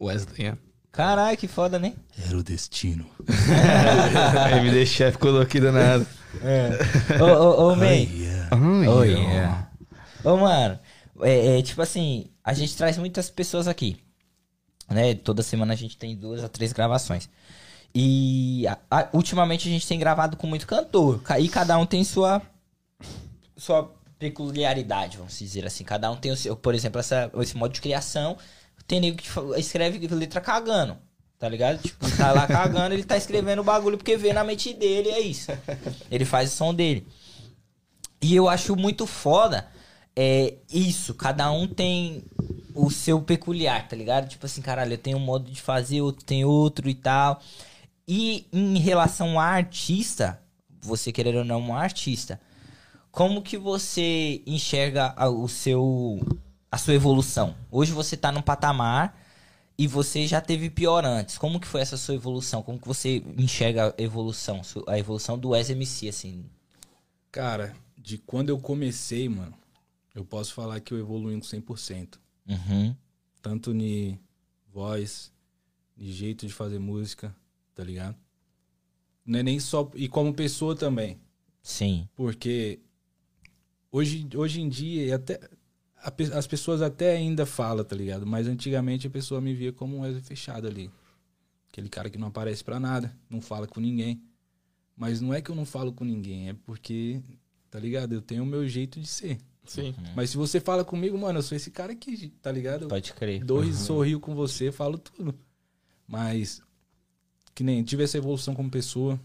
Wesley, 0.01 0.47
é. 0.47 0.57
Caralho, 0.91 1.37
que 1.37 1.47
foda, 1.47 1.77
né? 1.77 1.93
Era 2.25 2.35
o 2.35 2.41
destino. 2.41 3.05
MD 4.63 4.85
Chef 4.87 5.17
colocou 5.19 5.61
danado. 5.61 6.07
ô, 7.21 7.25
ô, 7.25 7.71
ô, 7.71 7.75
man. 7.75 7.85
Ai, 7.85 8.87
Oh, 8.87 9.03
yeah. 9.03 9.69
Ô, 10.23 10.37
mano, 10.37 10.79
é, 11.21 11.59
é, 11.59 11.61
tipo 11.61 11.81
assim, 11.81 12.25
a 12.43 12.53
gente 12.53 12.75
traz 12.75 12.97
muitas 12.97 13.29
pessoas 13.29 13.67
aqui. 13.67 13.97
Né? 14.89 15.13
Toda 15.13 15.43
semana 15.43 15.73
a 15.73 15.77
gente 15.77 15.97
tem 15.97 16.15
duas 16.15 16.43
a 16.43 16.49
três 16.49 16.73
gravações. 16.73 17.29
E 17.93 18.65
a- 18.67 18.77
a- 18.91 19.09
ultimamente 19.13 19.67
a 19.67 19.71
gente 19.71 19.87
tem 19.87 19.97
gravado 19.99 20.37
com 20.37 20.47
muito 20.47 20.67
cantor. 20.67 21.21
ca- 21.21 21.39
E 21.39 21.49
cada 21.49 21.77
um 21.77 21.85
tem 21.85 22.03
sua, 22.03 22.41
sua 23.57 23.91
peculiaridade, 24.17 25.17
vamos 25.17 25.37
dizer 25.37 25.65
assim. 25.65 25.83
Cada 25.83 26.11
um 26.11 26.15
tem 26.15 26.31
o 26.31 26.37
seu, 26.37 26.55
por 26.55 26.75
exemplo, 26.75 26.99
essa, 26.99 27.31
esse 27.41 27.57
modo 27.57 27.73
de 27.73 27.81
criação. 27.81 28.37
Tem 28.87 28.99
nego 28.99 29.17
que 29.17 29.29
escreve 29.59 30.05
letra 30.07 30.41
cagando. 30.41 30.97
Tá 31.37 31.47
ligado? 31.47 31.81
Tipo, 31.81 32.05
tá 32.17 32.33
lá 32.33 32.45
cagando, 32.47 32.93
ele 32.93 33.03
tá 33.03 33.15
escrevendo 33.15 33.59
o 33.59 33.63
bagulho 33.63 33.97
porque 33.97 34.17
vê 34.17 34.33
na 34.33 34.43
mente 34.43 34.73
dele, 34.73 35.09
é 35.09 35.19
isso. 35.21 35.51
Ele 36.11 36.25
faz 36.25 36.51
o 36.51 36.55
som 36.55 36.73
dele. 36.73 37.07
E 38.21 38.35
eu 38.35 38.49
acho 38.49 38.75
muito 38.75 39.05
foda 39.07 39.67
é 40.15 40.55
isso, 40.69 41.13
cada 41.13 41.49
um 41.49 41.65
tem 41.65 42.25
o 42.75 42.89
seu 42.91 43.21
peculiar, 43.21 43.87
tá 43.87 43.95
ligado? 43.95 44.27
Tipo 44.27 44.45
assim, 44.47 44.61
caralho, 44.61 44.93
eu 44.93 44.97
tenho 44.97 45.15
um 45.17 45.21
modo 45.21 45.49
de 45.49 45.61
fazer, 45.61 46.01
outro 46.01 46.25
tem 46.25 46.43
outro 46.43 46.89
e 46.89 46.93
tal. 46.93 47.41
E 48.11 48.47
em 48.51 48.79
relação 48.79 49.39
a 49.39 49.43
artista, 49.45 50.41
você 50.81 51.11
querendo 51.11 51.37
ou 51.37 51.45
não 51.45 51.61
um 51.61 51.75
artista, 51.75 52.41
como 53.11 53.43
que 53.43 53.55
você 53.55 54.41
enxerga 54.47 55.13
a- 55.15 55.29
o 55.29 55.47
seu 55.47 56.19
a 56.71 56.77
sua 56.79 56.95
evolução? 56.95 57.55
Hoje 57.69 57.91
você 57.91 58.17
tá 58.17 58.31
num 58.31 58.41
patamar 58.41 59.15
e 59.77 59.85
você 59.85 60.25
já 60.25 60.41
teve 60.41 60.71
pior 60.71 61.05
antes. 61.05 61.37
Como 61.37 61.59
que 61.59 61.67
foi 61.67 61.81
essa 61.81 61.97
sua 61.97 62.15
evolução? 62.15 62.63
Como 62.63 62.79
que 62.79 62.87
você 62.87 63.23
enxerga 63.37 63.93
a 63.95 64.01
evolução, 64.01 64.61
a 64.87 64.97
evolução 64.97 65.37
do 65.37 65.55
SMC 65.55 66.09
assim? 66.09 66.45
Cara, 67.31 67.75
de 67.95 68.17
quando 68.17 68.49
eu 68.49 68.57
comecei, 68.57 69.29
mano, 69.29 69.53
eu 70.15 70.25
posso 70.25 70.51
falar 70.55 70.79
que 70.79 70.95
eu 70.95 70.97
evolui 70.97 71.35
uns 71.35 71.47
100%. 71.47 72.19
Uhum. 72.47 72.95
Tanto 73.39 73.71
de 73.71 74.17
voz, 74.73 75.31
de 75.95 76.11
jeito 76.11 76.47
de 76.47 76.53
fazer 76.53 76.79
música, 76.79 77.35
tá 77.79 77.85
ligado? 77.85 78.17
Não 79.25 79.39
é 79.39 79.43
nem 79.43 79.57
só. 79.57 79.89
E 79.95 80.09
como 80.09 80.33
pessoa 80.33 80.75
também. 80.75 81.17
Sim. 81.61 82.09
Porque 82.13 82.81
hoje, 83.89 84.27
hoje 84.35 84.59
em 84.59 84.67
dia, 84.67 85.05
e 85.05 85.11
até, 85.13 85.39
a 85.95 86.11
as 86.37 86.45
pessoas 86.45 86.81
até 86.81 87.15
ainda 87.15 87.45
falam, 87.45 87.85
tá 87.85 87.95
ligado? 87.95 88.27
Mas 88.27 88.47
antigamente 88.47 89.07
a 89.07 89.09
pessoa 89.09 89.39
me 89.39 89.53
via 89.53 89.71
como 89.71 89.95
um 89.95 90.01
Wesley 90.01 90.21
fechado 90.21 90.67
ali. 90.67 90.91
Aquele 91.71 91.87
cara 91.87 92.09
que 92.09 92.17
não 92.17 92.27
aparece 92.27 92.61
pra 92.65 92.81
nada, 92.81 93.17
não 93.29 93.39
fala 93.39 93.65
com 93.65 93.79
ninguém. 93.79 94.21
Mas 94.93 95.21
não 95.21 95.33
é 95.33 95.41
que 95.41 95.49
eu 95.49 95.55
não 95.55 95.65
falo 95.65 95.93
com 95.93 96.03
ninguém, 96.03 96.49
é 96.49 96.53
porque, 96.53 97.21
tá 97.71 97.79
ligado? 97.79 98.11
Eu 98.13 98.21
tenho 98.21 98.43
o 98.43 98.45
meu 98.45 98.67
jeito 98.67 98.99
de 98.99 99.07
ser. 99.07 99.39
Sim. 99.63 99.95
Mas 100.17 100.31
se 100.31 100.37
você 100.37 100.59
fala 100.59 100.83
comigo, 100.83 101.17
mano, 101.17 101.39
eu 101.39 101.43
sou 101.43 101.55
esse 101.55 101.71
cara 101.71 101.93
aqui, 101.93 102.27
tá 102.41 102.51
ligado? 102.51 102.89
Pode 102.89 103.13
crer. 103.13 103.41
dou 103.45 103.63
e 103.63 103.73
sorrio 103.73 104.19
com 104.19 104.35
você, 104.35 104.69
falo 104.69 104.97
tudo. 104.97 105.33
Mas, 106.05 106.61
que 107.59 107.63
nem 107.65 107.83
tive 107.83 108.05
essa 108.05 108.17
evolução 108.17 108.55
como 108.55 108.69
pessoa, 108.71 109.19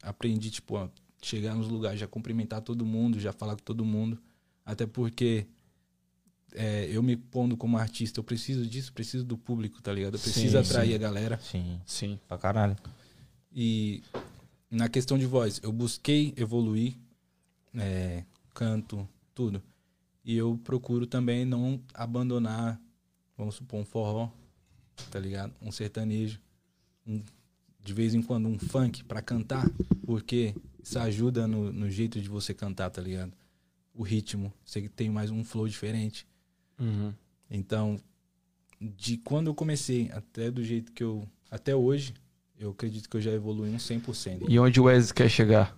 aprendi, 0.00 0.48
tipo, 0.48 0.76
a 0.76 0.88
chegar 1.20 1.56
nos 1.56 1.66
lugares, 1.66 1.98
já 1.98 2.06
cumprimentar 2.06 2.62
todo 2.62 2.86
mundo, 2.86 3.18
já 3.18 3.32
falar 3.32 3.56
com 3.56 3.64
todo 3.64 3.84
mundo. 3.84 4.16
Até 4.64 4.86
porque 4.86 5.44
é, 6.54 6.84
eu 6.88 7.02
me 7.02 7.16
pondo 7.16 7.56
como 7.56 7.76
artista, 7.76 8.20
eu 8.20 8.22
preciso 8.24 8.64
disso, 8.64 8.92
preciso 8.92 9.24
do 9.24 9.36
público, 9.36 9.82
tá 9.82 9.92
ligado? 9.92 10.14
Eu 10.14 10.20
preciso 10.20 10.52
Sim, 10.52 10.58
atrair 10.58 10.90
sim. 10.90 10.94
a 10.94 10.98
galera. 10.98 11.40
Sim. 11.42 11.80
Sim. 11.84 12.20
Pra 12.28 12.38
caralho. 12.38 12.76
E 13.52 14.04
na 14.70 14.88
questão 14.88 15.18
de 15.18 15.26
voz, 15.26 15.58
eu 15.60 15.72
busquei 15.72 16.32
evoluir, 16.36 16.94
é, 17.74 18.22
canto, 18.54 19.04
tudo. 19.34 19.60
E 20.24 20.36
eu 20.36 20.56
procuro 20.62 21.08
também 21.08 21.44
não 21.44 21.80
abandonar, 21.92 22.80
vamos 23.36 23.56
supor, 23.56 23.80
um 23.80 23.84
forró, 23.84 24.30
tá 25.10 25.18
ligado? 25.18 25.52
Um 25.60 25.72
sertanejo, 25.72 26.38
um- 27.04 27.20
de 27.90 27.94
vez 27.94 28.14
em 28.14 28.22
quando 28.22 28.48
um 28.48 28.56
funk 28.56 29.02
pra 29.02 29.20
cantar, 29.20 29.68
porque 30.06 30.54
isso 30.80 30.96
ajuda 30.96 31.48
no, 31.48 31.72
no 31.72 31.90
jeito 31.90 32.20
de 32.20 32.28
você 32.28 32.54
cantar, 32.54 32.88
tá 32.88 33.02
ligado? 33.02 33.32
O 33.92 34.04
ritmo, 34.04 34.52
você 34.64 34.88
tem 34.88 35.10
mais 35.10 35.28
um 35.28 35.42
flow 35.42 35.66
diferente. 35.66 36.24
Uhum. 36.78 37.12
Então, 37.50 37.98
de 38.80 39.16
quando 39.16 39.48
eu 39.48 39.54
comecei 39.56 40.08
até 40.12 40.52
do 40.52 40.62
jeito 40.62 40.92
que 40.92 41.02
eu. 41.02 41.28
Até 41.50 41.74
hoje, 41.74 42.14
eu 42.56 42.70
acredito 42.70 43.10
que 43.10 43.16
eu 43.16 43.20
já 43.20 43.32
evolui 43.32 43.70
uns 43.70 43.82
100%. 43.82 44.44
E 44.48 44.56
onde 44.60 44.80
o 44.80 44.84
Wesley 44.84 45.12
quer 45.12 45.28
chegar? 45.28 45.76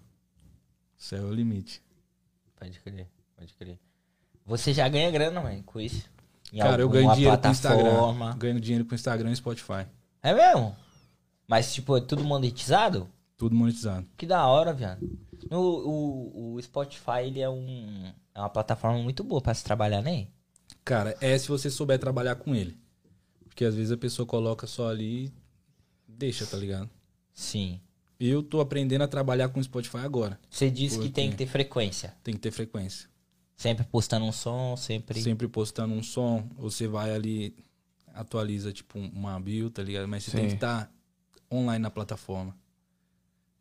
Isso 0.99 1.15
é 1.15 1.21
o 1.23 1.33
limite. 1.33 1.83
Pode 2.61 2.79
crer. 2.81 3.09
Pode 3.35 3.55
crer. 3.55 3.79
Você 4.45 4.75
já 4.75 4.87
ganha 4.87 5.11
grana, 5.11 5.41
mano, 5.41 5.63
com 5.63 5.81
isso? 5.81 6.05
Em 6.53 6.59
Cara, 6.59 6.83
eu 6.83 6.91
ganho 6.91 7.11
dinheiro 7.15 7.39
com 7.39 7.49
o 7.49 7.51
Instagram. 7.51 7.83
plataforma. 7.83 8.37
Ganho 8.37 8.61
dinheiro 8.61 8.85
com 8.85 8.93
o 8.93 8.95
Instagram 8.95 9.33
e 9.33 9.37
Spotify. 9.37 9.87
É 10.23 10.35
mesmo? 10.35 10.77
Mas, 11.53 11.75
tipo, 11.75 11.95
é 11.95 12.01
tudo 12.01 12.25
monetizado? 12.25 13.11
Tudo 13.37 13.55
monetizado. 13.55 14.07
Que 14.17 14.25
da 14.25 14.47
hora, 14.47 14.73
viado. 14.73 15.07
No, 15.51 15.61
o, 15.61 16.55
o 16.55 16.63
Spotify, 16.63 17.27
ele 17.27 17.41
é 17.41 17.51
um... 17.51 18.11
É 18.35 18.41
uma 18.41 18.49
plataforma 18.49 18.99
muito 19.03 19.23
boa 19.23 19.39
pra 19.39 19.53
se 19.53 19.63
trabalhar, 19.63 20.01
né? 20.01 20.29
Cara, 20.83 21.15
é 21.21 21.37
se 21.37 21.49
você 21.49 21.69
souber 21.69 21.99
trabalhar 21.99 22.37
com 22.37 22.55
ele. 22.55 22.75
Porque 23.45 23.67
às 23.67 23.75
vezes 23.75 23.93
a 23.93 23.99
pessoa 23.99 24.25
coloca 24.25 24.67
só 24.67 24.89
ali 24.89 25.27
e 26.09 26.13
deixa, 26.13 26.47
tá 26.47 26.57
ligado? 26.57 26.89
Sim. 27.35 27.79
Eu 28.19 28.43
tô 28.43 28.59
aprendendo 28.59 29.03
a 29.03 29.07
trabalhar 29.09 29.51
com 29.51 29.61
o 29.61 29.63
Spotify 29.63 29.99
agora. 29.99 30.41
Você 30.49 30.71
disse 30.71 30.99
que 30.99 31.11
tem 31.11 31.29
que 31.29 31.37
ter 31.37 31.47
frequência. 31.47 32.17
Tem 32.25 32.33
que 32.33 32.41
ter 32.41 32.51
frequência. 32.51 33.11
Sempre 33.55 33.85
postando 33.85 34.25
um 34.25 34.33
som, 34.33 34.75
sempre... 34.75 35.21
Sempre 35.21 35.47
postando 35.49 35.93
um 35.93 36.03
som, 36.03 36.49
você 36.57 36.89
vai 36.89 37.15
ali, 37.15 37.55
atualiza 38.15 38.73
tipo 38.73 38.99
uma 38.99 39.39
build, 39.39 39.71
tá 39.71 39.83
ligado? 39.83 40.09
Mas 40.09 40.25
você 40.25 40.31
tem 40.31 40.45
Sim. 40.45 40.49
que 40.49 40.55
estar 40.55 40.91
online 41.53 41.83
na 41.83 41.91
plataforma. 41.91 42.57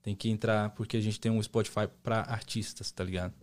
Tem 0.02 0.16
que 0.16 0.30
entrar, 0.30 0.72
porque 0.72 0.98
a 0.98 1.02
gente 1.02 1.20
tem 1.20 1.32
um 1.32 1.42
Spotify 1.42 1.88
pra 2.02 2.22
artistas, 2.22 2.92
tá 2.92 3.04
ligado? 3.04 3.34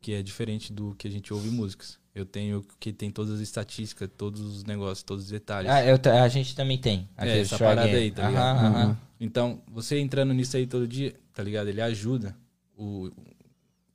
Que 0.00 0.14
é 0.14 0.22
diferente 0.22 0.72
do 0.72 0.94
que 0.94 1.06
a 1.06 1.10
gente 1.10 1.32
ouve 1.32 1.50
músicas. 1.50 1.98
Eu 2.14 2.24
tenho 2.24 2.64
que 2.78 2.92
tem 2.92 3.10
todas 3.10 3.34
as 3.34 3.40
estatísticas, 3.40 4.08
todos 4.16 4.40
os 4.40 4.64
negócios, 4.64 5.02
todos 5.02 5.24
os 5.24 5.30
detalhes. 5.30 5.70
Ah, 5.70 5.84
eu, 5.84 5.98
a 6.22 6.28
gente 6.28 6.54
também 6.54 6.78
tem. 6.78 7.08
É, 7.16 7.40
essa 7.40 7.58
parada 7.58 7.96
aí, 7.96 8.10
tá 8.10 8.22
Aham, 8.22 8.30
ligado? 8.30 8.58
aham. 8.58 8.98
Então, 9.20 9.62
você 9.66 9.98
entrando 9.98 10.32
nisso 10.32 10.56
aí 10.56 10.66
todo 10.66 10.86
dia, 10.86 11.14
tá 11.32 11.42
ligado? 11.42 11.68
Ele 11.68 11.80
ajuda 11.80 12.36
o 12.76 13.10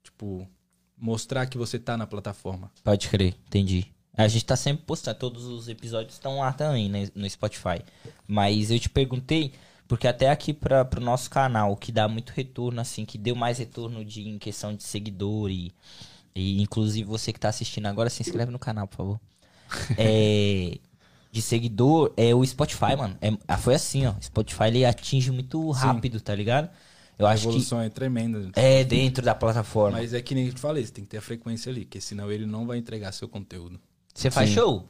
tipo 0.04 0.48
mostrar 0.98 1.46
que 1.46 1.58
você 1.58 1.80
tá 1.80 1.96
na 1.96 2.06
plataforma. 2.06 2.70
Pode 2.84 3.08
crer, 3.08 3.36
entendi. 3.48 3.92
A 4.20 4.28
gente 4.28 4.44
tá 4.44 4.58
sempre 4.58 4.84
postando, 4.86 5.18
todos 5.18 5.46
os 5.46 5.70
episódios 5.70 6.16
estão 6.16 6.40
lá 6.40 6.52
também, 6.52 6.90
né, 6.90 7.08
no 7.16 7.30
Spotify. 7.30 7.82
Mas 8.28 8.70
eu 8.70 8.78
te 8.78 8.90
perguntei, 8.90 9.54
porque 9.88 10.08
até 10.10 10.30
aqui 10.30 10.54
para 10.54 10.84
pro 10.84 11.00
nosso 11.00 11.30
canal, 11.30 11.74
que 11.78 11.90
dá 11.90 12.06
muito 12.06 12.32
retorno, 12.32 12.82
assim, 12.82 13.06
que 13.06 13.18
deu 13.18 13.34
mais 13.34 13.60
retorno 13.60 14.04
de, 14.04 14.28
em 14.28 14.38
questão 14.38 14.76
de 14.76 14.84
seguidor 14.84 15.50
e, 15.50 15.72
e 16.36 16.62
inclusive 16.62 17.08
você 17.08 17.32
que 17.32 17.40
tá 17.40 17.48
assistindo 17.48 17.86
agora, 17.86 18.10
se 18.10 18.22
inscreve 18.22 18.52
no 18.52 18.60
canal, 18.60 18.88
por 18.88 18.98
favor. 18.98 19.20
É, 19.98 20.78
de 21.32 21.42
seguidor, 21.42 22.12
é 22.18 22.36
o 22.36 22.46
Spotify, 22.46 22.98
mano. 22.98 23.16
É, 23.22 23.32
ah, 23.48 23.58
foi 23.58 23.76
assim, 23.76 24.06
ó. 24.06 24.16
Spotify 24.20 24.64
ele 24.66 24.84
atinge 24.84 25.32
muito 25.32 25.70
rápido, 25.72 26.20
tá 26.20 26.36
ligado? 26.36 26.70
Eu 27.18 27.26
A 27.26 27.32
acho 27.32 27.44
que 27.44 27.48
evolução 27.50 27.80
é 27.80 27.88
tremenda. 27.90 28.52
é 28.56 28.84
dentro 28.84 29.24
da 29.24 29.34
plataforma. 29.34 29.98
Mas 29.98 30.14
é 30.14 30.22
que 30.22 30.36
nem 30.36 30.48
eu 30.48 30.54
te 30.54 30.60
falei, 30.60 30.86
você 30.86 30.92
tem 30.92 31.06
que 31.06 31.10
ter 31.10 31.18
a 31.20 31.22
frequência 31.22 31.70
ali, 31.72 31.86
porque 31.86 32.02
senão 32.02 32.30
ele 32.30 32.46
não 32.46 32.66
vai 32.68 32.78
entregar 32.78 33.12
seu 33.14 33.30
conteúdo. 33.30 33.80
Você 34.20 34.30
faz 34.32 34.50
Sim. 34.50 34.56
show? 34.56 34.86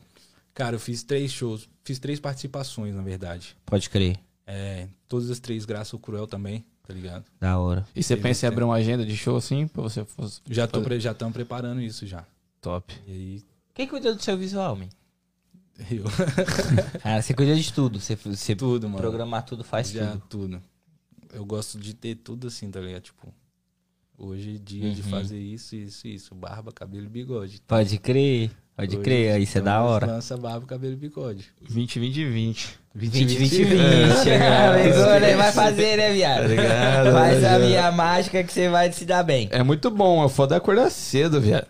Cara, 0.53 0.75
eu 0.75 0.79
fiz 0.79 1.03
três 1.03 1.31
shows, 1.31 1.69
fiz 1.83 1.99
três 1.99 2.19
participações, 2.19 2.93
na 2.95 3.01
verdade. 3.01 3.55
Pode 3.65 3.89
crer. 3.89 4.17
É, 4.45 4.87
todas 5.07 5.29
as 5.29 5.39
três, 5.39 5.63
graças 5.65 5.93
ao 5.93 5.99
Cruel 5.99 6.25
também, 6.27 6.65
tá 6.85 6.93
ligado? 6.93 7.23
Da 7.39 7.57
hora. 7.59 7.85
E 7.95 8.01
você 8.01 8.17
pensa 8.17 8.45
em 8.45 8.49
abrir 8.49 8.63
uma 8.63 8.73
agenda 8.75 9.05
de 9.05 9.15
show 9.15 9.37
assim, 9.37 9.67
pra 9.67 9.81
você 9.83 10.03
fosse 10.03 10.41
Já 10.49 10.67
tô 10.67 10.79
fazer? 10.79 10.85
pre- 10.85 10.99
já 10.99 11.11
estamos 11.11 11.33
preparando 11.33 11.79
isso 11.81 12.05
já. 12.07 12.25
top. 12.59 12.93
E 13.07 13.11
aí, 13.11 13.43
Quem 13.75 13.87
cuida 13.87 14.13
do 14.13 14.21
seu 14.21 14.35
visual, 14.37 14.75
man? 14.75 14.89
eu 15.91 16.03
Cara, 17.01 17.21
você 17.21 17.33
cuida 17.33 17.55
de 17.55 17.71
tudo. 17.73 17.99
Você, 17.99 18.15
você 18.15 18.55
tudo, 18.55 18.89
mano. 18.89 18.97
programar 18.99 19.45
tudo, 19.45 19.63
faz 19.63 19.89
já 19.91 20.11
tudo. 20.13 20.23
tudo. 20.27 20.61
Eu 21.31 21.45
gosto 21.45 21.79
de 21.79 21.93
ter 21.93 22.15
tudo 22.15 22.47
assim, 22.47 22.69
tá 22.71 22.81
ligado? 22.81 23.03
Tipo, 23.03 23.31
hoje 24.17 24.55
é 24.55 24.57
dia 24.57 24.91
de 24.93 25.01
Uhum. 25.03 25.09
fazer 25.09 25.39
isso, 25.39 25.75
isso, 25.75 26.07
isso, 26.07 26.35
barba, 26.35 26.71
cabelo 26.71 27.05
e 27.05 27.09
bigode. 27.09 27.61
Pode 27.67 27.97
crer. 27.99 28.51
Pode 28.79 28.95
Hoje, 28.95 29.03
crer, 29.03 29.41
isso 29.41 29.57
é 29.57 29.61
então, 29.61 29.73
da 29.73 29.79
nós 29.81 29.91
hora. 29.91 30.05
Lança 30.05 30.37
barba, 30.37 30.65
cabelo 30.65 30.93
e 30.93 30.95
bigode. 30.95 31.51
20, 31.69 31.99
20, 31.99 32.25
20. 32.25 32.79
20, 32.95 33.25
20, 33.25 33.37
20. 33.37 33.63
20. 33.65 34.31
Agora 34.31 35.19
né? 35.19 35.35
vai 35.35 35.51
fazer, 35.51 35.97
né, 35.97 36.13
viado? 36.13 36.41
Tá 36.43 36.47
ligado? 36.47 37.11
Faz 37.11 37.43
a 37.43 37.59
minha 37.59 37.91
mágica 37.91 38.41
que 38.41 38.53
você 38.53 38.69
vai 38.69 38.89
se 38.93 39.03
dar 39.03 39.21
bem. 39.21 39.49
É 39.51 39.61
muito 39.63 39.91
bom, 39.91 40.23
é 40.23 40.29
foda 40.29 40.55
acordar 40.55 40.89
cedo, 40.89 41.41
viado. 41.41 41.67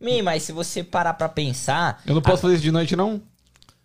Mi, 0.00 0.20
mas 0.20 0.42
se 0.42 0.50
você 0.50 0.82
parar 0.82 1.14
pra 1.14 1.28
pensar. 1.28 2.02
Eu 2.04 2.16
não 2.16 2.22
posso 2.22 2.42
fazer 2.42 2.54
isso 2.54 2.64
de 2.64 2.72
noite, 2.72 2.96
não? 2.96 3.22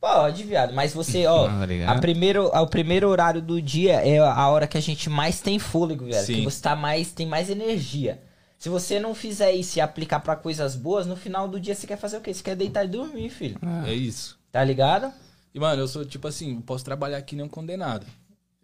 Pode, 0.01 0.43
viado, 0.45 0.73
mas 0.73 0.95
você, 0.95 1.27
ó. 1.27 1.47
Ah, 1.47 1.63
ligado. 1.67 1.95
a 1.95 1.99
primeiro, 2.01 2.47
o 2.47 2.67
primeiro 2.67 3.07
horário 3.07 3.39
do 3.39 3.61
dia 3.61 4.03
é 4.03 4.17
a 4.17 4.47
hora 4.47 4.65
que 4.65 4.79
a 4.79 4.81
gente 4.81 5.11
mais 5.11 5.41
tem 5.41 5.59
fôlego, 5.59 6.05
viado. 6.05 6.25
Sim. 6.25 6.37
Que 6.37 6.43
você 6.43 6.59
tá 6.59 6.75
mais, 6.75 7.11
tem 7.11 7.27
mais 7.27 7.51
energia. 7.51 8.19
Se 8.65 8.69
você 8.69 8.99
não 8.99 9.13
fizer 9.13 9.51
isso 9.51 9.77
e 9.77 9.79
aplicar 9.79 10.21
pra 10.21 10.35
coisas 10.35 10.75
boas, 10.75 11.05
no 11.05 11.15
final 11.15 11.47
do 11.47 11.59
dia 11.59 11.75
você 11.75 11.85
quer 11.85 11.97
fazer 11.99 12.17
o 12.17 12.19
quê? 12.19 12.33
Você 12.33 12.41
quer 12.41 12.55
deitar 12.55 12.83
e 12.83 12.87
dormir, 12.87 13.29
filho. 13.29 13.59
É 13.85 13.93
isso. 13.93 14.39
Tá 14.51 14.63
ligado? 14.63 15.13
E, 15.53 15.59
mano, 15.59 15.83
eu 15.83 15.87
sou 15.87 16.03
tipo 16.03 16.27
assim, 16.27 16.55
eu 16.55 16.61
posso 16.63 16.83
trabalhar 16.83 17.19
aqui 17.19 17.35
nem 17.35 17.45
um 17.45 17.47
condenado. 17.47 18.07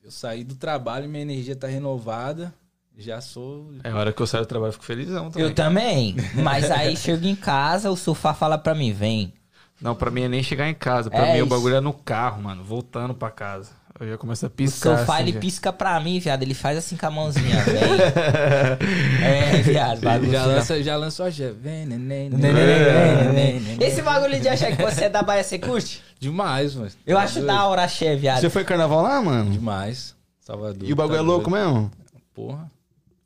Eu 0.04 0.10
saí 0.10 0.43
do 0.43 0.56
trabalho, 0.56 1.08
minha 1.08 1.22
energia 1.22 1.56
tá 1.56 1.68
renovada. 1.68 2.52
Já 2.97 3.22
sou. 3.22 3.76
É 3.84 3.93
hora 3.93 4.12
que 4.12 4.20
eu 4.20 4.26
saio 4.26 4.43
do 4.43 4.47
trabalho, 4.47 4.70
eu 4.70 4.74
fico 4.74 4.86
felizão 4.86 5.30
também. 5.30 5.47
Eu 5.47 5.54
também. 5.54 6.16
Mas 6.43 6.72
aí 6.72 6.97
chego 6.97 7.28
em 7.28 7.36
casa, 7.36 7.91
o 7.91 7.95
sofá 7.95 8.34
fala 8.34 8.58
pra 8.58 8.74
mim, 8.74 8.91
vem. 8.91 9.32
Não, 9.80 9.93
pra 9.93 10.10
mim 10.10 10.24
é 10.24 10.28
nem 10.28 10.41
chegar 10.41 10.68
em 10.68 10.74
casa. 10.74 11.12
Pra 11.12 11.28
É 11.28 11.34
mim 11.36 11.41
o 11.41 11.45
isso. 11.45 11.56
bagulho 11.56 11.76
é 11.76 11.80
no 11.80 11.93
carro, 11.93 12.41
mano. 12.41 12.64
Voltando 12.64 13.14
pra 13.14 13.30
casa. 13.30 13.70
Eu 14.02 14.10
já 14.10 14.18
começo 14.18 14.45
a 14.45 14.47
O 14.47 14.52
piscar. 14.52 14.97
sofá, 14.97 15.14
assim, 15.16 15.24
ele 15.24 15.34
já. 15.34 15.39
pisca 15.39 15.72
pra 15.72 15.99
mim, 15.99 16.20
viado. 16.20 16.41
Ele 16.41 16.56
faz 16.56 16.76
assim 16.78 16.97
com 16.97 17.06
a 17.06 17.12
mãozinha, 17.12 17.56
é, 19.24 19.62
viado. 19.62 20.02
Bagulho 20.02 20.32
Já 20.32 20.41
fica- 20.43 20.56
lança, 20.56 20.84
já 20.84 20.97
lança 20.97 21.24
o 21.24 21.30
Gé. 21.30 21.52
Vem, 21.52 21.86
neném, 21.86 22.30
Neném, 22.30 22.54
neném, 22.54 22.66
neném, 22.66 23.24
neném, 23.26 23.60
neném. 23.62 23.88
Esse 23.88 24.02
bagulho 24.02 24.39
de 24.39 24.47
achar 24.49 24.76
que 24.76 24.82
você 24.82 25.06
é 25.06 25.10
da 25.10 25.22
Bahia, 25.22 25.43
você 25.43 25.60
curte? 25.60 26.04
Demais, 26.20 26.76
mano. 26.76 26.89
Eu 27.06 27.18
Tá 27.18 27.24
acho 27.24 27.34
doido? 27.36 27.47
da 27.47 27.66
hora 27.68 27.84
axé, 27.84 28.16
viado. 28.16 28.41
Você 28.41 28.49
foi 28.49 28.64
carnaval 28.64 29.02
lá, 29.02 29.22
mano? 29.22 29.52
Demais. 29.52 30.16
Salvador. 30.39 30.88
E 30.88 30.91
o 30.91 30.95
bagulho 30.95 31.18
tá 31.18 31.24
é 31.24 31.26
louco 31.26 31.49
doido. 31.49 31.64
mesmo? 31.66 31.91
Porra. 32.34 32.72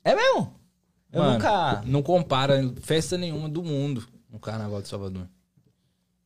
É 0.03 0.13
mesmo? 0.15 0.53
Eu 1.11 1.21
Mano, 1.21 1.33
nunca... 1.35 1.81
Não 1.85 2.01
compara 2.03 2.73
festa 2.81 3.17
nenhuma 3.17 3.47
do 3.47 3.63
mundo 3.63 4.05
no 4.29 4.37
Carnaval 4.39 4.81
de 4.81 4.87
Salvador. 4.89 5.25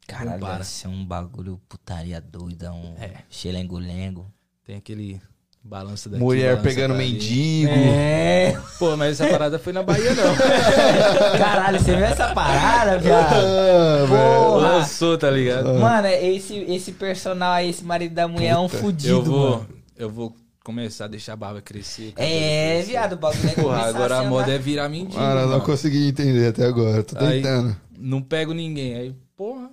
Caralho, 0.07 0.43
deve 0.43 0.63
ser 0.63 0.87
um 0.87 1.05
bagulho 1.05 1.61
putaria 1.69 2.19
doida, 2.19 2.73
um 2.73 2.95
É. 2.99 3.17
xelengo-lengo. 3.29 4.25
Tem 4.69 4.77
aquele 4.77 5.19
Balança 5.63 6.07
daqui, 6.09 6.23
Mulher 6.23 6.55
balança 6.57 6.63
pegando 6.69 6.93
pra 6.93 7.03
ali. 7.03 7.13
mendigo. 7.13 7.71
É. 7.71 8.55
Pô, 8.77 8.95
mas 8.95 9.19
essa 9.19 9.27
parada 9.31 9.57
foi 9.57 9.73
na 9.73 9.81
Bahia, 9.81 10.13
não. 10.13 10.35
Caralho, 11.39 11.79
você 11.79 11.95
viu 11.95 12.05
essa 12.05 12.33
parada, 12.35 12.99
viado? 12.99 13.33
Ah, 13.33 14.05
Porra. 14.07 14.67
Lançou, 14.67 15.17
tá 15.17 15.31
ligado? 15.31 15.73
Mano, 15.73 16.07
esse, 16.07 16.55
esse 16.55 16.91
personal 16.91 17.51
aí, 17.53 17.71
esse 17.71 17.83
marido 17.83 18.13
da 18.13 18.27
mulher 18.27 18.49
é 18.51 18.57
um 18.59 18.69
fudido, 18.69 19.09
Eu 19.15 19.23
vou, 19.23 19.49
mano. 19.49 19.67
eu 19.97 20.09
vou 20.09 20.35
começar 20.63 21.05
a 21.05 21.07
deixar 21.07 21.33
a 21.33 21.35
barba 21.35 21.61
crescer. 21.63 22.13
É, 22.15 22.75
crescer. 22.75 22.91
viado, 22.91 23.13
o 23.13 23.17
bagulho 23.17 23.49
é 23.49 23.53
Porra, 23.53 23.85
agora 23.89 24.17
a 24.17 24.19
a 24.19 24.23
moda 24.25 24.51
é 24.53 24.57
virar 24.59 24.87
mendigo. 24.87 25.15
Cara, 25.19 25.41
não 25.41 25.49
mano. 25.49 25.63
consegui 25.63 26.07
entender 26.09 26.49
até 26.49 26.65
agora. 26.67 27.01
Tô 27.03 27.17
Aí- 27.25 27.41
tentando. 27.41 27.75
Não 27.97 28.21
pego 28.21 28.53
ninguém. 28.53 28.95
Aí, 28.95 29.15
porra. 29.35 29.71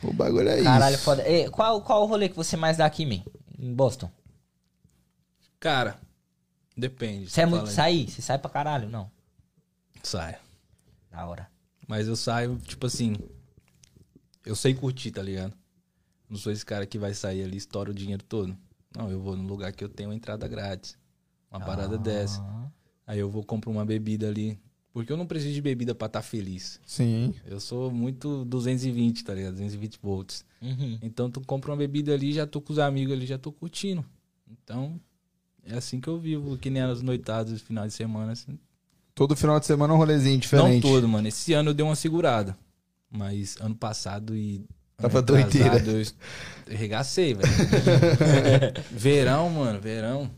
O 0.00 0.12
bagulho 0.12 0.48
é 0.48 0.62
Caralho, 0.62 0.94
isso. 0.94 1.04
foda. 1.04 1.22
Ei, 1.28 1.48
qual, 1.50 1.80
qual 1.82 2.02
o 2.02 2.06
rolê 2.06 2.28
que 2.28 2.36
você 2.36 2.56
mais 2.56 2.76
dá 2.76 2.86
aqui, 2.86 3.04
man? 3.04 3.20
Em 3.62 3.72
Boston? 3.72 4.10
Cara, 5.60 5.96
depende. 6.76 7.30
Você 7.30 7.42
é 7.42 7.46
muito 7.46 7.68
aí. 7.68 7.72
sair? 7.72 8.10
Você 8.10 8.20
sai 8.20 8.36
pra 8.36 8.50
caralho? 8.50 8.88
Não. 8.88 9.08
Sai. 10.02 10.36
Da 11.08 11.24
hora. 11.24 11.48
Mas 11.86 12.08
eu 12.08 12.16
saio, 12.16 12.58
tipo 12.58 12.86
assim. 12.86 13.14
Eu 14.44 14.56
sei 14.56 14.74
curtir, 14.74 15.12
tá 15.12 15.22
ligado? 15.22 15.54
Não 16.28 16.36
sou 16.36 16.50
esse 16.50 16.66
cara 16.66 16.84
que 16.84 16.98
vai 16.98 17.14
sair 17.14 17.44
ali 17.44 17.54
e 17.54 17.58
estoura 17.58 17.92
o 17.92 17.94
dinheiro 17.94 18.24
todo. 18.24 18.58
Não, 18.96 19.08
eu 19.08 19.20
vou 19.20 19.36
num 19.36 19.46
lugar 19.46 19.72
que 19.72 19.84
eu 19.84 19.88
tenho 19.88 20.08
uma 20.08 20.16
entrada 20.16 20.48
grátis. 20.48 20.98
Uma 21.48 21.60
parada 21.60 21.96
dessa. 21.96 22.40
Ah. 22.42 22.68
Aí 23.06 23.20
eu 23.20 23.30
vou 23.30 23.44
comprar 23.44 23.70
uma 23.70 23.84
bebida 23.84 24.26
ali. 24.26 24.60
Porque 24.92 25.10
eu 25.10 25.16
não 25.16 25.26
preciso 25.26 25.54
de 25.54 25.62
bebida 25.62 25.94
pra 25.94 26.06
estar 26.06 26.22
feliz. 26.22 26.78
Sim. 26.86 27.34
Eu 27.46 27.58
sou 27.58 27.90
muito 27.90 28.44
220, 28.44 29.24
tá 29.24 29.34
ligado? 29.34 29.52
220 29.52 29.98
volts. 30.02 30.44
Uhum. 30.60 30.98
Então 31.02 31.30
tu 31.30 31.40
compra 31.40 31.70
uma 31.70 31.76
bebida 31.78 32.12
ali, 32.12 32.32
já 32.32 32.46
tô 32.46 32.60
com 32.60 32.72
os 32.72 32.78
amigos 32.78 33.14
ali, 33.14 33.24
já 33.24 33.38
tô 33.38 33.50
curtindo. 33.50 34.04
Então, 34.46 35.00
é 35.64 35.74
assim 35.74 35.98
que 35.98 36.08
eu 36.08 36.18
vivo, 36.18 36.58
que 36.58 36.68
nem 36.68 36.82
as 36.82 37.00
noitadas, 37.00 37.62
final 37.62 37.86
de 37.86 37.94
semana, 37.94 38.32
assim. 38.32 38.58
Todo 39.14 39.34
final 39.34 39.58
de 39.58 39.66
semana 39.66 39.94
um 39.94 39.96
rolezinho 39.96 40.38
diferente. 40.38 40.84
Não 40.84 40.92
todo, 40.92 41.08
mano. 41.08 41.28
Esse 41.28 41.52
ano 41.54 41.70
eu 41.70 41.74
dei 41.74 41.84
uma 41.84 41.96
segurada. 41.96 42.56
Mas 43.10 43.56
ano 43.60 43.74
passado 43.74 44.36
e. 44.36 44.64
Tava 44.96 45.18
ano 45.18 45.26
doideira. 45.26 45.82
Eu 45.86 46.74
arregacei, 46.74 47.34
velho. 47.34 47.48
verão, 48.90 49.50
mano, 49.50 49.80
verão. 49.80 50.30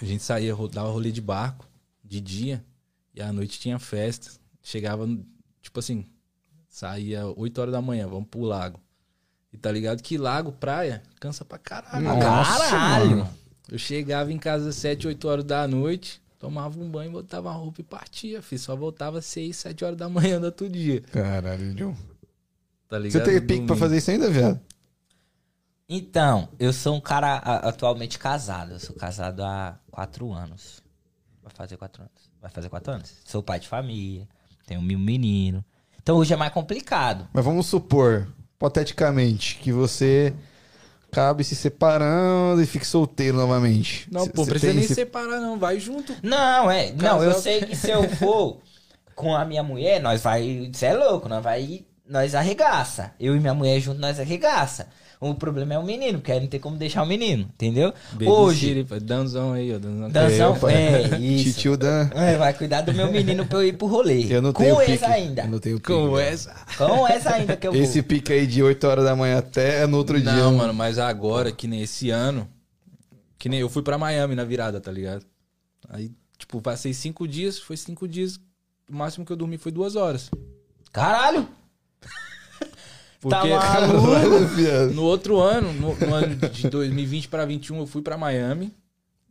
A 0.00 0.04
gente 0.04 0.22
saía, 0.22 0.54
dava 0.70 0.90
rolê 0.90 1.10
de 1.10 1.22
barco, 1.22 1.66
de 2.04 2.20
dia. 2.20 2.64
E 3.16 3.22
à 3.22 3.32
noite 3.32 3.58
tinha 3.58 3.78
festa. 3.78 4.30
Chegava, 4.62 5.08
tipo 5.62 5.80
assim, 5.80 6.04
saía 6.68 7.26
8 7.26 7.58
horas 7.60 7.72
da 7.72 7.80
manhã, 7.80 8.06
vamos 8.06 8.28
pro 8.28 8.42
lago. 8.42 8.78
E 9.52 9.56
tá 9.56 9.72
ligado 9.72 10.02
que 10.02 10.18
lago, 10.18 10.52
praia, 10.52 11.02
cansa 11.18 11.44
pra 11.44 11.56
caralho. 11.58 12.04
Nossa, 12.04 12.70
Caralho! 12.70 13.10
mano. 13.18 13.30
Eu 13.68 13.78
chegava 13.78 14.30
em 14.32 14.38
casa 14.38 14.68
às 14.68 14.76
7, 14.76 15.08
8 15.08 15.26
horas 15.28 15.44
da 15.44 15.66
noite, 15.66 16.20
tomava 16.38 16.78
um 16.78 16.88
banho, 16.90 17.10
botava 17.10 17.48
a 17.48 17.52
roupa 17.52 17.80
e 17.80 17.84
partia, 17.84 18.42
filho. 18.42 18.60
Só 18.60 18.76
voltava 18.76 19.18
às 19.18 19.24
6, 19.26 19.56
7 19.56 19.84
horas 19.84 19.96
da 19.96 20.08
manhã 20.08 20.38
do 20.38 20.44
outro 20.44 20.68
dia. 20.68 21.00
Caralho, 21.00 21.74
John. 21.74 21.94
Tá 22.88 22.98
Você 22.98 23.02
ligado? 23.02 23.24
tem 23.24 23.34
pique 23.34 23.46
pra 23.46 23.56
Domingo. 23.56 23.76
fazer 23.76 23.96
isso 23.96 24.10
ainda, 24.10 24.30
viado? 24.30 24.60
Então, 25.88 26.48
eu 26.58 26.72
sou 26.72 26.96
um 26.96 27.00
cara 27.00 27.36
a- 27.38 27.68
atualmente 27.68 28.18
casado. 28.18 28.72
Eu 28.72 28.80
sou 28.80 28.94
casado 28.94 29.42
há 29.42 29.78
quatro 29.90 30.32
anos. 30.32 30.82
Vai 31.42 31.52
fazer 31.54 31.76
quatro 31.76 32.02
anos. 32.02 32.25
Vai 32.40 32.50
fazer 32.50 32.68
quatro 32.68 32.92
anos. 32.92 33.12
Sou 33.24 33.42
pai 33.42 33.58
de 33.60 33.68
família. 33.68 34.26
Tenho 34.66 34.82
mil 34.82 34.98
menino. 34.98 35.64
Então 36.02 36.16
hoje 36.16 36.32
é 36.32 36.36
mais 36.36 36.52
complicado. 36.52 37.26
Mas 37.32 37.44
vamos 37.44 37.66
supor, 37.66 38.28
hipoteticamente, 38.54 39.56
que 39.56 39.72
você 39.72 40.32
acabe 41.10 41.42
se 41.44 41.56
separando 41.56 42.62
e 42.62 42.66
fique 42.66 42.86
solteiro 42.86 43.36
novamente. 43.36 44.08
Não, 44.12 44.28
pô, 44.28 44.44
você 44.44 44.50
precisa 44.50 44.72
nem 44.74 44.84
esse- 44.84 44.94
separar, 44.94 45.40
não. 45.40 45.58
Vai 45.58 45.80
junto. 45.80 46.14
Não, 46.22 46.70
é. 46.70 46.92
Não, 46.92 47.22
eu 47.22 47.28
Casal. 47.30 47.42
sei 47.42 47.60
que 47.62 47.74
se 47.76 47.90
eu 47.90 48.08
for 48.16 48.60
com 49.14 49.34
a 49.34 49.44
minha 49.44 49.62
mulher, 49.62 50.00
nós 50.00 50.20
vai. 50.22 50.70
Você 50.72 50.86
é 50.86 50.94
louco, 50.94 51.28
nós 51.28 51.42
vai. 51.42 51.84
Nós 52.08 52.34
arregaça. 52.34 53.12
Eu 53.18 53.34
e 53.34 53.40
minha 53.40 53.54
mulher 53.54 53.80
junto, 53.80 54.00
nós 54.00 54.20
arregaça. 54.20 54.88
O 55.18 55.34
problema 55.34 55.72
é 55.74 55.78
o 55.78 55.82
menino, 55.82 56.18
porque 56.18 56.30
aí 56.30 56.40
não 56.40 56.46
tem 56.46 56.60
como 56.60 56.76
deixar 56.76 57.02
o 57.02 57.06
menino, 57.06 57.44
entendeu? 57.54 57.92
Hoje. 58.20 58.74
Babysitter, 58.74 58.84
pô, 58.86 59.00
Danzão 59.04 59.52
aí, 59.54 59.74
ó. 59.74 59.78
Danzão. 59.78 60.10
Danzão, 60.10 60.68
é, 60.68 61.02
isso. 61.18 61.44
Titio 61.54 61.76
Dan. 61.76 62.10
É, 62.14 62.36
vai 62.36 62.52
cuidar 62.52 62.82
do 62.82 62.92
meu 62.92 63.10
menino 63.10 63.46
pra 63.46 63.58
eu 63.58 63.66
ir 63.66 63.72
pro 63.78 63.86
rolê. 63.86 64.26
Eu 64.30 64.42
não 64.42 64.52
com 64.52 64.62
tenho 64.62 64.80
esse 64.82 64.92
pique. 64.92 65.04
ainda. 65.04 65.42
Eu 65.44 65.48
não 65.48 65.58
tenho 65.58 65.76
pique. 65.76 65.92
Com 65.92 66.18
essa. 66.18 66.54
Com 66.76 67.08
essa 67.08 67.34
ainda 67.34 67.56
que 67.56 67.66
eu 67.66 67.74
Esse 67.74 68.00
vou. 68.00 68.08
pique 68.08 68.32
aí 68.32 68.46
de 68.46 68.62
8 68.62 68.86
horas 68.86 69.04
da 69.04 69.16
manhã 69.16 69.38
até 69.38 69.86
no 69.86 69.96
outro 69.96 70.20
dia. 70.20 70.32
Não, 70.32 70.54
mano, 70.54 70.74
mas 70.74 70.98
agora, 70.98 71.50
que 71.50 71.66
nem 71.66 71.80
esse 71.80 72.10
ano, 72.10 72.46
que 73.38 73.48
nem 73.48 73.60
eu 73.60 73.68
fui 73.70 73.82
pra 73.82 73.96
Miami 73.96 74.34
na 74.34 74.44
virada, 74.44 74.80
tá 74.80 74.92
ligado? 74.92 75.24
Aí, 75.88 76.10
tipo, 76.36 76.60
passei 76.60 76.92
cinco 76.92 77.26
dias, 77.26 77.58
foi 77.58 77.76
cinco 77.78 78.06
dias, 78.06 78.38
o 78.90 78.94
máximo 78.94 79.24
que 79.24 79.32
eu 79.32 79.36
dormi 79.36 79.56
foi 79.56 79.72
duas 79.72 79.96
horas. 79.96 80.30
Caralho! 80.92 81.48
Porque 83.28 83.48
Tá 83.50 83.58
Caralho, 83.60 84.46
viado. 84.54 84.92
no 84.94 85.02
outro 85.02 85.38
ano, 85.40 85.72
no, 85.72 85.94
no 85.94 86.14
ano 86.14 86.36
de 86.36 86.68
2020 86.68 87.28
pra 87.28 87.44
21, 87.44 87.78
eu 87.78 87.86
fui 87.86 88.02
pra 88.02 88.16
Miami. 88.16 88.72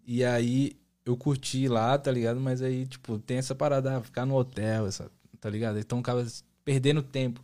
E 0.08 0.24
aí 0.24 0.74
eu 1.06 1.16
curti 1.16 1.68
lá, 1.68 1.98
tá 1.98 2.12
ligado? 2.12 2.40
Mas 2.40 2.62
aí, 2.62 2.86
tipo, 2.86 3.18
tem 3.20 3.38
essa 3.38 3.56
parada, 3.56 3.98
ah, 3.98 4.02
ficar 4.02 4.26
no 4.26 4.36
hotel, 4.36 4.88
essa, 4.88 5.10
tá 5.40 5.50
ligado? 5.50 5.80
Então 5.80 6.00
acaba 6.00 6.26
perdendo 6.64 7.02
tempo. 7.02 7.42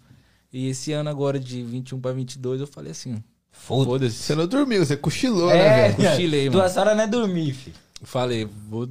E 0.52 0.68
esse 0.68 0.92
ano 0.92 1.10
agora, 1.10 1.40
de 1.40 1.64
21 1.64 2.00
pra 2.02 2.12
22, 2.12 2.62
eu 2.62 2.68
falei 2.68 2.92
assim, 2.92 3.24
Foda-se. 3.52 4.16
Você 4.16 4.36
não 4.36 4.48
dormiu, 4.48 4.84
você 4.86 4.96
cochilou, 4.98 5.48
né, 5.50 5.58
É, 5.58 5.92
velho? 5.92 6.10
Cochilei, 6.10 6.50
mano. 6.50 6.52
duas 6.62 6.78
horas 6.78 6.96
não 6.96 7.04
é 7.04 7.08
dormir, 7.08 7.54
filho. 7.54 7.76
Eu 8.00 8.08
Falei, 8.08 8.46
vou, 8.46 8.90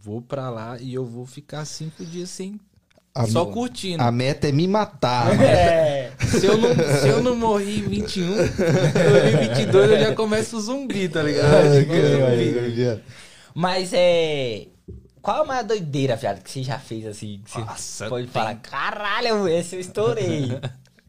vou 0.00 0.20
pra 0.22 0.50
lá 0.50 0.78
e 0.80 0.92
eu 0.94 1.04
vou 1.04 1.26
ficar 1.26 1.64
cinco 1.64 2.04
dias 2.04 2.30
sem. 2.30 2.58
A, 3.22 3.26
só 3.26 3.46
curtindo. 3.46 4.02
a 4.02 4.10
meta 4.12 4.48
é 4.48 4.52
me 4.52 4.68
matar. 4.68 5.40
É. 5.40 6.12
Se, 6.20 6.44
eu 6.46 6.56
não, 6.58 6.74
se 7.00 7.08
eu 7.08 7.22
não 7.22 7.34
morri 7.36 7.78
em 7.78 7.88
21, 7.88 8.26
eu 8.36 9.42
em 9.42 9.48
22 9.48 9.90
eu 9.90 9.98
já 10.00 10.14
começo 10.14 10.56
o 10.56 10.60
zumbi, 10.60 11.08
tá 11.08 11.22
ligado? 11.22 11.54
Ai, 11.54 11.80
Tipo, 11.80 11.94
zumbi. 11.94 13.02
Mas 13.54 13.90
é. 13.94 14.66
Qual 15.22 15.42
a 15.42 15.44
maior 15.46 15.64
doideira, 15.64 16.14
viado, 16.14 16.42
que 16.42 16.50
você 16.50 16.62
já 16.62 16.78
fez 16.78 17.04
assim? 17.06 17.40
Que 17.44 17.50
você 17.50 17.58
Nossa, 17.60 18.08
pode 18.08 18.26
tem- 18.26 18.32
falar, 18.32 18.54
caralho, 18.56 19.48
esse 19.48 19.74
eu 19.76 19.80
estourei. 19.80 20.56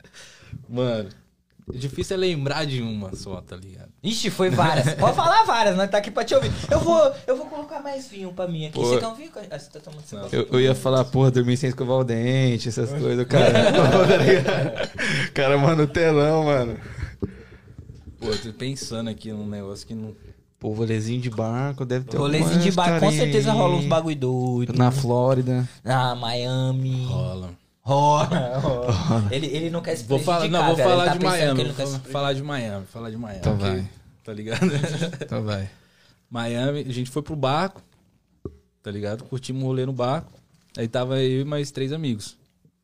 Mano, 0.68 1.10
é 1.10 1.27
difícil 1.74 2.16
é 2.16 2.20
lembrar 2.20 2.66
de 2.66 2.82
uma 2.82 3.16
só, 3.16 3.42
tá 3.42 3.56
ligado? 3.56 3.90
Ixi, 4.04 4.30
foi 4.30 4.50
várias. 4.50 4.94
Pode 4.96 5.16
falar 5.16 5.44
várias, 5.44 5.76
nós 5.76 5.90
tá 5.90 5.98
aqui 5.98 6.10
pra 6.10 6.24
te 6.24 6.34
ouvir. 6.34 6.52
Eu 6.72 6.80
vou, 6.80 7.12
eu 7.26 7.36
vou 7.36 7.46
colocar 7.48 7.82
mais 7.82 8.08
vinho 8.08 8.32
pra 8.32 8.48
mim 8.48 8.68
aqui. 8.68 8.80
Pô. 8.80 8.86
Você 8.86 9.00
quer 9.00 9.08
um 9.08 9.16
vinho? 9.16 9.32
Ah, 9.50 9.60
você 9.60 9.70
tá 9.70 9.80
tomando 9.80 10.04
Não. 10.12 10.30
Eu, 10.32 10.48
eu 10.52 10.62
ia 10.62 10.74
falar, 10.74 11.04
porra, 11.06 11.32
dormir 11.32 11.58
sem 11.58 11.70
escovar 11.70 11.98
o 11.98 12.04
dente, 12.04 12.70
essas 12.70 12.90
coisas, 12.92 13.26
cara. 13.28 13.52
Tá 13.52 14.18
ligado? 14.24 15.32
cara, 15.34 15.58
mano, 15.58 15.88
telão, 15.88 16.46
mano. 16.46 16.78
Pô, 18.20 18.28
eu 18.28 18.42
tô 18.42 18.54
pensando 18.54 19.10
aqui 19.10 19.32
num 19.32 19.48
negócio 19.48 19.86
que 19.86 19.94
não. 19.94 20.16
Pô, 20.60 20.72
rolezinho 20.72 21.22
de 21.22 21.30
barco, 21.30 21.86
deve 21.86 22.06
ter 22.06 22.18
Rolezinho 22.18 22.60
de 22.60 22.72
bar, 22.72 23.00
com 23.00 23.12
certeza 23.12 23.52
rola 23.52 23.76
uns 23.76 23.86
bagulho 23.86 24.16
doido. 24.16 24.74
Na 24.74 24.90
Flórida. 24.90 25.70
Na 25.84 26.16
Miami. 26.16 27.06
rola. 27.06 27.52
Rola. 27.88 28.60
rola. 28.60 29.28
Ele, 29.32 29.46
ele 29.48 29.70
não 29.70 29.82
quer 29.82 29.96
se 29.96 30.04
Vou 30.04 30.20
falar, 30.20 30.50
não, 30.50 30.66
vou 30.66 30.76
velho. 30.76 30.90
falar 30.90 31.06
tá 31.06 31.14
de 31.14 31.24
Miami. 31.24 31.64
Vou 31.64 32.00
falar 32.12 32.34
de 32.34 32.44
Miami, 32.44 32.86
falar 32.88 33.10
de 33.10 33.16
Miami. 33.18 33.40
Então 33.40 33.56
ok? 33.56 33.66
vai. 33.70 33.90
Tá 34.26 34.34
ligado? 34.34 34.60
Então 35.24 35.44
vai. 35.44 35.70
Miami, 36.30 36.82
a 36.82 36.92
gente 36.92 37.10
foi 37.10 37.22
pro 37.22 37.34
barco, 37.36 37.82
tá 38.84 38.92
ligado? 38.92 39.24
Curtimos 39.24 39.64
um 39.64 39.66
rolê 39.66 39.86
no 39.86 39.94
barco. 39.94 40.34
Aí 40.78 40.86
tava 40.90 41.22
eu 41.22 41.42
e 41.42 41.46
mais 41.46 41.72
três 41.72 41.94
amigos. 41.94 42.36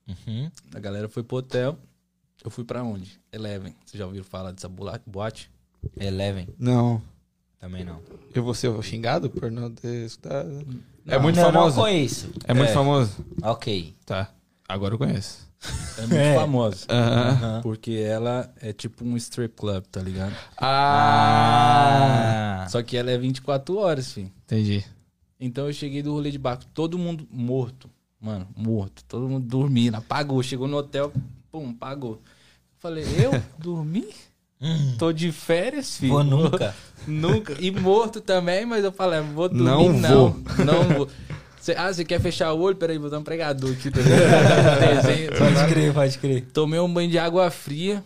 Uhum. 0.07 0.49
A 0.73 0.79
galera 0.79 1.09
foi 1.09 1.21
pro 1.21 1.35
hotel. 1.37 1.77
Eu 2.41 2.49
fui 2.49 2.63
pra 2.63 2.81
onde? 2.81 3.19
Eleven. 3.31 3.75
Vocês 3.85 3.99
já 3.99 4.05
ouviram 4.05 4.23
falar 4.23 4.51
dessa 4.51 4.69
boate? 5.05 5.51
Eleven. 5.99 6.47
Não. 6.57 7.01
Também 7.59 7.83
não. 7.83 7.99
Eu 8.33 8.41
vou 8.43 8.53
ser 8.53 8.71
xingado 8.83 9.29
por 9.29 9.51
não 9.51 9.69
ter 9.69 10.05
escutado? 10.05 10.65
É 11.05 11.15
Não, 11.15 11.21
muito 11.21 11.35
não, 11.35 11.51
famoso? 11.51 11.75
Não 11.75 11.83
conheço. 11.83 12.29
É 12.45 12.53
muito 12.53 12.69
É. 12.69 12.73
famoso? 12.73 13.25
Ok. 13.41 13.93
Tá. 14.05 14.29
Agora 14.67 14.93
eu 14.93 14.97
conheço. 14.97 15.47
É 15.97 16.01
muito 16.01 16.13
É. 16.15 16.35
famosa. 16.35 16.85
Aham. 16.89 17.61
Porque 17.61 17.91
ela 17.91 18.51
é 18.61 18.73
tipo 18.73 19.03
um 19.05 19.15
strip 19.17 19.53
club, 19.55 19.83
tá 19.91 20.01
ligado? 20.01 20.33
Ah, 20.57 22.63
Ah. 22.63 22.69
Só 22.69 22.81
que 22.81 22.95
ela 22.97 23.11
é 23.11 23.17
24 23.17 23.77
horas, 23.77 24.11
filho. 24.11 24.31
entendi. 24.45 24.83
Então 25.39 25.67
eu 25.67 25.73
cheguei 25.73 26.01
do 26.01 26.13
rolê 26.13 26.31
de 26.31 26.37
barco, 26.37 26.63
todo 26.73 26.97
mundo 26.97 27.27
morto. 27.29 27.89
Mano, 28.19 28.47
morto. 28.55 29.03
Todo 29.07 29.27
mundo 29.27 29.45
dormindo. 29.45 29.95
Apagou. 29.95 30.41
Chegou 30.41 30.67
no 30.67 30.77
hotel, 30.77 31.11
pum, 31.51 31.71
apagou. 31.71 32.21
Falei, 32.79 33.03
eu 33.17 33.31
dormi? 33.59 34.07
Tô 34.97 35.11
de 35.11 35.29
férias, 35.33 35.97
filho. 35.97 36.13
Vou 36.13 36.23
nunca. 36.23 36.73
nunca. 37.05 37.53
E 37.59 37.69
morto 37.69 38.21
também, 38.21 38.65
mas 38.65 38.85
eu 38.85 38.93
falei, 38.93 39.19
vou 39.19 39.49
dormir, 39.49 39.65
Não 39.65 39.93
não. 39.99 40.29
vou. 40.31 40.65
Não, 40.65 40.83
vou. 40.97 41.09
Cê- 41.63 41.75
ah, 41.77 41.93
você 41.93 42.03
quer 42.03 42.19
fechar 42.19 42.51
o 42.51 42.59
olho? 42.59 42.75
Peraí, 42.75 42.97
vou 42.97 43.09
dar 43.09 43.19
um 43.19 43.23
pregador 43.23 43.71
aqui. 43.71 43.89
Tá? 43.89 43.99
Desenho, 45.01 45.29
Pode 45.37 45.67
crer, 45.73 45.93
pode 45.93 46.17
crer. 46.19 46.45
Tomei 46.51 46.77
um 46.79 46.93
banho 46.93 47.09
de 47.09 47.17
água 47.17 47.49
fria. 47.49 48.03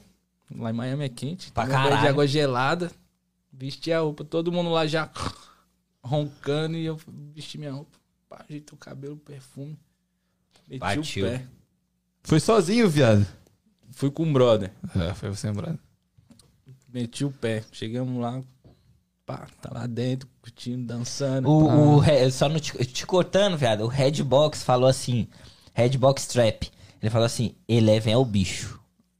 Lá 0.56 0.70
em 0.70 0.74
Miami 0.74 1.06
é 1.06 1.10
quente. 1.10 1.52
Pra 1.52 1.64
Tomei 1.64 1.76
um 1.76 1.80
banho 1.80 1.90
de 1.90 1.96
caralho. 1.96 2.10
água 2.14 2.28
gelada. 2.28 2.92
Vesti 3.52 3.92
a 3.92 4.02
roupa, 4.02 4.24
todo 4.24 4.52
mundo 4.52 4.70
lá 4.70 4.86
já 4.86 5.10
roncando 6.04 6.78
e 6.78 6.86
eu 6.86 7.00
vesti 7.34 7.58
minha 7.58 7.72
roupa. 7.72 7.98
Pá, 8.30 8.46
ajeitei 8.48 8.76
o 8.76 8.78
cabelo, 8.78 9.18
perfume. 9.18 9.76
Meti 10.68 10.80
Partiu. 10.80 11.26
o 11.26 11.30
pé. 11.30 11.44
Foi 12.24 12.40
sozinho, 12.40 12.88
viado. 12.88 13.26
Fui 13.92 14.12
com 14.12 14.22
o 14.30 14.32
brother. 14.32 14.72
É, 14.96 15.16
foi 15.16 15.30
você, 15.30 15.52
brother. 15.52 15.80
Meti 16.94 17.26
o 17.26 17.32
pé. 17.32 17.64
Chegamos 17.72 18.22
lá. 18.22 18.40
Pá, 19.28 19.46
tá 19.62 19.70
lá 19.74 19.86
dentro, 19.86 20.26
curtindo, 20.42 20.86
dançando. 20.88 21.50
O, 21.50 21.98
o 22.00 22.32
só 22.32 22.48
no 22.48 22.62
te, 22.62 22.72
te 22.86 23.06
cortando, 23.06 23.58
viado, 23.58 23.82
o 23.84 23.88
Redbox 23.88 24.64
falou 24.64 24.88
assim, 24.88 25.28
Redbox 25.74 26.28
Trap, 26.28 26.72
ele 27.02 27.10
falou 27.10 27.26
assim, 27.26 27.54
Eleven 27.68 28.14
é 28.14 28.18
o 28.18 28.24
bicho. 28.24 28.80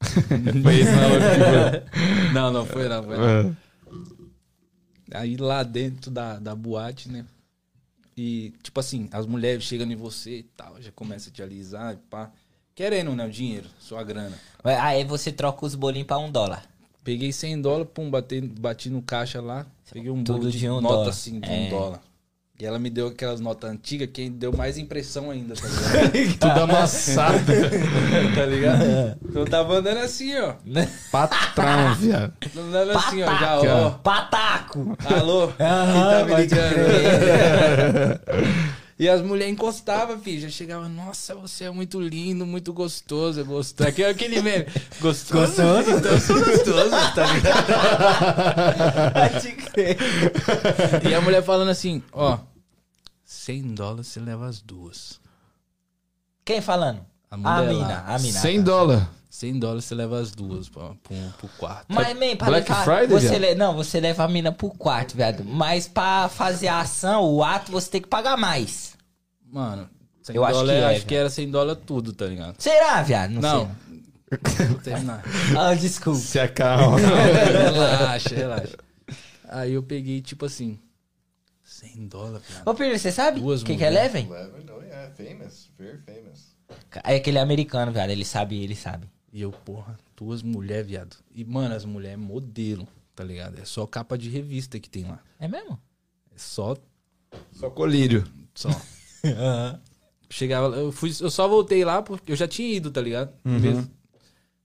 Foi 0.62 0.78
esse 0.80 0.92
não, 0.92 1.10
foi- 1.10 1.82
não, 2.32 2.52
não 2.52 2.64
foi 2.66 2.88
não, 2.88 3.02
foi 3.02 3.16
não. 3.18 3.28
É. 3.50 3.56
Aí 5.12 5.36
lá 5.36 5.62
dentro 5.62 6.10
da, 6.10 6.38
da 6.38 6.54
boate, 6.54 7.10
né? 7.10 7.26
E, 8.16 8.54
tipo 8.62 8.80
assim, 8.80 9.08
as 9.12 9.26
mulheres 9.26 9.64
chegando 9.64 9.92
em 9.92 9.96
você 9.96 10.38
e 10.38 10.42
tal, 10.42 10.80
já 10.80 10.90
começa 10.92 11.28
a 11.28 11.32
te 11.32 11.42
alisar 11.42 11.94
e 11.94 11.96
pá. 11.96 12.30
Querendo, 12.74 13.14
né? 13.14 13.26
O 13.26 13.30
dinheiro, 13.30 13.68
sua 13.78 14.02
grana. 14.04 14.38
Aí 14.64 15.04
você 15.04 15.30
troca 15.32 15.66
os 15.66 15.74
bolinhos 15.74 16.06
pra 16.06 16.16
um 16.18 16.30
dólar. 16.30 16.64
Peguei 17.08 17.32
100 17.32 17.62
dólares, 17.62 17.88
pum, 17.94 18.10
bati, 18.10 18.38
bati 18.38 18.90
no 18.90 19.00
caixa 19.00 19.40
lá. 19.40 19.64
Peguei 19.90 20.10
um 20.10 20.22
Tudo 20.22 20.40
bolo 20.40 20.50
de, 20.50 20.58
de 20.58 20.68
um 20.68 20.78
nota 20.78 20.94
dólar. 20.96 21.08
assim, 21.08 21.40
de 21.40 21.48
É. 21.50 21.54
um 21.54 21.70
dólar. 21.70 22.00
E 22.60 22.66
ela 22.66 22.78
me 22.78 22.90
deu 22.90 23.06
aquelas 23.06 23.40
notas 23.40 23.70
antigas 23.70 24.10
que 24.12 24.28
deu 24.28 24.52
mais 24.52 24.76
impressão 24.76 25.30
ainda, 25.30 25.54
tá 25.54 25.66
ligado? 25.66 26.36
Tudo 26.38 26.60
amassado. 26.64 27.38
tá 28.36 28.44
ligado? 28.44 29.16
Então 29.26 29.40
eu 29.40 29.48
tava 29.48 29.76
andando 29.78 30.00
assim, 30.00 30.36
ó. 30.38 30.52
Patrão, 31.10 31.94
viado. 31.96 32.34
Andando 32.54 32.90
assim, 32.98 33.22
ó, 33.22 33.26
já, 33.38 33.58
ó. 33.58 33.90
Pataco! 33.90 34.94
Alô? 35.06 35.46
Quem 35.48 35.56
tá 35.56 36.24
me 36.26 36.34
ligando? 36.42 36.78
E 38.98 39.08
as 39.08 39.22
mulheres 39.22 39.52
encostavam, 39.52 40.18
filho. 40.18 40.40
Já 40.40 40.48
chegava, 40.48 40.88
nossa, 40.88 41.34
você 41.36 41.64
é 41.64 41.70
muito 41.70 42.00
lindo, 42.00 42.44
muito 42.44 42.72
gostoso. 42.72 43.44
Gostoso. 43.44 43.88
Aquele, 43.88 44.08
aquele 44.08 44.42
meme. 44.42 44.66
Gostoso? 45.00 45.62
Gostoso? 45.62 45.90
Então 45.90 46.10
eu 46.12 46.20
sou 46.20 46.36
gostoso, 46.44 46.90
tá 47.14 47.32
ligado? 47.32 47.68
E 51.08 51.14
a 51.14 51.20
mulher 51.20 51.42
falando 51.44 51.68
assim, 51.68 52.02
ó. 52.12 52.38
100 53.24 53.74
dólares 53.74 54.08
você 54.08 54.18
leva 54.18 54.48
as 54.48 54.60
duas. 54.60 55.20
Quem 56.44 56.60
falando? 56.60 57.06
A 57.30 57.36
A 57.36 57.62
mina, 57.62 58.04
a 58.06 58.18
mina. 58.18 58.40
100 58.40 58.62
dólares. 58.62 59.04
100 59.38 59.60
dólares 59.60 59.84
você 59.84 59.94
leva 59.94 60.18
as 60.18 60.32
duas 60.32 60.68
pra, 60.68 60.94
pro, 60.94 61.16
pro 61.38 61.48
quarto. 61.58 61.86
Mas, 61.88 62.08
man, 62.18 62.34
pra 62.36 62.48
Black 62.48 62.68
levar, 62.68 62.84
Friday, 62.84 63.06
você 63.06 63.38
le- 63.38 63.54
Não, 63.54 63.72
você 63.76 64.00
leva 64.00 64.24
a 64.24 64.28
mina 64.28 64.50
pro 64.50 64.68
quarto, 64.70 65.16
viado. 65.16 65.44
Mas 65.44 65.86
pra 65.86 66.28
fazer 66.28 66.66
a 66.66 66.80
ação, 66.80 67.22
o 67.24 67.44
ato, 67.44 67.70
você 67.70 67.88
tem 67.88 68.02
que 68.02 68.08
pagar 68.08 68.36
mais. 68.36 68.94
Mano, 69.46 69.88
100 70.24 70.34
Eu 70.34 70.44
acho 70.44 70.54
dólares, 70.54 70.80
que 70.80 70.84
é, 70.84 70.96
acho 70.96 71.06
que 71.06 71.14
era 71.14 71.30
100 71.30 71.50
dólares 71.52 71.82
tudo, 71.86 72.12
tá 72.12 72.26
ligado? 72.26 72.56
Será, 72.60 73.00
viado? 73.02 73.30
Não, 73.30 73.40
Não. 73.40 73.70
sei. 73.86 74.66
Vou 74.66 74.78
terminar. 74.80 75.22
Ah, 75.56 75.72
desculpa. 75.74 76.18
Se 76.18 76.40
acalma. 76.40 76.98
relaxa, 76.98 78.34
relaxa. 78.34 78.76
Aí 79.48 79.72
eu 79.72 79.84
peguei, 79.84 80.20
tipo 80.20 80.46
assim, 80.46 80.80
100 81.62 82.08
dólares, 82.08 82.42
viado. 82.48 82.66
Ô, 82.66 82.74
Pedro, 82.74 82.98
você 82.98 83.12
sabe 83.12 83.38
Duas 83.38 83.62
o 83.62 83.64
que, 83.64 83.76
que 83.76 83.84
é. 83.84 83.86
Eleven? 83.86 84.26
Eleven, 84.26 84.64
no, 84.64 84.82
yeah, 84.82 85.14
famous, 85.14 85.70
very 85.78 85.98
famous. 85.98 86.48
É 87.04 87.14
aquele 87.14 87.38
americano, 87.38 87.92
viado. 87.92 88.10
Ele 88.10 88.24
sabe, 88.24 88.60
ele 88.60 88.74
sabe. 88.74 89.06
E 89.32 89.40
eu, 89.42 89.50
porra, 89.52 89.98
duas 90.16 90.42
mulheres, 90.42 90.86
viado. 90.86 91.16
E, 91.34 91.44
mano, 91.44 91.74
as 91.74 91.84
mulheres 91.84 92.14
é 92.14 92.16
modelo, 92.16 92.88
tá 93.14 93.22
ligado? 93.22 93.58
É 93.58 93.64
só 93.64 93.86
capa 93.86 94.16
de 94.16 94.28
revista 94.30 94.80
que 94.80 94.88
tem 94.88 95.04
lá. 95.04 95.22
É 95.38 95.46
mesmo? 95.46 95.78
É 96.34 96.38
só, 96.38 96.76
Só 97.52 97.68
colírio. 97.70 98.24
só. 98.54 98.68
Chegava, 100.30 100.76
eu 100.76 100.92
fui, 100.92 101.10
eu 101.20 101.30
só 101.30 101.48
voltei 101.48 101.84
lá 101.84 102.02
porque 102.02 102.32
eu 102.32 102.36
já 102.36 102.46
tinha 102.46 102.68
ido, 102.76 102.90
tá 102.90 103.00
ligado? 103.00 103.32
Mesmo. 103.44 103.90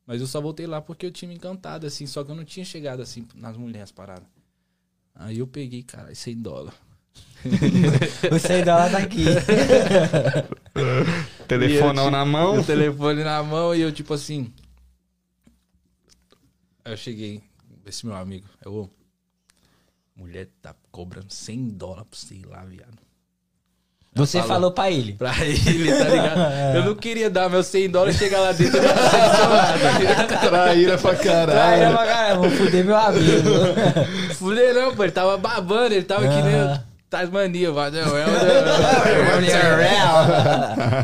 Mas 0.06 0.20
eu 0.20 0.28
só 0.28 0.42
voltei 0.42 0.68
lá 0.68 0.82
porque 0.82 1.06
eu 1.06 1.12
tinha 1.12 1.30
me 1.30 1.36
encantado, 1.36 1.88
assim, 1.88 2.06
só 2.06 2.24
que 2.24 2.32
eu 2.32 2.36
não 2.36 2.44
tinha 2.44 2.66
chegado 2.66 3.02
assim 3.02 3.26
nas 3.36 3.56
mulheres 3.56 3.92
paradas. 3.92 4.28
Aí 5.16 5.40
eu 5.40 5.48
peguei, 5.48 5.82
cara, 5.84 6.14
100 6.14 6.42
dólares. 6.42 6.78
O 8.32 8.40
100 8.40 8.64
dólares 8.64 8.92
tá 8.92 8.98
aqui. 9.00 9.26
Telefonão 11.48 12.06
eu, 12.06 12.12
na 12.12 12.26
mão. 12.26 12.60
O 12.60 12.64
telefone 12.64 13.24
na 13.24 13.42
mão 13.44 13.76
e 13.76 13.82
eu, 13.82 13.92
tipo 13.92 14.14
assim. 14.14 14.52
Aí 16.86 16.94
eu 16.94 16.98
cheguei, 16.98 17.42
esse 17.86 18.06
meu 18.06 18.16
amigo, 18.16 18.48
eu. 18.66 18.90
Mulher 20.16 20.48
tá 20.62 20.76
cobrando 20.92 21.34
100 21.34 21.70
dólares 21.70 22.06
pra 22.10 22.20
você 22.20 22.36
ir 22.36 22.46
lá, 22.46 22.64
viado. 22.66 23.02
Você 24.16 24.38
Falou. 24.38 24.48
falou 24.54 24.72
pra 24.74 24.92
ele. 24.92 25.14
Pra 25.14 25.34
ele, 25.44 25.92
tá 25.92 26.04
ligado? 26.04 26.40
Eu 26.78 26.86
não 26.86 26.94
queria 26.96 27.32
dar 27.32 27.50
meus 27.50 27.66
100 27.66 27.90
dólares 27.90 28.16
e 28.16 28.20
chegar 28.20 28.42
lá 28.42 28.52
dentro 28.52 28.78
e 28.78 28.82
não 28.82 28.94
decepcionar, 28.94 29.80
tá 29.82 29.98
ligado? 29.98 30.40
Traíra 30.40 30.98
pra 31.00 31.16
caralho. 31.16 31.98
cara, 32.06 32.36
vou 32.36 32.52
fuder 32.52 32.86
meu 32.86 32.96
amigo. 32.96 33.50
Fudei 34.36 34.72
não, 34.74 34.96
pô, 34.96 35.04
ele 35.04 35.12
tava 35.12 35.36
babando, 35.36 35.96
ele 35.96 36.04
tava 36.04 36.28
que 36.28 36.42
nem 36.44 36.56
Ah. 36.60 36.84
Tasmania, 37.14 37.72
vadeu, 37.72 38.06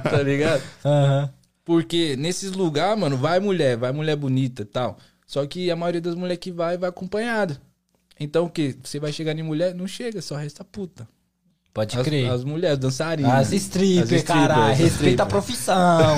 tá 0.03 0.23
ligado? 0.23 0.63
Aham. 0.83 1.29
Porque 1.63 2.15
nesses 2.17 2.51
lugares, 2.51 2.99
mano, 2.99 3.15
vai 3.15 3.39
mulher, 3.39 3.77
vai 3.77 3.91
mulher 3.91 4.15
bonita 4.15 4.63
e 4.63 4.65
tal. 4.65 4.97
Só 5.27 5.45
que 5.45 5.69
a 5.69 5.75
maioria 5.75 6.01
das 6.01 6.15
mulheres 6.15 6.39
que 6.39 6.51
vai, 6.51 6.79
vai 6.79 6.89
acompanhada. 6.89 7.61
Então 8.19 8.45
o 8.45 8.49
que? 8.49 8.75
Você 8.83 8.99
vai 8.99 9.11
chegar 9.13 9.37
em 9.37 9.43
mulher? 9.43 9.75
Não 9.75 9.85
chega, 9.85 10.19
só 10.19 10.35
resta 10.35 10.63
puta. 10.63 11.07
Pode 11.71 11.95
As, 11.95 12.03
crer. 12.03 12.27
as 12.31 12.43
mulheres, 12.43 12.79
dançarinas. 12.79 13.31
As 13.31 13.51
stripper, 13.53 14.01
As 14.01 14.11
stripper, 14.11 14.25
caralho. 14.25 14.75
Respeita 14.75 15.21
a 15.21 15.25
profissão. 15.27 16.15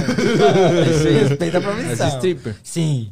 Respeita 1.19 1.57
a 1.57 1.61
profissão. 1.61 2.07
As 2.07 2.13
stripper. 2.13 2.55
Sim. 2.63 3.11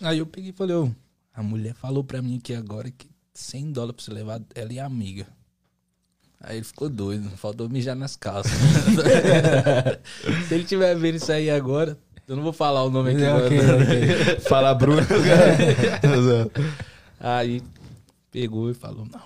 Aí 0.00 0.18
eu 0.18 0.24
peguei 0.24 0.48
e 0.48 0.54
falei, 0.54 0.74
ô, 0.76 0.90
a 1.34 1.42
mulher 1.42 1.74
falou 1.74 2.02
pra 2.02 2.22
mim 2.22 2.38
aqui 2.38 2.54
agora 2.54 2.90
que 2.90 3.06
100 3.34 3.72
dólares 3.72 3.96
pra 3.96 4.04
você 4.04 4.12
levar 4.12 4.40
ela 4.54 4.72
e 4.72 4.80
a 4.80 4.86
amiga. 4.86 5.26
Aí 6.40 6.56
ele 6.56 6.64
ficou 6.64 6.88
doido, 6.88 7.28
faltou 7.36 7.68
mijar 7.68 7.96
nas 7.96 8.16
calças. 8.16 8.52
Se 10.46 10.54
ele 10.54 10.64
tiver 10.64 10.94
vendo 10.94 11.16
isso 11.16 11.32
aí 11.32 11.48
agora, 11.48 11.98
eu 12.26 12.36
não 12.36 12.42
vou 12.42 12.52
falar 12.52 12.84
o 12.84 12.90
nome 12.90 13.12
aqui 13.12 13.24
agora. 13.24 13.46
Ok, 13.46 13.58
ok. 13.58 14.40
Fala, 14.48 14.74
Bruno. 14.74 15.02
Aí 17.20 17.62
pegou 18.30 18.70
e 18.70 18.74
falou, 18.74 19.06
não, 19.10 19.22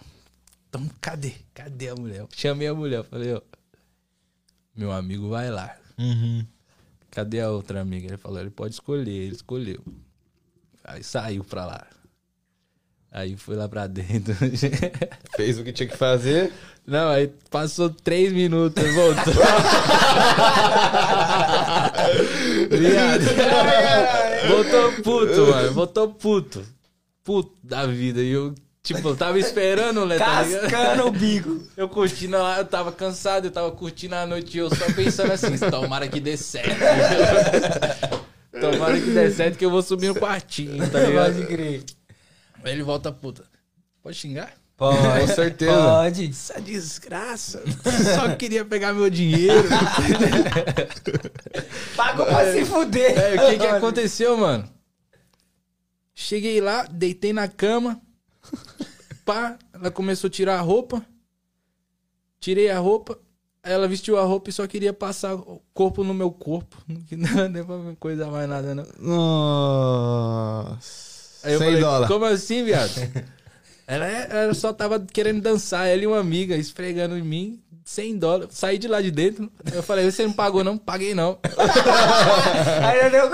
então 0.69 0.89
cadê? 1.01 1.35
Cadê 1.55 1.89
a 1.89 1.95
mulher? 1.95 2.27
Chamei 2.37 2.69
a 2.69 2.75
mulher, 2.75 3.03
falei, 3.05 3.35
ó, 3.35 3.41
meu 4.77 4.93
amigo 4.93 5.29
vai 5.29 5.51
lá. 5.51 5.75
Uhum. 5.99 6.47
Cadê 7.11 7.41
a 7.41 7.51
outra 7.51 7.81
amiga? 7.81 8.07
Ele 8.07 8.17
falou, 8.17 8.41
ele 8.41 8.51
pode 8.51 8.75
escolher, 8.75 9.11
ele 9.11 9.35
escolheu. 9.35 9.83
Aí 10.85 11.03
saiu 11.03 11.43
pra 11.43 11.67
lá. 11.67 11.87
Aí 13.11 13.37
foi 13.37 13.57
lá 13.57 13.69
pra 13.69 13.87
dentro. 13.87 14.35
Fez 15.37 15.59
o 15.59 15.65
que 15.65 15.73
tinha 15.73 15.89
que 15.89 15.97
fazer. 15.97 16.53
Não, 16.87 17.09
aí 17.11 17.31
passou 17.51 17.91
três 17.91 18.33
minutos, 18.33 18.83
voltou. 18.95 19.35
Viado. 22.71 23.25
voltou 24.49 24.93
puto, 25.03 25.47
mano. 25.53 25.73
Voltou 25.73 26.09
puto. 26.09 26.65
Puto 27.25 27.53
da 27.63 27.87
vida. 27.87 28.23
E 28.23 28.31
eu, 28.31 28.55
tipo, 28.83 29.07
eu 29.07 29.17
tava 29.17 29.39
esperando, 29.39 30.07
né, 30.07 30.17
tá? 30.17 30.45
Cascando 30.45 31.09
o 31.09 31.11
bico. 31.11 31.63
Eu 31.77 31.89
curtindo 31.91 32.39
lá, 32.39 32.59
eu 32.59 32.65
tava 32.65 32.91
cansado, 32.91 33.47
eu 33.47 33.51
tava 33.51 33.71
curtindo 33.71 34.15
a 34.15 34.27
noite 34.27 34.57
e 34.57 34.61
eu 34.61 34.75
só 34.75 34.87
pensando 34.93 35.33
assim, 35.33 35.59
tomara 35.71 36.09
que 36.09 36.21
dê 36.21 36.39
certo. 36.39 36.79
tomara 38.59 38.99
que 38.99 39.11
dê 39.11 39.31
certo 39.31 39.59
que 39.59 39.65
eu 39.65 39.71
vou 39.71 39.83
subir 39.83 40.09
no 40.09 40.15
quartinho, 40.15 40.89
tá 40.91 41.01
ligado? 41.01 41.35
Pode 41.35 41.47
crer. 41.47 41.85
Aí 42.63 42.73
ele 42.73 42.83
volta 42.83 43.13
puta. 43.13 43.45
Pode 44.03 44.17
xingar? 44.17 44.53
Pode. 44.77 44.97
Com 45.21 45.27
certeza. 45.35 45.73
Pode. 45.73 46.31
Essa 46.31 46.61
desgraça. 46.61 47.63
Só 48.15 48.37
queria 48.37 48.65
pegar 48.65 48.93
meu 48.93 49.11
dinheiro. 49.11 49.69
Pagou 51.97 52.25
pra 52.25 52.53
se 52.53 52.65
fuder. 52.65 53.19
É, 53.19 53.35
o 53.35 53.51
que 53.51 53.59
que 53.59 53.67
aconteceu, 53.67 54.37
mano? 54.37 54.69
Cheguei 56.15 56.61
lá, 56.61 56.85
deitei 56.85 57.33
na 57.33 57.49
cama. 57.49 58.01
Pá, 59.25 59.59
ela 59.73 59.91
começou 59.91 60.29
a 60.29 60.31
tirar 60.31 60.59
a 60.59 60.63
roupa. 60.63 61.05
Tirei 62.41 62.71
a 62.71 62.79
roupa. 62.79 63.19
Aí 63.63 63.73
ela 63.73 63.89
vestiu 63.89 64.17
a 64.17 64.23
roupa 64.23 64.49
e 64.49 64.53
só 64.53 64.67
queria 64.67 64.93
passar 64.93 65.35
o 65.35 65.61
corpo 65.75 66.05
no 66.05 66.15
meu 66.15 66.31
corpo. 66.31 66.77
Não 67.11 67.51
deu 67.51 67.67
pra 67.67 67.97
coisa 67.99 68.29
mais 68.29 68.49
nada, 68.49 68.75
não. 68.75 68.87
Nossa. 70.69 71.08
Aí 71.43 71.53
eu 71.53 71.59
100 71.59 71.67
falei, 71.69 71.81
dólares. 71.83 72.09
como 72.09 72.25
assim, 72.25 72.65
viado? 72.65 72.91
ela, 73.87 74.07
é- 74.07 74.29
ela 74.31 74.55
só 74.55 74.73
tava 74.73 75.01
querendo 75.01 75.41
dançar, 75.41 75.87
ela 75.89 76.03
e 76.03 76.07
uma 76.07 76.19
amiga 76.19 76.57
esfregando 76.57 77.17
em 77.17 77.23
mim, 77.23 77.61
100 77.85 78.19
dólares. 78.19 78.55
Saí 78.55 78.79
de 78.79 78.89
lá 78.89 79.01
de 79.01 79.11
dentro. 79.11 79.51
Eu 79.73 79.83
falei, 79.83 80.11
você 80.11 80.25
não 80.27 80.33
pagou 80.33 80.63
não? 80.63 80.77
Paguei 80.77 81.15
não. 81.15 81.39
Aí 82.85 83.01
eu 83.01 83.11
deu 83.11 83.31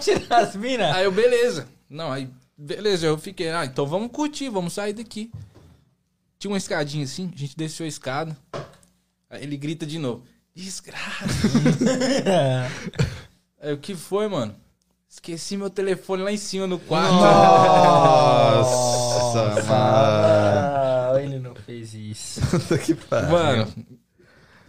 tirar 0.00 0.40
as 0.42 0.56
minas. 0.56 0.94
Aí 0.94 1.04
eu, 1.04 1.12
beleza. 1.12 1.66
Não, 1.88 2.10
aí 2.12 2.28
beleza, 2.58 3.06
eu 3.06 3.16
fiquei, 3.18 3.50
ah, 3.50 3.64
então 3.64 3.86
vamos 3.86 4.10
curtir, 4.10 4.48
vamos 4.48 4.72
sair 4.72 4.92
daqui. 4.92 5.30
Tinha 6.38 6.50
uma 6.50 6.58
escadinha 6.58 7.04
assim, 7.04 7.30
a 7.34 7.38
gente 7.38 7.56
desceu 7.56 7.86
a 7.86 7.88
escada. 7.88 8.36
Aí 9.30 9.42
ele 9.42 9.56
grita 9.56 9.86
de 9.86 9.98
novo: 9.98 10.24
Desgraça. 10.54 11.26
Aí 13.60 13.72
o 13.72 13.78
que 13.78 13.94
foi, 13.94 14.28
mano? 14.28 14.54
Esqueci 15.08 15.56
meu 15.56 15.70
telefone 15.70 16.22
lá 16.22 16.32
em 16.32 16.36
cima 16.36 16.66
no 16.66 16.78
quarto. 16.78 17.14
Nossa, 18.56 19.44
mano. 19.62 19.66
Ah, 19.72 21.12
ele 21.22 21.38
não 21.38 21.54
fez 21.54 21.94
isso. 21.94 22.40
Puta 22.50 22.76
que 22.78 22.94
pariu. 22.94 23.30
Mano, 23.30 23.72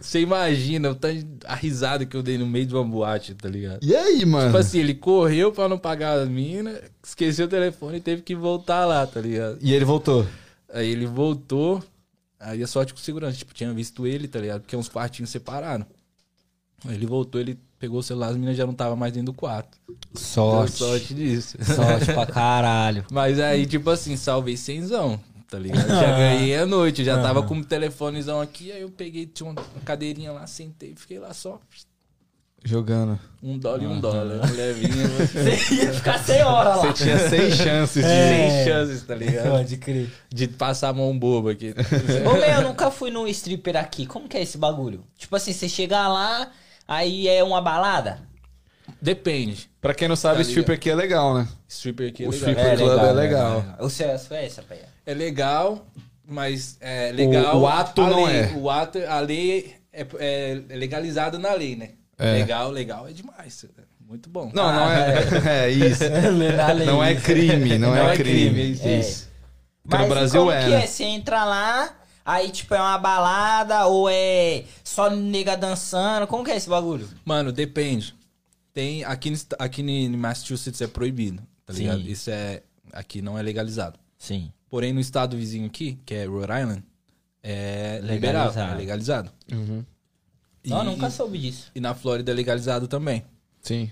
você 0.00 0.20
imagina 0.20 0.90
o 0.90 0.94
tanto 0.94 1.22
de- 1.24 1.46
a 1.46 1.54
risada 1.54 2.06
que 2.06 2.16
eu 2.16 2.22
dei 2.22 2.38
no 2.38 2.46
meio 2.46 2.66
de 2.66 2.74
uma 2.74 2.84
boate, 2.84 3.34
tá 3.34 3.48
ligado? 3.48 3.80
E 3.82 3.94
aí, 3.94 4.24
mano? 4.24 4.46
Tipo 4.46 4.58
assim, 4.58 4.78
ele 4.78 4.94
correu 4.94 5.52
pra 5.52 5.68
não 5.68 5.78
pagar 5.78 6.18
as 6.18 6.28
minas, 6.28 6.80
esqueceu 7.04 7.46
o 7.46 7.48
telefone 7.50 7.98
e 7.98 8.00
teve 8.00 8.22
que 8.22 8.34
voltar 8.34 8.84
lá, 8.86 9.06
tá 9.06 9.20
ligado? 9.20 9.58
E 9.60 9.72
ele 9.74 9.84
voltou. 9.84 10.26
Aí 10.72 10.88
ele 10.88 11.06
voltou, 11.06 11.82
aí 12.38 12.62
a 12.62 12.66
sorte 12.66 12.92
com 12.94 13.00
segurança, 13.00 13.36
tipo, 13.36 13.52
tinha 13.54 13.72
visto 13.72 14.06
ele, 14.06 14.28
tá 14.28 14.38
ligado? 14.38 14.60
Porque 14.60 14.76
uns 14.76 14.88
quartinhos 14.88 15.30
separaram. 15.30 15.84
Ele 16.86 17.06
voltou, 17.06 17.40
ele 17.40 17.58
pegou 17.78 17.98
o 18.00 18.02
celular, 18.02 18.28
as 18.28 18.36
minas 18.36 18.56
já 18.56 18.66
não 18.66 18.74
tava 18.74 18.94
mais 18.94 19.12
dentro 19.12 19.26
do 19.26 19.32
quarto. 19.32 19.78
Sorte. 20.14 20.78
Deu 20.78 20.88
sorte 20.88 21.14
disso. 21.14 21.56
Sorte 21.64 22.06
pra 22.06 22.26
caralho. 22.26 23.04
Mas 23.10 23.38
aí, 23.40 23.66
tipo 23.66 23.90
assim, 23.90 24.16
salvei 24.16 24.56
cenzão, 24.56 25.18
tá 25.50 25.58
ligado? 25.58 25.88
Já 25.88 26.16
ganhei 26.16 26.56
a 26.56 26.66
noite, 26.66 27.04
já 27.04 27.20
tava 27.20 27.42
com 27.42 27.58
o 27.58 27.64
telefonezão 27.64 28.40
aqui, 28.40 28.70
aí 28.72 28.82
eu 28.82 28.90
peguei, 28.90 29.26
tinha 29.26 29.50
uma 29.50 29.62
cadeirinha 29.84 30.32
lá, 30.32 30.46
sentei, 30.46 30.94
fiquei 30.96 31.18
lá 31.18 31.32
só, 31.32 31.60
Jogando. 32.64 33.18
um 33.40 33.56
dólar 33.56 33.82
e 33.82 33.86
um 33.86 34.00
dólar. 34.00 34.40
A 34.42 34.46
mulher 34.48 34.74
vinha, 34.74 35.06
você 35.16 35.56
Você 35.56 35.74
ia 35.76 35.92
ficar 35.92 36.18
sem 36.18 36.42
hora 36.42 36.70
lá. 36.70 36.82
Você 36.82 37.04
tinha 37.04 37.28
seis 37.28 37.54
chances 37.54 38.04
de. 38.04 38.10
sem 38.10 38.64
chances, 38.64 39.02
tá 39.04 39.14
ligado? 39.14 39.50
Pode 39.50 39.76
crer. 39.76 40.10
De 40.28 40.48
passar 40.48 40.88
a 40.88 40.92
mão 40.92 41.16
boba 41.16 41.52
aqui. 41.52 41.72
Ô, 42.26 42.32
meu, 42.32 42.42
eu 42.42 42.62
nunca 42.62 42.90
fui 42.90 43.10
num 43.12 43.28
stripper 43.28 43.76
aqui. 43.76 44.06
Como 44.06 44.28
que 44.28 44.36
é 44.36 44.42
esse 44.42 44.58
bagulho? 44.58 45.04
Tipo 45.16 45.36
assim, 45.36 45.52
você 45.52 45.68
chega 45.68 46.08
lá, 46.08 46.50
aí 46.88 47.28
é 47.28 47.44
uma 47.44 47.60
balada? 47.60 48.26
Depende. 49.00 49.70
Pra 49.80 49.94
quem 49.94 50.08
não 50.08 50.16
sabe, 50.16 50.36
Tá 50.36 50.42
stripper 50.42 50.74
aqui 50.76 50.90
é 50.90 50.94
legal, 50.94 51.34
né? 51.34 51.46
Stripper 51.68 52.08
aqui 52.08 52.24
é 52.24 52.26
O 52.26 52.30
legal. 52.30 52.48
stripper 52.50 52.76
club 52.78 52.98
é 53.04 53.12
legal. 53.12 53.64
O 53.80 53.88
seu 53.90 54.18
foi 54.18 54.38
essa, 54.44 54.62
pai? 54.62 54.78
É 55.06 55.14
legal, 55.14 55.86
mas 56.26 56.76
é 56.80 57.12
legal. 57.12 57.58
o 57.60 57.66
ato 57.68 58.00
a 58.02 58.10
não 58.10 58.24
lei- 58.24 58.36
é. 58.36 58.52
O 58.56 58.68
ato, 58.70 58.98
a 59.06 59.20
lei 59.20 59.74
é, 59.92 60.06
é 60.18 60.60
legalizado 60.70 61.38
na 61.38 61.52
lei, 61.52 61.76
né? 61.76 61.90
É. 62.18 62.32
Legal, 62.32 62.70
legal 62.70 63.06
é 63.06 63.12
demais. 63.12 63.64
Muito 64.00 64.28
bom. 64.30 64.50
Não, 64.54 64.72
não 64.72 64.90
é. 64.90 65.14
É 65.66 65.70
isso. 65.70 66.02
Não 66.86 67.04
é 67.04 67.14
crime, 67.14 67.76
não, 67.78 67.94
é, 67.94 68.16
crime. 68.16 68.72
isso. 68.72 68.88
É. 68.88 68.98
Isso. 68.98 69.28
Porque 69.82 69.96
Mas 69.98 70.08
no 70.08 70.14
Brasil 70.14 70.40
como 70.40 70.52
é, 70.52 70.64
que 70.64 70.70
né? 70.70 70.82
é? 70.84 70.86
Você 70.86 71.04
entra 71.04 71.44
lá, 71.44 71.90
aí 72.30 72.50
tipo 72.50 72.74
é 72.74 72.80
uma 72.80 72.98
balada 72.98 73.86
ou 73.86 74.08
é 74.08 74.64
só 74.84 75.08
nega 75.10 75.56
dançando? 75.56 76.26
Como 76.26 76.44
que 76.44 76.50
é 76.50 76.56
esse 76.56 76.68
bagulho? 76.68 77.08
Mano, 77.24 77.50
depende. 77.52 78.14
Tem 78.72 79.02
aqui, 79.04 79.32
aqui 79.58 79.82
em 79.82 80.16
Massachusetts 80.16 80.80
é 80.80 80.86
proibido, 80.86 81.42
tá 81.64 81.72
Sim. 81.72 81.80
ligado? 81.80 82.00
Isso 82.00 82.30
é 82.30 82.62
aqui 82.92 83.20
não 83.22 83.36
é 83.38 83.42
legalizado. 83.42 83.98
Sim. 84.18 84.52
Porém 84.70 84.92
no 84.92 85.00
estado 85.00 85.36
vizinho 85.36 85.66
aqui, 85.66 85.98
que 86.04 86.14
é 86.14 86.26
Rhode 86.26 86.52
Island, 86.52 86.84
é 87.42 88.00
Legalizado. 88.02 88.14
liberado, 88.14 88.58
é 88.60 88.74
legalizado. 88.76 89.32
E, 90.62 90.68
Não, 90.68 90.84
nunca 90.84 91.08
soube 91.08 91.38
disso. 91.38 91.70
e 91.74 91.80
na 91.80 91.94
Flórida 91.94 92.30
é 92.30 92.34
legalizado 92.34 92.86
também. 92.86 93.24
Sim. 93.62 93.90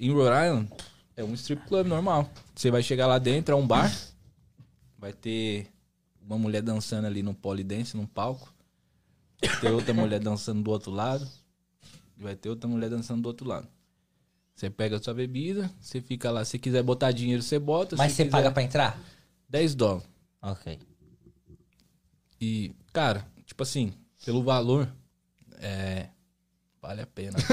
Em 0.00 0.10
Rhode 0.10 0.46
Island 0.46 0.68
é 1.16 1.22
um 1.22 1.34
strip 1.34 1.66
club 1.68 1.86
normal. 1.86 2.30
Você 2.54 2.70
vai 2.70 2.82
chegar 2.82 3.06
lá 3.06 3.18
dentro, 3.18 3.54
é 3.54 3.56
um 3.58 3.66
bar. 3.66 3.92
Vai 4.98 5.12
ter 5.12 5.66
uma 6.24 6.38
mulher 6.38 6.62
dançando 6.62 7.06
ali 7.06 7.22
no 7.22 7.34
polidense, 7.34 7.96
num 7.96 8.06
palco. 8.06 8.52
Vai 9.40 9.60
ter 9.60 9.70
outra 9.70 9.92
mulher 9.92 10.20
dançando 10.20 10.62
do 10.62 10.70
outro 10.70 10.90
lado. 10.90 11.28
E 12.16 12.22
vai 12.22 12.36
ter 12.36 12.48
outra 12.48 12.68
mulher 12.68 12.88
dançando 12.88 13.22
do 13.22 13.26
outro 13.26 13.46
lado. 13.46 13.68
Você 14.54 14.70
pega 14.70 14.96
a 14.96 15.02
sua 15.02 15.14
bebida, 15.14 15.70
você 15.80 16.00
fica 16.00 16.30
lá. 16.30 16.44
Se 16.44 16.58
quiser 16.58 16.82
botar 16.82 17.10
dinheiro, 17.10 17.42
você 17.42 17.58
bota. 17.58 17.96
Mas 17.96 18.12
você 18.12 18.24
quiser, 18.24 18.36
paga 18.36 18.52
pra 18.52 18.62
entrar? 18.62 18.98
10 19.48 19.74
dólares. 19.74 20.08
Ok. 20.40 20.78
E, 22.40 22.72
cara, 22.92 23.26
tipo 23.44 23.62
assim, 23.62 23.92
pelo 24.24 24.42
valor, 24.42 24.88
é. 25.58 26.08
Vale 26.80 27.02
a 27.02 27.06
pena. 27.06 27.38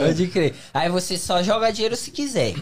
Pode 0.00 0.28
crer. 0.28 0.54
Aí 0.72 0.88
você 0.88 1.18
só 1.18 1.42
joga 1.42 1.70
dinheiro 1.70 1.94
se 1.94 2.10
quiser. 2.10 2.54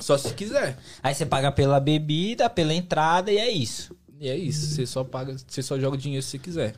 Só 0.00 0.16
se 0.18 0.32
quiser. 0.34 0.78
Aí 1.02 1.14
você 1.14 1.24
paga 1.26 1.52
pela 1.52 1.78
bebida, 1.80 2.48
pela 2.50 2.74
entrada 2.74 3.30
e 3.30 3.38
é 3.38 3.50
isso. 3.50 3.94
E 4.18 4.28
é 4.28 4.36
isso, 4.36 4.66
você 4.66 4.86
só 4.86 5.02
paga, 5.02 5.34
você 5.46 5.62
só 5.62 5.78
joga 5.78 5.96
o 5.96 5.98
dinheiro 5.98 6.22
se 6.22 6.30
você 6.30 6.38
quiser. 6.38 6.74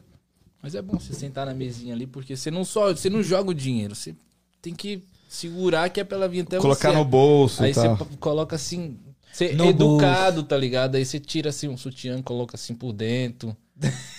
Mas 0.63 0.75
é 0.77 0.83
bom 0.83 0.99
você 0.99 1.13
sentar 1.13 1.45
na 1.45 1.53
mesinha 1.55 1.93
ali, 1.93 2.07
porque 2.07 2.37
você 2.37 2.51
não 2.51 2.65
só, 2.65 2.93
você 2.95 3.11
não 3.11 3.21
joga 3.23 3.51
o 3.51 3.55
dinheiro, 3.55 3.97
você 3.97 4.15
tem 4.61 4.73
que 4.75 5.03
segurar 5.29 5.89
que 5.91 5.99
é 6.01 6.05
pra 6.05 6.17
ela 6.19 6.29
vir 6.29 6.41
até 6.43 6.59
Colocar 6.59 6.91
você. 6.91 6.97
no 6.97 7.05
bolso 7.05 7.63
Aí 7.65 7.71
e 7.71 7.75
você 7.75 7.89
p- 7.89 8.17
coloca 8.21 8.55
assim, 8.55 8.97
você 9.33 9.47
é 9.47 9.53
No 9.55 9.65
educado, 9.71 10.45
tá 10.45 10.57
ligado? 10.57 10.95
Aí 10.95 11.05
você 11.05 11.19
tira 11.19 11.51
assim 11.51 11.67
um 11.67 11.77
sutiã, 11.77 12.23
coloca 12.23 12.55
assim 12.55 12.75
por 12.77 12.93
dentro, 12.93 13.57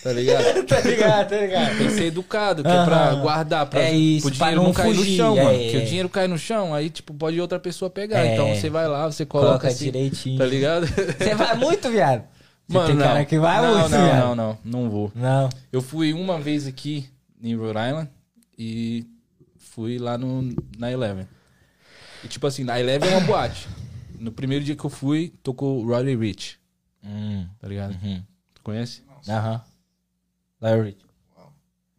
tá 0.03 0.11
ligado? 0.13 0.63
tá 0.67 0.79
ligado, 0.81 1.29
tá 1.29 1.37
ligado. 1.37 1.77
Tem 1.77 1.87
que 1.87 1.93
ser 1.93 2.03
educado, 2.05 2.63
que 2.63 2.69
é 2.69 2.83
pra 2.85 3.15
guardar, 3.15 3.65
pra, 3.67 3.81
É 3.81 3.93
isso, 3.93 4.27
pro 4.29 4.37
pra 4.37 4.47
dinheiro 4.47 4.61
não 4.61 4.67
não, 4.69 4.73
cair 4.73 4.95
fugir, 4.95 5.11
no 5.11 5.17
chão, 5.17 5.37
é, 5.39 5.43
mano. 5.43 5.55
é. 5.57 5.63
Porque 5.63 5.77
o 5.77 5.85
dinheiro 5.85 6.09
cai 6.09 6.27
no 6.27 6.37
chão, 6.37 6.73
aí 6.73 6.89
tipo, 6.89 7.13
pode 7.13 7.39
outra 7.39 7.59
pessoa 7.59 7.89
pegar. 7.89 8.19
É. 8.25 8.33
Então 8.33 8.53
você 8.55 8.69
vai 8.69 8.87
lá, 8.87 9.05
você 9.11 9.25
coloca, 9.25 9.47
Coloca 9.49 9.67
assim, 9.67 9.85
direitinho. 9.85 10.37
tá 10.37 10.45
ligado? 10.45 10.85
Você 10.87 11.35
vai 11.35 11.55
muito, 11.55 11.89
viado? 11.89 12.23
Você 12.67 12.73
Mano, 12.77 12.87
tem 12.87 12.95
não. 12.95 13.05
cara 13.05 13.25
que 13.25 13.37
vai 13.39 13.61
não, 13.61 13.73
muito, 13.79 13.89
não, 13.89 14.05
viado. 14.05 14.19
não, 14.21 14.35
não, 14.35 14.57
não 14.83 14.89
vou. 14.89 15.11
Não. 15.15 15.49
Eu 15.71 15.81
fui 15.81 16.13
uma 16.13 16.39
vez 16.39 16.65
aqui 16.67 17.05
em 17.41 17.55
Rhode 17.55 17.77
Island 17.79 18.09
e 18.57 19.05
fui 19.57 19.97
lá 19.97 20.17
no, 20.17 20.55
na 20.77 20.91
Eleven. 20.91 21.27
E 22.23 22.27
tipo 22.27 22.47
assim, 22.47 22.63
na 22.63 22.79
Eleven 22.79 23.09
é 23.09 23.17
uma 23.17 23.27
boate. 23.27 23.67
No 24.17 24.31
primeiro 24.31 24.63
dia 24.63 24.75
que 24.77 24.85
eu 24.85 24.89
fui, 24.89 25.33
tocou 25.43 25.85
Roddy 25.85 26.15
Rich, 26.15 26.57
Hum. 27.03 27.45
tá 27.59 27.67
ligado? 27.67 27.97
Uhum. 28.01 28.23
Tu 28.53 28.61
conhece? 28.63 29.01
Aham. 29.29 29.61
Larry. 30.61 30.97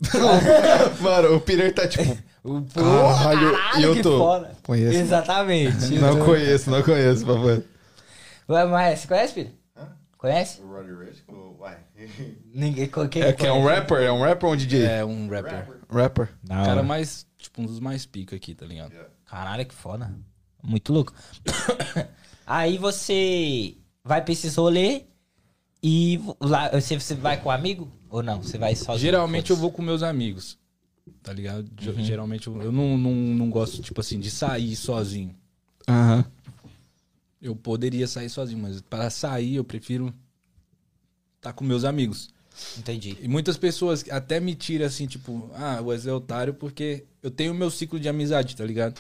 Mano, 1.01 1.37
o 1.37 1.41
Peter 1.41 1.73
tá 1.75 1.87
tipo. 1.89 2.17
O 2.45 2.61
pô, 2.61 2.83
Caralho, 2.83 3.53
caralho, 3.57 3.81
e 3.81 3.83
eu 3.85 4.03
tô- 4.03 4.19
foda. 4.19 4.55
Conheço. 4.65 4.99
Exatamente. 4.99 5.95
Não 5.95 6.23
conheço, 6.27 6.71
não 6.71 6.83
conheço, 6.83 7.25
por 7.25 7.37
favor. 7.37 7.65
Vai, 8.47 8.67
Mas 8.67 9.01
você 9.01 9.09
conhece, 9.09 9.33
filho? 9.33 9.51
Hã? 9.75 9.89
Conhece? 10.19 10.61
O 10.61 10.67
Roddy 10.67 10.93
Rich? 10.93 11.23
O- 11.27 11.57
Uai. 11.61 11.79
Ninguém. 12.55 12.87
Quem 13.11 13.23
É 13.23 13.33
que 13.33 13.47
é 13.47 13.51
um 13.51 13.63
conhece? 13.63 13.81
rapper? 13.81 13.99
É 14.03 14.13
um 14.13 14.21
rapper 14.21 14.47
ou 14.47 14.53
um 14.53 14.57
DJ? 14.59 14.85
É 14.85 15.03
um 15.03 15.27
rapper. 15.27 15.53
Rapper. 15.55 15.77
Rapper. 15.91 16.29
Da 16.43 16.55
O 16.55 16.59
hora. 16.59 16.67
cara 16.67 16.83
mais, 16.83 17.27
tipo, 17.39 17.63
um 17.63 17.65
dos 17.65 17.81
mais 17.81 18.05
pica 18.05 18.37
aqui, 18.37 18.55
tá 18.55 18.67
ligado? 18.67 18.93
Caralho, 19.25 19.65
que 19.65 19.75
foda. 19.75 20.15
Muito 20.63 20.93
louco. 20.93 21.15
Aí 22.47 22.77
você 22.77 23.75
vai 24.05 24.21
pra 24.23 24.33
esses 24.35 24.55
rolê 24.57 25.05
e 25.86 26.19
lá, 26.40 26.70
você, 26.70 26.98
você 26.98 27.15
vai 27.15 27.39
com 27.39 27.51
um 27.51 27.52
amigo? 27.52 27.93
Ou 28.09 28.23
não? 28.23 28.43
Você 28.43 28.56
vai 28.56 28.74
sozinho? 28.74 29.01
Geralmente 29.01 29.51
eu 29.51 29.56
vou 29.56 29.70
com 29.70 29.82
meus 29.82 30.02
amigos, 30.02 30.56
tá 31.23 31.31
ligado? 31.31 31.70
Uhum. 31.86 32.02
Geralmente 32.02 32.47
eu, 32.47 32.62
eu 32.62 32.73
não, 32.73 32.97
não, 32.97 33.12
não 33.12 33.51
gosto, 33.51 33.82
tipo 33.82 34.01
assim, 34.01 34.19
de 34.19 34.31
sair 34.31 34.74
sozinho. 34.77 35.35
Aham. 35.86 36.24
Eu 37.43 37.55
poderia 37.55 38.06
sair 38.09 38.31
sozinho, 38.31 38.62
mas 38.62 38.81
para 38.81 39.11
sair 39.11 39.56
eu 39.56 39.65
prefiro 39.65 40.15
estar 41.36 41.52
com 41.52 41.62
meus 41.65 41.85
amigos. 41.85 42.31
Entendi. 42.78 43.19
E 43.20 43.28
muitas 43.28 43.59
pessoas 43.59 44.06
até 44.11 44.40
me 44.40 44.55
tiram 44.55 44.86
assim, 44.86 45.06
tipo, 45.06 45.51
ah, 45.55 45.82
o 45.82 45.89
Wesley 45.89 46.12
é 46.12 46.16
otário 46.16 46.55
porque 46.55 47.05
eu 47.23 47.31
tenho 47.31 47.52
o 47.52 47.55
meu 47.55 47.70
ciclo 47.70 48.01
de 48.01 48.09
amizade, 48.09 48.56
tá 48.56 48.65
ligado? 48.65 48.98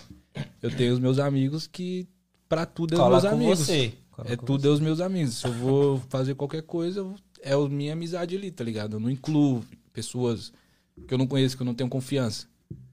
Eu 0.60 0.70
tenho 0.76 0.92
os 0.92 0.98
meus 0.98 1.18
amigos 1.18 1.66
que 1.66 2.06
pra 2.46 2.66
tudo 2.66 2.92
é 2.92 2.96
os 2.96 3.00
Cola 3.00 3.12
meus 3.12 3.22
com 3.24 3.36
amigos. 3.36 3.58
você. 3.60 3.94
É 4.24 4.36
tudo 4.36 4.68
é 4.68 4.70
os 4.70 4.80
meus 4.80 5.00
amigos. 5.00 5.34
Se 5.38 5.46
eu 5.46 5.52
vou 5.52 5.98
fazer 6.08 6.34
qualquer 6.34 6.62
coisa, 6.62 7.00
eu- 7.00 7.14
é 7.42 7.52
a 7.52 7.68
minha 7.68 7.92
amizade 7.92 8.36
ali, 8.36 8.50
tá 8.50 8.64
ligado? 8.64 8.96
Eu 8.96 9.00
não 9.00 9.10
incluo 9.10 9.64
pessoas 9.92 10.52
que 11.06 11.12
eu 11.12 11.18
não 11.18 11.26
conheço, 11.26 11.56
que 11.56 11.62
eu 11.62 11.66
não 11.66 11.74
tenho 11.74 11.90
confiança. 11.90 12.46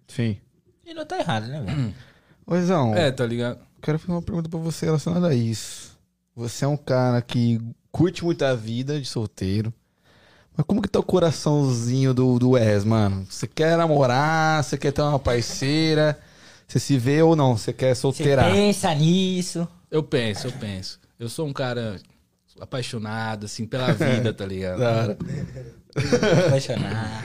Sim. 0.08 0.38
E 0.86 0.94
não 0.94 1.06
tá 1.06 1.18
errado, 1.20 1.48
né, 1.48 1.62
velho? 1.62 1.94
Oizão, 2.46 2.94
É, 2.96 3.12
tá 3.12 3.26
ligado? 3.26 3.60
quero 3.82 3.98
fazer 4.00 4.12
uma 4.12 4.22
pergunta 4.22 4.50
pra 4.50 4.60
você 4.60 4.86
relacionada 4.86 5.28
a 5.28 5.34
isso. 5.36 5.98
Você 6.36 6.66
é 6.66 6.68
um 6.68 6.76
cara 6.78 7.22
que 7.22 7.60
curte 7.92 8.24
muito 8.26 8.44
a 8.44 8.54
vida 8.56 9.00
de 9.00 9.08
solteiro. 9.08 9.74
Mas 10.56 10.66
como 10.66 10.82
que 10.82 10.90
tá 10.90 11.00
o 11.00 11.04
coraçãozinho 11.04 12.14
do, 12.14 12.38
do 12.38 12.52
Wes, 12.52 12.84
mano? 12.84 13.26
Você 13.30 13.48
quer 13.48 13.78
namorar? 13.78 14.64
Você 14.64 14.78
quer 14.78 14.92
ter 14.92 15.02
uma 15.02 15.18
parceira? 15.20 16.20
Você 16.68 16.80
se 16.80 16.98
vê 16.98 17.22
ou 17.22 17.36
não? 17.36 17.56
Você 17.58 17.72
quer 17.72 17.96
Você 17.96 18.02
solteirar? 18.02 18.52
pensa 18.52 18.94
nisso. 18.94 19.68
Eu 19.90 20.04
penso, 20.04 20.48
eu 20.48 20.52
penso. 20.54 21.00
Eu 21.22 21.30
sou 21.30 21.46
um 21.48 21.54
cara 21.54 22.02
apaixonado, 22.60 23.46
assim, 23.46 23.68
pela 23.68 23.94
vida, 23.94 24.34
tá 24.34 24.44
ligado? 24.46 24.80
Da 24.82 24.92
hora. 24.92 25.18
Apaixonar. 26.48 27.24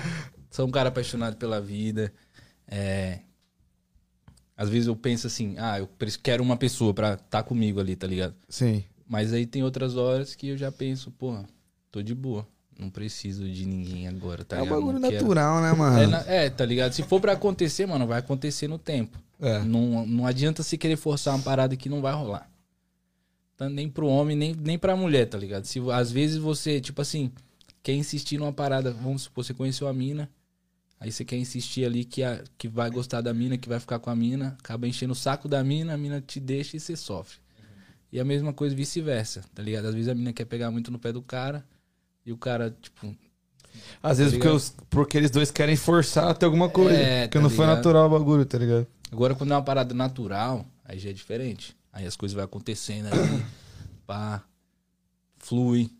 Sou 0.51 0.67
um 0.67 0.71
cara 0.71 0.91
apaixonado 0.91 1.37
pela 1.37 1.61
vida. 1.63 2.13
É... 2.69 3.21
Às 4.55 4.69
vezes 4.69 4.87
eu 4.87 4.95
penso 4.95 5.27
assim, 5.27 5.55
ah, 5.59 5.79
eu 5.79 5.89
quero 6.23 6.43
uma 6.43 6.57
pessoa 6.59 6.93
pra 6.93 7.15
estar 7.15 7.43
comigo 7.43 7.81
ali, 7.81 7.97
tá 7.97 8.07
ligado? 8.07 8.35
Sim. 8.51 8.85
Mas 9.09 9.33
aí 9.33 9.47
tem 9.47 9.63
outras 9.63 9.97
horas 9.97 10.35
que 10.35 10.49
eu 10.49 10.57
já 10.59 10.71
penso, 10.71 11.11
porra, 11.11 11.47
tô 11.91 12.03
de 12.03 12.15
boa. 12.15 12.47
Não 12.79 12.91
preciso 12.91 13.49
de 13.49 13.65
ninguém 13.65 14.07
agora, 14.09 14.45
tá 14.45 14.57
é 14.57 14.61
um 14.61 14.65
ligado? 14.65 14.79
bagulho 14.79 14.99
Não 14.99 15.09
quero- 15.11 15.23
natural, 15.23 15.61
né, 15.63 15.73
mano? 15.73 16.17
É, 16.27 16.47
é, 16.47 16.51
tá 16.51 16.67
ligado? 16.67 16.93
Se 16.93 17.03
for 17.03 17.19
pra 17.21 17.33
acontecer, 17.33 17.87
mano, 17.87 18.07
vai 18.07 18.19
acontecer 18.19 18.69
no 18.69 18.79
tempo. 18.79 19.19
É. 19.41 19.61
Não, 19.61 20.07
não 20.07 20.27
adianta 20.27 20.63
se 20.63 20.77
querer 20.77 20.97
forçar 20.97 21.35
uma 21.35 21.43
parada 21.43 21.75
que 21.77 21.89
não 21.89 22.03
vai 22.03 22.13
rolar. 22.15 22.51
Nem 23.71 23.89
pro 23.89 24.07
homem, 24.07 24.37
nem, 24.37 24.55
nem 24.55 24.79
pra 24.79 24.95
mulher, 24.97 25.27
tá 25.27 25.39
ligado? 25.39 25.65
Se, 25.65 25.81
às 25.91 26.11
vezes 26.13 26.37
você, 26.37 26.81
tipo 26.81 27.01
assim, 27.01 27.31
quer 27.83 27.95
insistir 27.95 28.37
numa 28.39 28.53
parada, 28.53 28.93
vamos 28.93 29.23
supor, 29.23 29.45
você 29.45 29.55
conheceu 29.55 29.89
a 29.89 29.93
mina, 29.93 30.29
aí 31.01 31.11
você 31.11 31.25
quer 31.25 31.37
insistir 31.37 31.85
ali 31.87 32.05
que, 32.05 32.23
a, 32.23 32.43
que 32.59 32.69
vai 32.69 32.91
gostar 32.91 33.21
da 33.23 33.33
mina, 33.33 33.57
que 33.57 33.69
vai 33.69 33.81
ficar 33.81 33.99
com 33.99 34.11
a 34.11 34.17
mina, 34.17 34.57
acaba 34.59 34.87
enchendo 34.87 35.13
o 35.13 35.17
saco 35.17 35.49
da 35.49 35.65
mina, 35.65 35.95
a 35.95 35.97
mina 35.97 36.21
te 36.21 36.39
deixa 36.39 36.77
e 36.77 36.81
você 36.81 36.95
sofre. 36.97 37.39
E 38.13 38.21
a 38.21 38.25
mesma 38.25 38.53
coisa 38.53 38.75
vice-versa, 38.77 39.43
tá 39.55 39.63
ligado? 39.63 39.87
Às 39.87 39.95
vezes 39.95 40.09
a 40.09 40.15
mina 40.15 40.33
quer 40.33 40.45
pegar 40.45 40.71
muito 40.71 40.91
no 40.91 40.99
pé 40.99 41.13
do 41.13 41.23
cara 41.23 41.65
e 42.25 42.33
o 42.33 42.37
cara, 42.37 42.77
tipo, 42.83 43.15
Às 44.03 44.19
vezes 44.19 44.33
Tá 44.33 44.39
porque, 44.39 44.49
ligado? 44.49 44.57
os- 44.57 44.75
porque 44.91 45.17
eles 45.19 45.31
dois 45.31 45.51
querem 45.51 45.77
forçar 45.77 46.29
até 46.31 46.45
alguma 46.47 46.69
coisa. 46.69 46.93
É, 46.99 47.23
porque 47.27 47.39
tá 47.39 47.43
não 47.43 47.51
foi 47.51 47.65
ligado? 47.65 47.77
natural 47.77 48.07
o 48.07 48.11
bagulho, 48.11 48.45
tá 48.47 48.59
ligado? 48.59 48.87
Agora, 49.11 49.35
quando 49.35 49.53
é 49.53 49.57
uma 49.57 49.63
parada 49.63 49.95
natural, 49.95 50.67
aí 50.85 50.99
já 50.99 51.11
é 51.11 51.13
diferente. 51.13 51.77
Aí 51.97 52.05
as 52.07 52.15
coisas 52.15 52.35
vão 52.35 52.45
acontecendo 52.45 53.07
ali, 53.07 53.43
pá, 54.07 54.45
flui 55.39 55.91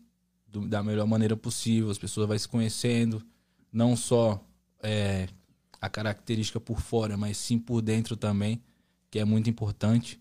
do- 0.47 0.67
da 0.67 0.83
melhor 0.83 1.07
maneira 1.07 1.35
possível, 1.35 1.89
as 1.89 1.97
pessoas 1.97 2.27
vão 2.27 2.37
se 2.37 2.47
conhecendo, 2.47 3.25
não 3.73 3.95
só 3.95 4.39
é, 4.83 5.27
a 5.81 5.89
característica 5.89 6.59
por 6.59 6.79
fora, 6.81 7.17
mas 7.17 7.35
sim 7.37 7.57
por 7.57 7.81
dentro 7.81 8.15
também, 8.15 8.61
que 9.09 9.17
é 9.17 9.25
muito 9.25 9.49
importante. 9.49 10.19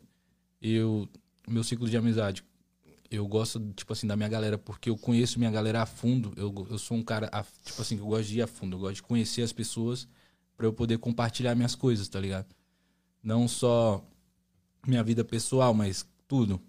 Eu, 0.63 1.07
meu 1.47 1.63
ciclo 1.63 1.87
de 1.89 1.95
amizade, 1.99 2.43
eu 3.11 3.27
gosto, 3.29 3.61
tipo 3.77 3.93
assim, 3.93 4.07
da 4.07 4.17
minha 4.17 4.31
galera, 4.31 4.57
porque 4.57 4.89
eu 4.89 4.97
conheço 4.97 5.39
minha 5.39 5.51
galera 5.51 5.83
a 5.83 5.87
fundo, 5.87 6.33
eu, 6.37 6.67
eu 6.71 6.79
sou 6.79 6.97
um 6.97 7.03
cara, 7.03 7.29
a- 7.31 7.45
tipo 7.65 7.83
assim, 7.83 7.97
que 7.97 8.03
eu 8.03 8.07
gosto 8.07 8.29
de 8.29 8.39
ir 8.39 8.43
a 8.43 8.47
fundo, 8.47 8.77
eu 8.77 8.81
gosto 8.81 8.95
de 8.97 9.03
conhecer 9.03 9.43
as 9.43 9.53
pessoas 9.53 10.09
pra 10.57 10.67
eu 10.67 10.73
poder 10.73 10.97
compartilhar 10.99 11.55
minhas 11.55 11.75
coisas, 11.75 12.09
tá 12.09 12.19
ligado? 12.19 12.47
Não 13.23 13.47
só 13.47 14.03
minha 14.87 15.03
vida 15.03 15.25
pessoal, 15.25 15.73
mas 15.75 16.07
tudo. 16.29 16.61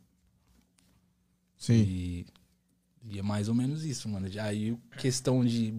Sim. 1.58 1.74
E, 1.74 2.26
e 3.10 3.20
é 3.20 3.22
mais 3.22 3.48
ou 3.50 3.56
menos 3.56 3.84
isso, 3.86 4.08
mano. 4.10 4.30
Já 4.30 4.46
aí, 4.46 4.78
questão 4.98 5.44
de 5.46 5.74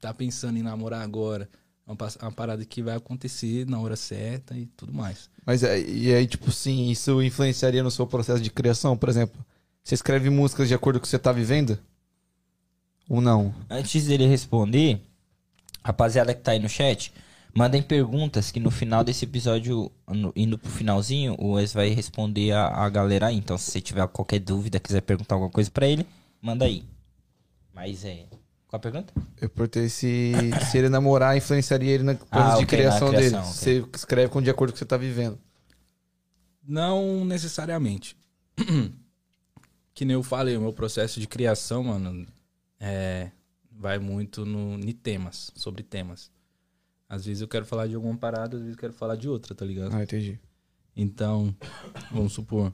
tá 0.00 0.12
pensando 0.12 0.58
em 0.58 0.62
namorar 0.62 1.02
agora, 1.02 1.48
é 1.86 1.90
uma, 1.90 1.96
pas- 1.96 2.16
uma 2.20 2.30
parada 2.32 2.64
que 2.64 2.82
vai 2.82 2.94
acontecer 2.96 3.66
na 3.66 3.80
hora 3.80 3.96
certa 3.96 4.56
e 4.56 4.66
tudo 4.66 4.92
mais. 4.92 5.30
Mas 5.46 5.62
é, 5.62 5.80
e 5.80 6.12
aí, 6.14 6.26
tipo, 6.26 6.50
sim, 6.52 6.90
isso 6.90 7.22
influenciaria 7.22 7.82
no 7.82 7.90
seu 7.90 8.06
processo 8.06 8.42
de 8.42 8.50
criação? 8.50 8.96
Por 8.96 9.08
exemplo, 9.08 9.44
você 9.82 9.94
escreve 9.94 10.28
músicas 10.30 10.68
de 10.68 10.74
acordo 10.74 10.98
com 10.98 11.00
o 11.00 11.02
que 11.02 11.08
você 11.08 11.18
tá 11.18 11.32
vivendo? 11.32 11.78
Ou 13.08 13.20
não? 13.20 13.54
Antes 13.68 14.06
dele 14.06 14.26
responder, 14.26 15.00
rapaziada 15.82 16.34
que 16.34 16.40
tá 16.42 16.52
aí 16.52 16.58
no 16.58 16.68
chat, 16.68 17.12
mandem 17.56 17.82
perguntas 17.82 18.50
que 18.50 18.58
no 18.60 18.70
final 18.70 19.04
desse 19.04 19.24
episódio, 19.24 19.90
no- 20.08 20.32
indo 20.34 20.58
pro 20.58 20.70
finalzinho, 20.70 21.34
o 21.38 21.52
Wes 21.52 21.72
vai 21.72 21.90
responder 21.90 22.52
a, 22.52 22.66
a 22.68 22.88
galera 22.88 23.28
aí. 23.28 23.36
Então, 23.36 23.56
se 23.58 23.70
você 23.70 23.80
tiver 23.80 24.06
qualquer 24.08 24.40
dúvida, 24.40 24.80
quiser 24.80 25.00
perguntar 25.02 25.34
alguma 25.36 25.50
coisa 25.50 25.70
pra 25.70 25.86
ele, 25.86 26.06
manda 26.42 26.64
aí. 26.64 26.84
Mas 27.72 28.04
é. 28.04 28.26
Qual 28.68 28.78
a 28.78 28.78
pergunta? 28.78 29.12
Eu 29.40 29.48
perguntei 29.48 29.88
se, 29.88 30.32
se 30.70 30.78
ele 30.78 30.88
namorar 30.88 31.36
influenciaria 31.36 31.92
ele 31.92 32.02
na 32.04 32.14
processo 32.14 32.52
Ah, 32.54 32.56
de 32.58 32.64
ok, 32.64 32.66
criação, 32.78 33.12
na 33.12 33.18
dele. 33.18 33.30
criação, 33.30 33.50
ok. 33.50 33.54
Você 33.54 33.84
escreve 33.96 34.28
com 34.32 34.42
de 34.42 34.50
acordo 34.50 34.70
com 34.70 34.74
o 34.74 34.74
que 34.74 34.78
você 34.80 34.84
tá 34.86 34.96
vivendo. 34.96 35.38
Não 36.66 37.24
necessariamente. 37.24 38.16
que 39.94 40.04
nem 40.04 40.14
eu 40.14 40.22
falei, 40.22 40.56
o 40.56 40.60
meu 40.60 40.72
processo 40.72 41.20
de 41.20 41.26
criação, 41.28 41.84
mano, 41.84 42.26
é, 42.80 43.30
vai 43.70 43.98
muito 43.98 44.44
no, 44.44 44.74
em 44.78 44.92
temas, 44.92 45.52
sobre 45.54 45.82
temas. 45.82 46.30
Às 47.08 47.24
vezes 47.26 47.40
eu 47.42 47.48
quero 47.48 47.64
falar 47.66 47.86
de 47.86 47.94
alguma 47.94 48.16
parada, 48.16 48.56
às 48.56 48.62
vezes 48.62 48.76
eu 48.76 48.80
quero 48.80 48.92
falar 48.92 49.16
de 49.16 49.28
outra, 49.28 49.54
tá 49.54 49.64
ligado? 49.64 49.94
Ah, 49.94 50.02
entendi. 50.02 50.38
Então, 50.96 51.54
vamos 52.10 52.32
supor. 52.32 52.72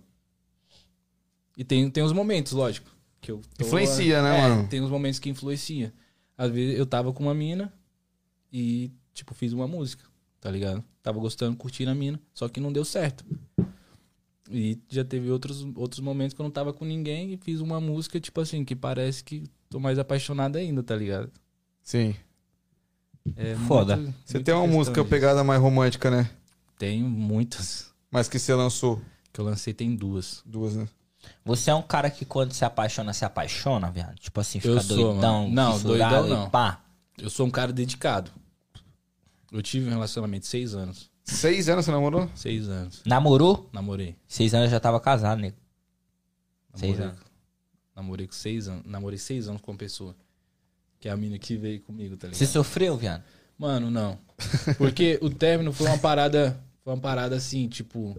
E 1.57 1.65
tem, 1.65 1.91
tem 1.91 2.03
os 2.03 2.13
momentos, 2.13 2.53
lógico. 2.53 2.91
Que 3.21 3.33
eu 3.33 3.41
tô- 3.59 3.65
Influencia, 3.67 4.23
né, 4.23 4.39
É, 4.39 4.49
mano? 4.49 4.69
Tem 4.69 4.81
os 4.81 4.91
momentos 4.91 5.19
que 5.19 5.29
influencia. 5.29 5.93
Às 6.37 6.51
vezes 6.51 6.79
eu 6.79 6.87
tava 6.87 7.13
com 7.13 7.23
uma 7.25 7.35
mina 7.35 7.73
e, 8.53 8.91
tipo, 9.13 9.35
fiz 9.35 9.53
uma 9.53 9.67
música, 9.69 10.05
tá 10.41 10.51
ligado? 10.51 10.83
Tava 11.03 11.19
gostando, 11.19 11.57
curtindo 11.57 11.91
a 11.91 11.95
mina, 11.95 12.19
só 12.33 12.49
que 12.49 12.61
não 12.61 12.73
deu 12.73 12.85
certo. 12.85 13.25
E 14.51 14.79
já 14.89 15.05
teve 15.05 15.31
outros, 15.31 15.65
outros 15.77 16.01
momentos 16.01 16.35
que 16.35 16.41
eu 16.41 16.45
não 16.45 16.51
tava 16.51 16.73
com 16.73 16.85
ninguém 16.85 17.33
e 17.35 17.37
fiz 17.37 17.61
uma 17.61 17.81
música, 17.81 18.19
tipo 18.19 18.41
assim, 18.41 18.65
que 18.65 18.75
parece 18.75 19.23
que 19.23 19.45
tô 19.69 19.79
mais 19.79 19.99
apaixonado 19.99 20.57
ainda, 20.57 20.83
tá 20.83 20.97
ligado? 20.97 21.31
Sim. 21.83 22.15
É 23.37 23.55
Foda. 23.69 23.97
muito- 23.97 24.15
Você 24.25 24.35
muita 24.39 24.45
tem 24.53 24.55
uma 24.61 24.67
música 24.67 25.01
disso. 25.01 25.11
pegada 25.11 25.45
mais 25.45 25.61
romântica, 25.61 26.11
né? 26.11 26.31
Tenho 26.79 27.09
muitas. 27.09 27.91
Mas 28.11 28.29
que 28.29 28.39
você 28.39 28.55
lançou. 28.55 29.01
Que 29.33 29.41
eu 29.41 29.45
lancei 29.45 29.73
tem 29.75 29.95
duas. 29.95 30.43
Duas, 30.45 30.75
né? 30.75 30.89
Você 31.45 31.71
é 31.71 31.75
um 31.75 31.83
cara 31.83 32.11
que 32.11 32.25
quando 32.25 32.53
se 32.53 32.65
apaixona, 32.65 33.13
se 33.13 33.25
apaixona, 33.25 33.91
viado? 33.91 34.17
Tipo 34.19 34.41
assim, 34.41 34.59
fica 34.59 34.73
Eu 34.75 34.81
sou, 34.83 34.97
doidão, 35.13 35.43
mano. 35.43 35.55
Não, 35.55 35.73
fissurado 35.75 36.17
doidão 36.23 36.39
não. 36.45 36.51
pá. 36.51 36.83
Eu 37.19 37.29
sou 37.29 37.47
um 37.47 37.51
cara 37.51 37.73
dedicado. 37.73 38.31
Eu 39.53 39.63
tive 39.63 39.87
um 39.87 39.91
relacionamento 39.91 40.43
de 40.43 40.49
seis 40.49 40.75
anos. 40.75 41.11
Seis 41.25 41.69
anos 41.69 41.85
você 41.85 41.91
namorou? 41.91 42.29
Seis 42.35 42.69
anos. 42.69 43.03
Namorou? 43.05 43.69
Namorei. 43.73 44.17
Seis 44.27 44.55
anos 44.55 44.67
eu 44.67 44.71
já 44.71 44.81
tava 44.81 44.99
casado, 44.99 45.39
nego. 45.41 45.57
Seis 46.75 46.93
Namorei, 46.99 47.07
anos. 47.19 47.31
namorei 47.95 48.27
com 48.27 48.33
seis 48.33 48.69
anos. 48.69 48.85
Namorei 48.87 49.19
seis 49.19 49.49
anos 49.49 49.61
com 49.61 49.73
uma 49.73 49.79
pessoa. 49.79 50.17
Que 51.01 51.09
é 51.09 51.11
a 51.11 51.17
mina 51.17 51.39
que 51.39 51.57
veio 51.57 51.81
comigo, 51.81 52.17
tá 52.17 52.27
ligado? 52.27 52.39
Você 52.39 52.47
sofreu, 52.47 52.97
viado? 52.97 53.25
Mano, 53.59 53.91
não. 53.91 54.19
Porque 54.79 55.19
o 55.23 55.31
término 55.31 55.73
foi 55.73 55.87
uma 55.87 55.99
parada. 55.99 56.63
Foi 56.85 56.93
uma 56.93 57.01
parada 57.01 57.35
assim, 57.35 57.69
tipo. 57.69 58.17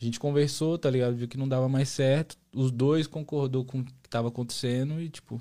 A 0.00 0.04
gente 0.04 0.20
conversou, 0.20 0.76
tá 0.78 0.90
ligado? 0.90 1.16
Viu 1.16 1.26
que 1.26 1.38
não 1.38 1.48
dava 1.48 1.68
mais 1.68 1.88
certo. 1.88 2.36
Os 2.54 2.70
dois 2.70 3.06
concordou 3.06 3.64
com 3.64 3.80
o 3.80 3.84
que 3.84 3.92
tava 4.10 4.28
acontecendo 4.28 5.00
e, 5.00 5.08
tipo, 5.08 5.40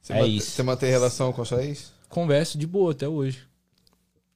Você 0.00 0.12
É 0.12 0.26
isso. 0.26 0.50
Você 0.50 0.62
mantém 0.62 0.90
relação 0.90 1.32
com 1.32 1.40
a 1.40 1.44
sua 1.44 1.64
ex? 1.64 1.92
converso 2.08 2.58
de 2.58 2.66
boa 2.66 2.92
até 2.92 3.08
hoje. 3.08 3.46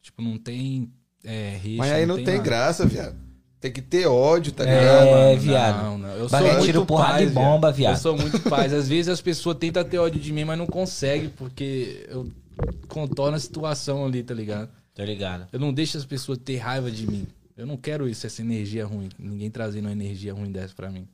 Tipo, 0.01 0.23
não 0.23 0.39
tem. 0.39 0.93
É, 1.25 1.57
rixa, 1.63 1.79
Mas 1.79 1.93
aí 1.93 2.07
não 2.07 2.17
tem, 2.17 2.37
nada. 2.37 2.39
graça, 2.39 2.87
viado. 2.87 3.17
Tem 3.63 3.73
que 3.73 3.81
ter 3.81 4.07
ódio, 4.07 4.53
tá 4.53 4.65
É, 4.65 4.79
ligado? 4.81 5.07
mano. 5.11 5.41
viado. 5.41 5.83
Não, 5.85 5.99
não. 5.99 6.09
Eu 6.11 6.29
Vai 6.29 6.43
sou 6.43 6.53
muito 6.53 6.65
tiro, 6.67 6.85
porrada 6.85 7.13
paz, 7.19 7.31
e 7.31 7.33
bomba, 7.33 7.69
Eu 7.69 7.73
viado. 7.73 7.97
sou 7.99 8.17
muito 8.19 8.41
paz. 8.41 8.73
Às 8.75 8.89
vezes 8.89 9.09
as 9.09 9.21
pessoas 9.21 9.57
tentam 9.57 9.85
ter 9.85 9.99
ódio 9.99 10.21
de 10.21 10.33
mim, 10.33 10.43
mas 10.45 10.59
não 10.59 10.67
conseguem, 10.67 11.29
porque 11.31 12.05
eu 12.11 12.29
contorno 12.89 13.37
a 13.37 13.41
situação 13.41 14.05
ali, 14.05 14.23
tá 14.25 14.35
ligado? 14.35 14.69
Tô 14.95 15.05
ligado. 15.05 15.47
Eu 15.53 15.61
não 15.61 15.73
deixo 15.73 15.97
as 15.97 16.05
pessoas 16.05 16.39
ter 16.39 16.57
raiva 16.57 16.91
de 16.91 17.07
mim. 17.07 17.25
Eu 17.57 17.65
não 17.65 17.77
quero 17.77 18.09
isso, 18.09 18.27
essa 18.27 18.43
energia 18.43 18.85
ruim. 18.85 19.09
Ninguém 19.17 19.49
trazendo 19.49 19.85
uma 19.87 19.93
energia 19.93 20.35
ruim 20.35 20.51
dessa 20.51 20.75
pra 20.75 20.91
mim. 20.91 21.07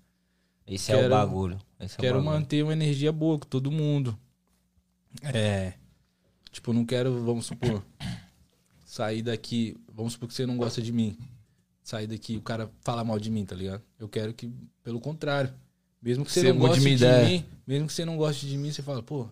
Esse 0.66 0.90
é 0.90 0.94
o 0.96 0.98
Quero- 1.00 1.10
bagulho. 1.10 1.58
Esse 1.78 1.94
é 1.94 1.98
o 1.98 2.00
quero 2.00 2.16
bagulho. 2.18 2.32
manter 2.34 2.62
uma 2.62 2.72
energia 2.72 3.12
boa 3.12 3.38
com 3.38 3.46
todo 3.46 3.70
mundo. 3.70 4.18
É. 5.22 5.74
Tipo, 6.50 6.72
não 6.72 6.84
quero, 6.86 7.22
vamos 7.24 7.44
supor, 7.46 7.82
sair 8.86 9.20
daqui. 9.22 9.76
Vamos 9.94 10.14
supor 10.14 10.28
que 10.28 10.34
você 10.34 10.46
não 10.46 10.56
gosta 10.56 10.80
de 10.80 10.92
mim. 10.92 11.16
Sair 11.88 12.06
daqui 12.06 12.36
o 12.36 12.42
cara 12.42 12.70
fala 12.82 13.02
mal 13.02 13.18
de 13.18 13.30
mim, 13.30 13.46
tá 13.46 13.56
ligado? 13.56 13.82
Eu 13.98 14.08
quero 14.10 14.34
que, 14.34 14.52
pelo 14.82 15.00
contrário. 15.00 15.50
Mesmo 16.02 16.22
que 16.22 16.30
você 16.30 16.42
Você 16.42 16.52
não 16.52 16.58
goste 16.58 16.80
de 16.82 16.88
ideia. 16.90 17.26
mim, 17.26 17.44
mesmo 17.66 17.86
que 17.86 17.92
você 17.94 18.04
não 18.04 18.16
goste 18.18 18.46
de 18.46 18.58
mim, 18.58 18.70
você 18.70 18.82
fala, 18.82 19.02
pô, 19.02 19.26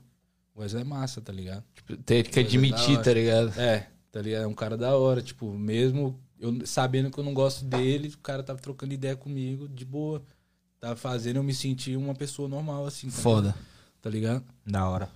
o 0.54 0.60
Wesley 0.62 0.80
é 0.80 0.84
massa, 0.84 1.20
tá 1.20 1.30
ligado? 1.32 1.62
Tem 2.06 2.22
que 2.22 2.40
admitir, 2.40 3.00
tá 3.02 3.12
ligado? 3.12 3.60
É, 3.60 3.86
tá 4.10 4.22
ligado? 4.22 4.44
É 4.44 4.46
um 4.46 4.54
cara 4.54 4.74
da 4.74 4.96
hora, 4.96 5.20
tipo, 5.20 5.52
mesmo 5.52 6.18
eu 6.40 6.66
sabendo 6.66 7.10
que 7.10 7.18
eu 7.20 7.24
não 7.24 7.34
gosto 7.34 7.62
dele, 7.62 8.08
o 8.08 8.18
cara 8.18 8.42
tava 8.42 8.58
trocando 8.58 8.94
ideia 8.94 9.14
comigo, 9.14 9.68
de 9.68 9.84
boa. 9.84 10.22
Tava 10.80 10.96
fazendo 10.96 11.36
eu 11.36 11.42
me 11.42 11.52
sentir 11.54 11.94
uma 11.96 12.14
pessoa 12.14 12.48
normal, 12.48 12.86
assim. 12.86 13.08
tá 13.10 13.16
Foda. 13.18 13.48
ligado? 13.48 13.64
Tá 14.00 14.10
ligado? 14.10 14.44
Da 14.66 14.88
hora. 14.88 15.10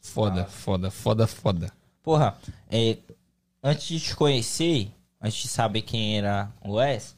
Foda, 0.00 0.44
foda, 0.46 0.90
foda, 0.90 1.26
foda. 1.28 1.72
Porra, 2.02 2.36
é, 2.68 2.98
antes 3.62 3.86
de 3.86 4.00
te 4.00 4.16
conhecer, 4.16 4.90
antes 5.26 5.42
de 5.42 5.48
saber 5.48 5.82
quem 5.82 6.18
era 6.18 6.52
o 6.64 6.74
Wes, 6.74 7.16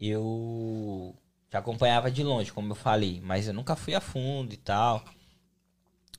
eu 0.00 1.14
te 1.50 1.56
acompanhava 1.56 2.10
de 2.10 2.22
longe, 2.22 2.52
como 2.52 2.72
eu 2.72 2.76
falei, 2.76 3.20
mas 3.22 3.46
eu 3.46 3.54
nunca 3.54 3.76
fui 3.76 3.94
a 3.94 4.00
fundo 4.00 4.52
e 4.54 4.56
tal. 4.56 5.04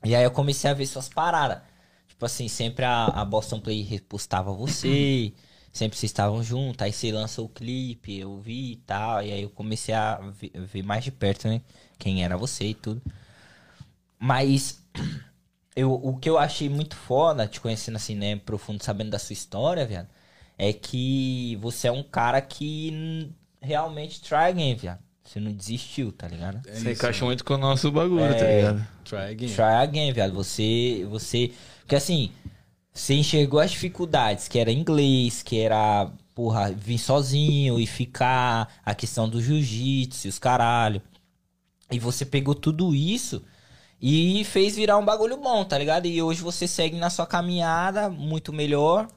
E 0.04 0.14
aí 0.14 0.22
eu 0.24 0.30
comecei 0.30 0.70
a 0.70 0.74
ver 0.74 0.86
suas 0.86 1.08
paradas. 1.08 1.62
Tipo 2.08 2.26
assim, 2.26 2.48
sempre 2.48 2.84
a, 2.84 3.06
a 3.06 3.24
Boston 3.24 3.60
Play 3.60 3.82
repostava 3.82 4.52
você, 4.52 5.32
sempre 5.72 5.98
vocês 5.98 6.10
estavam 6.10 6.42
juntos, 6.42 6.82
aí 6.82 6.92
você 6.92 7.10
lançou 7.10 7.46
o 7.46 7.48
clipe, 7.48 8.18
eu 8.18 8.38
vi 8.40 8.72
e 8.72 8.76
tal, 8.76 9.22
e 9.22 9.32
aí 9.32 9.42
eu 9.42 9.50
comecei 9.50 9.94
a 9.94 10.16
ver, 10.16 10.50
ver 10.54 10.82
mais 10.82 11.02
de 11.04 11.10
perto, 11.10 11.48
né? 11.48 11.60
Quem 11.98 12.24
era 12.24 12.36
você 12.36 12.66
e 12.66 12.74
tudo. 12.74 13.02
Mas 14.18 14.80
eu, 15.74 15.92
o 15.92 16.16
que 16.18 16.28
eu 16.30 16.38
achei 16.38 16.68
muito 16.68 16.94
foda, 16.94 17.46
te 17.48 17.60
conhecendo 17.60 17.96
assim, 17.96 18.14
né, 18.14 18.36
profundo, 18.36 18.82
sabendo 18.84 19.10
da 19.10 19.18
sua 19.18 19.32
história, 19.32 19.86
viado, 19.86 20.08
é 20.58 20.72
que 20.72 21.56
você 21.60 21.88
é 21.88 21.92
um 21.92 22.02
cara 22.02 22.40
que 22.40 23.30
realmente 23.60 24.20
try 24.20 24.36
again, 24.48 24.74
viado. 24.74 25.00
Você 25.24 25.38
não 25.40 25.52
desistiu, 25.52 26.12
tá 26.12 26.26
ligado? 26.28 26.60
É 26.68 26.74
Você 26.74 26.92
encaixa 26.92 27.24
muito 27.24 27.44
com 27.44 27.54
o 27.54 27.58
nosso 27.58 27.90
bagulho, 27.90 28.28
tá 28.36 28.44
É. 28.44 28.56
ligado? 28.56 28.86
Try 29.04 29.16
again. 29.18 29.48
Try 29.48 29.62
again, 29.62 30.12
viado. 30.12 30.34
Você, 30.34 31.06
você... 31.08 31.52
Porque 31.80 31.94
assim, 31.96 32.30
você 32.92 33.14
enxergou 33.14 33.60
as 33.60 33.70
dificuldades, 33.70 34.48
que 34.48 34.58
era 34.58 34.70
inglês, 34.70 35.42
que 35.42 35.58
era, 35.60 36.10
porra, 36.34 36.72
vir 36.72 36.98
sozinho 36.98 37.78
e 37.78 37.86
ficar, 37.86 38.68
a 38.84 38.94
questão 38.94 39.28
do 39.28 39.40
jiu-jitsu 39.40 40.26
e 40.26 40.28
os 40.30 40.38
caralho. 40.38 41.00
E 41.90 41.98
você 41.98 42.24
pegou 42.26 42.54
tudo 42.54 42.94
isso 42.94 43.42
e 44.00 44.44
fez 44.44 44.74
virar 44.76 44.98
um 44.98 45.04
bagulho 45.04 45.36
bom, 45.36 45.64
tá 45.64 45.78
ligado? 45.78 46.06
E 46.06 46.20
hoje 46.20 46.42
você 46.42 46.66
segue 46.66 46.96
na 46.98 47.08
sua 47.10 47.26
caminhada 47.26 48.10
muito 48.10 48.52
melhor 48.52 49.08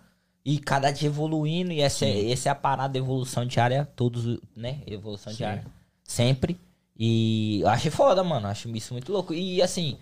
e 0.45 0.59
cada 0.59 0.91
dia 0.91 1.07
evoluindo. 1.07 1.71
E 1.71 1.81
essa, 1.81 2.05
é, 2.05 2.31
essa 2.31 2.49
é 2.49 2.51
a 2.51 2.55
parada 2.55 2.93
da 2.93 2.99
evolução 2.99 3.45
diária, 3.45 3.89
todos, 3.95 4.39
né? 4.55 4.81
Evolução 4.85 5.33
diária. 5.33 5.65
Sempre. 6.03 6.59
E 6.95 7.61
eu 7.61 7.67
achei 7.67 7.89
foda, 7.89 8.23
mano. 8.23 8.47
Acho 8.47 8.69
isso 8.69 8.93
muito 8.93 9.11
louco. 9.11 9.33
E 9.33 9.59
assim, 9.61 9.97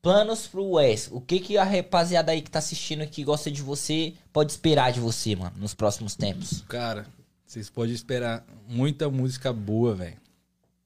planos 0.00 0.46
pro 0.46 0.72
Wes. 0.72 1.10
O 1.12 1.20
que 1.20 1.38
que 1.38 1.58
a 1.58 1.64
rapaziada 1.64 2.32
aí 2.32 2.40
que 2.40 2.50
tá 2.50 2.58
assistindo 2.58 3.06
que 3.06 3.22
gosta 3.22 3.50
de 3.50 3.60
você 3.60 4.14
pode 4.32 4.50
esperar 4.50 4.90
de 4.90 4.98
você, 4.98 5.36
mano, 5.36 5.52
nos 5.58 5.74
próximos 5.74 6.16
tempos? 6.16 6.64
Cara, 6.66 7.06
vocês 7.46 7.68
podem 7.68 7.94
esperar 7.94 8.44
muita 8.66 9.10
música 9.10 9.52
boa, 9.52 9.94
velho. 9.94 10.16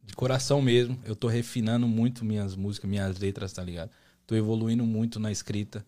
De 0.02 0.14
coração 0.14 0.60
mesmo. 0.60 0.98
Eu 1.04 1.14
tô 1.14 1.28
refinando 1.28 1.86
muito 1.86 2.24
minhas 2.24 2.56
músicas, 2.56 2.90
minhas 2.90 3.18
letras, 3.18 3.52
tá 3.52 3.62
ligado? 3.62 3.90
Tô 4.26 4.34
evoluindo 4.34 4.84
muito 4.84 5.20
na 5.20 5.30
escrita. 5.30 5.86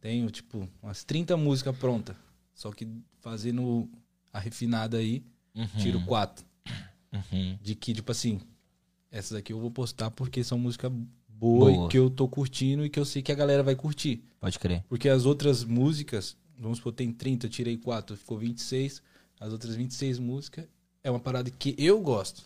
Tenho, 0.00 0.30
tipo, 0.30 0.68
umas 0.82 1.04
30 1.04 1.36
músicas 1.36 1.76
prontas. 1.76 2.16
Só 2.54 2.70
que 2.72 2.88
fazendo 3.20 3.88
a 4.32 4.38
refinada 4.38 4.98
aí, 4.98 5.22
tiro 5.78 6.04
quatro. 6.04 6.44
Uhum. 7.12 7.58
De 7.62 7.74
que, 7.74 7.94
tipo 7.94 8.12
assim, 8.12 8.40
essas 9.10 9.38
aqui 9.38 9.52
eu 9.52 9.60
vou 9.60 9.70
postar 9.70 10.10
porque 10.10 10.44
são 10.44 10.58
músicas 10.58 10.92
boas 11.28 11.74
Boa. 11.74 11.86
e 11.86 11.90
que 11.90 11.98
eu 11.98 12.10
tô 12.10 12.28
curtindo 12.28 12.84
e 12.84 12.90
que 12.90 12.98
eu 12.98 13.04
sei 13.04 13.22
que 13.22 13.32
a 13.32 13.34
galera 13.34 13.62
vai 13.62 13.74
curtir. 13.74 14.22
Pode 14.40 14.58
crer. 14.58 14.84
Porque 14.88 15.08
as 15.08 15.24
outras 15.24 15.64
músicas, 15.64 16.36
vamos 16.58 16.78
supor, 16.78 16.92
tem 16.92 17.12
30, 17.12 17.46
eu 17.46 17.50
tirei 17.50 17.76
4, 17.76 18.16
ficou 18.16 18.38
26. 18.38 19.02
As 19.40 19.52
outras 19.52 19.74
26 19.74 20.18
músicas 20.18 20.66
é 21.02 21.10
uma 21.10 21.20
parada 21.20 21.50
que 21.50 21.74
eu 21.78 22.00
gosto. 22.00 22.42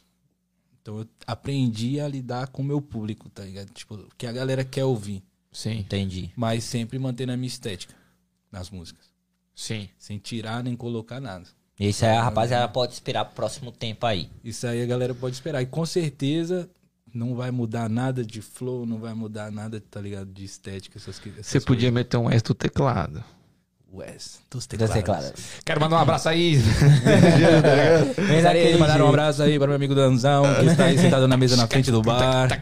Então 0.81 0.99
eu 0.99 1.09
aprendi 1.27 2.01
a 2.01 2.09
lidar 2.09 2.49
com 2.49 2.63
o 2.63 2.65
meu 2.65 2.81
público, 2.81 3.31
tá 3.31 3.45
ligado? 3.45 3.71
Tipo, 3.71 3.95
o 3.95 4.09
que 4.17 4.27
a 4.27 4.33
galera 4.33 4.65
quer 4.65 4.85
ouvir. 4.85 5.23
Sim, 5.53 5.81
Entendi. 5.81 6.31
Mas 6.35 6.65
sempre 6.65 6.99
mantendo 6.99 7.33
a 7.33 7.37
minha 7.37 7.47
estética 7.47 7.95
nas 8.51 8.71
músicas. 8.71 9.07
sim. 9.55 9.89
Sem 9.99 10.19
tirar 10.19 10.65
nem 10.65 10.75
colocar 10.75 11.21
nada. 11.21 11.45
Isso 11.79 12.05
aí 12.05 12.13
a 12.17 12.23
rapaziada 12.23 12.69
pode 12.69 12.93
esperar 12.93 13.25
pro 13.25 13.35
próximo 13.35 13.73
tempo 13.73 14.07
aí. 14.07 14.31
Isso 14.45 14.67
aí 14.67 14.83
a 14.83 14.87
galera 14.87 15.15
pode 15.15 15.35
esperar. 15.35 15.63
E 15.63 15.67
com 15.67 15.85
certeza 15.85 16.71
não 17.15 17.35
vai 17.35 17.51
mudar 17.51 17.89
nada 17.89 18.25
de 18.25 18.41
flow, 18.41 18.87
não 18.87 18.99
vai 18.99 19.15
mudar 19.15 19.51
nada, 19.51 19.81
tá 19.81 20.01
ligado? 20.01 20.33
De 20.33 20.45
estética, 20.45 20.99
essas, 20.99 21.21
essas 21.27 21.47
Você 21.47 21.61
podia 21.61 21.91
meter 21.91 22.17
um 22.17 22.31
S 22.31 22.43
do 22.43 22.55
teclado. 22.55 23.23
Wes, 23.95 24.41
dos 24.51 24.67
teclados. 24.67 24.95
tecladas. 24.95 25.33
Quero 25.67 25.79
mandar 25.79 25.97
um 25.97 26.01
abraço 26.01 26.27
aí. 26.27 26.57
Gostaria 28.17 28.73
de 28.73 28.79
mandar 28.79 29.03
um 29.03 29.09
abraço 29.09 29.43
aí 29.43 29.59
para 29.59 29.67
meu 29.67 29.77
amigo 29.77 29.95
Danzão, 29.95 30.45
que 30.61 30.65
está 30.65 30.87
aí 30.87 30.99
sentado 30.99 31.29
na 31.29 31.37
mesa 31.37 31.57
na 31.57 31.67
frente 31.67 31.91
do 31.91 32.01
bar. 32.01 32.49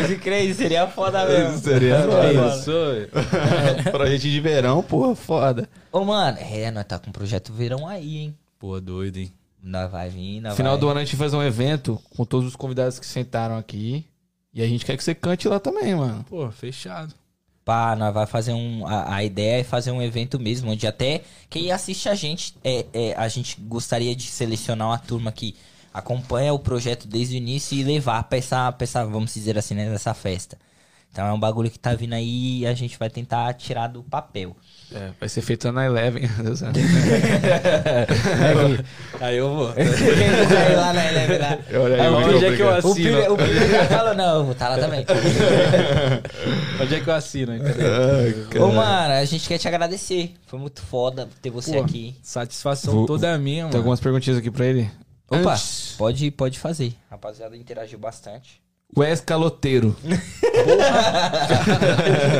Pode 0.00 0.16
crer, 0.16 0.48
isso 0.48 0.62
seria 0.62 0.86
foda 0.86 1.26
mesmo. 1.26 1.58
Seria 1.58 2.02
foda. 2.02 3.10
Gente 4.08 4.30
de 4.32 4.40
verão, 4.40 4.82
porra, 4.82 5.14
foda. 5.14 5.68
Ô, 5.92 6.02
mano, 6.02 6.38
é, 6.40 6.70
nós 6.70 6.86
tá 6.86 6.98
com 6.98 7.10
um 7.10 7.12
projeto 7.12 7.52
verão 7.52 7.86
aí, 7.86 8.16
hein? 8.16 8.34
Pô, 8.58 8.80
doido, 8.80 9.18
hein? 9.18 9.30
Nós 9.62 9.90
vai 9.90 10.08
vir, 10.08 10.40
nós 10.40 10.56
Final 10.56 10.72
vai... 10.72 10.80
do 10.80 10.88
ano 10.88 11.00
a 11.00 11.04
gente 11.04 11.16
faz 11.16 11.34
um 11.34 11.42
evento 11.42 12.00
com 12.16 12.24
todos 12.24 12.48
os 12.48 12.56
convidados 12.56 12.98
que 12.98 13.04
sentaram 13.04 13.58
aqui. 13.58 14.06
E 14.54 14.62
a 14.62 14.66
gente 14.66 14.86
quer 14.86 14.96
que 14.96 15.04
você 15.04 15.14
cante 15.14 15.46
lá 15.46 15.60
também, 15.60 15.94
mano. 15.94 16.24
Pô, 16.26 16.50
fechado. 16.50 17.12
Pá, 17.64 17.96
nós 17.96 18.12
vai 18.12 18.26
fazer 18.26 18.52
um. 18.52 18.86
A, 18.86 19.16
a 19.16 19.24
ideia 19.24 19.60
é 19.60 19.64
fazer 19.64 19.90
um 19.90 20.02
evento 20.02 20.38
mesmo, 20.38 20.70
onde 20.70 20.86
até 20.86 21.22
quem 21.48 21.72
assiste 21.72 22.08
a 22.08 22.14
gente, 22.14 22.54
é, 22.62 22.84
é, 22.92 23.14
a 23.16 23.26
gente 23.28 23.58
gostaria 23.60 24.14
de 24.14 24.24
selecionar 24.24 24.88
uma 24.88 24.98
turma 24.98 25.32
que 25.32 25.54
acompanha 25.92 26.52
o 26.52 26.58
projeto 26.58 27.06
desde 27.06 27.36
o 27.36 27.38
início 27.38 27.78
e 27.78 27.82
levar 27.82 28.24
pra 28.24 28.38
essa, 28.38 28.70
pra 28.72 28.84
essa 28.84 29.04
vamos 29.06 29.32
dizer 29.32 29.56
assim, 29.56 29.74
né, 29.74 29.88
nessa 29.88 30.12
festa. 30.12 30.58
Então 31.14 31.28
é 31.28 31.32
um 31.32 31.38
bagulho 31.38 31.70
que 31.70 31.78
tá 31.78 31.94
vindo 31.94 32.12
aí 32.12 32.62
e 32.62 32.66
a 32.66 32.74
gente 32.74 32.98
vai 32.98 33.08
tentar 33.08 33.54
tirar 33.54 33.86
do 33.86 34.02
papel. 34.02 34.56
É, 34.92 35.10
vai 35.20 35.28
ser 35.28 35.42
feito 35.42 35.70
na 35.70 35.86
Eleven. 35.86 36.24
Aí 39.20 39.36
eu 39.36 39.54
vou. 39.54 39.70
Ir 39.78 40.76
lá 40.76 40.92
na 40.92 41.04
Eleve 41.06 41.38
lá. 41.38 41.56
Olha 41.80 41.94
aí, 41.94 42.00
Aí, 42.00 42.08
o 42.08 42.16
onde 42.16 42.44
é 42.44 42.56
que 42.56 42.62
eu. 42.62 42.66
O 42.66 42.70
assino? 42.70 43.32
O 43.32 43.36
Pira 43.36 43.68
já 43.68 43.84
falou, 43.86 44.14
não, 44.14 44.38
eu 44.38 44.42
vou 44.42 44.52
estar 44.54 44.68
lá 44.70 44.76
também. 44.78 45.06
Onde 46.82 46.94
é 46.96 47.00
que 47.00 47.08
eu 47.08 47.14
assino? 47.14 47.52
Ai, 47.52 48.58
Ô, 48.60 48.72
mano, 48.72 49.14
a 49.14 49.24
gente 49.24 49.46
quer 49.48 49.58
te 49.58 49.68
agradecer. 49.68 50.34
Foi 50.48 50.58
muito 50.58 50.82
foda 50.82 51.28
ter 51.40 51.50
você 51.50 51.74
Pô, 51.74 51.84
aqui. 51.84 52.16
Satisfação 52.24 52.92
Vou- 52.92 53.06
toda 53.06 53.38
minha, 53.38 53.62
Tem 53.62 53.64
mano. 53.66 53.76
algumas 53.76 54.00
perguntinhas 54.00 54.38
aqui 54.40 54.50
pra 54.50 54.66
ele. 54.66 54.90
Opa, 55.30 55.52
Antes, 55.52 55.94
pode, 55.96 56.28
pode 56.32 56.58
fazer. 56.58 56.92
Rapaziada 57.08 57.56
interagiu 57.56 58.00
bastante. 58.00 58.60
Wes 58.96 59.20
Caloteiro. 59.20 59.96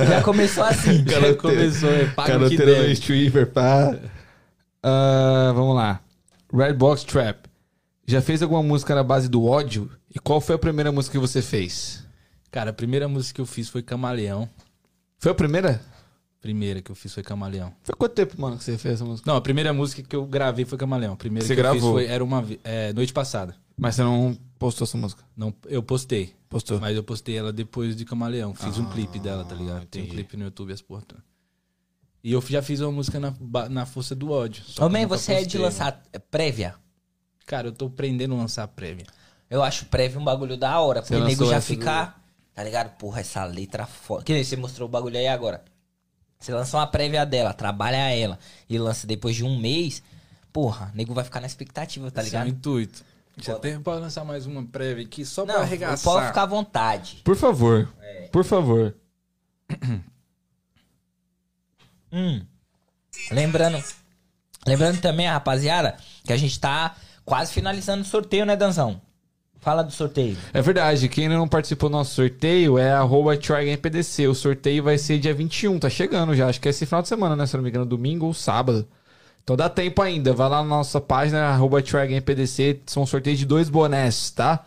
Já 0.09 0.23
começou 0.23 0.65
assim. 0.65 1.05
Já 1.07 1.35
começou, 1.35 1.91
é 1.91 2.07
pago 2.07 2.47
o 2.47 2.49
que 2.49 2.57
deve. 2.57 2.93
stripper, 2.93 3.51
pá. 3.51 3.97
Ah, 4.83 5.53
vamos 5.55 5.75
lá. 5.75 6.01
Redbox 6.53 7.05
Trap. 7.05 7.47
Já 8.07 8.21
fez 8.21 8.43
alguma 8.43 8.63
música 8.63 8.95
na 8.95 9.03
base 9.03 9.29
do 9.29 9.45
ódio? 9.45 9.91
E 10.15 10.19
qual 10.19 10.41
foi 10.41 10.55
a 10.55 10.59
primeira 10.59 10.93
música 10.93 11.13
que 11.13 11.19
você 11.19 11.41
fez? 11.41 12.05
Cara, 12.51 12.71
a 12.71 12.73
primeira 12.73 13.09
música 13.09 13.37
que 13.37 13.41
eu 13.41 13.47
fiz 13.47 13.69
foi 13.69 13.83
Camaleão. 13.83 14.49
Foi 15.19 15.33
a 15.33 15.35
primeira? 15.35 15.81
Primeira 16.41 16.83
que 16.83 16.91
eu 16.91 16.95
fiz 16.95 17.15
foi 17.15 17.23
Camaleão. 17.23 17.73
Foi 17.83 17.95
quanto 17.97 18.13
tempo, 18.13 18.39
mano, 18.39 18.59
que 18.59 18.65
você 18.65 18.77
fez 18.77 18.95
essa 18.95 19.05
música? 19.05 19.29
Não, 19.29 19.39
a 19.39 19.41
primeira 19.41 19.73
música 19.73 20.03
que 20.03 20.15
eu 20.15 20.27
gravei 20.27 20.67
foi 20.67 20.77
Camaleão. 20.77 21.15
A 21.15 21.17
primeira 21.17 21.47
Você 21.47 21.55
que 21.55 21.61
eu 21.61 21.65
gravou? 21.65 21.81
fiz 21.81 21.91
foi, 21.91 22.07
era 22.07 22.23
uma 22.23 22.45
é, 22.63 22.93
noite 22.93 23.13
passada. 23.15 23.57
Mas 23.77 23.97
você 23.97 24.03
não 24.03 24.39
postou 24.59 24.85
essa 24.85 24.97
música? 24.97 25.25
Não, 25.37 25.53
eu 25.67 25.83
postei. 25.83 26.35
Postou. 26.49 26.81
Mas 26.81 26.97
eu 26.97 27.03
postei 27.03 27.37
ela 27.37 27.53
depois 27.53 27.97
de 27.97 28.05
Camaleão. 28.05 28.55
Fiz 28.55 28.79
um 28.79 28.89
clipe 28.91 29.19
dela, 29.19 29.45
tá 29.45 29.55
ligado? 29.55 29.87
Tem 29.87 30.03
um 30.03 30.05
entendi. 30.05 30.23
clipe 30.23 30.37
no 30.37 30.45
YouTube, 30.45 30.73
as 30.73 30.81
porra. 30.81 31.03
toda. 31.03 31.23
E 32.23 32.33
eu 32.33 32.41
já 32.41 32.63
fiz 32.63 32.81
uma 32.81 32.93
música 32.93 33.21
na, 33.21 33.35
na 33.69 33.85
Força 33.85 34.15
do 34.15 34.31
Ódio. 34.31 34.65
Homem, 34.81 35.05
você 35.05 35.33
é 35.33 35.37
de 35.39 35.45
postei. 35.45 35.61
lançar 35.61 36.03
prévia? 36.31 36.75
Cara, 37.45 37.69
eu 37.69 37.73
tô 37.73 37.87
aprendendo 37.87 38.35
a 38.35 38.39
lançar 38.39 38.67
prévia. 38.69 39.05
Eu 39.51 39.63
acho 39.63 39.87
prévia 39.87 40.19
um 40.19 40.25
bagulho 40.25 40.57
da 40.57 40.81
hora. 40.81 41.03
Porque 41.03 41.15
o 41.15 41.25
nego 41.25 41.45
já 41.47 41.57
essa 41.57 41.67
fica. 41.67 42.15
Tá 42.55 42.63
ligado? 42.63 42.97
Porra, 42.97 43.21
essa 43.21 43.45
letra 43.45 43.85
foda. 43.85 44.23
Que 44.25 44.33
nem 44.33 44.45
você 44.45 44.57
mostrou 44.57 44.89
o 44.89 44.91
bagulho 44.91 45.19
aí 45.19 45.27
agora. 45.27 45.65
Você 46.39 46.53
lança 46.53 46.77
uma 46.77 46.87
prévia 46.87 47.27
dela, 47.27 47.53
trabalha 47.53 48.11
ela 48.11 48.39
e 48.69 48.79
lança 48.79 49.07
depois 49.07 49.35
de 49.35 49.45
um 49.45 49.59
mês. 49.59 50.03
Porra, 50.53 50.91
o 50.95 50.97
nego 50.97 51.13
vai 51.13 51.25
ficar 51.25 51.41
na 51.41 51.47
expectativa, 51.47 52.11
tá 52.11 52.23
Esse 52.23 52.37
é 52.37 52.39
o 52.39 52.45
ligado? 52.45 52.57
intuito. 52.57 53.05
Já 53.37 53.59
tem 53.59 53.81
pra 53.81 53.95
lançar 53.95 54.25
mais 54.25 54.47
uma 54.47 54.65
prévia 54.65 55.05
aqui, 55.05 55.25
só 55.25 55.45
pra 55.45 55.55
Não, 55.55 55.63
arregaçar. 55.63 56.13
pode 56.13 56.27
ficar 56.29 56.43
à 56.43 56.47
vontade. 56.47 57.21
Por 57.25 57.37
favor. 57.37 57.89
Por 58.33 58.45
favor. 58.45 58.95
Hum. 62.13 62.43
Lembrando, 63.33 63.83
lembrando 64.65 65.01
também, 65.01 65.27
rapaziada, 65.27 65.97
que 66.25 66.33
a 66.33 66.37
gente 66.37 66.61
tá 66.61 66.95
quase 67.25 67.53
finalizando 67.53 68.03
o 68.03 68.07
sorteio, 68.07 68.47
né, 68.47 68.55
Danzão? 68.55 69.01
Fala 69.59 69.83
do 69.83 69.91
sorteio. 69.91 70.37
É 70.53 70.63
verdade, 70.63 71.09
quem 71.09 71.25
ainda 71.25 71.37
não 71.37 71.49
participou 71.49 71.89
do 71.89 71.95
nosso 71.97 72.15
sorteio 72.15 72.79
é 72.79 72.93
arroba 72.93 73.37
TryGamePDC. 73.37 74.29
O 74.29 74.35
sorteio 74.35 74.85
vai 74.85 74.97
ser 74.99 75.19
dia 75.19 75.35
21, 75.35 75.79
tá 75.81 75.89
chegando 75.91 76.37
já. 76.37 76.49
Acho 76.49 76.61
que 76.61 76.69
é 76.69 76.71
esse 76.71 76.85
final 76.87 77.03
de 77.03 77.09
semana, 77.09 77.35
né? 77.35 77.47
Se 77.47 77.57
não 77.57 77.65
me 77.65 77.71
engano, 77.71 77.87
domingo 77.87 78.27
ou 78.27 78.35
sábado. 78.35 78.87
Então 79.45 79.57
dá 79.57 79.69
tempo 79.69 80.01
ainda. 80.01 80.33
Vai 80.33 80.49
lá 80.49 80.63
na 80.63 80.69
nossa 80.69 81.01
página, 81.01 81.49
arroba 81.49 81.83
TryGamePDC. 81.83 82.81
São 82.87 83.07
sorteios 83.07 83.39
de 83.39 83.45
dois 83.45 83.69
bonés, 83.69 84.31
tá? 84.31 84.65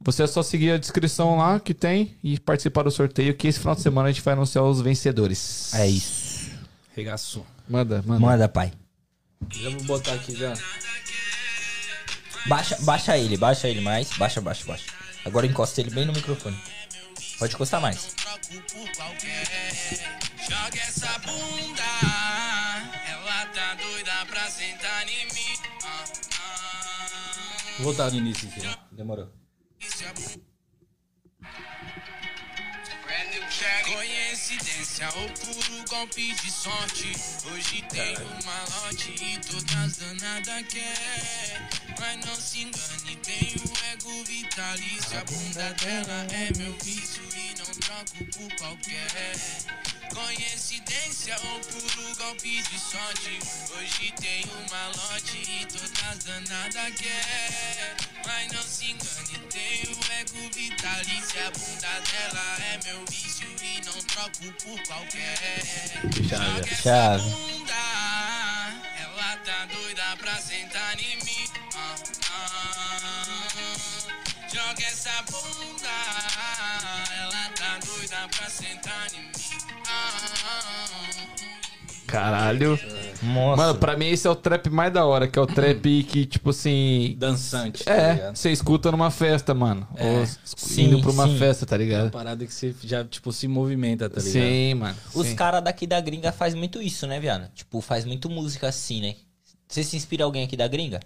Você 0.00 0.24
é 0.24 0.26
só 0.26 0.42
seguir 0.42 0.72
a 0.72 0.78
descrição 0.78 1.36
lá 1.36 1.60
que 1.60 1.72
tem 1.72 2.16
e 2.24 2.40
participar 2.40 2.82
do 2.82 2.90
sorteio, 2.90 3.34
que 3.34 3.46
esse 3.46 3.60
final 3.60 3.76
de 3.76 3.82
semana 3.82 4.08
a 4.08 4.12
gente 4.12 4.22
vai 4.22 4.32
anunciar 4.32 4.64
os 4.64 4.80
vencedores. 4.80 5.72
É 5.74 5.86
isso. 5.86 6.50
Arregaçou. 6.92 7.46
Manda, 7.68 8.02
manda. 8.04 8.20
Manda, 8.20 8.48
pai. 8.48 8.72
Já 9.50 9.70
vou 9.70 9.82
botar 9.84 10.14
aqui 10.14 10.34
já. 10.34 10.54
Baixa, 12.46 12.76
baixa 12.80 13.16
ele, 13.16 13.36
baixa 13.36 13.68
ele 13.68 13.80
mais. 13.80 14.10
Baixa, 14.16 14.40
baixa, 14.40 14.64
baixa. 14.66 14.86
Agora 15.24 15.46
encosta 15.46 15.80
ele 15.80 15.90
bem 15.90 16.04
no 16.04 16.12
microfone. 16.12 16.56
Pode 17.38 17.54
encostar 17.54 17.80
mais. 17.80 18.14
Joga 20.48 20.91
tá 23.72 23.82
doida 23.82 24.26
pra 24.26 24.50
sentar 24.50 25.08
em 25.08 25.24
mim. 25.26 25.58
Ah, 25.84 26.04
ah, 26.38 27.76
Vou 27.78 27.84
voltar 27.84 28.10
no 28.10 28.18
início 28.18 28.48
aqui. 28.48 28.60
Demorou. 28.92 29.28
Coincidência, 33.80 35.08
ou 35.16 35.28
puro 35.30 35.84
golpe 35.88 36.32
de 36.34 36.50
sorte. 36.50 37.12
Hoje 37.44 37.82
tenho 37.88 38.26
malote 38.44 39.14
e 39.22 39.38
todas 39.38 39.96
danadas 39.96 40.66
quer. 40.68 41.68
Mas 41.98 42.24
não 42.26 42.34
se 42.34 42.62
engane, 42.62 43.16
tenho 43.16 43.62
ego 43.92 44.24
vitalício. 44.24 45.18
A 45.18 45.24
bunda 45.24 45.72
dela 45.74 46.26
é 46.32 46.58
meu 46.58 46.76
vício 46.82 47.22
e 47.34 47.54
não 47.58 47.66
troco 47.66 48.24
por 48.32 48.56
qualquer. 48.56 49.36
Coincidência 50.12 51.36
ou 51.44 51.60
puro 51.60 52.16
golpe 52.16 52.62
de 52.62 52.78
sorte. 52.78 53.38
Hoje 53.76 54.12
tenho 54.20 54.70
malote 54.70 55.38
e 55.38 55.66
todas 55.66 56.24
danadas 56.24 56.94
quer. 56.96 57.96
Mas 58.26 58.52
não 58.52 58.62
se 58.62 58.90
engane, 58.90 59.38
tenho 59.50 59.98
ego 60.20 60.50
vitalício. 60.54 61.46
A 61.46 61.50
bunda 61.50 62.00
dela 62.00 62.58
é 62.60 62.80
meu 62.84 63.04
vício 63.06 63.48
e 63.62 63.80
não 63.84 63.92
troco 64.02 64.52
por 64.62 64.82
qualquer. 64.86 65.38
Essa 66.70 66.82
Chave. 66.82 67.30
bunda, 67.30 67.72
ela 68.98 69.36
tá 69.44 69.66
doida 69.66 70.16
pra 70.18 70.36
sentar 70.40 70.98
em 71.00 71.16
mim. 71.16 71.48
Ah, 71.74 71.94
ah. 72.30 72.62
Joga 74.52 74.82
essa 74.84 75.22
bunda, 75.22 75.88
ela 77.20 77.48
tá 77.56 77.78
doida 77.86 78.28
pra 78.28 78.50
sentar 78.50 79.14
em 79.14 79.22
mim. 79.22 79.32
Ah, 79.88 81.61
Caralho. 82.12 82.78
Nossa. 83.22 83.56
Mano, 83.62 83.78
pra 83.78 83.96
mim 83.96 84.06
esse 84.08 84.26
é 84.26 84.30
o 84.30 84.34
trap 84.36 84.68
mais 84.68 84.92
da 84.92 85.06
hora, 85.06 85.26
que 85.26 85.38
é 85.38 85.42
o 85.42 85.46
trap 85.46 86.02
que, 86.04 86.26
tipo 86.26 86.50
assim. 86.50 87.14
Dançante, 87.18 87.84
tá 87.84 87.92
É, 87.92 88.12
ligado? 88.14 88.36
você 88.36 88.50
escuta 88.52 88.90
numa 88.92 89.10
festa, 89.10 89.54
mano. 89.54 89.88
É. 89.96 90.18
Ou 90.18 90.26
Sim, 90.44 90.84
indo 90.84 91.00
pra 91.00 91.10
uma 91.10 91.26
sim. 91.26 91.38
festa, 91.38 91.64
tá 91.64 91.76
Uma 91.76 91.82
ligado? 91.82 92.10
parada 92.10 92.44
que 92.44 92.52
você 92.52 92.74
já, 92.84 93.02
tipo, 93.04 93.32
se 93.32 93.48
movimenta, 93.48 94.10
tá 94.10 94.20
ligado? 94.20 94.32
Sim, 94.32 94.74
mano. 94.74 94.96
Os 95.14 95.32
caras 95.32 95.62
daqui 95.64 95.86
da 95.86 96.00
gringa 96.00 96.32
faz 96.32 96.54
muito 96.54 96.82
isso, 96.82 97.06
né, 97.06 97.18
viado? 97.18 97.50
Tipo, 97.54 97.80
faz 97.80 98.04
muito 98.04 98.28
música 98.28 98.68
assim, 98.68 99.00
né? 99.00 99.14
Você 99.66 99.82
se 99.82 99.96
inspira 99.96 100.24
alguém 100.24 100.44
aqui 100.44 100.56
da 100.56 100.68
gringa? 100.68 101.00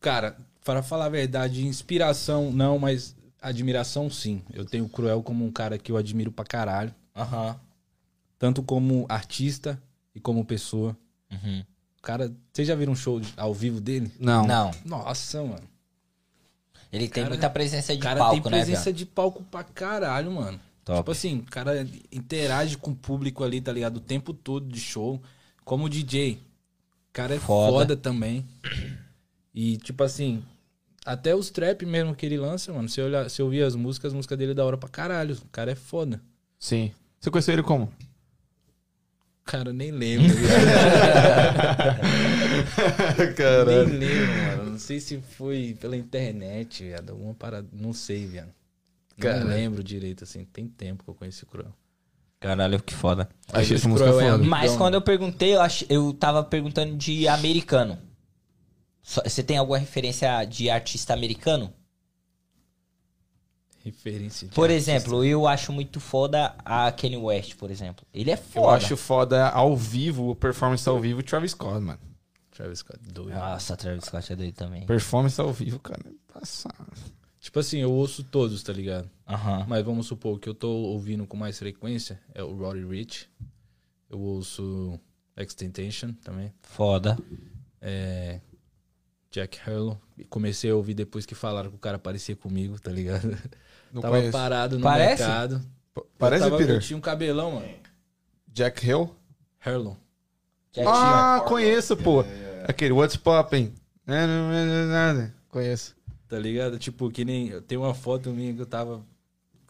Cara, 0.00 0.36
para 0.64 0.82
falar 0.82 1.06
a 1.06 1.10
verdade, 1.10 1.66
inspiração 1.66 2.50
não, 2.50 2.78
mas 2.78 3.14
admiração 3.42 4.08
sim. 4.08 4.40
Eu 4.52 4.64
tenho 4.64 4.84
o 4.84 4.88
Cruel 4.88 5.22
como 5.22 5.44
um 5.44 5.50
cara 5.52 5.76
que 5.76 5.92
eu 5.92 5.96
admiro 5.96 6.32
pra 6.32 6.44
caralho. 6.44 6.94
Aham. 7.14 7.56
Tanto 8.38 8.62
como 8.62 9.04
artista 9.08 9.78
e 10.20 10.22
como 10.22 10.44
pessoa. 10.44 10.94
Uhum. 11.32 11.64
O 11.98 12.02
cara, 12.02 12.30
vocês 12.52 12.68
já 12.68 12.74
viram 12.74 12.92
um 12.92 12.96
show 12.96 13.20
ao 13.36 13.54
vivo 13.54 13.80
dele? 13.80 14.12
Não. 14.20 14.46
Não. 14.46 14.70
Nossa, 14.84 15.42
mano. 15.42 15.68
Ele 16.92 17.04
tem 17.08 17.22
Cara- 17.22 17.28
muita 17.28 17.48
presença 17.50 17.92
O 17.92 17.96
de 17.96 18.02
cara 18.02 18.18
palco, 18.20 18.34
tem 18.42 18.52
né, 18.52 18.58
presença 18.58 18.84
viado? 18.84 18.96
de 18.96 19.06
palco 19.06 19.42
pra 19.44 19.62
caralho, 19.64 20.30
mano. 20.32 20.60
Top. 20.84 20.98
Tipo 20.98 21.10
assim, 21.12 21.38
o 21.38 21.44
cara 21.44 21.86
interage 22.12 22.76
com 22.76 22.90
o 22.90 22.96
público 22.96 23.44
ali, 23.44 23.60
tá 23.60 23.72
ligado? 23.72 23.98
O 23.98 24.00
tempo 24.00 24.32
todo 24.34 24.66
de 24.66 24.80
show. 24.80 25.20
Como 25.64 25.88
DJ. 25.88 26.32
O 26.34 27.12
cara 27.12 27.34
é 27.36 27.38
Foda. 27.38 27.72
foda, 27.72 27.96
também. 27.96 28.44
E, 29.54 29.76
tipo 29.78 30.02
assim, 30.02 30.42
até 31.04 31.34
os 31.34 31.50
trap 31.50 31.84
mesmo 31.86 32.14
que 32.14 32.26
ele 32.26 32.38
lança, 32.38 32.72
mano. 32.72 32.88
Se 32.88 33.00
eu, 33.00 33.06
olhar, 33.06 33.30
se 33.30 33.40
eu 33.40 33.46
ouvir 33.46 33.62
as 33.62 33.74
músicas, 33.76 34.08
as 34.10 34.14
músicas 34.16 34.36
dele 34.38 34.52
é 34.52 34.54
da 34.54 34.64
hora 34.64 34.76
pra 34.76 34.88
caralho. 34.88 35.34
O 35.36 35.48
cara 35.52 35.70
é 35.70 35.74
foda. 35.76 36.20
Sim. 36.58 36.92
Você 37.20 37.30
conheceu 37.30 37.52
ele 37.54 37.62
como? 37.62 37.92
Cara, 39.50 39.70
eu 39.70 39.74
nem 39.74 39.90
lembro, 39.90 40.28
viado. 40.32 40.62
Nem 43.66 43.98
lembro, 43.98 44.42
mano. 44.58 44.70
Não 44.70 44.78
sei 44.78 45.00
se 45.00 45.18
foi 45.36 45.76
pela 45.80 45.96
internet, 45.96 46.84
viado. 46.84 47.10
Alguma 47.10 47.34
parada. 47.34 47.66
Não 47.72 47.92
sei, 47.92 48.26
viado. 48.26 48.52
Cara. 49.18 49.40
Não 49.40 49.48
lembro 49.48 49.82
direito, 49.82 50.22
assim. 50.22 50.44
Tem 50.44 50.68
tempo 50.68 51.02
que 51.02 51.10
eu 51.10 51.14
conheci 51.14 51.42
o 51.42 51.48
Cruel. 51.48 51.72
Caralho, 52.38 52.80
que 52.80 52.94
foda. 52.94 53.28
Achei 53.52 53.74
essa 53.76 53.88
o 53.88 53.90
música 53.90 54.08
é 54.08 54.12
foda. 54.12 54.38
Mas 54.38 54.76
quando 54.76 54.94
eu 54.94 55.02
perguntei, 55.02 55.56
eu, 55.56 55.60
ach... 55.60 55.82
eu 55.90 56.12
tava 56.12 56.44
perguntando 56.44 56.96
de 56.96 57.26
americano. 57.26 57.98
Só- 59.02 59.22
Você 59.24 59.42
tem 59.42 59.56
alguma 59.58 59.78
referência 59.78 60.44
de 60.44 60.70
artista 60.70 61.12
americano? 61.12 61.72
Referência. 63.84 64.46
de 64.48 64.54
Por 64.54 64.70
artista. 64.70 64.92
exemplo, 64.92 65.24
eu 65.24 65.46
acho 65.46 65.72
muito 65.72 66.00
foda 66.00 66.54
a 66.64 66.92
Kanye 66.92 67.16
West, 67.16 67.56
por 67.56 67.70
exemplo. 67.70 68.06
Ele 68.12 68.30
é 68.30 68.36
foda. 68.36 68.66
Eu 68.66 68.70
acho 68.70 68.96
foda 68.96 69.48
ao 69.48 69.76
vivo, 69.76 70.34
performance 70.34 70.86
ao 70.88 71.00
vivo, 71.00 71.22
Travis 71.22 71.52
Scott, 71.52 71.80
mano. 71.80 71.98
Travis 72.50 72.80
Scott, 72.80 72.98
doido. 73.10 73.34
Nossa, 73.34 73.76
Travis 73.76 74.04
Scott 74.04 74.32
é 74.32 74.36
dele 74.36 74.52
também. 74.52 74.84
Performance 74.84 75.40
ao 75.40 75.52
vivo, 75.52 75.78
cara. 75.78 76.00
é 76.06 76.32
Passado. 76.32 76.92
Tipo 77.40 77.58
assim, 77.58 77.78
eu 77.78 77.90
ouço 77.90 78.22
todos, 78.22 78.62
tá 78.62 78.72
ligado? 78.72 79.08
Aham. 79.26 79.64
Mas 79.66 79.82
vamos 79.82 80.06
supor 80.06 80.38
que 80.38 80.46
eu 80.48 80.54
tô 80.54 80.68
ouvindo 80.70 81.26
com 81.26 81.38
mais 81.38 81.58
frequência 81.58 82.20
é 82.34 82.42
o 82.42 82.54
Roddy 82.54 82.84
Rich. 82.84 83.30
Eu 84.10 84.20
ouço 84.20 85.00
Extentation 85.36 86.12
também. 86.22 86.52
Foda. 86.62 87.16
É, 87.80 88.40
Jack 89.30 89.58
Harlow. 89.64 89.98
Comecei 90.28 90.70
a 90.70 90.76
ouvir 90.76 90.92
depois 90.92 91.24
que 91.24 91.34
falaram 91.34 91.70
que 91.70 91.76
o 91.76 91.80
cara 91.80 91.98
parecia 91.98 92.36
comigo, 92.36 92.78
tá 92.78 92.90
ligado? 92.90 93.30
Não 93.92 94.00
tava 94.02 94.16
conheço. 94.16 94.32
parado 94.32 94.76
no 94.78 94.82
Parece? 94.82 95.22
mercado. 95.22 95.60
P- 95.94 96.02
Parece, 96.18 96.44
eu 96.44 96.50
tava, 96.50 96.58
Peter? 96.60 96.76
Eu 96.76 96.80
tinha 96.80 96.96
um 96.96 97.00
cabelão, 97.00 97.52
mano. 97.52 97.68
Jack 98.52 98.86
Hill? 98.86 99.14
Harlow. 99.64 99.96
Já 100.72 100.82
Ah, 100.86 101.40
conheço, 101.40 101.96
pô. 101.96 102.24
Aquele 102.66 102.92
What's 102.92 103.16
Poppin'. 103.16 103.72
Conheço. 105.48 105.96
Tá 106.28 106.38
ligado? 106.38 106.78
Tipo, 106.78 107.10
que 107.10 107.24
nem. 107.24 107.60
Tem 107.62 107.76
uma 107.76 107.94
foto 107.94 108.30
minha 108.30 108.54
que 108.54 108.60
eu 108.60 108.66
tava. 108.66 109.02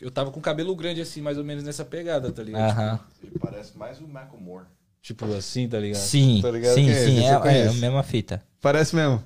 Eu 0.00 0.10
tava 0.10 0.30
com 0.30 0.40
cabelo 0.40 0.74
grande 0.74 1.00
assim, 1.00 1.20
mais 1.20 1.36
ou 1.38 1.44
menos 1.44 1.62
nessa 1.64 1.84
pegada, 1.84 2.30
tá 2.32 2.42
ligado? 2.42 2.70
Aham. 2.70 3.00
Ele 3.22 3.38
parece 3.38 3.76
mais 3.76 3.98
o 4.00 4.06
Macklemore. 4.08 4.64
Tipo 5.02 5.24
assim, 5.34 5.66
tá 5.68 5.78
ligado? 5.78 6.00
Sim, 6.00 6.40
Tá 6.42 6.50
ligado 6.50 6.74
sim, 6.74 6.90
é 6.90 6.94
sim. 6.94 7.24
É, 7.24 7.34
Eu 7.34 7.44
é 7.44 7.68
a 7.68 7.72
mesma 7.72 8.02
fita. 8.02 8.42
Parece 8.60 8.94
mesmo. 8.94 9.22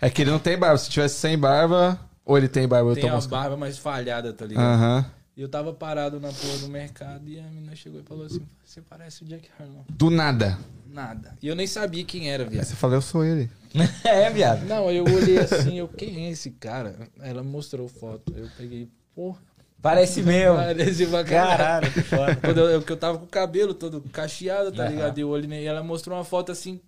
É 0.00 0.10
que 0.10 0.22
ele 0.22 0.30
não 0.30 0.38
tem 0.38 0.58
barba. 0.58 0.76
Se 0.76 0.90
tivesse 0.90 1.16
sem 1.16 1.38
barba, 1.38 1.98
ou 2.24 2.36
ele 2.38 2.48
tem 2.48 2.66
barba, 2.66 2.90
eu 2.90 2.94
Tem 2.94 3.02
tô 3.04 3.08
a 3.10 3.14
moscando. 3.14 3.36
barba 3.40 3.56
mais 3.56 3.78
falhada, 3.78 4.32
tá 4.32 4.44
ligado? 4.46 4.64
Aham. 4.64 5.06
E 5.36 5.42
eu 5.42 5.48
tava 5.48 5.72
parado 5.72 6.20
na 6.20 6.28
porra 6.28 6.58
do 6.58 6.68
mercado 6.68 7.28
e 7.28 7.40
a 7.40 7.42
menina 7.42 7.74
chegou 7.74 8.00
e 8.00 8.04
falou 8.04 8.24
assim: 8.24 8.46
Você 8.64 8.80
parece 8.80 9.22
o 9.24 9.26
Jack 9.26 9.48
Harlow. 9.58 9.84
Do 9.88 10.08
nada. 10.08 10.56
Nada. 10.86 11.36
E 11.42 11.48
eu 11.48 11.56
nem 11.56 11.66
sabia 11.66 12.04
quem 12.04 12.30
era, 12.30 12.44
Aí 12.44 12.50
viado. 12.50 12.64
você 12.64 12.76
fala, 12.76 12.94
eu 12.94 13.02
sou 13.02 13.24
ele. 13.24 13.50
é, 14.04 14.30
viado. 14.30 14.64
Não, 14.64 14.86
aí 14.86 14.96
eu 14.96 15.04
olhei 15.04 15.38
assim, 15.38 15.76
eu, 15.76 15.88
quem 15.88 16.26
é 16.26 16.30
esse 16.30 16.52
cara? 16.52 17.08
Ela 17.20 17.42
mostrou 17.42 17.88
foto. 17.88 18.32
Eu 18.36 18.48
peguei, 18.56 18.88
porra, 19.12 19.40
Parece 19.82 20.22
mesmo. 20.22 20.54
parece 20.54 21.04
pra 21.08 21.24
caralho. 21.24 21.92
Que 21.92 22.00
foda. 22.00 22.36
Quando 22.40 22.60
eu, 22.60 22.80
que 22.80 22.92
eu 22.92 22.96
tava 22.96 23.18
com 23.18 23.24
o 23.24 23.28
cabelo 23.28 23.74
todo 23.74 24.00
cacheado, 24.12 24.70
tá 24.70 24.84
Aham. 24.84 24.92
ligado? 24.92 25.18
E 25.18 25.22
eu 25.22 25.28
olhei 25.30 25.62
e 25.62 25.66
ela 25.66 25.82
mostrou 25.82 26.16
uma 26.16 26.24
foto 26.24 26.52
assim, 26.52 26.80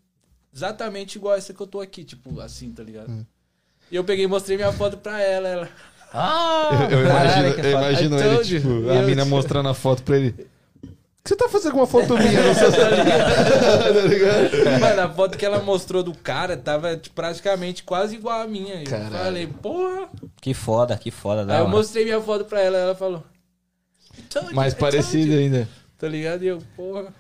exatamente 0.55 1.17
igual 1.19 1.35
essa 1.35 1.53
que 1.53 1.61
eu 1.61 1.67
tô 1.67 1.81
aqui, 1.81 2.05
tipo, 2.05 2.41
assim, 2.41 2.73
tá 2.73 2.83
ligado? 2.85 3.27
E 3.91 3.97
eu 3.97 4.05
peguei 4.05 4.25
e 4.25 4.29
mostrei 4.29 4.57
minha 4.57 4.73
foto 4.73 4.97
pra 4.97 5.21
ela, 5.21 5.49
ela. 5.49 5.69
Ah, 6.13 6.89
Eu, 6.91 6.99
eu 7.01 7.07
imagino, 7.07 7.49
eu 7.67 7.71
imagino 7.73 8.17
I 8.19 8.23
ele, 8.23 8.35
you. 8.37 8.45
tipo, 8.45 8.69
E 8.87 8.91
a 8.91 8.95
eu- 8.97 9.07
mina 9.07 9.25
mostrando 9.25 9.69
a 9.69 9.75
foto 9.75 10.03
pra 10.03 10.17
ele. 10.17 10.29
O 10.31 11.29
que 11.29 11.31
você 11.31 11.37
tá 11.37 11.49
fazendo 11.49 11.73
com 11.73 11.79
uma 11.79 11.87
foto 11.89 12.17
minha 12.17 12.41
no 12.47 12.55
seu 12.55 12.71
tá 12.73 12.89
ligado? 14.09 14.81
Mano, 14.81 15.03
a 15.03 15.09
foto 15.11 15.37
que 15.37 15.45
ela 15.45 15.59
mostrou 15.61 16.03
do 16.03 16.15
cara 16.17 16.57
tava 16.57 16.97
tipo, 16.97 17.15
praticamente 17.17 17.83
quase 17.83 18.15
igual 18.15 18.41
a 18.43 18.47
minha. 18.47 18.77
Eu 18.83 18.85
Caralho. 18.91 19.11
falei, 19.25 19.47
porra. 19.49 20.09
Que 20.41 20.55
foda, 20.55 20.97
que 20.97 21.11
foda. 21.11 21.45
Da 21.45 21.55
Aí 21.55 21.59
eu 21.61 21.65
hora. 21.65 21.77
mostrei 21.77 22.05
minha 22.05 22.21
foto 22.21 22.45
pra 22.45 22.61
ela, 22.61 22.79
ela 22.79 22.95
falou. 22.95 23.25
"I 24.17 24.23
told 24.23 24.49
you, 24.51 24.55
Mais 24.55 24.73
told 24.75 24.81
parecido 24.81 25.33
you." 25.33 25.39
ainda. 25.41 25.69
Tá 25.99 26.07
ligado? 26.09 26.43
E 26.45 26.47
eu, 26.47 26.59
porra. 26.77 27.13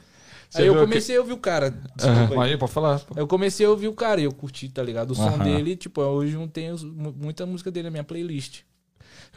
Você 0.48 0.62
Aí 0.62 0.68
eu 0.68 0.74
comecei 0.74 1.16
a 1.16 1.20
ouvir 1.20 1.32
o 1.32 1.39
cara. 1.39 1.70
Desculpa 1.70 2.32
aí. 2.32 2.36
Mas 2.36 2.51
aí, 2.51 2.56
pode 2.56 2.73
falar. 2.73 3.01
pô. 3.01 3.14
Eu 3.16 3.27
comecei 3.27 3.66
a 3.66 3.70
ouvir 3.70 3.89
o 3.89 3.93
cara 3.93 4.20
e 4.20 4.24
eu 4.24 4.32
curti, 4.32 4.68
tá 4.68 4.82
ligado? 4.82 5.10
O 5.10 5.14
som 5.14 5.28
Aham. 5.28 5.44
dele, 5.44 5.77
tipo, 5.77 6.01
hoje 6.01 6.36
não 6.36 6.48
tem 6.48 6.74
muita 7.16 7.44
música 7.47 7.70
dele 7.70 7.85
na 7.85 7.90
minha 7.90 8.05
playlist. 8.05 8.60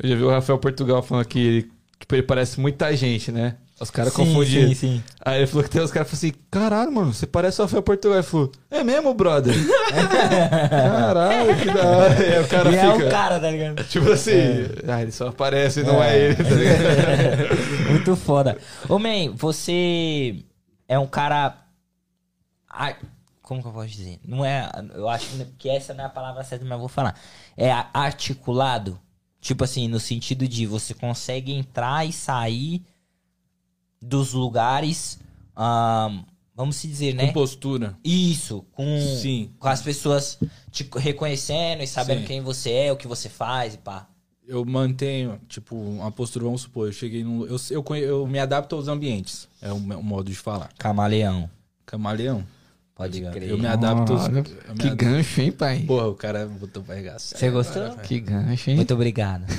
Eu 0.01 0.09
já 0.09 0.15
vi 0.15 0.23
o 0.23 0.29
Rafael 0.29 0.57
Portugal 0.59 1.01
falando 1.01 1.25
que 1.25 1.39
ele, 1.39 1.71
tipo, 1.99 2.15
ele 2.15 2.23
parece 2.23 2.59
muita 2.59 2.95
gente, 2.95 3.31
né? 3.31 3.57
Os 3.79 3.89
caras 3.89 4.13
confundiram. 4.13 4.67
Sim, 4.69 4.75
sim. 4.75 5.03
Aí 5.21 5.39
ele 5.39 5.47
falou 5.47 5.63
que 5.63 5.69
tem 5.69 5.81
os 5.81 5.89
caras 5.89 6.09
que 6.09 6.17
falam 6.17 6.33
assim: 6.33 6.43
caralho, 6.51 6.91
mano, 6.91 7.13
você 7.13 7.25
parece 7.25 7.61
o 7.61 7.63
Rafael 7.63 7.81
Portugal. 7.81 8.17
Ele 8.17 8.27
falou: 8.27 8.51
é 8.69 8.83
mesmo, 8.83 9.13
brother? 9.13 9.55
caralho, 10.69 11.55
que 11.55 11.65
da 11.65 11.87
hora. 11.87 12.25
E 12.25 12.33
aí 12.33 12.43
o 12.43 12.47
cara 12.47 12.71
e 12.71 12.75
é 12.75 12.93
fica. 12.93 13.07
o 13.07 13.09
cara, 13.09 13.39
tá 13.39 13.49
ligado? 13.49 13.83
Tipo 13.85 14.11
assim, 14.11 14.33
ah, 14.85 15.01
ele 15.01 15.13
só 15.13 15.29
aparece 15.29 15.79
e 15.79 15.83
não 15.83 16.03
é, 16.03 16.19
ele, 16.19 16.35
tá 16.35 16.43
ligado? 16.43 17.87
Muito 17.89 18.15
foda. 18.17 18.57
Ô, 18.89 18.99
man, 18.99 19.33
você 19.33 20.35
é 20.89 20.99
um 20.99 21.07
cara. 21.07 21.55
ar- 22.67 22.99
Como 23.41 23.61
que 23.61 23.67
eu 23.67 23.71
posso 23.71 23.87
dizer? 23.87 24.19
Não 24.25 24.43
é. 24.43 24.69
Eu 24.93 25.07
acho 25.07 25.27
que 25.57 25.69
essa 25.69 25.93
não 25.93 26.03
é 26.03 26.07
a 26.07 26.09
palavra 26.09 26.43
certa, 26.43 26.65
mas 26.65 26.73
eu 26.73 26.79
vou 26.79 26.89
falar. 26.89 27.17
É 27.55 27.71
articulado. 27.93 28.99
Tipo 29.39 29.63
assim, 29.63 29.87
no 29.87 29.99
sentido 30.01 30.45
de 30.47 30.65
você 30.65 30.93
consegue 30.93 31.53
entrar 31.53 32.05
e 32.05 32.11
sair 32.11 32.83
dos 34.01 34.33
lugares. 34.33 35.19
ahn, 35.55 36.23
vamos 36.55 36.75
se 36.75 36.87
dizer, 36.87 37.13
né? 37.15 37.27
Com 37.27 37.33
postura. 37.33 37.97
Isso, 38.03 38.65
com, 38.73 38.83
Sim. 39.21 39.53
com 39.57 39.67
as 39.69 39.81
pessoas 39.81 40.37
te 40.71 40.89
reconhecendo 40.97 41.81
e 41.81 41.87
sabendo 41.87 42.21
Sim. 42.21 42.27
quem 42.27 42.41
você 42.41 42.71
é, 42.71 42.91
o 42.91 42.97
que 42.97 43.07
você 43.07 43.29
faz 43.29 43.75
e 43.75 43.77
pá. 43.77 44.07
Eu 44.49 44.65
mantenho, 44.65 45.39
tipo, 45.47 45.75
uma 45.75 46.11
postura, 46.11 46.43
vamos 46.45 46.61
supor, 46.61 46.87
eu 46.87 46.91
cheguei 46.91 47.23
num. 47.23 47.45
Eu, 47.45 47.57
eu, 47.69 47.83
conhe- 47.83 48.03
eu 48.03 48.25
me 48.27 48.39
adapto 48.39 48.75
aos 48.75 48.87
ambientes. 48.87 49.47
É 49.61 49.71
o 49.71 49.79
meu 49.79 50.01
modo 50.01 50.29
de 50.29 50.35
falar. 50.35 50.69
Camaleão. 50.77 51.49
Camaleão. 51.85 52.43
Pode 52.95 53.21
crer. 53.21 53.49
Eu 53.51 53.57
me 53.57 53.65
adapto 53.67 54.11
aos. 54.11 54.27
Me 54.27 54.43
que 54.43 54.87
ad- 54.87 54.95
gancho, 54.97 55.39
hein, 55.39 55.51
pai? 55.53 55.83
Porra, 55.87 56.07
o 56.09 56.15
cara 56.15 56.45
botou 56.47 56.83
pra 56.83 56.95
arregaçar. 56.95 57.39
Você 57.39 57.49
gostou? 57.49 57.95
Que 57.99 58.19
gancho, 58.19 58.69
hein? 58.69 58.75
Muito 58.75 58.93
obrigado. 58.93 59.45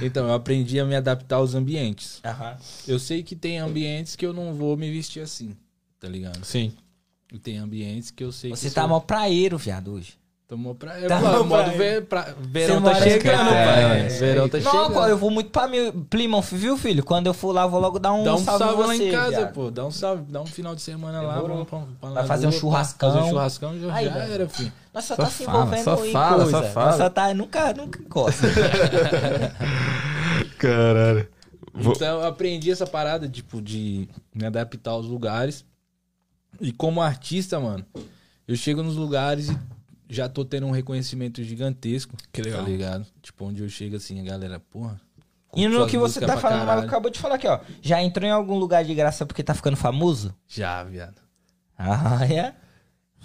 Então, 0.00 0.26
eu 0.26 0.34
aprendi 0.34 0.80
a 0.80 0.84
me 0.84 0.96
adaptar 0.96 1.36
aos 1.36 1.54
ambientes. 1.54 2.20
Aham. 2.24 2.56
Eu 2.88 2.98
sei 2.98 3.22
que 3.22 3.36
tem 3.36 3.58
ambientes 3.58 4.16
que 4.16 4.26
eu 4.26 4.32
não 4.32 4.52
vou 4.54 4.76
me 4.76 4.90
vestir 4.90 5.20
assim, 5.22 5.56
tá 6.00 6.08
ligado? 6.08 6.44
Sim. 6.44 6.72
E 7.32 7.38
tem 7.38 7.58
ambientes 7.58 8.10
que 8.10 8.24
eu 8.24 8.32
sei 8.32 8.50
Você 8.50 8.68
que 8.68 8.74
tá 8.74 8.80
sou- 8.82 8.88
mó 8.90 8.98
praeiro, 9.00 9.56
viado, 9.56 9.92
hoje. 9.92 10.14
Tomou 10.52 10.74
pra. 10.74 10.98
É, 11.00 11.06
Tá 11.06 11.18
pô, 11.18 11.44
modo 11.44 11.70
ver, 11.70 12.04
pra... 12.04 12.34
verão 12.38 12.82
tá 12.82 12.94
chegando, 12.96 13.38
casa. 13.38 13.50
pai. 13.50 14.00
É, 14.00 14.08
verão 14.08 14.48
tá 14.50 14.58
Não, 14.58 14.70
chegando. 14.70 15.08
eu 15.08 15.16
vou 15.16 15.30
muito 15.30 15.48
pra 15.48 15.66
Plymouth, 16.10 16.42
viu, 16.52 16.76
filho? 16.76 17.02
Quando 17.02 17.26
eu 17.26 17.32
for 17.32 17.52
lá, 17.52 17.62
eu 17.62 17.70
vou 17.70 17.80
logo 17.80 17.98
dar 17.98 18.12
um, 18.12 18.22
Dá 18.22 18.34
um 18.34 18.38
salve, 18.44 18.58
salve, 18.62 18.82
em 18.82 18.86
lá 18.86 18.96
em 18.96 19.10
casa, 19.10 19.30
viado. 19.30 19.52
pô. 19.54 19.70
Dá 19.70 19.86
um 19.86 19.90
salve, 19.90 20.24
dá 20.30 20.42
um 20.42 20.46
final 20.46 20.74
de 20.74 20.82
semana 20.82 21.22
lá. 21.22 21.36
Demorou. 21.36 21.64
Pra, 21.64 21.78
pra 21.98 22.10
Vai 22.10 22.26
fazer 22.26 22.46
um 22.48 22.52
churrascão. 22.52 23.12
Fazer 23.14 23.24
um 23.24 23.30
churrascão 23.30 23.80
já, 23.80 23.94
Aí, 23.94 24.04
já 24.04 24.10
era, 24.24 24.46
filho. 24.46 24.70
Nós 24.92 25.04
só, 25.06 25.16
Só 25.16 25.22
tá 25.22 25.30
se 25.30 25.44
fala, 25.46 25.58
envolvendo 25.60 25.84
só 25.84 26.04
em 26.04 26.12
fala, 26.12 26.36
coisa. 26.42 26.50
só 26.50 26.60
Nós 26.62 26.72
fala. 26.74 26.92
só 26.98 27.08
tá... 27.08 27.32
Nunca, 27.32 27.72
nunca 27.72 27.98
encosta. 28.02 28.46
Caralho. 30.58 31.28
Vou- 31.72 31.94
Então 31.94 32.20
eu 32.20 32.26
aprendi 32.26 32.70
essa 32.70 32.86
parada, 32.86 33.26
tipo, 33.26 33.62
de 33.62 34.06
me 34.34 34.44
adaptar 34.44 34.90
aos 34.90 35.06
lugares. 35.06 35.64
E 36.60 36.70
como 36.72 37.00
artista, 37.00 37.58
mano, 37.58 37.84
eu 38.46 38.54
chego 38.54 38.82
nos 38.82 38.96
lugares 38.96 39.48
e 39.48 39.58
já 40.14 40.28
tô 40.28 40.44
tendo 40.44 40.66
um 40.66 40.70
reconhecimento 40.70 41.42
gigantesco. 41.42 42.14
Que 42.32 42.42
legal. 42.42 42.62
Tá 42.62 42.68
ligado? 42.68 43.06
Tipo, 43.22 43.46
onde 43.46 43.62
eu 43.62 43.68
chego 43.68 43.96
assim, 43.96 44.20
a 44.20 44.24
galera, 44.24 44.60
porra. 44.60 45.00
E 45.54 45.66
no 45.68 45.86
que 45.86 45.98
você 45.98 46.20
tá 46.20 46.36
falando, 46.38 46.64
mas 46.66 46.84
acabou 46.84 47.10
de 47.10 47.18
falar 47.18 47.34
aqui, 47.34 47.46
ó. 47.46 47.58
Já 47.82 48.02
entrou 48.02 48.26
em 48.26 48.32
algum 48.32 48.56
lugar 48.58 48.84
de 48.84 48.94
graça 48.94 49.26
porque 49.26 49.42
tá 49.42 49.52
ficando 49.54 49.76
famoso? 49.76 50.34
Já, 50.48 50.82
viado. 50.84 51.20
Ah, 51.78 52.20
é? 52.24 52.54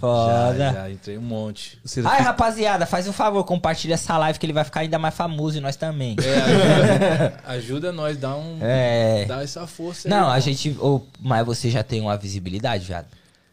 Foda. 0.00 0.72
já, 0.72 0.90
entrei 0.90 1.18
um 1.18 1.22
monte. 1.22 1.80
Você 1.84 2.02
Ai, 2.04 2.20
rapaziada, 2.20 2.86
faz 2.86 3.08
um 3.08 3.12
favor, 3.12 3.42
compartilha 3.44 3.94
essa 3.94 4.16
live 4.16 4.38
que 4.38 4.46
ele 4.46 4.52
vai 4.52 4.62
ficar 4.62 4.80
ainda 4.80 4.96
mais 4.98 5.12
famoso 5.14 5.56
e 5.58 5.60
nós 5.60 5.74
também. 5.74 6.14
É, 6.22 7.24
ajuda, 7.24 7.42
ajuda 7.46 7.92
nós, 7.92 8.16
dá 8.16 8.36
um. 8.36 8.58
É. 8.60 9.24
Dá 9.24 9.42
essa 9.42 9.66
força 9.66 10.06
aí. 10.06 10.10
Não, 10.10 10.26
a 10.26 10.30
mano. 10.30 10.40
gente. 10.40 10.76
ô, 10.80 11.00
mas 11.20 11.44
você 11.44 11.68
já 11.70 11.82
tem 11.82 12.00
uma 12.00 12.16
visibilidade, 12.16 12.84
viado. 12.84 13.06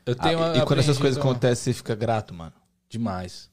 Eu 0.06 0.16
tenho 0.16 0.38
Ah, 0.44 0.48
uma- 0.52 0.58
e 0.58 0.62
quando 0.66 0.80
essas 0.80 1.00
coisas 1.00 1.18
uma- 1.18 1.32
acontecem, 1.32 1.74
você 1.74 1.78
fica 1.78 1.96
grato, 1.96 2.32
mano. 2.34 2.54
Demais. 2.98 3.50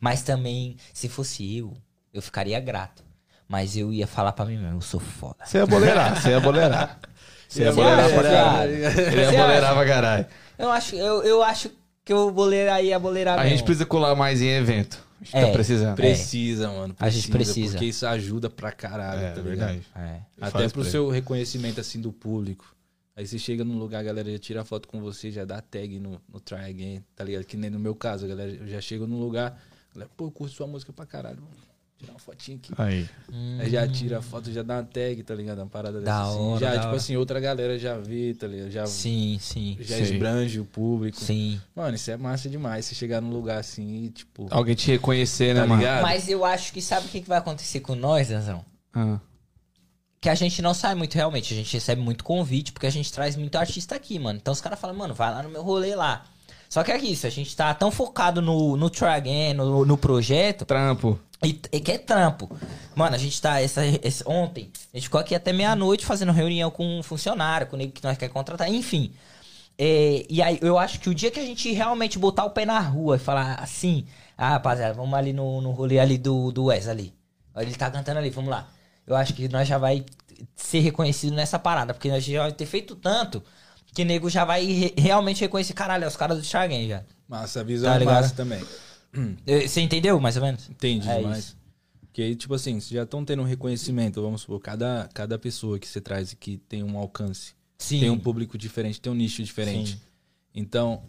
Mas 0.00 0.22
também, 0.22 0.76
se 0.94 1.08
fosse 1.08 1.56
eu, 1.58 1.76
eu 2.12 2.22
ficaria 2.22 2.58
grato. 2.60 3.02
Mas 3.48 3.76
eu 3.76 3.92
ia 3.92 4.06
falar 4.06 4.32
pra 4.32 4.44
mim 4.44 4.56
mesmo, 4.58 4.76
eu 4.78 4.80
sou 4.80 5.00
foda. 5.00 5.44
Você 5.44 5.58
ia 5.58 5.66
boleirar, 5.66 6.20
você 6.20 6.30
ia 6.30 6.40
boleirar. 6.40 6.98
Você 7.50 7.62
ia 7.64 7.72
Você 7.72 7.80
boleirar 7.82 8.08
pra 8.10 8.22
caralho. 8.22 8.72
Ele 8.72 9.20
ia 9.22 9.32
boleirar 9.42 9.74
pra 9.74 9.84
caralho. 9.86 10.26
Eu 10.56 10.70
acho, 10.70 10.94
eu, 10.94 11.22
eu 11.24 11.42
acho 11.42 11.68
que 12.04 12.12
eu 12.12 12.30
boleirar 12.30 12.80
ia 12.84 12.96
boleirar 12.96 13.34
A 13.36 13.42
mesmo. 13.42 13.56
gente 13.56 13.64
precisa 13.64 13.84
colar 13.84 14.14
mais 14.14 14.40
em 14.40 14.50
evento. 14.50 15.04
A 15.20 15.24
gente 15.24 15.36
É. 15.36 15.46
tá 15.46 15.52
precisando. 15.52 15.96
Precisa, 15.96 16.68
mano. 16.70 16.94
A 17.00 17.10
gente 17.10 17.28
precisa. 17.28 17.72
Porque 17.72 17.86
isso 17.86 18.06
ajuda 18.06 18.48
pra 18.48 18.70
caralho, 18.70 19.20
É, 19.20 19.30
tá 19.32 19.40
verdade. 19.40 19.72
ligado? 19.78 20.06
É. 20.06 20.20
Até 20.40 20.50
Faz 20.60 20.72
pro 20.72 20.84
seu 20.84 21.10
reconhecimento, 21.10 21.80
assim, 21.80 22.00
do 22.00 22.12
público. 22.12 22.64
Aí 23.20 23.26
você 23.26 23.38
chega 23.38 23.62
num 23.62 23.78
lugar, 23.78 23.98
a 23.98 24.02
galera 24.02 24.32
já 24.32 24.38
tira 24.38 24.64
foto 24.64 24.88
com 24.88 24.98
você, 24.98 25.30
já 25.30 25.44
dá 25.44 25.60
tag 25.60 25.98
no, 25.98 26.18
no 26.32 26.40
Try 26.40 26.56
Again, 26.70 27.04
tá 27.14 27.22
ligado? 27.22 27.44
Que 27.44 27.54
nem 27.54 27.68
no 27.68 27.78
meu 27.78 27.94
caso, 27.94 28.24
a 28.24 28.28
galera 28.28 28.50
eu 28.50 28.66
já 28.66 28.80
chega 28.80 29.06
num 29.06 29.20
lugar, 29.20 29.60
a 29.90 29.94
galera, 29.94 30.10
pô, 30.16 30.24
eu 30.24 30.30
curto 30.30 30.54
sua 30.54 30.66
música 30.66 30.90
pra 30.90 31.04
caralho, 31.04 31.36
vamos 31.36 31.54
tirar 31.98 32.12
uma 32.14 32.18
fotinha 32.18 32.56
aqui. 32.56 32.72
Aí. 32.78 33.06
Aí 33.60 33.68
já 33.68 33.86
tira 33.86 34.20
a 34.20 34.22
foto, 34.22 34.50
já 34.50 34.62
dá 34.62 34.76
uma 34.76 34.84
tag, 34.84 35.22
tá 35.22 35.34
ligado? 35.34 35.58
Uma 35.58 35.66
parada 35.66 36.00
dessa 36.00 36.10
Da 36.10 36.22
assim. 36.22 36.38
hora, 36.38 36.60
Já, 36.60 36.66
da 36.70 36.74
tipo 36.76 36.86
hora. 36.86 36.96
assim, 36.96 37.16
outra 37.16 37.38
galera 37.40 37.78
já 37.78 37.98
vê, 37.98 38.32
tá 38.32 38.46
ligado? 38.46 38.70
Já, 38.70 38.86
Sim, 38.86 39.36
sim. 39.38 39.76
já 39.80 39.96
Sim. 39.96 40.02
esbrange 40.04 40.58
o 40.58 40.64
público. 40.64 41.18
Sim. 41.20 41.60
Mano, 41.76 41.94
isso 41.96 42.10
é 42.10 42.16
massa 42.16 42.48
demais. 42.48 42.86
Você 42.86 42.94
chegar 42.94 43.20
num 43.20 43.30
lugar 43.30 43.58
assim 43.58 44.04
e, 44.04 44.08
tipo. 44.08 44.46
Alguém 44.50 44.74
te 44.74 44.90
reconhecer, 44.90 45.52
né, 45.54 45.60
Tá 45.60 45.66
mano? 45.66 45.82
ligado? 45.82 46.00
Mas 46.02 46.26
eu 46.26 46.42
acho 46.42 46.72
que 46.72 46.80
sabe 46.80 47.06
o 47.06 47.10
que 47.10 47.20
que 47.20 47.28
vai 47.28 47.36
acontecer 47.36 47.80
com 47.80 47.94
nós, 47.94 48.28
Danzão? 48.28 48.64
Ah. 48.94 49.20
Que 50.20 50.28
a 50.28 50.34
gente 50.34 50.60
não 50.60 50.74
sai 50.74 50.94
muito 50.94 51.14
realmente, 51.14 51.54
a 51.54 51.56
gente 51.56 51.72
recebe 51.72 52.02
muito 52.02 52.22
convite, 52.22 52.72
porque 52.72 52.86
a 52.86 52.90
gente 52.90 53.10
traz 53.10 53.36
muito 53.36 53.56
artista 53.56 53.94
aqui, 53.94 54.18
mano. 54.18 54.38
Então 54.38 54.52
os 54.52 54.60
caras 54.60 54.78
falam, 54.78 54.94
mano, 54.94 55.14
vai 55.14 55.30
lá 55.30 55.42
no 55.42 55.48
meu 55.48 55.62
rolê 55.62 55.94
lá. 55.94 56.24
Só 56.68 56.84
que 56.84 56.92
é 56.92 56.98
isso, 56.98 57.26
a 57.26 57.30
gente 57.30 57.56
tá 57.56 57.72
tão 57.72 57.90
focado 57.90 58.42
no, 58.42 58.76
no 58.76 58.90
try 58.90 59.06
again, 59.06 59.54
no, 59.54 59.84
no 59.86 59.96
projeto, 59.96 60.64
Trampo. 60.66 61.18
e, 61.42 61.58
e 61.72 61.80
que 61.80 61.92
é 61.92 61.98
trampo. 61.98 62.54
Mano, 62.94 63.14
a 63.16 63.18
gente 63.18 63.40
tá. 63.40 63.60
Essa, 63.62 63.84
esse- 63.86 64.22
ontem, 64.26 64.70
a 64.92 64.96
gente 64.98 65.04
ficou 65.04 65.18
aqui 65.20 65.34
até 65.34 65.52
meia-noite 65.54 66.04
fazendo 66.04 66.32
reunião 66.32 66.70
com 66.70 66.98
um 66.98 67.02
funcionário, 67.02 67.66
com 67.66 67.74
o 67.74 67.78
nego 67.78 67.92
que 67.92 68.04
nós 68.04 68.16
quer 68.18 68.28
contratar, 68.28 68.68
enfim. 68.70 69.12
É, 69.78 70.26
e 70.28 70.42
aí, 70.42 70.58
eu 70.60 70.78
acho 70.78 71.00
que 71.00 71.08
o 71.08 71.14
dia 71.14 71.30
que 71.30 71.40
a 71.40 71.44
gente 71.44 71.72
realmente 71.72 72.18
botar 72.18 72.44
o 72.44 72.50
pé 72.50 72.66
na 72.66 72.78
rua 72.78 73.16
e 73.16 73.18
falar 73.18 73.54
assim, 73.54 74.04
ah, 74.36 74.50
rapaziada, 74.50 74.92
vamos 74.94 75.14
ali 75.18 75.32
no, 75.32 75.60
no 75.62 75.70
rolê 75.72 75.98
ali 75.98 76.18
do, 76.18 76.52
do 76.52 76.66
Wes 76.66 76.86
ali. 76.86 77.14
Ele 77.56 77.74
tá 77.74 77.90
cantando 77.90 78.18
ali, 78.18 78.28
vamos 78.30 78.50
lá. 78.50 78.68
Eu 79.10 79.16
acho 79.16 79.34
que 79.34 79.48
nós 79.48 79.66
já 79.68 79.76
vai 79.78 80.04
ser 80.56 80.80
reconhecido 80.80 81.34
nessa 81.34 81.58
parada, 81.58 81.92
porque 81.92 82.08
nós 82.10 82.24
já 82.24 82.42
vai 82.42 82.52
ter 82.52 82.66
feito 82.66 82.94
tanto 82.96 83.42
que 83.92 84.04
nego 84.04 84.30
já 84.30 84.44
vai 84.44 84.64
re- 84.64 84.94
realmente 84.96 85.40
reconhecer, 85.40 85.72
caralho, 85.74 86.04
é 86.04 86.06
os 86.08 86.16
caras 86.16 86.38
do 86.38 86.44
Chagen 86.44 86.88
já. 86.88 87.02
Massa, 87.28 87.60
a 87.60 87.64
visão 87.64 87.92
Tá 87.92 88.00
é 88.00 88.04
massa 88.04 88.34
também. 88.34 88.62
Você 89.66 89.80
entendeu, 89.80 90.18
mais 90.20 90.36
ou 90.36 90.42
menos? 90.42 90.68
Entendi 90.70 91.08
É 91.08 91.18
demais. 91.18 91.38
isso. 91.38 91.60
Porque 92.00 92.34
tipo 92.36 92.54
assim, 92.54 92.74
vocês 92.80 92.90
já 92.90 93.02
estão 93.02 93.24
tendo 93.24 93.42
um 93.42 93.46
reconhecimento, 93.46 94.20
vamos 94.22 94.42
supor, 94.42 94.60
cada, 94.60 95.08
cada 95.12 95.38
pessoa 95.38 95.78
que 95.78 95.86
você 95.88 96.00
traz 96.00 96.32
aqui 96.32 96.58
tem 96.68 96.82
um 96.82 96.96
alcance. 96.98 97.54
Sim. 97.78 98.00
Tem 98.00 98.10
um 98.10 98.18
público 98.18 98.56
diferente, 98.58 99.00
tem 99.00 99.10
um 99.12 99.14
nicho 99.16 99.42
diferente. 99.42 99.92
Sim. 99.94 100.00
Então, 100.54 101.02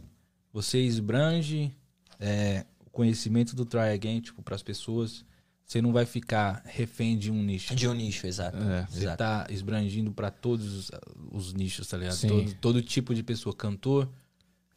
você 0.53 0.79
esbrange 0.79 1.71
é, 2.19 2.65
o 2.85 2.89
conhecimento 2.89 3.55
do 3.55 3.65
Try 3.65 3.89
Again, 3.93 4.21
tipo, 4.21 4.41
pras 4.41 4.61
pessoas. 4.63 5.25
Você 5.71 5.81
não 5.81 5.93
vai 5.93 6.05
ficar 6.05 6.61
refém 6.65 7.17
de 7.17 7.31
um 7.31 7.41
nicho. 7.41 7.73
De 7.73 7.87
um 7.87 7.93
nicho, 7.93 8.27
exato. 8.27 8.57
É. 8.57 8.85
Você 8.89 9.03
exato. 9.03 9.17
tá 9.17 9.47
esbrangindo 9.49 10.11
pra 10.11 10.29
todos 10.29 10.73
os, 10.73 10.91
os 11.31 11.53
nichos, 11.53 11.87
tá 11.87 11.95
ligado? 11.95 12.13
Sim. 12.15 12.27
Todo, 12.27 12.53
todo 12.55 12.81
tipo 12.81 13.15
de 13.15 13.23
pessoa. 13.23 13.55
Cantor, 13.55 14.09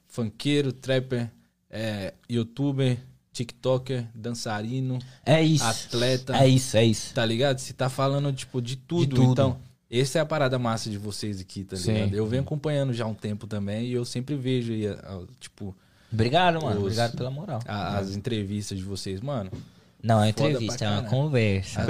funkeiro, 0.07 0.73
trapper, 0.73 1.29
é, 1.69 2.15
youtuber, 2.31 2.97
tiktoker, 3.33 4.07
dançarino, 4.15 5.01
É 5.27 5.43
isso. 5.43 5.65
atleta. 5.65 6.37
É 6.37 6.47
isso, 6.47 6.77
é 6.77 6.85
isso. 6.85 7.13
Tá 7.13 7.27
ligado? 7.27 7.59
Você 7.59 7.73
tá 7.73 7.89
falando, 7.89 8.33
tipo, 8.33 8.63
de 8.63 8.77
tudo. 8.77 9.17
tudo. 9.17 9.33
Então, 9.33 9.59
essa 9.91 10.19
é 10.19 10.23
a 10.23 10.27
parada 10.27 10.61
massa 10.61 10.89
de 10.89 10.97
vocês 10.97 11.41
aqui, 11.41 11.65
tá 11.65 11.75
Sim. 11.77 11.93
ligado? 11.93 12.15
Eu 12.15 12.27
venho 12.29 12.45
acompanhando 12.45 12.93
já 12.93 13.03
há 13.05 13.09
um 13.09 13.15
tempo 13.15 13.49
também 13.49 13.87
e 13.87 13.93
eu 13.95 14.05
sempre 14.05 14.37
vejo 14.37 14.73
aí, 14.73 14.85
tipo, 15.41 15.75
Obrigado, 16.13 16.63
mano. 16.63 16.77
Os- 16.77 16.83
Obrigado 16.85 17.17
pela 17.17 17.33
moral. 17.33 17.59
a- 17.67 17.99
as 17.99 18.15
entrevistas 18.15 18.79
de 18.79 18.85
vocês. 18.85 19.21
Mano, 19.21 19.51
Não 20.05 20.23
é 20.23 20.29
entrevista, 20.29 20.85
é 20.85 20.89
uma 20.89 20.97
caralho. 20.97 21.11
conversa. 21.11 21.81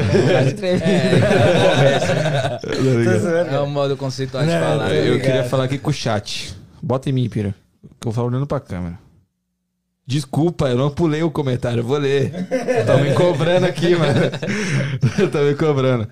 é 3.51 3.61
um 3.61 3.67
modo 3.67 3.97
conceitual 3.97 4.45
de 4.45 4.53
falar. 4.53 4.87
Ah, 4.87 4.95
eu 4.95 5.19
queria 5.21 5.43
falar 5.43 5.65
aqui 5.65 5.79
com 5.79 5.91
o 5.91 5.93
chat. 5.93 6.55
Bota 6.81 7.11
em 7.11 7.13
mim, 7.13 7.29
Pira. 7.29 7.53
Que 8.01 8.07
eu 8.07 8.13
falo 8.13 8.29
olhando 8.29 8.47
pra 8.47 8.61
câmera. 8.61 9.01
Desculpa, 10.07 10.69
eu 10.69 10.77
não 10.77 10.91
pulei 10.91 11.25
o 11.25 11.31
comentário, 11.31 11.81
eu 11.81 11.85
vou 11.85 11.99
ler. 11.99 12.31
Tá 12.87 12.99
me 12.99 13.15
cobrando 13.15 13.67
aqui, 13.67 13.97
mano. 13.99 14.31
tá 15.33 15.41
me 15.41 15.55
cobrando. 15.57 16.09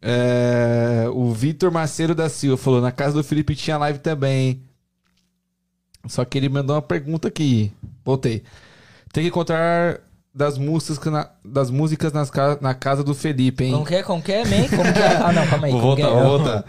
É, 0.00 1.08
o 1.12 1.30
Vitor 1.32 1.70
Maceiro 1.70 2.14
da 2.14 2.30
Silva 2.30 2.56
falou: 2.56 2.80
na 2.80 2.90
casa 2.90 3.14
do 3.14 3.22
Felipe 3.22 3.54
tinha 3.54 3.76
live 3.76 3.98
também. 3.98 4.62
Só 6.06 6.24
que 6.24 6.38
ele 6.38 6.48
mandou 6.48 6.74
uma 6.74 6.80
pergunta 6.80 7.28
aqui. 7.28 7.70
Voltei. 8.02 8.42
Tem 9.12 9.24
que 9.24 9.28
encontrar 9.28 10.00
das 10.38 10.56
músicas, 10.56 11.12
na- 11.12 11.30
das 11.44 11.68
músicas 11.68 12.12
nas 12.12 12.30
ca- 12.30 12.58
na 12.60 12.72
casa 12.72 13.02
do 13.02 13.12
Felipe, 13.14 13.64
hein? 13.64 13.72
Como 13.72 13.84
que 13.84 13.94
é? 13.96 14.02
Como 14.04 14.22
que 14.22 14.32
é, 14.32 14.44
man? 14.44 14.68
Como 14.68 14.92
que 14.92 14.98
é? 15.00 15.16
Ah, 15.20 15.32
não, 15.32 15.44
calma 15.48 15.66
aí. 15.66 15.72
Vou 15.72 15.80
voltar, 15.80 16.02
é? 16.08 16.10
vou 16.12 16.22
voltar. 16.38 16.64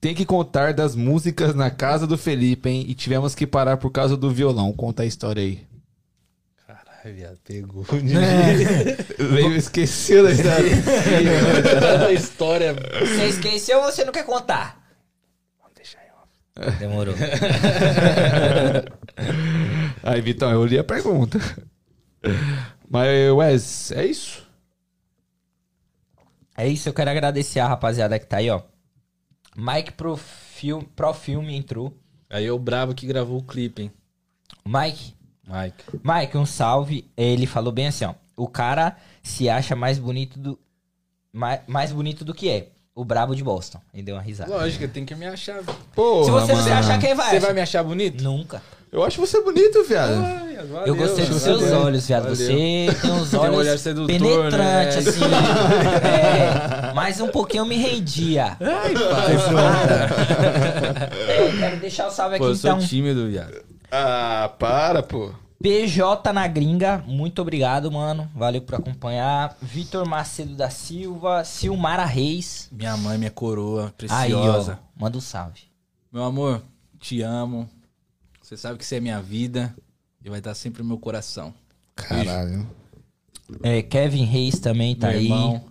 Tem 0.00 0.14
que 0.14 0.26
contar 0.26 0.74
das 0.74 0.94
músicas 0.94 1.54
na 1.54 1.70
casa 1.70 2.06
do 2.06 2.18
Felipe, 2.18 2.68
hein? 2.68 2.84
E 2.86 2.94
tivemos 2.94 3.34
que 3.34 3.46
parar 3.46 3.78
por 3.78 3.90
causa 3.90 4.16
do 4.18 4.30
violão. 4.30 4.70
Conta 4.72 5.02
a 5.02 5.06
história 5.06 5.42
aí. 5.42 5.66
Caralho, 6.66 7.16
viado, 7.16 7.38
pegou. 7.42 7.86
Lembra, 9.18 9.56
esqueceu 9.58 10.22
da 10.22 10.32
história. 10.32 10.70
Tanta 11.80 12.12
história. 12.12 12.74
Você 13.00 13.24
esqueceu 13.28 13.78
ou 13.78 13.84
você 13.90 14.04
não 14.04 14.12
quer 14.12 14.26
contar? 14.26 14.78
Vamos 15.58 15.74
deixar 15.74 16.00
em 16.02 16.10
off. 16.68 16.78
Demorou. 16.78 17.14
Aí, 20.02 20.20
Vitão, 20.20 20.50
eu 20.52 20.64
li 20.66 20.78
a 20.78 20.84
pergunta. 20.84 21.40
Mas, 22.88 23.32
Wes, 23.32 23.92
é 23.92 24.06
isso? 24.06 24.46
É 26.56 26.66
isso, 26.66 26.88
eu 26.88 26.94
quero 26.94 27.10
agradecer 27.10 27.60
a 27.60 27.68
rapaziada 27.68 28.18
que 28.18 28.26
tá 28.26 28.38
aí, 28.38 28.48
ó. 28.50 28.62
Mike 29.56 29.92
Pro, 29.92 30.16
Film, 30.16 30.82
Pro 30.94 31.12
Filme 31.12 31.54
entrou. 31.54 31.92
Aí 32.30 32.44
eu 32.44 32.58
bravo 32.58 32.94
que 32.94 33.06
gravou 33.06 33.38
o 33.38 33.42
clipe, 33.42 33.82
hein? 33.82 33.92
Mike, 34.64 35.14
Mike. 35.46 35.84
Mike, 36.02 36.36
um 36.36 36.46
salve. 36.46 37.10
Ele 37.16 37.46
falou 37.46 37.72
bem 37.72 37.86
assim, 37.88 38.04
ó. 38.04 38.14
o 38.36 38.48
cara 38.48 38.96
se 39.22 39.48
acha 39.48 39.76
mais 39.76 39.98
bonito 39.98 40.38
do. 40.38 40.58
Mais, 41.32 41.60
mais 41.66 41.92
bonito 41.92 42.24
do 42.24 42.34
que 42.34 42.48
é. 42.48 42.68
O 42.94 43.04
brabo 43.04 43.34
de 43.36 43.44
Boston. 43.44 43.80
E 43.92 44.02
deu 44.02 44.16
uma 44.16 44.22
risada. 44.22 44.50
Lógico, 44.50 44.88
tem 44.88 45.04
que 45.04 45.14
me 45.14 45.26
achar. 45.26 45.62
Porra, 45.94 46.24
Se 46.24 46.30
você 46.30 46.54
não 46.54 46.62
se 46.62 46.70
achar, 46.70 46.98
quem 46.98 47.14
vai? 47.14 47.30
Você 47.30 47.40
vai 47.40 47.52
me 47.52 47.60
achar 47.60 47.84
bonito? 47.84 48.24
Nunca. 48.24 48.62
Eu 48.96 49.04
acho 49.04 49.20
você 49.20 49.42
bonito, 49.42 49.84
viado. 49.84 50.14
Ai, 50.24 50.56
valeu, 50.66 50.86
Eu 50.86 50.96
gostei 50.96 51.26
dos 51.26 51.42
seus 51.42 51.60
valeu. 51.60 51.80
olhos, 51.84 52.06
viado. 52.06 52.22
Valeu. 52.22 52.36
Você 52.36 52.46
tem 53.02 53.10
uns 53.12 53.30
Tem 53.30 53.38
um 53.38 53.42
olhos 53.42 53.58
olhar 53.58 53.78
sedutor, 53.78 54.06
penetrantes, 54.06 55.04
né? 55.04 55.10
assim. 55.10 55.20
é, 56.90 56.94
mas 56.94 57.20
um 57.20 57.28
pouquinho 57.28 57.60
eu 57.60 57.66
me 57.66 57.76
rendia. 57.76 58.56
Ai, 58.58 58.94
pai. 58.94 59.36
É, 61.18 61.52
quero 61.58 61.76
deixar 61.80 62.06
o 62.06 62.10
salve 62.10 62.36
aqui, 62.36 62.44
Pô, 62.44 62.50
eu 62.50 62.56
sou 62.56 62.70
então. 62.70 62.86
tímido, 62.86 63.28
viado. 63.28 63.62
Ah, 63.92 64.50
para, 64.58 65.02
pô. 65.02 65.30
PJ 65.62 66.32
na 66.32 66.46
gringa, 66.46 67.04
muito 67.06 67.42
obrigado, 67.42 67.92
mano. 67.92 68.30
Valeu 68.34 68.62
por 68.62 68.76
acompanhar. 68.76 69.56
Vitor 69.60 70.06
Macedo 70.06 70.54
da 70.54 70.70
Silva, 70.70 71.44
Silmara 71.44 72.06
Reis. 72.06 72.68
Minha 72.72 72.96
mãe, 72.96 73.18
minha 73.18 73.30
coroa, 73.30 73.92
Aí, 74.10 74.32
ó. 74.32 74.40
preciosa. 74.40 74.78
Manda 74.98 75.18
um 75.18 75.20
salve. 75.20 75.60
Meu 76.10 76.24
amor, 76.24 76.62
te 76.98 77.20
amo. 77.20 77.68
Você 78.46 78.56
sabe 78.56 78.78
que 78.78 78.86
você 78.86 78.94
é 78.94 79.00
minha 79.00 79.20
vida 79.20 79.74
e 80.24 80.30
vai 80.30 80.38
estar 80.38 80.54
sempre 80.54 80.80
no 80.80 80.86
meu 80.88 80.98
coração. 80.98 81.52
Caralho. 81.96 82.64
É, 83.60 83.82
Kevin 83.82 84.22
Reis 84.22 84.60
também 84.60 84.94
tá 84.94 85.08
Meu 85.08 85.18
aí. 85.18 85.24
irmão. 85.24 85.64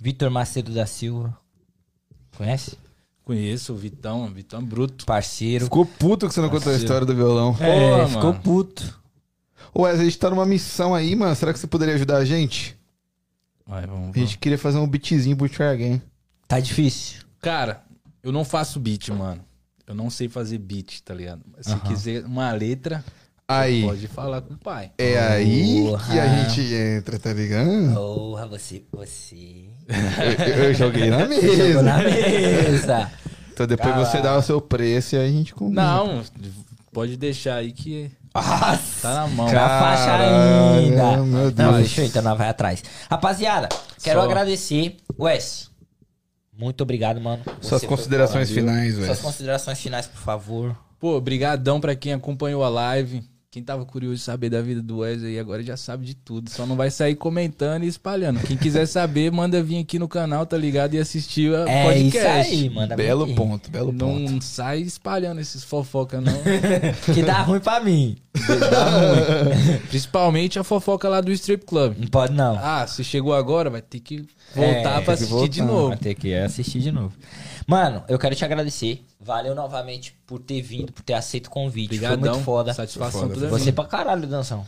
Vitor 0.00 0.30
Macedo 0.30 0.72
da 0.72 0.86
Silva. 0.86 1.36
Conhece? 2.34 2.78
Conheço 3.26 3.74
o 3.74 3.76
Vitão, 3.76 4.24
o 4.24 4.30
Vitão 4.30 4.60
é 4.60 4.62
bruto. 4.62 5.04
Parceiro. 5.04 5.64
Ficou 5.66 5.84
puto 5.84 6.26
que 6.26 6.32
você 6.32 6.40
não 6.40 6.48
contou 6.48 6.72
a 6.72 6.76
história 6.76 7.06
do 7.06 7.14
violão. 7.14 7.54
É, 7.60 7.90
Porra, 7.90 8.08
ficou 8.08 8.30
mano. 8.30 8.42
puto. 8.42 9.00
Wes, 9.76 10.00
a 10.00 10.04
gente 10.04 10.18
tá 10.18 10.30
numa 10.30 10.46
missão 10.46 10.94
aí, 10.94 11.14
mano. 11.14 11.36
Será 11.36 11.52
que 11.52 11.58
você 11.58 11.66
poderia 11.66 11.94
ajudar 11.94 12.16
a 12.16 12.24
gente? 12.24 12.74
Vai, 13.66 13.86
vamos, 13.86 14.16
A 14.16 14.18
gente 14.18 14.38
queria 14.38 14.56
fazer 14.56 14.78
um 14.78 14.88
beatzinho 14.88 15.36
pro 15.36 15.46
Try 15.46 15.64
Again. 15.66 16.02
Tá 16.46 16.58
difícil. 16.58 17.20
Cara, 17.38 17.84
eu 18.22 18.32
não 18.32 18.46
faço 18.46 18.80
beat, 18.80 19.10
mano. 19.10 19.46
Eu 19.88 19.94
não 19.94 20.10
sei 20.10 20.28
fazer 20.28 20.58
beat, 20.58 21.00
tá 21.02 21.14
ligado? 21.14 21.40
Se 21.60 21.74
quiser 21.80 22.24
uma 22.24 22.52
letra, 22.52 23.02
Aí. 23.48 23.82
pode 23.82 24.06
falar 24.06 24.42
com 24.42 24.52
o 24.52 24.58
pai. 24.58 24.90
É 24.98 25.18
aí 25.18 25.84
que 26.10 26.18
a 26.18 26.28
gente 26.44 26.74
entra, 26.74 27.18
tá 27.18 27.32
ligado? 27.32 27.94
Porra, 27.94 28.46
você, 28.46 28.82
você. 28.92 29.64
Eu, 29.88 30.64
eu 30.64 30.74
joguei 30.74 31.08
na 31.08 31.20
Jogou 31.24 31.42
mesa. 31.42 31.82
na 31.82 31.98
mesa. 31.98 33.10
Então 33.52 33.66
depois 33.66 33.94
você 33.96 34.20
dá 34.20 34.36
o 34.36 34.42
seu 34.42 34.60
preço 34.60 35.16
e 35.16 35.18
aí 35.18 35.28
a 35.28 35.32
gente 35.32 35.54
combina. 35.54 35.82
Não, 35.82 36.22
pode 36.92 37.16
deixar 37.16 37.56
aí 37.56 37.72
que 37.72 38.10
Nossa. 38.34 39.00
tá 39.00 39.14
na 39.14 39.26
mão. 39.28 39.46
Na 39.50 39.68
faixa 39.68 40.14
ainda. 40.16 41.16
meu 41.24 41.44
Não, 41.44 41.50
Deus. 41.50 41.76
deixa 41.78 42.02
eu 42.02 42.06
então, 42.06 42.22
nós 42.22 42.36
vai 42.36 42.50
atrás. 42.50 42.84
Rapaziada, 43.10 43.68
quero 44.02 44.20
Só. 44.20 44.26
agradecer. 44.26 44.96
Wes, 45.18 45.67
muito 46.58 46.82
obrigado, 46.82 47.20
mano. 47.20 47.42
Suas 47.60 47.84
considerações 47.84 48.50
finais, 48.50 48.94
Suas 48.96 49.08
Wes. 49.08 49.20
considerações 49.20 49.78
finais, 49.80 50.06
por 50.06 50.20
favor. 50.20 50.76
Pô, 50.98 51.20
brigadão 51.20 51.80
pra 51.80 51.94
quem 51.94 52.12
acompanhou 52.12 52.64
a 52.64 52.68
live. 52.68 53.22
Quem 53.50 53.62
tava 53.62 53.82
curioso 53.86 54.16
de 54.16 54.20
saber 54.20 54.50
da 54.50 54.60
vida 54.60 54.82
do 54.82 54.98
Wesley 54.98 55.38
agora 55.38 55.62
já 55.62 55.74
sabe 55.74 56.04
de 56.04 56.14
tudo. 56.14 56.50
Só 56.50 56.66
não 56.66 56.76
vai 56.76 56.90
sair 56.90 57.14
comentando 57.14 57.82
e 57.82 57.86
espalhando. 57.86 58.40
Quem 58.40 58.58
quiser 58.58 58.84
saber, 58.84 59.32
manda 59.32 59.62
vir 59.62 59.78
aqui 59.80 59.98
no 59.98 60.06
canal, 60.06 60.44
tá 60.44 60.54
ligado? 60.54 60.92
E 60.92 60.98
assistir 60.98 61.50
o 61.50 61.66
É 61.66 61.82
podcast. 61.84 62.52
isso 62.54 62.64
aí, 62.64 62.68
manda 62.68 62.94
Belo 62.94 63.24
vir. 63.24 63.34
ponto, 63.34 63.70
belo 63.70 63.90
ponto. 63.90 64.30
Não 64.32 64.38
sai 64.42 64.80
espalhando 64.82 65.40
esses 65.40 65.64
fofoca, 65.64 66.20
não. 66.20 66.34
Que 67.14 67.22
dá 67.22 67.40
ruim 67.40 67.58
pra 67.60 67.80
mim. 67.80 68.18
Dá 68.70 68.90
ruim. 68.90 69.78
Principalmente 69.88 70.58
a 70.58 70.62
fofoca 70.62 71.08
lá 71.08 71.22
do 71.22 71.32
strip 71.32 71.64
club. 71.64 71.96
Não 71.98 72.06
pode 72.08 72.34
não. 72.34 72.54
Ah, 72.60 72.86
se 72.86 73.02
chegou 73.02 73.32
agora, 73.34 73.70
vai 73.70 73.80
ter 73.80 74.00
que 74.00 74.26
voltar 74.54 75.00
É, 75.00 75.00
pra 75.00 75.14
assistir 75.14 75.48
de 75.48 75.60
voltar. 75.60 75.72
novo. 75.74 75.88
Vai 75.88 75.96
ter 75.96 76.14
que 76.14 76.34
assistir 76.34 76.80
de 76.80 76.92
novo. 76.92 77.14
Mano, 77.68 78.02
eu 78.08 78.18
quero 78.18 78.34
te 78.34 78.42
agradecer. 78.46 79.04
Valeu 79.20 79.54
novamente 79.54 80.18
por 80.26 80.38
ter 80.38 80.62
vindo, 80.62 80.90
por 80.90 81.02
ter 81.02 81.12
aceito 81.12 81.48
o 81.48 81.50
convite. 81.50 81.96
Obrigadão. 81.96 82.18
Foi 82.18 82.30
muito 82.30 82.44
foda. 82.44 82.72
Satisfação 82.72 83.20
foda, 83.20 83.34
toda 83.34 83.48
Você 83.48 83.70
pra 83.70 83.84
caralho, 83.84 84.26
Danção. 84.26 84.66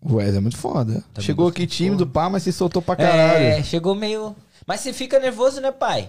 O 0.00 0.14
Wes 0.14 0.36
é 0.36 0.38
muito 0.38 0.56
foda. 0.56 1.02
Tá 1.12 1.20
Chegou 1.20 1.48
aqui 1.48 1.66
tímido, 1.66 2.06
pá, 2.06 2.30
mas 2.30 2.44
se 2.44 2.52
soltou 2.52 2.80
pra 2.80 2.94
caralho. 2.94 3.44
É, 3.44 3.62
chegou 3.64 3.92
meio. 3.92 4.36
Mas 4.64 4.78
você 4.82 4.92
fica 4.92 5.18
nervoso, 5.18 5.60
né, 5.60 5.72
pai? 5.72 6.08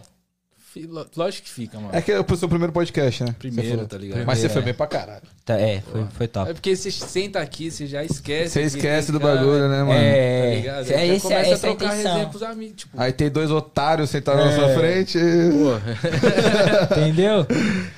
Lógico 1.16 1.46
que 1.48 1.52
fica, 1.52 1.78
mano. 1.80 1.90
É 1.94 2.02
que 2.02 2.12
é 2.12 2.20
o 2.20 2.36
seu 2.38 2.48
primeiro 2.48 2.72
podcast, 2.72 3.24
né? 3.24 3.36
Primeiro, 3.40 3.80
Você 3.80 3.86
tá 3.88 3.98
ligado? 3.98 4.26
Mas 4.26 4.38
você 4.40 4.48
Primeiro, 4.48 4.54
foi 4.54 4.62
é. 4.62 4.66
bem 4.66 4.74
pra 4.74 4.88
caralho. 4.88 5.22
Tá, 5.44 5.54
é, 5.60 5.82
foi, 5.82 6.06
foi 6.12 6.28
top. 6.28 6.52
É 6.52 6.54
porque 6.54 6.76
você 6.76 6.92
senta 6.92 7.40
aqui, 7.40 7.72
você 7.72 7.88
já 7.88 8.04
esquece. 8.04 8.54
Você 8.54 8.60
que 8.62 8.66
esquece 8.68 9.12
do 9.12 9.20
bagulho, 9.20 9.68
né, 9.68 9.80
mano? 9.80 9.90
Tá 9.90 9.96
É, 9.96 10.56
ligado? 10.56 10.92
é, 10.92 10.96
Aí 10.96 11.08
já 11.08 11.14
esse- 11.16 11.22
começa 11.24 11.50
essa 11.50 11.68
é 11.68 11.72
a 11.72 11.76
trocar 11.76 11.94
resenha 11.96 12.26
com 12.28 12.36
os 12.36 12.44
amigos, 12.44 12.76
tipo... 12.78 13.02
Aí 13.02 13.12
tem 13.12 13.30
dois 13.30 13.50
otários 13.52 14.10
sentados 14.10 14.46
na 14.46 14.52
É. 14.52 14.56
sua 14.56 14.70
frente. 14.80 15.18
Entendeu? 16.92 17.46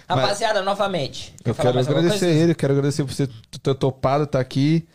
Rapaziada, 0.08 0.62
novamente. 0.62 1.34
Eu 1.44 1.54
quero 1.56 1.80
agradecer 1.80 2.28
ele, 2.30 2.56
quero 2.56 2.74
agradecer 2.74 3.04
por 3.04 3.14
você 3.14 3.28
ter 3.62 3.76
topado 3.76 4.24
estar 4.26 4.40
aqui. 4.40 4.86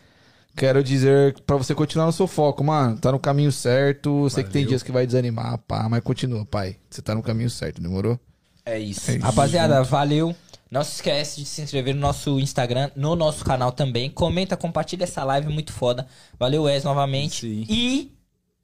Quero 0.57 0.83
dizer 0.83 1.39
pra 1.45 1.55
você 1.55 1.75
continuar 1.75 2.07
no 2.07 2.11
seu 2.11 2.25
foco, 2.25 2.63
mano. 2.63 2.97
Tá 2.97 3.11
no 3.11 3.19
caminho 3.19 3.51
certo. 3.51 4.25
Eu 4.25 4.29
sei 4.31 4.43
que 4.43 4.49
tem 4.49 4.63
Valeu. 4.63 4.69
dias 4.69 4.81
que 4.81 4.91
vai 4.91 5.05
desanimar, 5.05 5.59
pá, 5.59 5.87
mas 5.87 6.01
continua, 6.01 6.43
pai. 6.47 6.77
Você 6.89 6.99
tá 6.99 7.13
no 7.13 7.21
caminho 7.21 7.47
certo, 7.47 7.79
demorou? 7.79 8.19
É 8.65 8.79
isso. 8.79 9.11
É 9.11 9.17
isso. 9.17 9.23
Rapaziada, 9.23 9.83
valeu. 9.83 10.35
Não 10.71 10.83
se 10.83 10.95
esquece 10.95 11.39
de 11.39 11.45
se 11.45 11.61
inscrever 11.61 11.93
no 11.93 12.01
nosso 12.01 12.39
Instagram, 12.39 12.89
no 12.95 13.15
nosso 13.15 13.45
canal 13.45 13.71
também. 13.71 14.09
Comenta, 14.09 14.57
compartilha 14.57 15.03
essa 15.03 15.23
live 15.23 15.47
muito 15.53 15.71
foda. 15.71 16.07
Valeu, 16.39 16.63
Wes, 16.63 16.83
novamente. 16.83 17.41
Sim. 17.41 17.65
E 17.69 18.11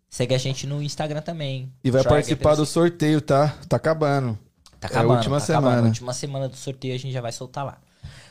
segue 0.09 0.33
a 0.33 0.39
gente 0.39 0.65
no 0.65 0.81
Instagram 0.81 1.21
também. 1.21 1.71
E 1.83 1.91
vai 1.91 2.01
Try 2.01 2.09
participar 2.09 2.55
do 2.55 2.65
sorteio, 2.65 3.21
tá? 3.21 3.55
Tá 3.69 3.77
acabando. 3.77 4.35
Tá 4.79 4.87
é 4.87 4.95
a 4.95 4.97
acabando, 4.97 5.17
última 5.17 5.37
tá 5.37 5.43
acabando. 5.43 5.69
semana. 5.69 5.87
Última 5.89 6.13
semana 6.13 6.49
do 6.49 6.55
sorteio 6.55 6.95
a 6.95 6.97
gente 6.97 7.13
já 7.13 7.21
vai 7.21 7.31
soltar 7.31 7.63
lá. 7.63 7.77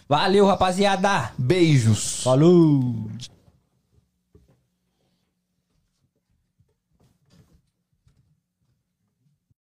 Valeu, 0.09 0.47
rapaziada. 0.47 1.30
Beijos. 1.39 2.24
Falou. 2.24 3.09